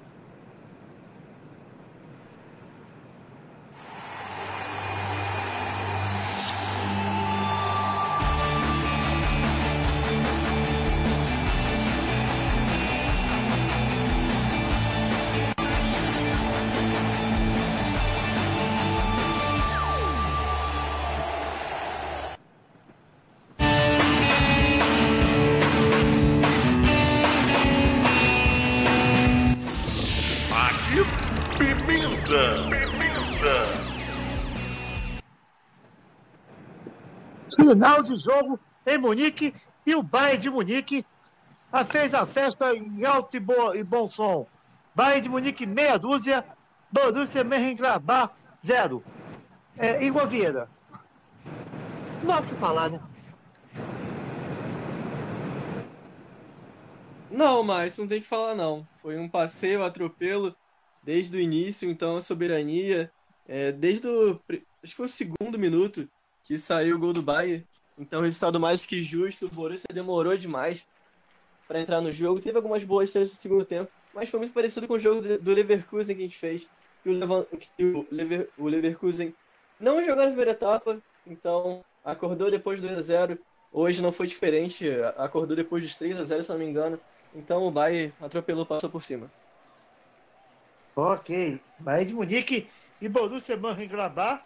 Final 37.65 38.03
de 38.03 38.15
jogo 38.15 38.59
em 38.85 38.95
Munique 38.99 39.55
e 39.87 39.95
o 39.95 40.03
Bayern 40.03 40.37
de 40.37 40.51
Munique 40.51 41.03
fez 41.89 42.13
a 42.13 42.23
festa 42.23 42.75
em 42.75 43.03
alto 43.03 43.35
e, 43.35 43.39
e 43.79 43.83
bom 43.83 44.07
som. 44.07 44.45
Bayern 44.93 45.21
de 45.21 45.29
Munique 45.29 45.65
meia 45.65 45.97
dúzia, 45.97 46.45
Borussia 46.91 47.43
Mönchengladbach 47.43 48.31
zero. 48.63 49.03
É, 49.75 50.05
Igor 50.05 50.27
Vieira. 50.27 50.69
Não 52.23 52.35
há 52.35 52.39
o 52.39 52.45
que 52.45 52.53
falar, 52.53 52.91
né? 52.91 53.01
Não, 57.31 57.63
mas 57.63 57.97
não 57.97 58.07
tem 58.07 58.21
que 58.21 58.27
falar 58.27 58.53
não. 58.53 58.87
Foi 58.97 59.17
um 59.17 59.27
passeio, 59.27 59.83
atropelo 59.83 60.55
desde 61.01 61.35
o 61.35 61.41
início, 61.41 61.89
então 61.89 62.15
a 62.15 62.21
soberania. 62.21 63.11
é, 63.47 63.71
desde 63.71 64.07
o. 64.07 64.39
Acho 64.83 64.91
que 64.91 64.95
foi 64.95 65.07
o 65.07 65.09
segundo 65.09 65.57
minuto 65.57 66.07
que 66.45 66.57
saiu 66.57 66.95
o 66.95 66.99
gol 66.99 67.11
do 67.13 67.21
Bayern. 67.21 67.65
Então, 67.97 68.21
resultado 68.21 68.59
mais 68.59 68.85
que 68.85 69.01
justo. 69.01 69.45
O 69.47 69.49
Borussia 69.49 69.87
demorou 69.93 70.35
demais 70.37 70.85
para 71.67 71.79
entrar 71.81 72.01
no 72.01 72.11
jogo. 72.11 72.39
Teve 72.39 72.55
algumas 72.57 72.83
boas 72.83 73.09
chances 73.09 73.31
no 73.33 73.37
segundo 73.39 73.65
tempo, 73.65 73.91
mas 74.13 74.29
foi 74.29 74.39
muito 74.39 74.53
parecido 74.53 74.87
com 74.87 74.93
o 74.93 74.99
jogo 74.99 75.21
do 75.39 75.53
Leverkusen 75.53 76.15
que 76.15 76.21
a 76.21 76.25
gente 76.25 76.37
fez. 76.37 76.67
Que 77.03 77.09
o, 77.09 78.05
Lever- 78.11 78.49
o 78.57 78.67
Leverkusen 78.67 79.33
não 79.79 79.99
jogou 80.01 80.17
na 80.17 80.27
primeira 80.27 80.51
etapa, 80.51 80.99
então 81.25 81.83
acordou 82.03 82.49
depois 82.51 82.81
do 82.81 82.87
2x0. 82.87 83.37
Hoje 83.71 84.01
não 84.01 84.11
foi 84.11 84.27
diferente, 84.27 84.87
acordou 85.17 85.55
depois 85.55 85.83
dos 85.83 85.93
3x0, 85.99 86.43
se 86.43 86.49
não 86.49 86.57
me 86.59 86.65
engano. 86.65 86.99
Então 87.33 87.65
o 87.67 87.71
Bayern 87.71 88.13
atropelou, 88.21 88.65
passou 88.65 88.89
por 88.89 89.03
cima. 89.03 89.29
Ok. 90.95 91.59
Bayern 91.79 92.05
de 92.07 92.13
Munique 92.13 92.67
e 93.01 93.09
Borussia 93.09 93.57
Mönchengladbach. 93.57 94.41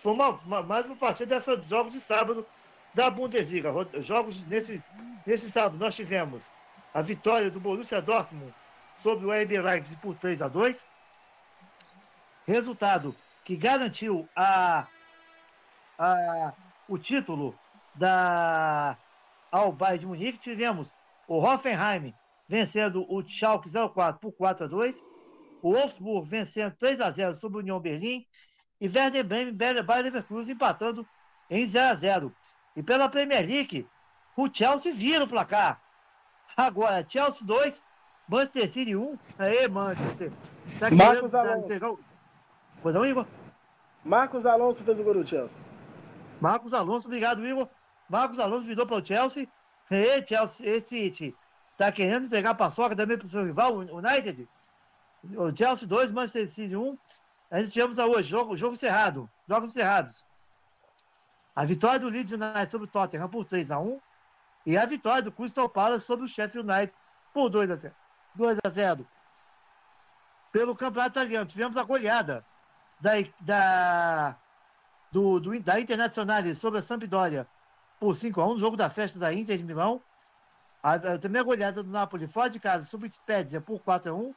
Foi 0.00 0.12
uma, 0.12 0.30
uma- 0.40 0.62
mais 0.62 0.86
uma 0.86 0.96
partida 0.96 1.34
desses 1.34 1.68
jogos 1.68 1.92
de 1.92 2.00
sábado 2.00 2.48
da 2.92 3.10
Bundesliga. 3.10 3.70
Jogos 4.02 4.44
nesse, 4.46 4.84
nesse 5.26 5.50
sábado 5.50 5.78
nós 5.78 5.94
tivemos 5.94 6.54
a 6.92 7.02
vitória 7.02 7.50
do 7.50 7.60
Borussia 7.60 8.00
Dortmund 8.00 8.54
sobre 8.94 9.26
o 9.26 9.32
RB 9.32 9.60
Leipzig 9.60 10.00
por 10.00 10.16
3 10.16 10.40
a 10.42 10.48
2. 10.48 10.88
Resultado 12.46 13.18
que 13.44 13.56
garantiu 13.56 14.30
a, 14.34 14.88
a, 15.98 16.54
o 16.86 16.98
título 16.98 17.60
da 17.94 18.98
ao 19.50 19.72
Bayern 19.72 20.00
de 20.00 20.06
Munique. 20.06 20.38
Tivemos 20.38 20.94
o 21.26 21.38
Hoffenheim 21.38 22.16
vencendo 22.48 23.04
o 23.08 23.22
Schalke 23.26 23.68
04 23.70 24.20
por 24.20 24.32
4 24.36 24.64
a 24.64 24.68
2 24.68 25.04
o 25.62 25.72
Wolfsburg 25.72 26.28
vencendo 26.28 26.76
3 26.76 27.00
a 27.00 27.10
0 27.10 27.34
sobre 27.36 27.58
o 27.58 27.60
União 27.60 27.80
Berlim 27.80 28.26
e 28.80 28.88
Werder 28.88 29.24
Bremen 29.24 29.54
e 29.54 29.82
Bayer 29.82 30.04
Leverkusen 30.04 30.54
empatando 30.54 31.06
em 31.50 31.64
0 31.64 31.90
a 31.90 31.94
0. 31.94 32.32
E 32.76 32.82
pela 32.82 33.08
Premier 33.08 33.46
League, 33.46 33.88
o 34.36 34.48
Chelsea 34.52 34.92
vira 34.92 35.24
o 35.24 35.28
placar. 35.28 35.80
Agora, 36.56 37.04
Chelsea 37.08 37.46
2, 37.46 37.84
Manchester 38.28 38.68
City 38.68 38.96
1. 38.96 39.18
Aê, 39.38 39.68
Manchester. 39.68 40.32
Tá 40.78 40.90
Marcos 40.90 41.30
querendo 41.30 41.36
Alonso. 41.36 41.68
pegar 41.68 41.90
o... 41.90 42.00
Pois 42.82 42.94
não, 42.94 43.04
Igor? 43.04 43.26
Marcos 44.04 44.44
Alonso 44.44 44.82
fez 44.84 44.98
o 44.98 45.02
gol 45.02 45.14
do 45.14 45.26
Chelsea. 45.26 45.56
Marcos 46.40 46.74
Alonso, 46.74 47.06
obrigado, 47.06 47.46
Igor. 47.46 47.68
Marcos 48.08 48.38
Alonso 48.38 48.66
virou 48.66 48.86
para 48.86 48.96
o 48.96 49.04
Chelsea. 49.04 49.48
Ei, 49.90 50.24
Chelsea, 50.26 50.68
esse 50.68 50.88
City 50.88 51.34
tá 51.76 51.90
querendo 51.90 52.26
entregar 52.26 52.50
a 52.50 52.54
paçoca 52.54 52.94
também 52.94 53.16
para 53.16 53.26
o 53.26 53.28
seu 53.28 53.44
rival, 53.44 53.76
o 53.76 53.98
United. 53.98 54.48
O 55.36 55.56
Chelsea 55.56 55.88
2, 55.88 56.10
Manchester 56.10 56.48
City 56.48 56.76
1. 56.76 56.98
A 57.50 57.60
gente 57.60 57.72
tivemos 57.72 57.98
a 57.98 58.06
hoje, 58.06 58.28
jogo, 58.28 58.56
jogo 58.56 58.74
encerrado. 58.74 59.28
Jogos 59.48 59.70
encerrados. 59.70 60.26
A 61.54 61.64
vitória 61.64 62.00
do 62.00 62.08
Leeds 62.08 62.32
United 62.32 62.66
sobre 62.66 62.86
o 62.88 62.90
Tottenham 62.90 63.28
por 63.28 63.44
3 63.44 63.70
a 63.70 63.78
1 63.78 64.00
e 64.66 64.76
a 64.76 64.84
vitória 64.86 65.22
do 65.22 65.30
Crystal 65.30 65.68
Palace 65.68 66.04
sobre 66.06 66.24
o 66.24 66.28
Sheffield 66.28 66.68
United 66.68 66.92
por 67.32 67.48
2 67.48 67.70
a 67.70 67.76
0. 67.76 67.94
2 68.34 68.58
a 68.64 68.68
0. 68.68 69.06
Pelo 70.50 70.74
Campeonato 70.74 71.18
Italiano, 71.18 71.46
tivemos 71.46 71.76
a 71.76 71.82
goleada 71.84 72.44
da, 73.00 73.12
da, 73.40 74.36
do, 75.12 75.38
do- 75.38 75.60
da 75.60 75.78
Internacional 75.80 76.42
sobre 76.54 76.78
a 76.78 76.82
Sampdoria 76.82 77.46
por 78.00 78.14
5 78.14 78.40
a 78.40 78.46
1 78.48 78.56
jogo 78.58 78.76
da 78.76 78.90
festa 78.90 79.18
da 79.18 79.32
Inter 79.32 79.56
de 79.58 79.64
Milão. 79.64 80.00
A, 80.82 80.94
a- 80.94 81.18
também 81.18 81.40
a 81.40 81.44
goleada 81.44 81.82
do 81.82 81.90
Napoli 81.90 82.26
fora 82.26 82.50
de 82.50 82.58
casa 82.58 82.84
sobre 82.84 83.06
o 83.06 83.10
Spezia 83.10 83.60
por 83.60 83.80
4 83.80 84.10
a 84.10 84.14
1 84.14 84.34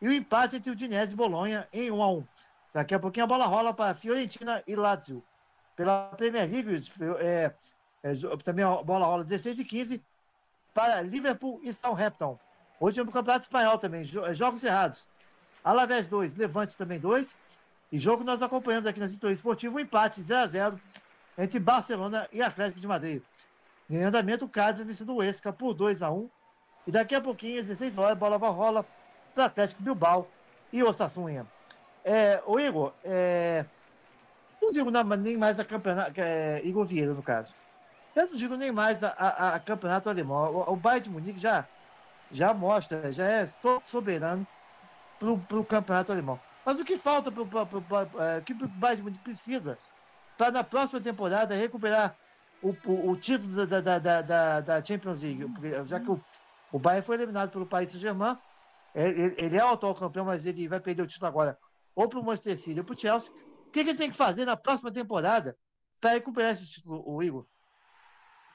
e 0.00 0.08
o 0.08 0.12
empate 0.12 0.56
entre 0.56 0.70
o 0.70 0.74
Dinese 0.74 1.12
e 1.12 1.16
Bolonha 1.16 1.68
em 1.72 1.90
1 1.90 2.02
a 2.02 2.12
1 2.12 2.24
Daqui 2.72 2.94
a 2.94 3.00
pouquinho 3.00 3.24
a 3.24 3.26
bola 3.26 3.46
rola 3.46 3.74
para 3.74 3.94
Fiorentina 3.94 4.62
e 4.66 4.76
Lazio. 4.76 5.22
Pela 5.74 6.10
Premier 6.16 6.48
League, 6.48 6.76
é, 7.18 7.52
é, 8.02 8.12
também 8.44 8.64
a 8.64 8.82
bola 8.82 9.06
rola 9.06 9.24
16 9.24 9.58
e 9.58 9.64
15 9.64 10.02
para 10.72 11.02
Liverpool 11.02 11.60
e 11.64 11.72
Southampton. 11.72 12.38
Hoje 12.78 13.00
é 13.00 13.04
no 13.04 13.10
Campeonato 13.10 13.44
Espanhol 13.44 13.78
também, 13.78 14.02
é, 14.02 14.34
jogos 14.34 14.62
errados. 14.62 15.08
Alavés 15.64 16.08
2, 16.08 16.36
Levante 16.36 16.76
também 16.76 17.00
2. 17.00 17.36
E 17.92 17.98
jogo 17.98 18.22
nós 18.22 18.40
acompanhamos 18.40 18.86
aqui 18.86 19.00
na 19.00 19.08
Sintonia 19.08 19.34
Esportiva, 19.34 19.74
um 19.74 19.80
empate 19.80 20.22
0 20.22 20.40
a 20.40 20.46
0 20.46 20.80
entre 21.36 21.58
Barcelona 21.58 22.28
e 22.32 22.40
Atlético 22.40 22.80
de 22.80 22.86
Madrid. 22.86 23.22
Em 23.88 24.04
andamento, 24.04 24.44
o 24.44 24.48
Cádiz 24.48 24.78
vencendo 24.78 25.16
o 25.16 25.22
Esca 25.22 25.52
por 25.52 25.74
2 25.74 26.02
a 26.02 26.10
1 26.10 26.30
E 26.86 26.92
daqui 26.92 27.16
a 27.16 27.20
pouquinho, 27.20 27.60
às 27.60 27.66
16 27.66 27.98
horas, 27.98 28.12
a 28.12 28.14
bola 28.14 28.36
rola 28.36 28.86
para 29.34 29.46
Atlético 29.46 29.82
Bilbao 29.82 30.32
e 30.72 30.82
Osasuna. 30.82 31.46
É, 32.04 32.42
o 32.46 32.58
Igor, 32.58 32.96
é, 33.02 33.66
não 34.60 34.70
digo 34.72 34.90
na- 34.90 35.04
nem 35.16 35.36
mais 35.36 35.58
a 35.60 35.64
campeonato, 35.64 36.20
é, 36.20 36.64
Igor 36.64 36.86
Vieira, 36.86 37.14
no 37.14 37.22
caso. 37.22 37.54
Eu 38.14 38.26
não 38.28 38.34
digo 38.34 38.56
nem 38.56 38.72
mais 38.72 39.02
a, 39.04 39.10
a- 39.10 39.54
a 39.56 39.60
campeonato 39.60 40.08
alemão. 40.10 40.52
O, 40.54 40.72
o 40.72 40.76
Bayern 40.76 41.04
de 41.04 41.10
Munique 41.10 41.38
já, 41.40 41.68
já 42.30 42.54
mostra, 42.54 43.12
já 43.12 43.26
é 43.26 43.46
todo 43.60 43.82
soberano 43.86 44.46
para 45.18 45.58
o 45.60 45.64
campeonato 45.64 46.12
alemão. 46.12 46.40
Mas 46.64 46.78
o 46.80 46.84
que 46.84 46.96
falta 46.96 47.30
para 47.32 47.42
o 47.42 47.48
que 48.44 48.52
o 48.54 48.68
Bayern 48.68 48.96
de 48.98 49.02
Munique 49.04 49.22
precisa 49.22 49.78
para 50.36 50.50
na 50.52 50.64
próxima 50.64 51.00
temporada 51.00 51.54
recuperar 51.54 52.16
o, 52.62 52.70
o, 52.86 53.10
o 53.12 53.16
título 53.16 53.66
da, 53.66 53.80
da, 53.80 53.98
da, 53.98 54.60
da, 54.60 54.84
Champions 54.84 55.22
League? 55.22 55.44
Já 55.86 56.00
que 56.00 56.10
o, 56.10 56.24
o 56.70 56.78
Bayern 56.78 57.04
foi 57.04 57.16
eliminado 57.16 57.50
pelo 57.50 57.66
Paris 57.66 57.90
Saint-Germain, 57.90 58.36
ele, 58.94 59.34
ele 59.38 59.56
é 59.56 59.64
o 59.64 59.68
atual 59.68 59.94
campeão, 59.94 60.24
mas 60.24 60.46
ele 60.46 60.68
vai 60.68 60.80
perder 60.80 61.02
o 61.02 61.06
título 61.06 61.28
agora 61.28 61.58
ou 61.94 62.08
para 62.08 62.18
o 62.18 62.24
Manchester 62.24 62.56
City 62.56 62.78
ou 62.78 62.84
para 62.84 62.94
o 62.94 62.98
Chelsea. 62.98 63.32
O 63.66 63.70
que, 63.70 63.84
que 63.84 63.90
ele 63.90 63.98
tem 63.98 64.10
que 64.10 64.16
fazer 64.16 64.44
na 64.44 64.56
próxima 64.56 64.92
temporada 64.92 65.56
para 66.00 66.10
recuperar 66.10 66.52
esse 66.52 66.68
título, 66.68 67.02
o 67.06 67.22
Igor? 67.22 67.46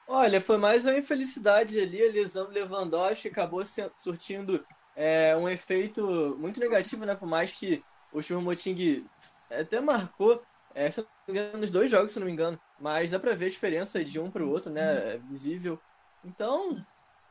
Olha, 0.08 0.40
foi 0.40 0.56
mais 0.56 0.84
uma 0.84 0.96
infelicidade 0.96 1.80
ali, 1.80 2.06
a 2.06 2.12
lesão 2.12 2.46
do 2.46 2.52
Lewandowski 2.52 3.28
acabou 3.28 3.62
surtindo 3.96 4.64
é, 4.94 5.36
um 5.36 5.48
efeito 5.48 6.36
muito 6.38 6.60
negativo, 6.60 7.04
né? 7.04 7.14
Por 7.14 7.26
mais 7.26 7.54
que 7.54 7.82
o 8.12 8.22
Choupo-Moting 8.22 9.04
até 9.50 9.80
marcou, 9.80 10.42
é, 10.74 10.90
se 10.90 11.04
engano, 11.28 11.58
nos 11.58 11.70
dois 11.70 11.90
jogos, 11.90 12.12
se 12.12 12.20
não 12.20 12.26
me 12.26 12.32
engano, 12.32 12.58
mas 12.80 13.10
dá 13.10 13.18
pra 13.18 13.34
ver 13.34 13.46
a 13.46 13.50
diferença 13.50 14.04
de 14.04 14.18
um 14.18 14.30
para 14.30 14.44
o 14.44 14.50
outro, 14.50 14.70
né? 14.70 15.14
É 15.14 15.18
visível. 15.18 15.78
Então, 16.24 16.84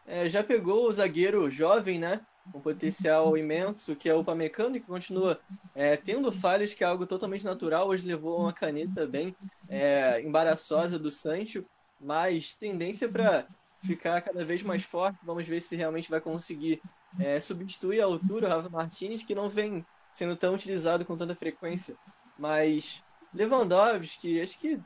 é, 0.05 0.27
já 0.27 0.43
pegou 0.43 0.87
o 0.87 0.91
zagueiro 0.91 1.49
jovem, 1.49 1.97
né? 1.97 2.25
Com 2.51 2.61
potencial 2.61 3.37
imenso, 3.37 3.95
que 3.95 4.07
é 4.07 4.13
o 4.13 4.19
Upamecano, 4.19 4.79
que 4.79 4.85
continua 4.85 5.39
é, 5.73 5.97
tendo 5.97 6.31
falhas, 6.31 6.73
que 6.73 6.83
é 6.83 6.87
algo 6.87 7.05
totalmente 7.05 7.43
natural. 7.43 7.87
Hoje 7.87 8.07
levou 8.07 8.39
uma 8.39 8.53
caneta 8.53 9.05
bem 9.07 9.35
é, 9.67 10.21
embaraçosa 10.21 10.97
do 10.99 11.09
Sancho, 11.11 11.65
mas 11.99 12.53
tendência 12.53 13.09
para 13.09 13.47
ficar 13.83 14.21
cada 14.21 14.45
vez 14.45 14.61
mais 14.63 14.83
forte. 14.83 15.17
Vamos 15.23 15.45
ver 15.47 15.59
se 15.59 15.75
realmente 15.75 16.09
vai 16.09 16.21
conseguir 16.21 16.81
é, 17.19 17.39
substituir 17.39 18.01
a 18.01 18.05
altura 18.05 18.47
o 18.47 18.49
Rafa 18.49 18.69
Martinez, 18.69 19.23
que 19.23 19.35
não 19.35 19.49
vem 19.49 19.85
sendo 20.11 20.35
tão 20.35 20.53
utilizado 20.53 21.03
com 21.03 21.17
tanta 21.17 21.35
frequência. 21.35 21.97
Mas 22.37 23.03
Lewandowski, 23.33 24.39
acho 24.41 24.59
que 24.59 24.77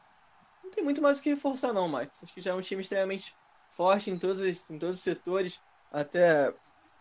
não 0.63 0.71
tem 0.71 0.83
muito 0.83 1.01
mais 1.01 1.19
o 1.19 1.23
que 1.23 1.29
reforçar, 1.29 1.73
não, 1.73 1.87
Max. 1.87 2.23
Acho 2.23 2.33
que 2.33 2.41
já 2.41 2.51
é 2.51 2.53
um 2.53 2.61
time 2.61 2.81
extremamente 2.81 3.33
forte 3.75 4.09
em 4.09 4.17
todos, 4.17 4.39
os- 4.41 4.69
em 4.69 4.79
todos 4.79 4.97
os 4.99 5.03
setores. 5.03 5.59
Até 5.91 6.53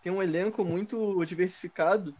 tem 0.03 0.11
um 0.11 0.21
elenco 0.21 0.63
muito 0.63 1.23
diversificado. 1.25 2.15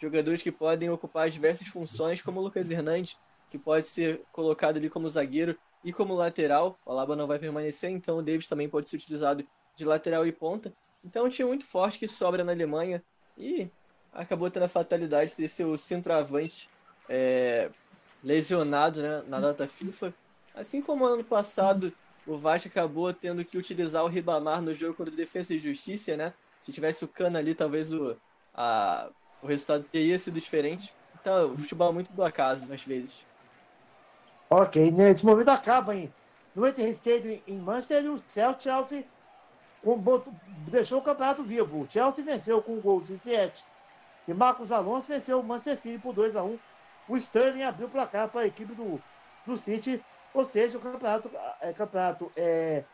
Jogadores 0.00 0.42
que 0.42 0.52
podem 0.52 0.90
ocupar 0.90 1.30
diversas 1.30 1.68
funções, 1.68 2.22
como 2.22 2.40
o 2.40 2.42
Lucas 2.42 2.70
Hernandes, 2.70 3.16
que 3.50 3.58
pode 3.58 3.86
ser 3.86 4.22
colocado 4.32 4.76
ali 4.76 4.90
como 4.90 5.08
zagueiro 5.08 5.56
e 5.82 5.92
como 5.92 6.14
lateral. 6.14 6.78
O 6.84 6.90
Alaba 6.90 7.16
não 7.16 7.26
vai 7.26 7.38
permanecer, 7.38 7.90
então 7.90 8.18
o 8.18 8.22
Davis 8.22 8.48
também 8.48 8.68
pode 8.68 8.88
ser 8.88 8.96
utilizado 8.96 9.46
de 9.76 9.84
lateral 9.84 10.26
e 10.26 10.32
ponta. 10.32 10.72
Então 11.04 11.26
um 11.26 11.28
time 11.28 11.48
muito 11.48 11.66
forte 11.66 11.98
que 11.98 12.08
sobra 12.08 12.42
na 12.42 12.52
Alemanha 12.52 13.02
e 13.36 13.68
acabou 14.12 14.50
tendo 14.50 14.64
a 14.64 14.68
fatalidade 14.68 15.30
de 15.30 15.36
ter 15.36 15.48
seu 15.48 15.76
centroavante 15.76 16.68
é, 17.08 17.70
lesionado 18.22 19.02
né, 19.02 19.22
na 19.26 19.40
data 19.40 19.66
FIFA. 19.66 20.14
Assim 20.54 20.80
como 20.80 21.04
ano 21.04 21.24
passado 21.24 21.92
o 22.26 22.38
Vasco 22.38 22.68
acabou 22.68 23.12
tendo 23.12 23.44
que 23.44 23.58
utilizar 23.58 24.02
o 24.02 24.08
Ribamar 24.08 24.62
no 24.62 24.72
jogo 24.72 24.94
contra 24.94 25.12
o 25.12 25.16
Defesa 25.16 25.54
e 25.54 25.58
Justiça, 25.58 26.16
né? 26.16 26.32
Se 26.64 26.72
tivesse 26.72 27.04
o 27.04 27.08
Cano 27.08 27.36
ali, 27.36 27.54
talvez 27.54 27.92
o, 27.92 28.16
a, 28.54 29.10
o 29.42 29.46
resultado 29.46 29.84
teria 29.84 30.18
sido 30.18 30.40
diferente. 30.40 30.94
Então, 31.20 31.52
o 31.52 31.58
futebol 31.58 31.90
é 31.90 31.92
muito 31.92 32.10
do 32.10 32.24
acaso, 32.24 32.64
às 32.72 32.82
vezes. 32.82 33.22
Ok, 34.48 34.90
nesse 34.90 35.26
momento 35.26 35.48
acaba 35.48 35.94
hein? 35.94 36.10
no 36.54 36.66
Stadium 36.66 37.38
em 37.46 37.58
Manchester, 37.58 38.10
o 38.10 38.18
Chelsea 38.58 39.04
um, 39.84 40.02
deixou 40.70 41.00
o 41.00 41.02
campeonato 41.02 41.44
vivo. 41.44 41.82
O 41.82 41.90
Chelsea 41.90 42.24
venceu 42.24 42.62
com 42.62 42.78
o 42.78 42.80
gol 42.80 43.02
de 43.02 43.14
Ziyech 43.14 43.62
e 44.26 44.32
Marcos 44.32 44.72
Alonso 44.72 45.08
venceu 45.08 45.40
o 45.40 45.44
Manchester 45.44 45.76
City 45.76 45.98
por 45.98 46.14
2 46.14 46.34
a 46.34 46.42
1 46.42 46.58
O 47.10 47.16
Sterling 47.18 47.64
abriu 47.64 47.88
o 47.88 47.90
placar 47.90 48.30
para 48.30 48.40
a 48.40 48.46
equipe 48.46 48.74
do, 48.74 48.98
do 49.44 49.58
City, 49.58 50.02
ou 50.32 50.46
seja, 50.46 50.78
o 50.78 50.80
campeonato, 50.80 51.30
é, 51.60 51.74
campeonato 51.74 52.32
é, 52.34 52.84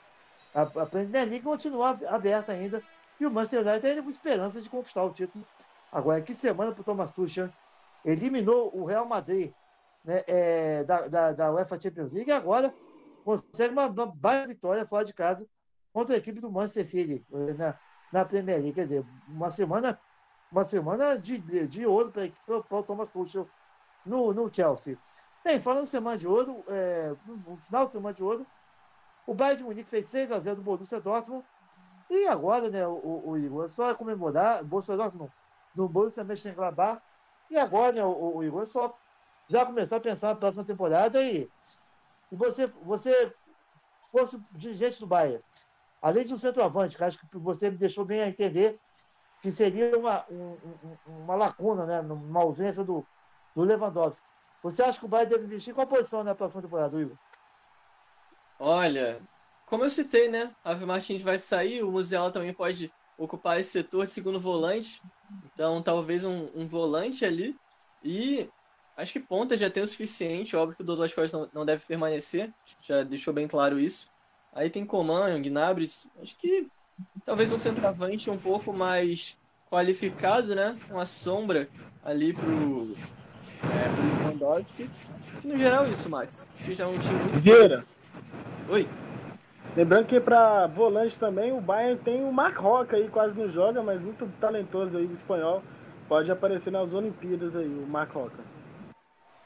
a, 0.53 0.63
a 0.63 0.87
Premier 0.87 1.29
League 1.29 1.45
continua 1.45 1.97
aberta 2.09 2.51
ainda 2.51 2.83
e 3.21 3.27
o 3.27 3.31
Manchester 3.31 3.61
United 3.61 3.87
ainda 3.87 4.03
com 4.03 4.09
esperança 4.09 4.61
de 4.61 4.71
conquistar 4.71 5.05
o 5.05 5.13
título. 5.13 5.45
Agora, 5.93 6.23
que 6.23 6.35
semana 6.35 6.73
para 6.73 6.81
o 6.81 6.85
Thomas 6.85 7.13
Tuchel 7.13 7.51
eliminou 8.05 8.75
o 8.75 8.85
Real 8.87 9.07
Madrid 9.07 9.53
né, 10.05 10.25
é, 10.27 10.85
da, 10.85 11.07
da, 11.07 11.33
da 11.33 11.53
UEFA 11.53 11.79
Champions 11.79 12.13
League 12.13 12.31
e 12.31 12.33
agora 12.33 12.73
consegue 13.25 13.73
uma, 13.73 13.89
baita 13.89 14.49
vitória 14.49 14.87
fora 14.87 15.05
de 15.05 15.13
casa 15.13 15.47
contra 15.93 16.15
a 16.15 16.19
equipe 16.19 16.41
do 16.41 16.51
Manchester 16.51 16.87
City 16.87 17.27
eh, 17.33 17.55
na, 17.55 17.79
na 18.13 18.25
Premier 18.25 18.59
League. 18.59 18.73
Quer 18.73 18.85
dizer, 18.85 19.05
uma 19.29 19.51
semana, 19.51 20.01
uma 20.51 20.65
semana 20.65 21.19
de, 21.19 21.39
de, 21.39 21.67
de 21.67 21.87
ouro 21.87 22.11
para 22.11 22.79
o 22.79 22.83
Thomas 22.83 23.11
Tuchel 23.11 23.49
no, 24.07 24.33
no 24.33 24.53
Chelsea. 24.53 24.97
Bem, 25.45 25.61
falando 25.61 25.83
em 25.83 25.87
semana 25.87 26.17
de 26.17 26.27
ouro, 26.27 26.65
é, 26.69 27.15
no 27.27 27.57
final 27.59 27.85
de 27.85 27.91
semana 27.91 28.15
de 28.15 28.23
ouro, 28.23 28.47
o 29.27 29.35
Bayern 29.35 29.59
de 29.59 29.65
Munique 29.65 29.89
fez 29.89 30.07
6 30.07 30.33
a 30.33 30.39
0 30.39 30.57
do 30.57 30.63
Borussia 30.63 31.01
Dortmund 31.01 31.45
e 32.11 32.27
agora, 32.27 32.69
né, 32.69 32.85
o, 32.85 33.23
o 33.25 33.39
Igor, 33.39 33.67
é 33.67 33.69
só 33.69 33.95
comemorar, 33.95 34.65
Borussia 34.65 34.97
Dortmund 34.97 35.33
no 35.77 35.89
Borussia 35.89 36.25
Mönchengladbach 36.25 37.01
e 37.49 37.57
agora, 37.57 37.93
né, 37.93 38.05
o, 38.05 38.37
o 38.37 38.45
Igor, 38.45 38.65
é 38.65 38.67
só 38.67 38.99
já 39.49 39.65
começar 39.65 39.97
a 39.97 40.01
pensar 40.01 40.29
na 40.29 40.35
próxima 40.35 40.65
temporada 40.65 41.23
e, 41.23 41.49
e 42.33 42.37
você, 42.37 42.67
você 42.67 43.33
fosse 44.11 44.41
dirigente 44.51 44.99
do 44.99 45.07
Bayern, 45.07 45.43
além 46.03 46.25
de 46.25 46.35
um 46.35 46.37
centroavante, 46.37 46.97
que 46.97 47.05
acho 47.05 47.19
que 47.19 47.39
você 47.39 47.71
me 47.71 47.77
deixou 47.77 48.05
bem 48.05 48.23
a 48.23 48.29
entender 48.29 48.79
que 49.41 49.53
seria 49.53 49.97
uma, 49.97 50.25
um, 50.29 50.57
um, 51.07 51.23
uma 51.23 51.37
lacuna, 51.37 51.87
né, 51.87 52.01
uma 52.01 52.41
ausência 52.41 52.83
do, 52.83 53.07
do 53.55 53.63
Lewandowski. 53.63 54.27
Você 54.65 54.83
acha 54.83 54.99
que 54.99 55.07
o 55.07 55.09
Bayern 55.09 55.31
deve 55.31 55.47
investir 55.47 55.75
qual 55.75 55.87
posição 55.87 56.25
na 56.25 56.35
próxima 56.35 56.61
temporada, 56.61 57.01
Igor? 57.01 57.17
Olha, 58.59 59.23
como 59.71 59.85
eu 59.85 59.89
citei, 59.89 60.29
né? 60.29 60.51
Ave 60.65 60.85
Martins 60.85 61.23
vai 61.23 61.39
sair, 61.39 61.83
o 61.83 61.93
Musiala 61.93 62.33
também 62.33 62.53
pode 62.53 62.93
ocupar 63.17 63.61
esse 63.61 63.71
setor 63.71 64.05
de 64.05 64.13
segundo 64.13 64.41
volante. 64.41 65.01
Então, 65.55 65.81
talvez 65.81 66.25
um, 66.25 66.49
um 66.57 66.67
volante 66.67 67.25
ali. 67.25 67.57
E 68.05 68.49
acho 68.97 69.13
que 69.13 69.21
ponta 69.21 69.57
já 69.57 69.71
tem 69.71 69.83
o 69.83 69.87
suficiente. 69.87 70.57
Óbvio 70.57 70.77
que 70.77 70.83
o 70.83 70.85
Douglas 70.85 71.15
Costa 71.15 71.39
não, 71.39 71.49
não 71.55 71.65
deve 71.65 71.85
permanecer. 71.87 72.53
Já 72.83 73.05
deixou 73.05 73.33
bem 73.33 73.47
claro 73.47 73.79
isso. 73.79 74.11
Aí 74.53 74.69
tem 74.69 74.85
Coman, 74.85 75.41
Gnabry. 75.41 75.89
Acho 76.21 76.37
que 76.37 76.67
talvez 77.25 77.53
um 77.53 77.59
centroavante 77.59 78.29
um 78.29 78.39
pouco 78.39 78.73
mais 78.73 79.39
qualificado, 79.71 80.53
né? 80.57 80.77
Uma 80.91 81.07
sombra 81.07 81.69
ali 82.03 82.33
pro, 82.33 82.97
é, 83.63 83.89
pro 83.89 84.25
Lewandowski. 84.25 84.91
Acho 85.29 85.43
que 85.43 85.47
no 85.47 85.57
geral 85.57 85.87
é 85.87 85.91
isso, 85.91 86.11
Max. 86.11 86.49
Acho 86.57 86.65
que 86.65 86.75
já 86.75 86.85
é 86.85 86.87
um 86.89 86.99
time 86.99 87.21
muito 87.21 87.39
Vieira. 87.39 87.87
Oi. 88.69 88.89
Lembrando 89.77 90.07
que 90.07 90.19
para 90.19 90.67
volante 90.67 91.17
também 91.17 91.53
o 91.53 91.61
Bayern 91.61 92.01
tem 92.03 92.25
o 92.25 92.33
Mark 92.33 92.57
Roca 92.57 92.97
aí, 92.97 93.09
quase 93.09 93.39
não 93.39 93.51
joga, 93.51 93.83
mas 93.83 94.01
muito 94.01 94.27
talentoso 94.41 94.97
aí, 94.97 95.05
espanhol. 95.15 95.63
Pode 96.09 96.31
aparecer 96.31 96.73
nas 96.73 96.93
Olimpíadas 96.93 97.55
aí, 97.55 97.69
o 97.69 97.87
Mark 97.87 98.13
Roca. 98.13 98.43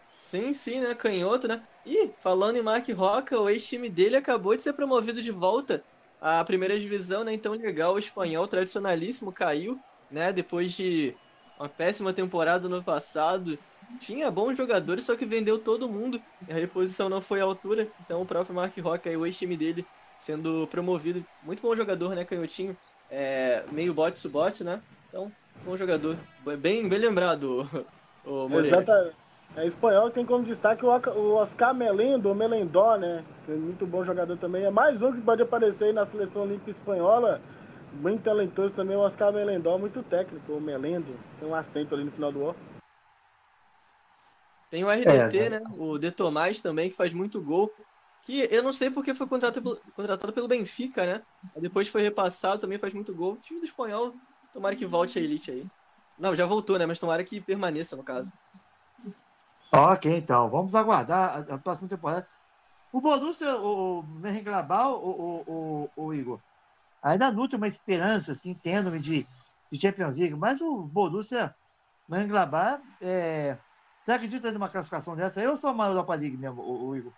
Sim, 0.07 0.53
sim, 0.55 0.81
né? 0.81 0.95
Canhoto, 0.95 1.47
né? 1.47 1.63
E 1.85 2.11
falando 2.21 2.57
em 2.57 2.63
Mark 2.63 2.89
Roca, 2.89 3.39
o 3.39 3.51
ex-time 3.51 3.91
dele 3.91 4.17
acabou 4.17 4.57
de 4.57 4.63
ser 4.63 4.73
promovido 4.73 5.21
de 5.21 5.31
volta 5.31 5.85
à 6.21 6.43
primeira 6.43 6.79
divisão, 6.79 7.23
né? 7.23 7.35
Então 7.35 7.53
legal, 7.53 7.95
o 7.95 7.99
espanhol 7.99 8.49
tradicionalíssimo 8.49 9.31
caiu, 9.31 9.79
né? 10.11 10.33
Depois 10.33 10.73
de 10.73 11.15
uma 11.59 11.69
péssima 11.69 12.15
temporada 12.15 12.67
no 12.67 12.83
passado. 12.83 13.59
Tinha 14.01 14.31
bons 14.31 14.57
jogadores, 14.57 15.05
só 15.05 15.15
que 15.15 15.27
vendeu 15.27 15.59
todo 15.59 15.87
mundo. 15.87 16.21
A 16.49 16.55
reposição 16.55 17.11
não 17.11 17.21
foi 17.21 17.43
à 17.43 17.45
altura. 17.45 17.89
Então 18.01 18.23
o 18.23 18.27
próprio 18.27 18.55
Mark 18.55 18.77
Roca 18.79 19.11
e 19.11 19.17
o 19.17 19.27
ex-time 19.27 19.57
dele 19.57 19.87
sendo 20.25 20.67
promovido. 20.69 21.25
Muito 21.43 21.61
bom 21.61 21.77
jogador, 21.77 22.15
né, 22.15 22.25
Canhotinho? 22.25 22.75
É, 23.11 23.63
meio 23.71 23.93
bot-to-bot, 23.93 24.65
né? 24.65 24.81
Então, 25.09 25.31
bom 25.65 25.77
jogador. 25.77 26.17
Bem, 26.59 26.89
bem 26.89 26.99
lembrado, 26.99 27.69
o 28.25 28.49
Moreira. 28.49 28.79
Exatamente. 28.79 29.17
É 29.57 29.67
espanhol 29.67 30.11
tem 30.11 30.27
como 30.27 30.45
destaque 30.45 30.85
o 30.85 30.89
o 30.89 31.35
Oscar 31.35 31.73
Melendo, 31.75 32.29
ou 32.29 32.35
Melendó, 32.35 32.97
né? 32.97 33.23
Que 33.45 33.53
é 33.53 33.55
muito 33.55 33.87
bom 33.87 34.03
jogador 34.03 34.37
também. 34.39 34.65
É 34.65 34.71
mais 34.71 35.01
um 35.01 35.13
que 35.13 35.21
pode 35.21 35.43
aparecer 35.43 35.85
aí 35.85 35.93
na 35.93 36.07
seleção 36.07 36.43
olímpica 36.43 36.71
espanhola. 36.71 37.41
Bem 37.93 38.19
talentoso 38.19 38.75
também 38.75 38.97
o 38.97 39.01
Oscar 39.01 39.33
Melendó, 39.33 39.79
muito 39.79 40.03
técnico, 40.03 40.55
o 40.55 40.61
Melendo. 40.61 41.15
Tem 41.39 41.49
um 41.49 41.55
acento 41.55 41.95
ali 41.95 42.03
no 42.03 42.11
final 42.11 42.33
do 42.33 42.47
O. 42.47 42.57
Tem 44.71 44.83
o 44.83 44.91
RDT, 44.91 45.51
né? 45.51 45.63
O 45.77 45.99
De 45.99 46.11
Tomás 46.11 46.61
também, 46.61 46.91
que 46.91 46.97
faz 46.97 47.13
muito 47.13 47.41
gol. 47.41 47.73
Que 48.25 48.49
eu 48.51 48.63
não 48.63 48.73
sei 48.73 48.91
porque 48.91 49.13
foi 49.13 49.27
contratado 49.27 49.63
pelo, 49.63 49.93
contratado 49.95 50.33
pelo 50.33 50.49
Benfica, 50.49 51.05
né? 51.05 51.23
Depois 51.57 51.89
foi 51.89 52.03
repassado, 52.03 52.61
também 52.61 52.79
faz 52.79 52.95
muito 52.95 53.15
gol. 53.15 53.35
O 53.35 53.37
time 53.37 53.61
do 53.61 53.67
espanhol, 53.67 54.15
tomara 54.53 54.75
que 54.75 54.87
volte 54.87 55.19
a 55.19 55.23
elite 55.23 55.51
aí. 55.51 55.67
Não, 56.19 56.35
já 56.35 56.47
voltou, 56.47 56.79
né? 56.79 56.87
Mas 56.87 56.99
tomara 56.99 57.23
que 57.23 57.41
permaneça, 57.41 57.97
no 57.97 58.03
caso. 58.03 58.33
Ok, 59.71 60.17
então, 60.17 60.49
vamos 60.49 60.75
aguardar 60.75 61.45
a, 61.51 61.59
próxima 61.59 61.89
temporada. 61.89 62.27
O 62.93 63.01
Borussia, 63.01 63.57
o, 63.57 63.99
o 63.99 64.03
Mönchengladbach, 64.05 64.89
o, 64.89 65.43
o, 65.47 65.91
o, 65.97 66.15
Igor, 66.15 66.39
ainda 67.03 67.33
nutre 67.33 67.57
uma 67.57 67.67
esperança, 67.67 68.33
assim, 68.33 68.55
tendo 68.55 68.97
de, 69.01 69.27
de 69.71 69.81
Champions 69.81 70.17
League, 70.17 70.37
mas 70.37 70.61
o 70.61 70.83
Borussia 70.83 71.55
Mönchengladbach, 72.09 72.81
é, 73.01 73.59
você 74.01 74.13
acredita 74.13 74.53
numa 74.53 74.69
classificação 74.69 75.17
dessa 75.17 75.41
aí 75.41 75.47
ou 75.49 75.57
só 75.57 75.73
uma 75.73 75.89
Europa 75.89 76.15
League 76.15 76.37
mesmo, 76.37 76.63
o, 76.63 76.89
o 76.91 76.97
Igor? 76.97 77.13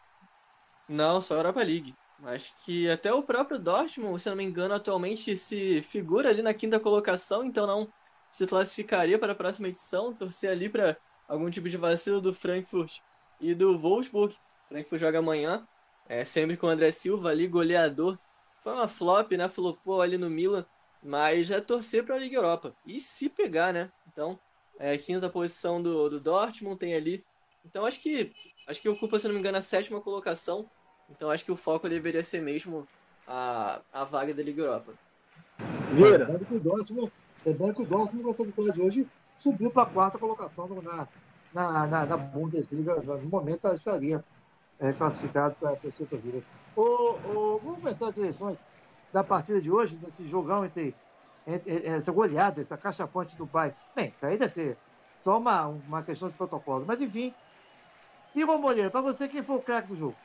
Não, 0.88 1.20
só 1.20 1.36
Europa 1.36 1.62
League. 1.62 1.94
Acho 2.24 2.54
que 2.64 2.88
até 2.90 3.12
o 3.12 3.22
próprio 3.22 3.58
Dortmund, 3.58 4.20
se 4.20 4.28
não 4.28 4.36
me 4.36 4.44
engano, 4.44 4.74
atualmente 4.74 5.36
se 5.36 5.82
figura 5.82 6.30
ali 6.30 6.42
na 6.42 6.54
quinta 6.54 6.80
colocação, 6.80 7.44
então 7.44 7.66
não 7.66 7.92
se 8.30 8.46
classificaria 8.46 9.18
para 9.18 9.32
a 9.32 9.36
próxima 9.36 9.68
edição. 9.68 10.14
Torcer 10.14 10.50
ali 10.50 10.68
para 10.68 10.96
algum 11.28 11.50
tipo 11.50 11.68
de 11.68 11.76
vacilo 11.76 12.20
do 12.20 12.32
Frankfurt 12.34 13.00
e 13.40 13.54
do 13.54 13.78
Wolfsburg. 13.78 14.34
Frankfurt 14.68 15.00
joga 15.00 15.18
amanhã, 15.18 15.66
é, 16.08 16.24
sempre 16.24 16.56
com 16.56 16.66
o 16.66 16.70
André 16.70 16.90
Silva 16.90 17.30
ali, 17.30 17.46
goleador. 17.46 18.18
Foi 18.62 18.72
uma 18.72 18.88
flop, 18.88 19.32
né? 19.32 19.48
Flopou 19.48 20.00
ali 20.02 20.16
no 20.18 20.30
Milan, 20.30 20.64
mas 21.02 21.46
já 21.46 21.60
torcer 21.60 22.04
para 22.04 22.14
a 22.16 22.18
Liga 22.18 22.36
Europa. 22.36 22.74
E 22.86 22.98
se 22.98 23.28
pegar, 23.28 23.72
né? 23.72 23.92
Então, 24.06 24.38
é, 24.78 24.96
quinta 24.98 25.28
posição 25.28 25.82
do, 25.82 26.08
do 26.08 26.20
Dortmund 26.20 26.78
tem 26.78 26.94
ali. 26.94 27.24
Então 27.64 27.84
acho 27.84 28.00
que 28.00 28.32
acho 28.66 28.82
que 28.82 28.88
ocupa, 28.88 29.18
se 29.18 29.26
não 29.26 29.34
me 29.34 29.40
engano, 29.40 29.58
a 29.58 29.60
sétima 29.60 30.00
colocação. 30.00 30.68
Então 31.10 31.30
acho 31.30 31.44
que 31.44 31.52
o 31.52 31.56
foco 31.56 31.88
deveria 31.88 32.22
ser 32.22 32.40
mesmo 32.40 32.86
a, 33.26 33.80
a 33.92 34.04
vaga 34.04 34.34
da 34.34 34.42
Liga 34.42 34.62
Europa. 34.62 34.92
Vieira. 35.92 36.24
Lembrando 36.24 36.46
que 36.46 36.54
o 36.54 36.60
Dortmund, 36.60 37.12
lembrando 37.44 37.74
que 37.74 37.82
o 37.82 37.86
Dortmund, 37.86 38.24
com 38.24 38.30
essa 38.30 38.44
vitória 38.44 38.72
de 38.72 38.82
hoje, 38.82 39.08
subiu 39.38 39.70
para 39.70 39.82
a 39.82 39.86
quarta 39.86 40.18
colocação 40.18 40.68
na, 40.82 41.08
na, 41.52 41.86
na, 41.86 42.06
na 42.06 42.16
Bundesliga. 42.16 42.96
No 42.96 43.28
momento, 43.28 43.64
ela 43.64 43.74
estaria 43.74 44.24
é, 44.78 44.92
classificado 44.92 45.54
para 45.56 45.70
a. 45.70 45.76
Ô, 46.74 46.82
ô, 46.82 47.58
vamos 47.58 47.80
começar 47.80 48.08
as 48.08 48.16
eleições 48.18 48.58
da 49.12 49.24
partida 49.24 49.60
de 49.60 49.70
hoje, 49.70 49.96
desse 49.96 50.28
jogão 50.28 50.64
entre, 50.64 50.94
entre- 51.46 51.86
essa 51.86 52.12
goleada, 52.12 52.60
essa 52.60 52.76
caixa 52.76 53.06
ponte 53.06 53.36
do 53.36 53.46
Bayern. 53.46 53.76
Bem, 53.94 54.12
isso 54.14 54.26
aí 54.26 54.36
deve 54.36 54.52
ser 54.52 54.76
só 55.16 55.38
uma, 55.38 55.66
uma 55.66 56.02
questão 56.02 56.28
de 56.28 56.34
protocolo. 56.34 56.84
Mas, 56.86 57.00
enfim. 57.00 57.32
Igor 58.34 58.58
Moreira, 58.58 58.90
para 58.90 59.00
você, 59.00 59.26
quem 59.26 59.42
foi 59.42 59.56
o 59.56 59.62
craque 59.62 59.88
do 59.88 59.96
jogo? 59.96 60.16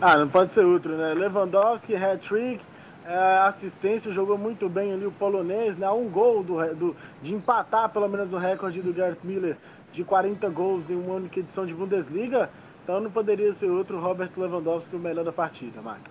Ah, 0.00 0.16
não 0.16 0.28
pode 0.28 0.52
ser 0.52 0.64
outro, 0.64 0.96
né? 0.96 1.14
Lewandowski, 1.14 1.94
hat-trick, 1.94 2.64
é, 3.04 3.38
assistência, 3.46 4.12
jogou 4.12 4.36
muito 4.36 4.68
bem 4.68 4.92
ali 4.92 5.06
o 5.06 5.12
polonês, 5.12 5.76
né? 5.78 5.88
Um 5.90 6.08
gol 6.08 6.42
do, 6.42 6.74
do- 6.74 6.96
de 7.22 7.32
empatar 7.34 7.88
pelo 7.92 8.08
menos 8.08 8.32
o 8.32 8.36
recorde 8.36 8.82
do 8.82 8.92
Gerd 8.92 9.18
Miller 9.24 9.56
de 9.92 10.02
40 10.04 10.48
gols 10.48 10.88
em 10.90 10.94
uma 10.96 11.14
única 11.14 11.38
edição 11.40 11.66
de 11.66 11.74
Bundesliga. 11.74 12.50
Então 12.82 13.00
não 13.00 13.10
poderia 13.10 13.54
ser 13.54 13.70
outro 13.70 14.00
Robert 14.00 14.30
Lewandowski 14.36 14.96
o 14.96 14.98
melhor 14.98 15.24
da 15.24 15.32
partida, 15.32 15.80
Max. 15.80 16.02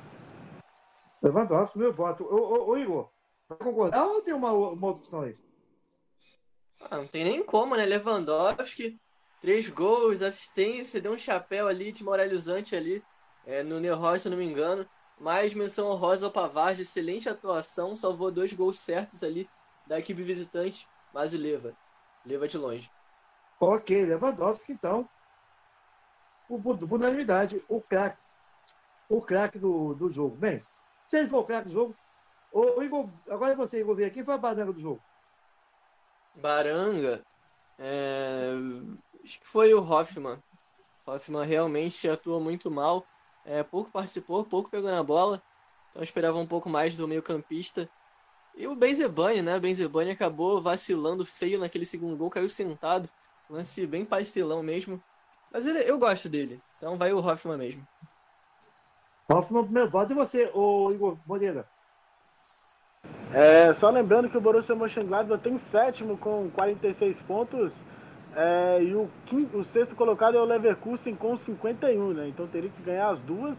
Lewandowski, 1.21 1.77
meu 1.77 1.91
voto. 1.91 2.23
Ô, 2.23 2.35
ô, 2.35 2.69
ô, 2.69 2.77
Igor, 2.77 3.09
vai 3.49 3.57
concordar 3.57 4.05
ou 4.05 4.21
tem 4.21 4.33
uma, 4.33 4.51
uma 4.53 4.88
outra 4.88 5.03
opção 5.03 5.21
aí? 5.21 5.35
Ah, 6.89 6.97
não 6.97 7.07
tem 7.07 7.23
nem 7.25 7.43
como, 7.43 7.75
né? 7.75 7.85
Lewandowski, 7.85 8.97
três 9.41 9.69
gols, 9.69 10.21
assistência, 10.21 11.01
deu 11.01 11.11
um 11.11 11.17
chapéu 11.17 11.67
ali 11.67 11.91
desmoralizante 11.91 12.75
ali 12.75 13.03
é, 13.45 13.63
no 13.63 13.80
Neuhaus, 13.80 14.22
se 14.22 14.30
não 14.30 14.38
me 14.38 14.45
engano. 14.45 14.88
Mais 15.19 15.53
menção 15.53 15.89
honrosa 15.89 16.26
ao 16.26 16.31
Pavard, 16.31 16.81
excelente 16.81 17.30
atuação, 17.30 17.95
salvou 17.95 18.31
dois 18.31 18.53
gols 18.53 18.80
certos 18.80 19.23
ali 19.23 19.47
da 19.85 19.99
equipe 19.99 20.23
visitante, 20.23 20.88
mas 21.13 21.34
o 21.34 21.38
Leva, 21.38 21.76
Leva 22.26 22.47
de 22.47 22.57
longe. 22.57 22.91
Ok, 23.59 24.05
Lewandowski, 24.05 24.72
então. 24.72 25.07
O, 26.49 26.59
por 26.59 26.93
unanimidade, 26.93 27.63
o 27.69 27.80
craque. 27.80 28.18
O 29.07 29.22
craque 29.22 29.59
do, 29.59 29.93
do 29.93 30.09
jogo. 30.09 30.35
Bem, 30.35 30.65
se 31.05 31.19
ele 31.19 31.27
for 31.27 31.39
o 31.39 31.43
craque 31.43 31.68
do 31.68 31.73
jogo. 31.73 31.95
Ô, 32.51 32.81
Igor, 32.81 33.07
agora 33.30 33.53
é 33.53 33.55
você, 33.55 33.80
Igor, 33.80 33.95
ver 33.95 34.11
quem 34.11 34.23
foi 34.23 34.34
a 34.34 34.38
bandeira 34.38 34.73
do 34.73 34.81
jogo? 34.81 35.01
Baranga, 36.35 37.23
é, 37.77 38.53
acho 39.23 39.39
que 39.39 39.47
foi 39.47 39.73
o 39.73 39.81
Hoffman. 39.81 40.41
Hoffman 41.05 41.45
realmente 41.45 42.09
atua 42.09 42.39
muito 42.39 42.72
mal, 42.72 43.05
é, 43.45 43.63
pouco 43.63 43.91
participou, 43.91 44.43
pouco 44.43 44.69
pegou 44.69 44.89
na 44.89 45.03
bola, 45.03 45.41
então 45.89 46.01
eu 46.01 46.03
esperava 46.03 46.38
um 46.38 46.47
pouco 46.47 46.69
mais 46.69 46.95
do 46.95 47.07
meio 47.07 47.22
campista. 47.22 47.89
E 48.55 48.68
o 48.68 48.76
Benzebani, 48.76 49.41
né? 49.41 49.57
O 49.57 49.61
Benzebani 49.61 50.11
acabou 50.11 50.61
vacilando 50.61 51.26
feio 51.26 51.59
naquele 51.59 51.85
segundo 51.85 52.18
gol, 52.18 52.30
caiu 52.30 52.49
sentado, 52.49 53.09
lance 53.49 53.85
bem 53.88 54.05
pastelão 54.05 54.61
mesmo. 54.61 55.01
Mas 55.51 55.68
ele, 55.68 55.80
eu 55.80 55.97
gosto 55.97 56.30
dele, 56.30 56.61
então 56.77 56.97
vai 56.97 57.11
o 57.11 57.19
Hoffman 57.19 57.57
mesmo. 57.57 57.88
Hoffman, 59.30 59.63
primeiro 59.63 59.89
voto. 59.89 60.11
E 60.11 60.15
você, 60.15 60.49
ô, 60.53 60.91
Igor 60.91 61.18
Moreira? 61.26 61.68
É, 63.34 63.73
só 63.76 63.89
lembrando 63.89 64.30
que 64.30 64.38
o 64.38 64.41
Borussia 64.41 64.76
Mönchengladbach 64.76 65.41
tem 65.41 65.57
sétimo 65.57 66.18
com 66.18 66.49
46 66.51 67.18
pontos 67.22 67.72
é, 68.36 68.84
e 68.84 68.95
o, 68.95 69.10
quinto, 69.26 69.58
o 69.58 69.64
sexto 69.66 69.95
colocado 69.95 70.38
é 70.38 70.40
o 70.41 70.45
Leverkusen 70.45 71.16
com 71.16 71.36
51, 71.38 72.14
né? 72.14 72.28
Então 72.28 72.48
teria 72.48 72.70
que 72.70 72.82
ganhar 72.82 73.10
as 73.10 73.20
duas, 73.20 73.58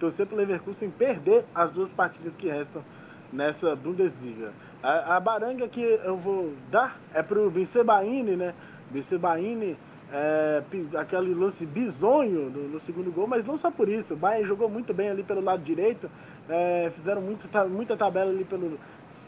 torcer 0.00 0.26
para 0.26 0.34
o 0.34 0.38
Leverkusen 0.38 0.90
perder 0.90 1.44
as 1.54 1.70
duas 1.72 1.92
partidas 1.92 2.34
que 2.36 2.48
restam 2.48 2.82
nessa 3.32 3.74
Bundesliga. 3.76 4.52
A, 4.82 5.16
a 5.16 5.20
baranga 5.20 5.68
que 5.68 5.80
eu 5.82 6.16
vou 6.16 6.52
dar 6.70 6.98
é 7.12 7.22
para 7.22 7.38
o 7.38 7.50
Vincebaini, 7.50 8.36
né? 8.36 8.54
Vincebaini, 8.90 9.76
é, 10.12 10.62
aquele 10.98 11.34
lance 11.34 11.66
bizonho 11.66 12.48
no, 12.50 12.68
no 12.68 12.80
segundo 12.80 13.10
gol, 13.12 13.26
mas 13.26 13.44
não 13.44 13.58
só 13.58 13.70
por 13.70 13.88
isso. 13.88 14.14
O 14.14 14.16
Bayern 14.16 14.46
jogou 14.46 14.68
muito 14.68 14.94
bem 14.94 15.10
ali 15.10 15.22
pelo 15.22 15.42
lado 15.42 15.62
direito, 15.62 16.08
é, 16.48 16.90
fizeram 16.94 17.20
muito, 17.20 17.48
ta- 17.48 17.64
muita 17.64 17.96
tabela 17.96 18.30
ali 18.30 18.44
pelo, 18.44 18.78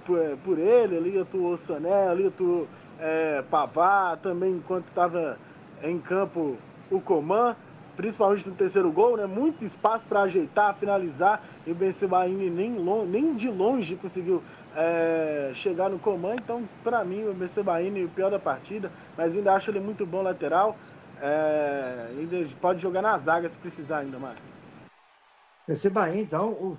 por, 0.06 0.18
por 0.44 0.58
ele, 0.58 0.96
ali 0.96 1.18
atuou 1.18 1.54
o 1.54 1.58
Sané, 1.58 2.08
ali 2.08 2.26
atuou 2.26 2.68
é, 2.98 3.42
Pavá, 3.50 4.16
também 4.22 4.52
enquanto 4.52 4.86
estava 4.88 5.38
em 5.82 5.98
campo 5.98 6.56
o 6.90 7.00
Coman, 7.00 7.56
principalmente 7.96 8.48
no 8.48 8.54
terceiro 8.54 8.90
gol, 8.92 9.16
né? 9.16 9.26
Muito 9.26 9.64
espaço 9.64 10.04
para 10.08 10.22
ajeitar, 10.22 10.74
finalizar, 10.76 11.42
e 11.66 11.72
o 11.72 11.74
Bencebaini 11.74 12.50
nem, 12.50 12.76
lon- 12.76 13.04
nem 13.04 13.34
de 13.34 13.48
longe 13.48 13.96
conseguiu 13.96 14.42
é, 14.74 15.52
chegar 15.56 15.88
no 15.88 15.98
comando. 15.98 16.40
Então, 16.40 16.62
para 16.84 17.04
mim, 17.04 17.24
o 17.24 17.34
BC 17.34 17.62
Bahia 17.62 18.04
o 18.04 18.08
pior 18.10 18.30
da 18.30 18.38
partida, 18.38 18.92
mas 19.16 19.32
ainda 19.32 19.54
acho 19.54 19.70
ele 19.70 19.80
muito 19.80 20.04
bom 20.06 20.22
lateral. 20.22 20.76
É, 21.20 22.10
ainda 22.10 22.46
pode 22.60 22.80
jogar 22.82 23.00
na 23.00 23.18
zaga 23.18 23.48
se 23.48 23.56
precisar 23.56 23.98
ainda 23.98 24.18
mais. 24.18 24.36
Bahia, 25.92 26.20
então, 26.22 26.52
o... 26.52 26.78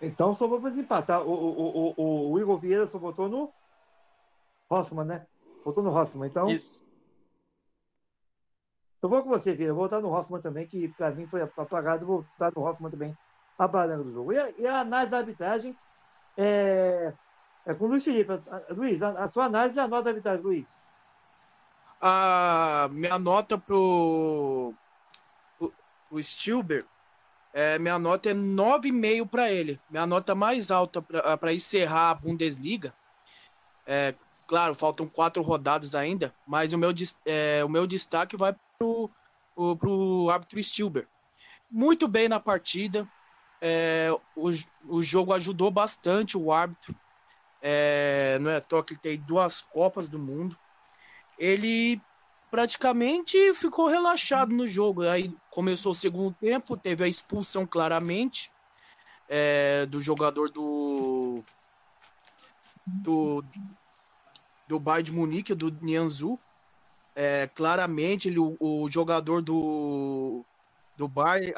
então 0.00 0.32
só 0.32 0.46
vamos 0.46 0.78
empatar. 0.78 1.22
O, 1.22 1.32
o, 1.32 1.94
o, 1.96 2.32
o, 2.32 2.40
Igor 2.40 2.56
Vieira 2.56 2.86
só 2.86 2.98
votou 2.98 3.28
no 3.28 3.52
Hoffman, 4.70 5.04
né? 5.04 5.26
Votou 5.64 5.82
no 5.82 5.90
Hoffman, 5.90 6.28
então. 6.28 6.48
Isso. 6.48 6.82
Eu 9.02 9.08
vou 9.08 9.22
com 9.22 9.30
você, 9.30 9.54
Vieira. 9.54 9.74
Vou 9.74 9.84
votar 9.84 10.00
no 10.00 10.12
Hoffman 10.12 10.40
também, 10.40 10.66
que 10.66 10.88
para 10.88 11.10
mim 11.10 11.26
foi 11.26 11.42
apagado. 11.42 12.06
Vou 12.06 12.22
votar 12.22 12.52
no 12.54 12.62
Hoffman 12.62 12.90
também, 12.90 13.16
a 13.58 13.66
baranga 13.66 14.04
do 14.04 14.12
jogo. 14.12 14.32
E 14.32 14.38
a, 14.38 14.50
e 14.58 14.66
a 14.66 14.80
análise 14.80 15.10
da 15.10 15.18
arbitragem 15.18 15.76
é, 16.36 17.12
é 17.66 17.74
com 17.74 17.86
o 17.86 17.88
Luiz 17.88 18.04
Felipe. 18.04 18.32
Luiz, 18.70 19.02
a, 19.02 19.10
a 19.10 19.28
sua 19.28 19.46
análise 19.46 19.78
é 19.78 19.82
a 19.82 19.88
nota 19.88 20.04
da 20.04 20.10
arbitragem, 20.10 20.44
Luiz. 20.44 20.78
A 22.00 22.88
minha 22.92 23.18
nota 23.18 23.58
pro, 23.58 24.72
pro, 25.58 25.72
pro 26.08 26.22
Stilber, 26.22 26.86
é, 27.52 27.78
minha 27.78 27.98
nota 27.98 28.30
é 28.30 28.34
9,5 28.34 29.28
para 29.28 29.50
ele. 29.50 29.80
Minha 29.90 30.06
nota 30.06 30.34
mais 30.34 30.70
alta 30.70 31.02
para 31.02 31.52
encerrar 31.52 32.10
a 32.10 32.14
Bundesliga. 32.14 32.94
É, 33.86 34.14
claro, 34.50 34.74
faltam 34.74 35.06
quatro 35.06 35.40
rodadas 35.42 35.94
ainda, 35.94 36.34
mas 36.44 36.72
o 36.72 36.78
meu, 36.78 36.92
é, 37.24 37.62
o 37.64 37.68
meu 37.68 37.86
destaque 37.86 38.36
vai 38.36 38.52
pro, 38.76 39.08
pro, 39.54 39.76
pro 39.76 40.28
árbitro 40.28 40.60
Stilber. 40.60 41.06
Muito 41.70 42.08
bem 42.08 42.28
na 42.28 42.40
partida. 42.40 43.08
É, 43.60 44.10
o, 44.34 44.50
o 44.88 45.00
jogo 45.02 45.32
ajudou 45.34 45.70
bastante 45.70 46.36
o 46.36 46.50
árbitro. 46.50 46.96
É, 47.62 48.40
não 48.40 48.50
é 48.50 48.56
à 48.56 48.60
toa 48.60 48.82
que 48.82 48.94
ele 48.94 49.00
tem 49.00 49.18
duas 49.18 49.62
Copas 49.62 50.08
do 50.08 50.18
Mundo. 50.18 50.58
Ele 51.38 52.00
praticamente 52.50 53.54
ficou 53.54 53.86
relaxado 53.86 54.52
no 54.52 54.66
jogo. 54.66 55.02
Aí 55.02 55.32
começou 55.48 55.92
o 55.92 55.94
segundo 55.94 56.34
tempo, 56.40 56.76
teve 56.76 57.04
a 57.04 57.08
expulsão 57.08 57.64
claramente 57.64 58.50
é, 59.28 59.86
do 59.86 60.00
jogador 60.00 60.50
do 60.50 61.44
do 62.84 63.44
do 64.70 64.78
Bayern 64.78 65.02
de 65.02 65.12
Munique, 65.12 65.52
do 65.52 65.76
Nianzu 65.82 66.38
é, 67.16 67.50
claramente 67.56 68.28
ele, 68.28 68.38
o, 68.38 68.56
o, 68.60 68.88
jogador 68.88 69.42
do, 69.42 70.44
do 70.96 71.08
Bayern 71.08 71.52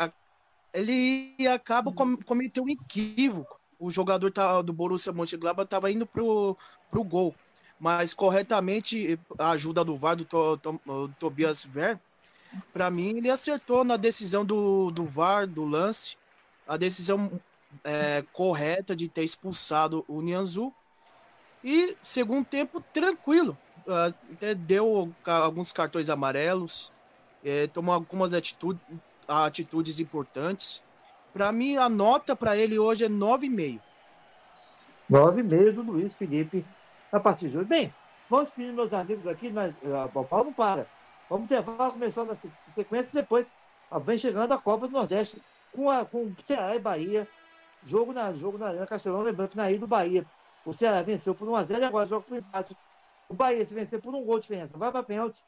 ele 0.73 1.37
acaba 1.47 1.93
com, 1.93 2.05
um 2.27 2.69
equívoco. 2.71 3.61
O 3.79 3.91
jogador 3.91 4.31
tá, 4.31 4.63
do 4.63 4.73
Borussia 4.73 5.13
Mönchengladbach 5.13 5.67
estava 5.67 5.91
indo 5.91 6.07
pro, 6.07 6.57
pro 6.91 7.05
gol, 7.05 7.35
mas 7.79 8.15
corretamente 8.15 9.21
a 9.39 9.51
ajuda 9.51 9.85
do 9.85 9.95
VAR 9.95 10.17
do, 10.17 10.25
to, 10.25 10.57
to, 10.57 10.81
do 10.87 11.15
Tobias 11.21 11.65
Ver, 11.65 12.01
para 12.73 12.91
mim 12.91 13.19
ele 13.19 13.29
acertou 13.29 13.85
na 13.85 13.99
decisão 13.99 14.43
do, 14.43 14.91
do 14.91 15.05
VAR 15.05 15.47
do 15.47 15.67
lance, 15.67 16.17
a 16.67 16.79
decisão 16.79 17.31
é, 17.85 18.25
correta 18.33 18.97
de 18.97 19.07
ter 19.07 19.25
expulsado 19.25 20.03
o 20.09 20.23
Nianzu 20.23 20.73
e 21.63 21.97
segundo 22.03 22.45
tempo 22.45 22.81
tranquilo 22.93 23.57
até 23.87 24.55
deu 24.55 25.13
alguns 25.25 25.73
cartões 25.73 26.09
amarelos, 26.09 26.93
é, 27.45 27.67
tomou 27.67 27.95
algumas 27.95 28.35
atitudes, 28.35 28.83
atitudes 29.27 29.99
importantes. 29.99 30.83
Para 31.33 31.51
mim, 31.51 31.77
a 31.77 31.89
nota 31.89 32.37
para 32.37 32.57
ele 32.57 32.79
hoje 32.79 33.05
é 33.05 33.09
9,5. 33.09 33.81
9,5 35.11 35.73
do 35.73 35.83
Luiz 35.83 36.15
Felipe 36.15 36.65
a 37.11 37.19
partir 37.19 37.49
de 37.49 37.59
hoje. 37.59 37.67
Bem, 37.67 37.95
vamos 38.29 38.51
pedir 38.51 38.73
meus 38.73 38.93
amigos 38.93 39.27
aqui, 39.27 39.51
mas 39.51 39.75
o 40.15 40.25
Paulo 40.25 40.47
não 40.47 40.53
para. 40.53 40.87
Vamos 41.29 41.49
ter 41.49 41.63
começando 41.65 42.31
a 42.31 42.73
sequência 42.75 43.13
depois 43.15 43.53
vem 44.05 44.19
chegando 44.19 44.53
a 44.53 44.59
Copa 44.59 44.87
do 44.87 44.93
Nordeste 44.93 45.43
com, 45.75 45.91
a, 45.91 46.05
com 46.05 46.33
Ceará 46.45 46.77
e 46.77 46.79
Bahia. 46.79 47.29
Jogo 47.85 48.13
na, 48.13 48.33
jogo 48.33 48.59
na 48.59 48.69
Arena 48.69 48.87
Castelão, 48.87 49.23
lembrando 49.23 49.51
que 49.51 49.57
na 49.57 49.71
Ilha 49.71 49.81
do 49.81 49.87
Bahia. 49.87 50.25
O 50.65 50.73
Ceará 50.73 51.03
venceu 51.03 51.35
por 51.35 51.49
1x0 51.49 51.81
e 51.81 51.85
agora 51.85 52.07
joga 52.07 52.27
por 52.27 52.39
empate 52.39 52.77
o 53.29 53.35
Bahia, 53.35 53.65
se 53.65 53.75
vencer 53.75 54.01
por 54.01 54.15
um 54.15 54.23
gol 54.23 54.37
de 54.37 54.43
diferença, 54.43 54.77
vai 54.77 54.93
para 54.93 55.03
pênalti. 55.03 55.43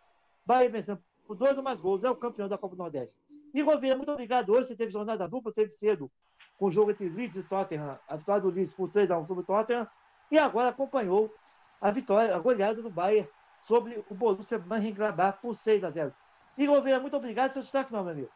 Bahia 0.46 0.70
vencendo 0.70 1.02
por 1.26 1.36
dois 1.36 1.56
ou 1.56 1.62
mais 1.62 1.80
gols, 1.80 2.02
é 2.02 2.10
o 2.10 2.16
campeão 2.16 2.48
da 2.48 2.56
Copa 2.56 2.74
do 2.74 2.82
Nordeste. 2.82 3.18
Igor 3.52 3.78
Vieira, 3.78 3.96
muito 3.96 4.10
obrigado. 4.10 4.50
Hoje 4.50 4.68
você 4.68 4.76
teve 4.76 4.90
jornada 4.90 5.28
dupla, 5.28 5.52
teve 5.52 5.70
cedo 5.70 6.10
com 6.58 6.66
o 6.66 6.70
jogo 6.70 6.90
entre 6.90 7.08
Leeds 7.08 7.36
e 7.36 7.42
Tottenham, 7.42 7.98
a 8.08 8.16
vitória 8.16 8.40
do 8.40 8.48
Leeds 8.48 8.72
por 8.72 8.90
3x1 8.90 9.24
sobre 9.24 9.42
o 9.42 9.46
Tottenham, 9.46 9.86
e 10.30 10.38
agora 10.38 10.70
acompanhou 10.70 11.32
a 11.80 11.90
vitória, 11.90 12.34
a 12.34 12.38
goleada 12.38 12.80
do 12.80 12.90
Bahia 12.90 13.28
sobre 13.60 14.02
o 14.08 14.14
Borussia 14.14 14.58
Mönchengladbach 14.58 15.38
por 15.40 15.52
6x0. 15.52 16.12
Igor 16.56 16.82
Vieira, 16.82 17.00
muito 17.00 17.16
obrigado. 17.16 17.50
Seu 17.50 17.62
destaque 17.62 17.92
não, 17.92 18.02
meu 18.02 18.12
amigo. 18.12 18.30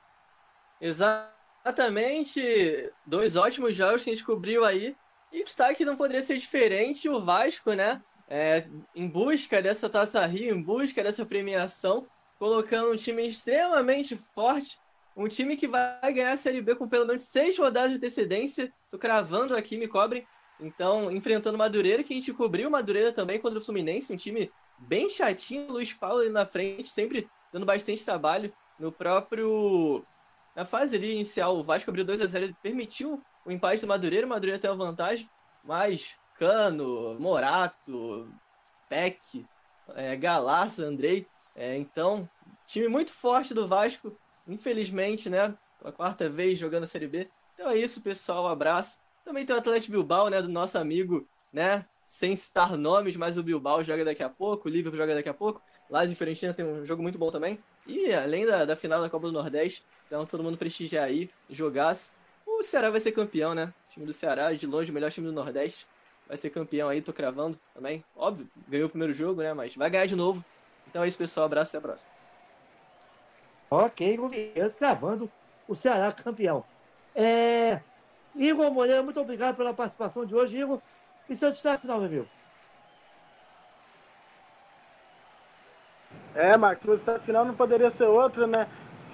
Exatamente. 0.80 2.92
Dois 3.06 3.36
ótimos 3.36 3.76
jogos 3.76 4.04
que 4.04 4.10
a 4.10 4.14
gente 4.14 4.24
cobriu 4.24 4.64
aí. 4.64 4.96
E 5.32 5.44
destaque 5.44 5.84
não 5.84 5.96
poderia 5.96 6.22
ser 6.22 6.36
diferente. 6.38 7.08
O 7.08 7.20
Vasco, 7.20 7.72
né? 7.72 8.02
é, 8.28 8.66
em 8.94 9.08
busca 9.08 9.62
dessa 9.62 9.88
Taça 9.88 10.24
Rio, 10.26 10.54
em 10.54 10.62
busca 10.62 11.02
dessa 11.02 11.24
premiação, 11.24 12.06
colocando 12.38 12.92
um 12.92 12.96
time 12.96 13.26
extremamente 13.26 14.16
forte, 14.34 14.78
um 15.16 15.26
time 15.26 15.56
que 15.56 15.66
vai 15.66 16.12
ganhar 16.12 16.32
a 16.32 16.36
Série 16.36 16.60
B 16.60 16.76
com 16.76 16.88
pelo 16.88 17.06
menos 17.06 17.22
seis 17.22 17.58
rodadas 17.58 17.90
de 17.90 17.96
antecedência. 17.96 18.72
Tô 18.90 18.98
cravando 18.98 19.56
aqui, 19.56 19.76
me 19.76 19.88
cobrem. 19.88 20.26
Então, 20.60 21.10
enfrentando 21.10 21.56
o 21.56 21.58
Madureira, 21.58 22.04
que 22.04 22.12
a 22.12 22.16
gente 22.16 22.32
cobriu 22.32 22.68
o 22.68 22.70
Madureira 22.72 23.12
também 23.12 23.40
contra 23.40 23.58
o 23.58 23.64
Fluminense, 23.64 24.12
um 24.12 24.16
time 24.16 24.50
bem 24.78 25.08
chatinho, 25.08 25.72
Luiz 25.72 25.92
Paulo 25.92 26.20
ali 26.20 26.30
na 26.30 26.46
frente, 26.46 26.88
sempre 26.88 27.28
dando 27.52 27.66
bastante 27.66 28.04
trabalho. 28.04 28.52
No 28.78 28.92
próprio. 28.92 30.04
Na 30.54 30.64
fase 30.64 30.96
ali 30.96 31.12
inicial, 31.12 31.56
o 31.56 31.64
Vasco 31.64 31.90
abriu 31.90 32.04
2 32.04 32.20
a 32.20 32.26
0 32.26 32.44
ele 32.46 32.56
permitiu 32.62 33.20
o 33.48 33.52
empate 33.52 33.80
do 33.80 33.86
Madureira, 33.86 34.26
o 34.26 34.28
Madureira 34.28 34.60
tem 34.60 34.70
uma 34.70 34.84
vantagem, 34.84 35.28
mas 35.64 36.14
Cano, 36.38 37.18
Morato, 37.18 38.28
Peck, 38.90 39.46
é, 39.94 40.18
Andrei. 40.82 41.26
É, 41.56 41.76
então, 41.78 42.28
time 42.66 42.88
muito 42.88 43.10
forte 43.12 43.54
do 43.54 43.66
Vasco, 43.66 44.14
infelizmente, 44.46 45.30
né? 45.30 45.54
A 45.82 45.90
quarta 45.90 46.28
vez 46.28 46.58
jogando 46.58 46.84
a 46.84 46.86
Série 46.86 47.08
B. 47.08 47.30
Então 47.54 47.70
é 47.70 47.76
isso, 47.76 48.02
pessoal. 48.02 48.44
Um 48.44 48.48
abraço. 48.48 48.98
Também 49.24 49.46
tem 49.46 49.56
o 49.56 49.58
Atlético 49.58 49.92
Bilbao, 49.92 50.28
né? 50.28 50.42
Do 50.42 50.48
nosso 50.48 50.76
amigo, 50.76 51.26
né? 51.50 51.86
Sem 52.04 52.36
citar 52.36 52.76
nomes, 52.76 53.16
mas 53.16 53.38
o 53.38 53.42
Bilbao 53.42 53.82
joga 53.82 54.04
daqui 54.04 54.22
a 54.22 54.28
pouco, 54.28 54.68
o 54.68 54.70
Liverpool 54.70 54.98
joga 54.98 55.14
daqui 55.14 55.28
a 55.28 55.34
pouco. 55.34 55.62
Lazio 55.88 56.12
e 56.12 56.16
Fiorentina 56.16 56.52
tem 56.52 56.66
um 56.66 56.84
jogo 56.84 57.02
muito 57.02 57.18
bom 57.18 57.30
também. 57.30 57.58
E 57.86 58.12
além 58.12 58.44
da, 58.44 58.66
da 58.66 58.76
final 58.76 59.00
da 59.00 59.08
Copa 59.08 59.26
do 59.26 59.32
Nordeste, 59.32 59.82
então 60.06 60.26
todo 60.26 60.42
mundo 60.42 60.58
prestigiar 60.58 61.04
aí, 61.04 61.30
jogasse. 61.48 62.10
O 62.58 62.62
Ceará 62.64 62.90
vai 62.90 62.98
ser 62.98 63.12
campeão, 63.12 63.54
né? 63.54 63.72
O 63.88 63.92
time 63.92 64.04
do 64.04 64.12
Ceará, 64.12 64.52
de 64.52 64.66
longe, 64.66 64.90
o 64.90 64.94
melhor 64.94 65.12
time 65.12 65.28
do 65.28 65.32
Nordeste 65.32 65.86
vai 66.26 66.36
ser 66.36 66.50
campeão 66.50 66.88
aí, 66.88 67.00
tô 67.00 67.12
cravando 67.12 67.56
também. 67.72 68.04
Óbvio, 68.16 68.48
ganhou 68.66 68.88
o 68.88 68.90
primeiro 68.90 69.14
jogo, 69.14 69.40
né? 69.40 69.54
Mas 69.54 69.76
vai 69.76 69.88
ganhar 69.88 70.06
de 70.06 70.16
novo. 70.16 70.44
Então 70.88 71.04
é 71.04 71.08
isso, 71.08 71.16
pessoal. 71.16 71.46
Abraço 71.46 71.76
até 71.76 71.78
a 71.78 71.88
próxima. 71.88 72.10
Ok, 73.70 74.16
Goviano 74.16 74.72
cravando 74.72 75.30
o 75.68 75.74
Ceará 75.76 76.10
campeão. 76.10 76.64
É... 77.14 77.80
Igor 78.34 78.72
Moreira, 78.72 79.04
muito 79.04 79.20
obrigado 79.20 79.56
pela 79.56 79.72
participação 79.72 80.26
de 80.26 80.34
hoje, 80.34 80.58
Igor. 80.58 80.80
E 81.28 81.36
seu 81.36 81.50
destaque 81.50 81.82
final, 81.82 81.98
meu 81.98 82.08
amigo? 82.08 82.28
É, 86.34 86.56
Marcos, 86.56 86.88
o 86.88 86.96
destaque 86.96 87.26
final 87.26 87.44
não 87.44 87.54
poderia 87.54 87.90
ser 87.90 88.04
outro, 88.06 88.48
né? 88.48 88.68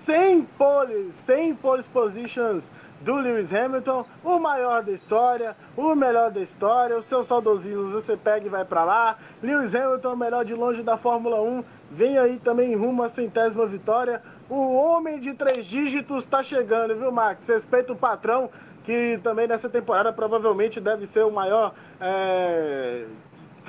Sem 0.07 0.45
poles, 0.45 1.15
sem 1.27 1.55
poles 1.55 1.87
positions 1.89 2.65
do 3.01 3.17
Lewis 3.17 3.53
Hamilton, 3.53 4.05
o 4.25 4.39
maior 4.39 4.83
da 4.83 4.93
história, 4.93 5.57
o 5.77 5.95
melhor 5.95 6.31
da 6.31 6.41
história, 6.41 6.97
o 6.97 7.03
seu 7.03 7.23
saudosismo 7.25 7.91
você 7.91 8.17
pega 8.17 8.47
e 8.47 8.49
vai 8.49 8.65
para 8.65 8.85
lá. 8.85 9.19
Lewis 9.43 9.75
Hamilton, 9.75 10.13
o 10.13 10.17
melhor 10.17 10.45
de 10.45 10.55
longe 10.55 10.83
da 10.83 10.97
Fórmula 10.97 11.41
1, 11.41 11.65
vem 11.91 12.19
aí 12.19 12.39
também 12.39 12.75
rumo 12.75 13.03
à 13.03 13.11
centésima 13.11 13.67
vitória. 13.67 14.23
O 14.49 14.75
homem 14.75 15.21
de 15.21 15.35
três 15.35 15.67
dígitos 15.67 16.25
está 16.25 16.43
chegando, 16.43 16.95
viu, 16.97 17.13
Max? 17.13 17.47
Respeita 17.47 17.93
o 17.93 17.97
patrão, 17.97 18.51
que 18.85 19.19
também 19.23 19.47
nessa 19.47 19.69
temporada 19.69 20.13
provavelmente 20.13 20.81
deve 20.81 21.07
ser 21.07 21.25
o 21.25 21.31
maior 21.31 21.75
é, 22.01 23.07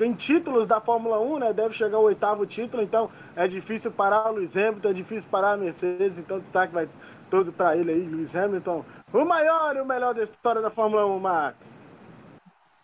em 0.00 0.12
títulos 0.12 0.68
da 0.68 0.80
Fórmula 0.80 1.18
1, 1.20 1.38
né? 1.38 1.52
Deve 1.52 1.74
chegar 1.74 1.96
ao 1.96 2.04
oitavo 2.04 2.44
título, 2.46 2.82
então 2.82 3.10
é 3.34 3.46
difícil 3.48 3.90
parar 3.90 4.30
o 4.30 4.34
Lewis 4.34 4.54
Hamilton, 4.56 4.88
é 4.88 4.92
difícil 4.92 5.30
parar 5.30 5.52
a 5.52 5.56
Mercedes, 5.56 6.18
então 6.18 6.36
o 6.36 6.40
destaque 6.40 6.72
vai 6.72 6.88
todo 7.30 7.52
para 7.52 7.76
ele 7.76 7.92
aí, 7.92 8.06
Lewis 8.06 8.34
Hamilton. 8.34 8.84
O 9.12 9.24
maior 9.24 9.76
e 9.76 9.80
o 9.80 9.86
melhor 9.86 10.14
da 10.14 10.24
história 10.24 10.60
da 10.60 10.70
Fórmula 10.70 11.06
1, 11.06 11.18
Max. 11.18 11.56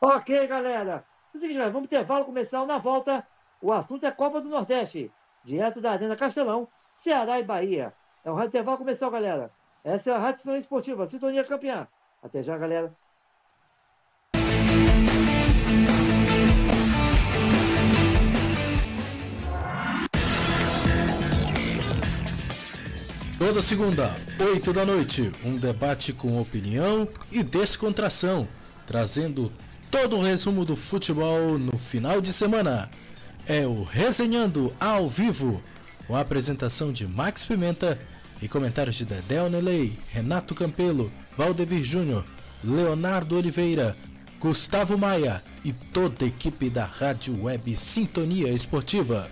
Ok, 0.01 0.47
galera. 0.47 1.05
É 1.33 1.37
o 1.37 1.41
seguinte, 1.41 1.59
vamos 1.59 1.85
intervalo 1.85 2.25
começar 2.25 2.67
na 2.67 2.79
volta. 2.79 3.27
O 3.61 3.73
assunto 3.73 4.05
é 4.05 4.11
Copa 4.11 4.41
do 4.41 4.49
Nordeste. 4.49 5.11
Direto 5.45 5.81
da 5.81 5.93
Arena 5.93 6.17
Castelão, 6.17 6.69
Ceará 6.93 7.39
e 7.39 7.45
Bahia. 7.45 7.95
É 8.25 8.31
um 8.31 8.43
intervalo 8.43 8.79
comercial, 8.79 9.11
galera. 9.11 9.51
Essa 9.85 10.11
é 10.11 10.15
a 10.15 10.19
Rádio 10.19 10.41
Sintonia 10.41 10.61
Esportiva, 10.61 11.07
Sintonia 11.07 11.45
Campeã. 11.45 11.89
Até 12.23 12.43
já, 12.43 12.57
galera. 12.57 12.95
Toda 23.45 23.61
segunda, 23.61 24.15
8 24.39 24.73
da 24.73 24.87
noite, 24.87 25.33
um 25.45 25.59
debate 25.59 26.13
com 26.13 26.41
opinião 26.41 27.09
e 27.33 27.43
descontração, 27.43 28.47
trazendo 28.87 29.51
todo 29.91 30.17
o 30.17 30.23
resumo 30.23 30.65
do 30.65 30.77
futebol 30.77 31.59
no 31.59 31.77
final 31.77 32.21
de 32.21 32.33
semana. 32.33 32.89
É 33.49 33.67
o 33.67 33.83
Resenhando 33.83 34.73
ao 34.79 35.09
vivo, 35.09 35.61
com 36.07 36.15
a 36.15 36.21
apresentação 36.21 36.93
de 36.93 37.05
Max 37.05 37.45
Pimenta 37.45 37.99
e 38.41 38.47
comentários 38.47 38.95
de 38.95 39.05
Dedé 39.05 39.43
Onelei, 39.43 39.99
Renato 40.13 40.55
Campelo, 40.55 41.13
Valdevir 41.37 41.83
Júnior, 41.83 42.25
Leonardo 42.63 43.37
Oliveira, 43.37 43.97
Gustavo 44.39 44.97
Maia 44.97 45.43
e 45.65 45.73
toda 45.73 46.25
a 46.25 46.29
equipe 46.29 46.71
da 46.71 46.85
Rádio 46.85 47.43
Web 47.43 47.77
Sintonia 47.77 48.51
Esportiva. 48.51 49.29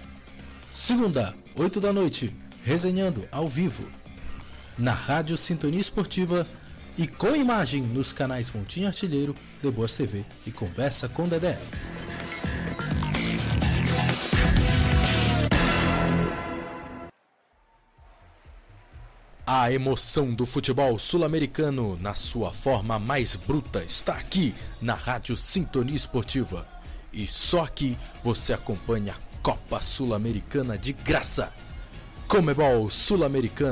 Segunda, 0.68 1.32
8 1.54 1.80
da 1.80 1.92
noite, 1.92 2.34
resenhando 2.64 3.24
ao 3.30 3.46
vivo. 3.46 3.99
Na 4.80 4.92
Rádio 4.92 5.36
Sintonia 5.36 5.78
Esportiva 5.78 6.46
e 6.96 7.06
com 7.06 7.36
imagem 7.36 7.82
nos 7.82 8.14
canais 8.14 8.50
Montinho 8.50 8.86
Artilheiro, 8.86 9.36
The 9.60 9.70
Boas 9.70 9.94
TV 9.94 10.24
e 10.46 10.50
Conversa 10.50 11.06
com 11.06 11.28
Dedé. 11.28 11.58
A 19.46 19.70
emoção 19.70 20.32
do 20.32 20.46
futebol 20.46 20.98
sul-americano 20.98 21.98
na 22.00 22.14
sua 22.14 22.50
forma 22.50 22.98
mais 22.98 23.36
bruta 23.36 23.84
está 23.84 24.14
aqui 24.14 24.54
na 24.80 24.94
Rádio 24.94 25.36
Sintonia 25.36 25.94
Esportiva. 25.94 26.66
E 27.12 27.26
só 27.26 27.64
aqui 27.64 27.98
você 28.22 28.54
acompanha 28.54 29.12
a 29.12 29.42
Copa 29.42 29.78
Sul-Americana 29.78 30.78
de 30.78 30.94
graça. 30.94 31.52
Comebol 32.26 32.88
Sul-Americana 32.88 33.68